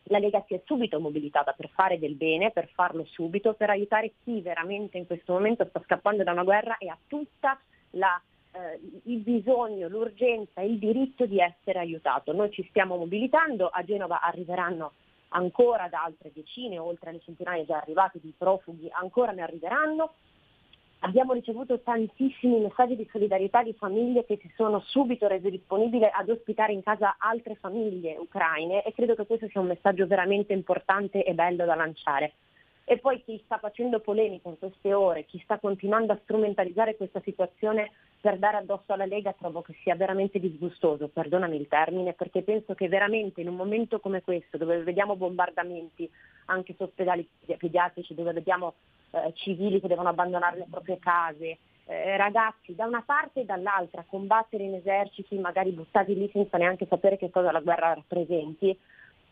la 0.06 0.20
Lega 0.20 0.44
si 0.48 0.54
è 0.54 0.62
subito 0.66 1.00
mobilitata 1.00 1.54
per 1.54 1.70
fare 1.70 1.98
del 1.98 2.16
bene, 2.16 2.52
per 2.52 2.70
farlo 2.74 3.06
subito, 3.06 3.54
per 3.54 3.70
aiutare 3.70 4.14
chi 4.24 4.42
veramente 4.42 4.98
in 4.98 5.08
questo 5.08 5.34
momento 5.34 5.66
sta 5.66 5.82
scappando 5.84 6.24
da 6.24 6.32
una 6.32 6.44
guerra 6.44 6.78
e 6.78 6.90
ha 6.90 6.98
tutta 7.08 7.60
la, 7.92 8.22
eh, 8.52 8.80
il 9.06 9.20
bisogno, 9.20 9.88
l'urgenza, 9.88 10.62
il 10.62 10.78
diritto 10.78 11.26
di 11.26 11.40
essere 11.40 11.80
aiutato. 11.80 12.34
Noi 12.34 12.52
ci 12.52 12.66
stiamo 12.70 12.98
mobilitando, 12.98 13.68
a 13.68 13.84
Genova 13.84 14.22
arriveranno 14.22 14.94
ancora 15.30 15.88
da 15.88 16.04
altre 16.04 16.32
decine, 16.34 16.78
oltre 16.78 17.10
alle 17.10 17.22
centinaia 17.22 17.66
già 17.66 17.78
arrivate 17.78 18.20
di 18.22 18.34
profughi, 18.38 18.88
ancora 18.92 19.32
ne 19.32 19.42
arriveranno. 19.42 20.14
Abbiamo 21.06 21.34
ricevuto 21.34 21.80
tantissimi 21.82 22.62
messaggi 22.62 22.96
di 22.96 23.08
solidarietà 23.12 23.62
di 23.62 23.76
famiglie 23.78 24.26
che 24.26 24.40
si 24.42 24.52
sono 24.56 24.80
subito 24.80 25.28
rese 25.28 25.52
disponibili 25.52 26.10
ad 26.12 26.28
ospitare 26.30 26.74
in 26.74 26.82
casa 26.82 27.18
altre 27.20 27.54
famiglie 27.54 28.18
ucraine 28.18 28.82
e 28.84 28.92
credo 28.92 29.14
che 29.14 29.28
questo 29.28 29.48
sia 29.50 29.62
un 29.62 29.68
messaggio 29.68 30.08
veramente 30.08 30.52
importante 30.54 31.24
e 31.24 31.36
bello 31.36 31.64
da 31.64 31.76
lanciare. 31.76 32.34
E 32.88 33.00
poi 33.00 33.24
chi 33.24 33.42
sta 33.44 33.58
facendo 33.58 34.00
polemica 34.00 34.48
in 34.48 34.60
queste 34.60 34.94
ore, 34.94 35.26
chi 35.26 35.40
sta 35.44 35.58
continuando 35.58 36.14
a 36.14 36.20
strumentalizzare 36.22 36.96
questa 36.96 37.20
situazione 37.22 37.90
per 38.22 38.38
dare 38.38 38.58
addosso 38.58 38.94
alla 38.94 39.08
Lega 39.08 39.34
trovo 39.34 39.64
che 39.64 39.74
sia 39.82 39.96
veramente 39.96 40.40
disgustoso, 40.40 41.08
perdonami 41.08 41.60
il 41.60 41.68
termine, 41.68 42.14
perché 42.14 42.44
penso 42.44 42.76
che 42.76 42.88
veramente 42.88 43.42
in 43.42 43.48
un 43.48 43.56
momento 43.56 44.00
come 44.00 44.22
questo, 44.22 44.58
dove 44.58 44.84
vediamo 44.84 45.16
bombardamenti 45.16 46.08
anche 46.46 46.76
su 46.76 46.84
ospedali 46.84 47.28
pediatrici, 47.58 48.14
dove 48.14 48.34
vediamo 48.34 48.76
eh, 49.10 49.34
civili 49.34 49.82
che 49.82 49.88
devono 49.88 50.10
abbandonare 50.10 50.58
le 50.58 50.68
proprie 50.70 51.00
case, 51.00 51.58
eh, 51.88 52.18
ragazzi 52.18 52.76
da 52.76 52.86
una 52.86 53.02
parte 53.04 53.42
e 53.42 53.46
dall'altra 53.46 54.06
combattere 54.08 54.64
in 54.64 54.76
eserciti 54.76 55.38
magari 55.38 55.72
buttati 55.72 56.14
lì 56.14 56.30
senza 56.32 56.58
neanche 56.58 56.86
sapere 56.88 57.18
che 57.18 57.32
cosa 57.32 57.52
la 57.52 57.62
guerra 57.62 57.94
rappresenti, 57.96 58.78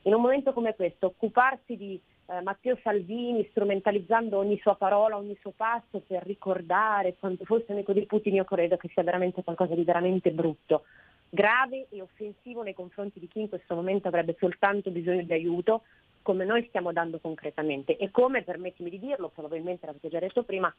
in 0.05 0.13
un 0.13 0.21
momento 0.21 0.53
come 0.53 0.75
questo 0.75 1.07
occuparsi 1.07 1.77
di 1.77 2.01
eh, 2.25 2.41
Matteo 2.41 2.77
Salvini 2.81 3.47
strumentalizzando 3.49 4.37
ogni 4.37 4.57
sua 4.59 4.75
parola, 4.75 5.17
ogni 5.17 5.37
suo 5.41 5.51
passo 5.51 6.01
per 6.05 6.23
ricordare 6.23 7.15
quanto 7.19 7.45
fosse 7.45 7.71
amico 7.71 7.93
di 7.93 8.05
Putin, 8.05 8.35
io 8.35 8.45
credo 8.45 8.77
che 8.77 8.89
sia 8.93 9.03
veramente 9.03 9.43
qualcosa 9.43 9.75
di 9.75 9.83
veramente 9.83 10.31
brutto. 10.31 10.83
grave 11.29 11.87
e 11.89 12.01
offensivo 12.01 12.61
nei 12.61 12.75
confronti 12.75 13.19
di 13.19 13.27
chi 13.27 13.39
in 13.39 13.49
questo 13.49 13.73
momento 13.73 14.07
avrebbe 14.07 14.35
soltanto 14.37 14.91
bisogno 14.91 15.23
di 15.23 15.33
aiuto, 15.33 15.81
come 16.21 16.45
noi 16.45 16.63
stiamo 16.67 16.93
dando 16.93 17.19
concretamente 17.19 17.97
e 17.97 18.11
come, 18.11 18.43
permettimi 18.43 18.89
di 18.89 18.99
dirlo, 18.99 19.29
probabilmente 19.29 19.85
l'avete 19.85 20.09
già 20.09 20.19
detto 20.19 20.43
prima, 20.43 20.73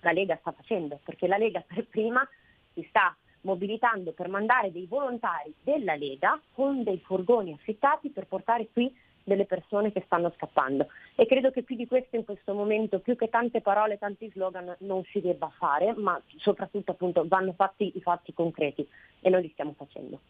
la 0.00 0.12
Lega 0.12 0.36
sta 0.40 0.52
facendo, 0.52 0.98
perché 1.02 1.26
la 1.26 1.38
Lega 1.38 1.64
per 1.66 1.86
prima 1.86 2.26
si 2.72 2.84
sta 2.88 3.16
mobilitando 3.42 4.12
per 4.12 4.28
mandare 4.28 4.72
dei 4.72 4.86
volontari 4.86 5.54
della 5.62 5.94
Lega 5.94 6.40
con 6.52 6.82
dei 6.82 6.98
furgoni 6.98 7.52
affittati 7.52 8.10
per 8.10 8.26
portare 8.26 8.68
qui 8.72 8.92
delle 9.24 9.46
persone 9.46 9.90
che 9.90 10.02
stanno 10.04 10.32
scappando. 10.36 10.86
E 11.16 11.26
credo 11.26 11.50
che 11.50 11.62
più 11.62 11.74
di 11.74 11.86
questo 11.86 12.16
in 12.16 12.24
questo 12.24 12.54
momento, 12.54 13.00
più 13.00 13.16
che 13.16 13.28
tante 13.28 13.60
parole, 13.60 13.98
tanti 13.98 14.30
slogan, 14.30 14.76
non 14.80 15.02
si 15.04 15.20
debba 15.20 15.50
fare, 15.56 15.94
ma 15.94 16.20
soprattutto 16.36 16.92
appunto 16.92 17.24
vanno 17.26 17.52
fatti 17.54 17.92
i 17.96 18.00
fatti 18.00 18.32
concreti 18.32 18.86
e 19.20 19.30
noi 19.30 19.42
li 19.42 19.50
stiamo 19.50 19.74
facendo. 19.76 20.20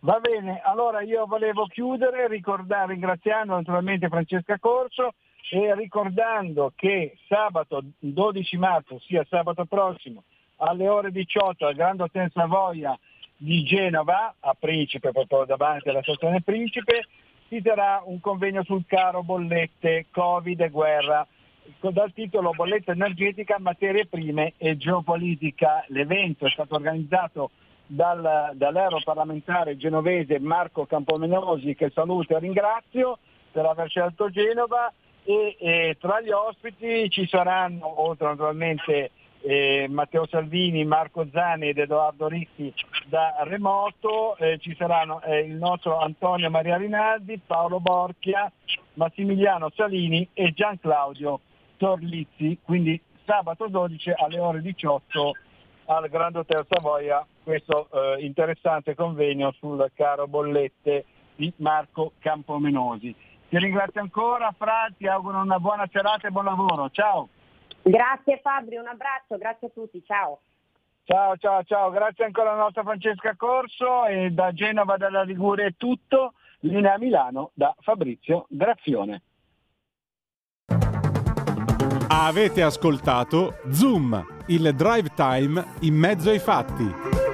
Va 0.00 0.18
bene, 0.18 0.60
allora 0.64 1.02
io 1.02 1.26
volevo 1.26 1.66
chiudere 1.66 2.26
ricordare, 2.26 2.92
ringraziando 2.92 3.54
naturalmente 3.54 4.08
Francesca 4.08 4.58
Corso 4.58 5.14
e 5.50 5.74
ricordando 5.76 6.72
che 6.74 7.16
sabato 7.28 7.84
12 7.98 8.56
marzo, 8.56 8.98
sia 9.00 9.24
sabato 9.28 9.64
prossimo, 9.64 10.24
alle 10.56 10.88
ore 10.88 11.12
18 11.12 11.66
al 11.66 11.74
Grand 11.74 12.00
Hotel 12.00 12.30
Savoia 12.32 12.98
di 13.36 13.62
Genova, 13.64 14.34
a 14.40 14.56
Principe, 14.58 15.10
proprio 15.10 15.44
davanti 15.44 15.88
alla 15.88 16.02
stazione 16.02 16.42
Principe, 16.42 17.06
sarà 17.60 18.02
un 18.04 18.20
convegno 18.20 18.62
sul 18.62 18.84
caro 18.86 19.22
bollette, 19.22 20.06
Covid 20.10 20.60
e 20.60 20.68
guerra, 20.70 21.26
dal 21.80 22.12
titolo 22.12 22.52
Bolletta 22.52 22.92
energetica, 22.92 23.58
materie 23.58 24.06
prime 24.06 24.54
e 24.56 24.76
geopolitica. 24.76 25.84
L'evento 25.88 26.46
è 26.46 26.50
stato 26.50 26.74
organizzato 26.74 27.50
dal, 27.86 28.52
dall'europarlamentare 28.54 29.76
genovese 29.76 30.38
Marco 30.38 30.86
Campomenosi, 30.86 31.74
che 31.74 31.90
saluto 31.90 32.36
e 32.36 32.40
ringrazio 32.40 33.18
per 33.50 33.66
aver 33.66 33.88
scelto 33.88 34.30
Genova, 34.30 34.92
e, 35.24 35.56
e 35.58 35.96
tra 36.00 36.20
gli 36.20 36.30
ospiti 36.30 37.08
ci 37.10 37.26
saranno, 37.26 38.02
oltre 38.02 38.28
naturalmente 38.28 39.10
eh, 39.42 39.86
Matteo 39.88 40.26
Salvini, 40.26 40.84
Marco 40.84 41.26
Zani 41.30 41.68
ed 41.68 41.78
Edoardo 41.78 42.28
Ricchi 42.28 42.72
da 43.06 43.36
remoto, 43.42 44.36
eh, 44.36 44.58
ci 44.58 44.74
saranno 44.76 45.20
eh, 45.22 45.40
il 45.40 45.54
nostro 45.54 45.98
Antonio 45.98 46.50
Maria 46.50 46.76
Rinaldi, 46.76 47.40
Paolo 47.44 47.80
Borchia, 47.80 48.50
Massimiliano 48.94 49.70
Salini 49.74 50.28
e 50.32 50.52
Gian 50.52 50.78
Claudio 50.78 51.40
Torlizzi, 51.76 52.58
quindi 52.62 53.00
sabato 53.24 53.68
12 53.68 54.12
alle 54.16 54.38
ore 54.38 54.60
18 54.60 55.32
al 55.86 56.08
Grand 56.08 56.36
Hotel 56.36 56.64
Savoia 56.68 57.26
questo 57.42 57.88
eh, 57.90 58.24
interessante 58.24 58.94
convegno 58.94 59.52
sul 59.58 59.90
caro 59.94 60.28
bollette 60.28 61.04
di 61.34 61.52
Marco 61.56 62.12
Campomenosi. 62.20 63.14
Ti 63.48 63.58
ringrazio 63.58 64.00
ancora, 64.00 64.54
Fra, 64.56 64.88
ti 64.96 65.06
auguro 65.06 65.40
una 65.40 65.58
buona 65.58 65.88
serata 65.92 66.28
e 66.28 66.30
buon 66.30 66.44
lavoro. 66.44 66.88
Ciao. 66.90 67.28
Grazie 67.82 68.38
Fabri, 68.40 68.76
un 68.76 68.86
abbraccio, 68.86 69.36
grazie 69.38 69.66
a 69.68 69.70
tutti, 69.70 70.02
ciao. 70.04 70.40
Ciao, 71.04 71.36
ciao, 71.36 71.64
ciao, 71.64 71.90
grazie 71.90 72.24
ancora 72.24 72.52
alla 72.52 72.62
nostra 72.62 72.82
Francesca 72.84 73.34
Corso 73.36 74.06
e 74.06 74.30
da 74.30 74.52
Genova, 74.52 74.96
dalla 74.96 75.22
Liguria 75.22 75.66
è 75.66 75.74
tutto, 75.76 76.34
linea 76.60 76.96
Milano 76.96 77.50
da 77.54 77.74
Fabrizio 77.80 78.46
Graffione. 78.48 79.22
Avete 82.08 82.62
ascoltato 82.62 83.54
Zoom, 83.70 84.24
il 84.46 84.72
drive 84.74 85.08
time 85.14 85.64
in 85.80 85.94
mezzo 85.94 86.30
ai 86.30 86.38
fatti. 86.38 87.31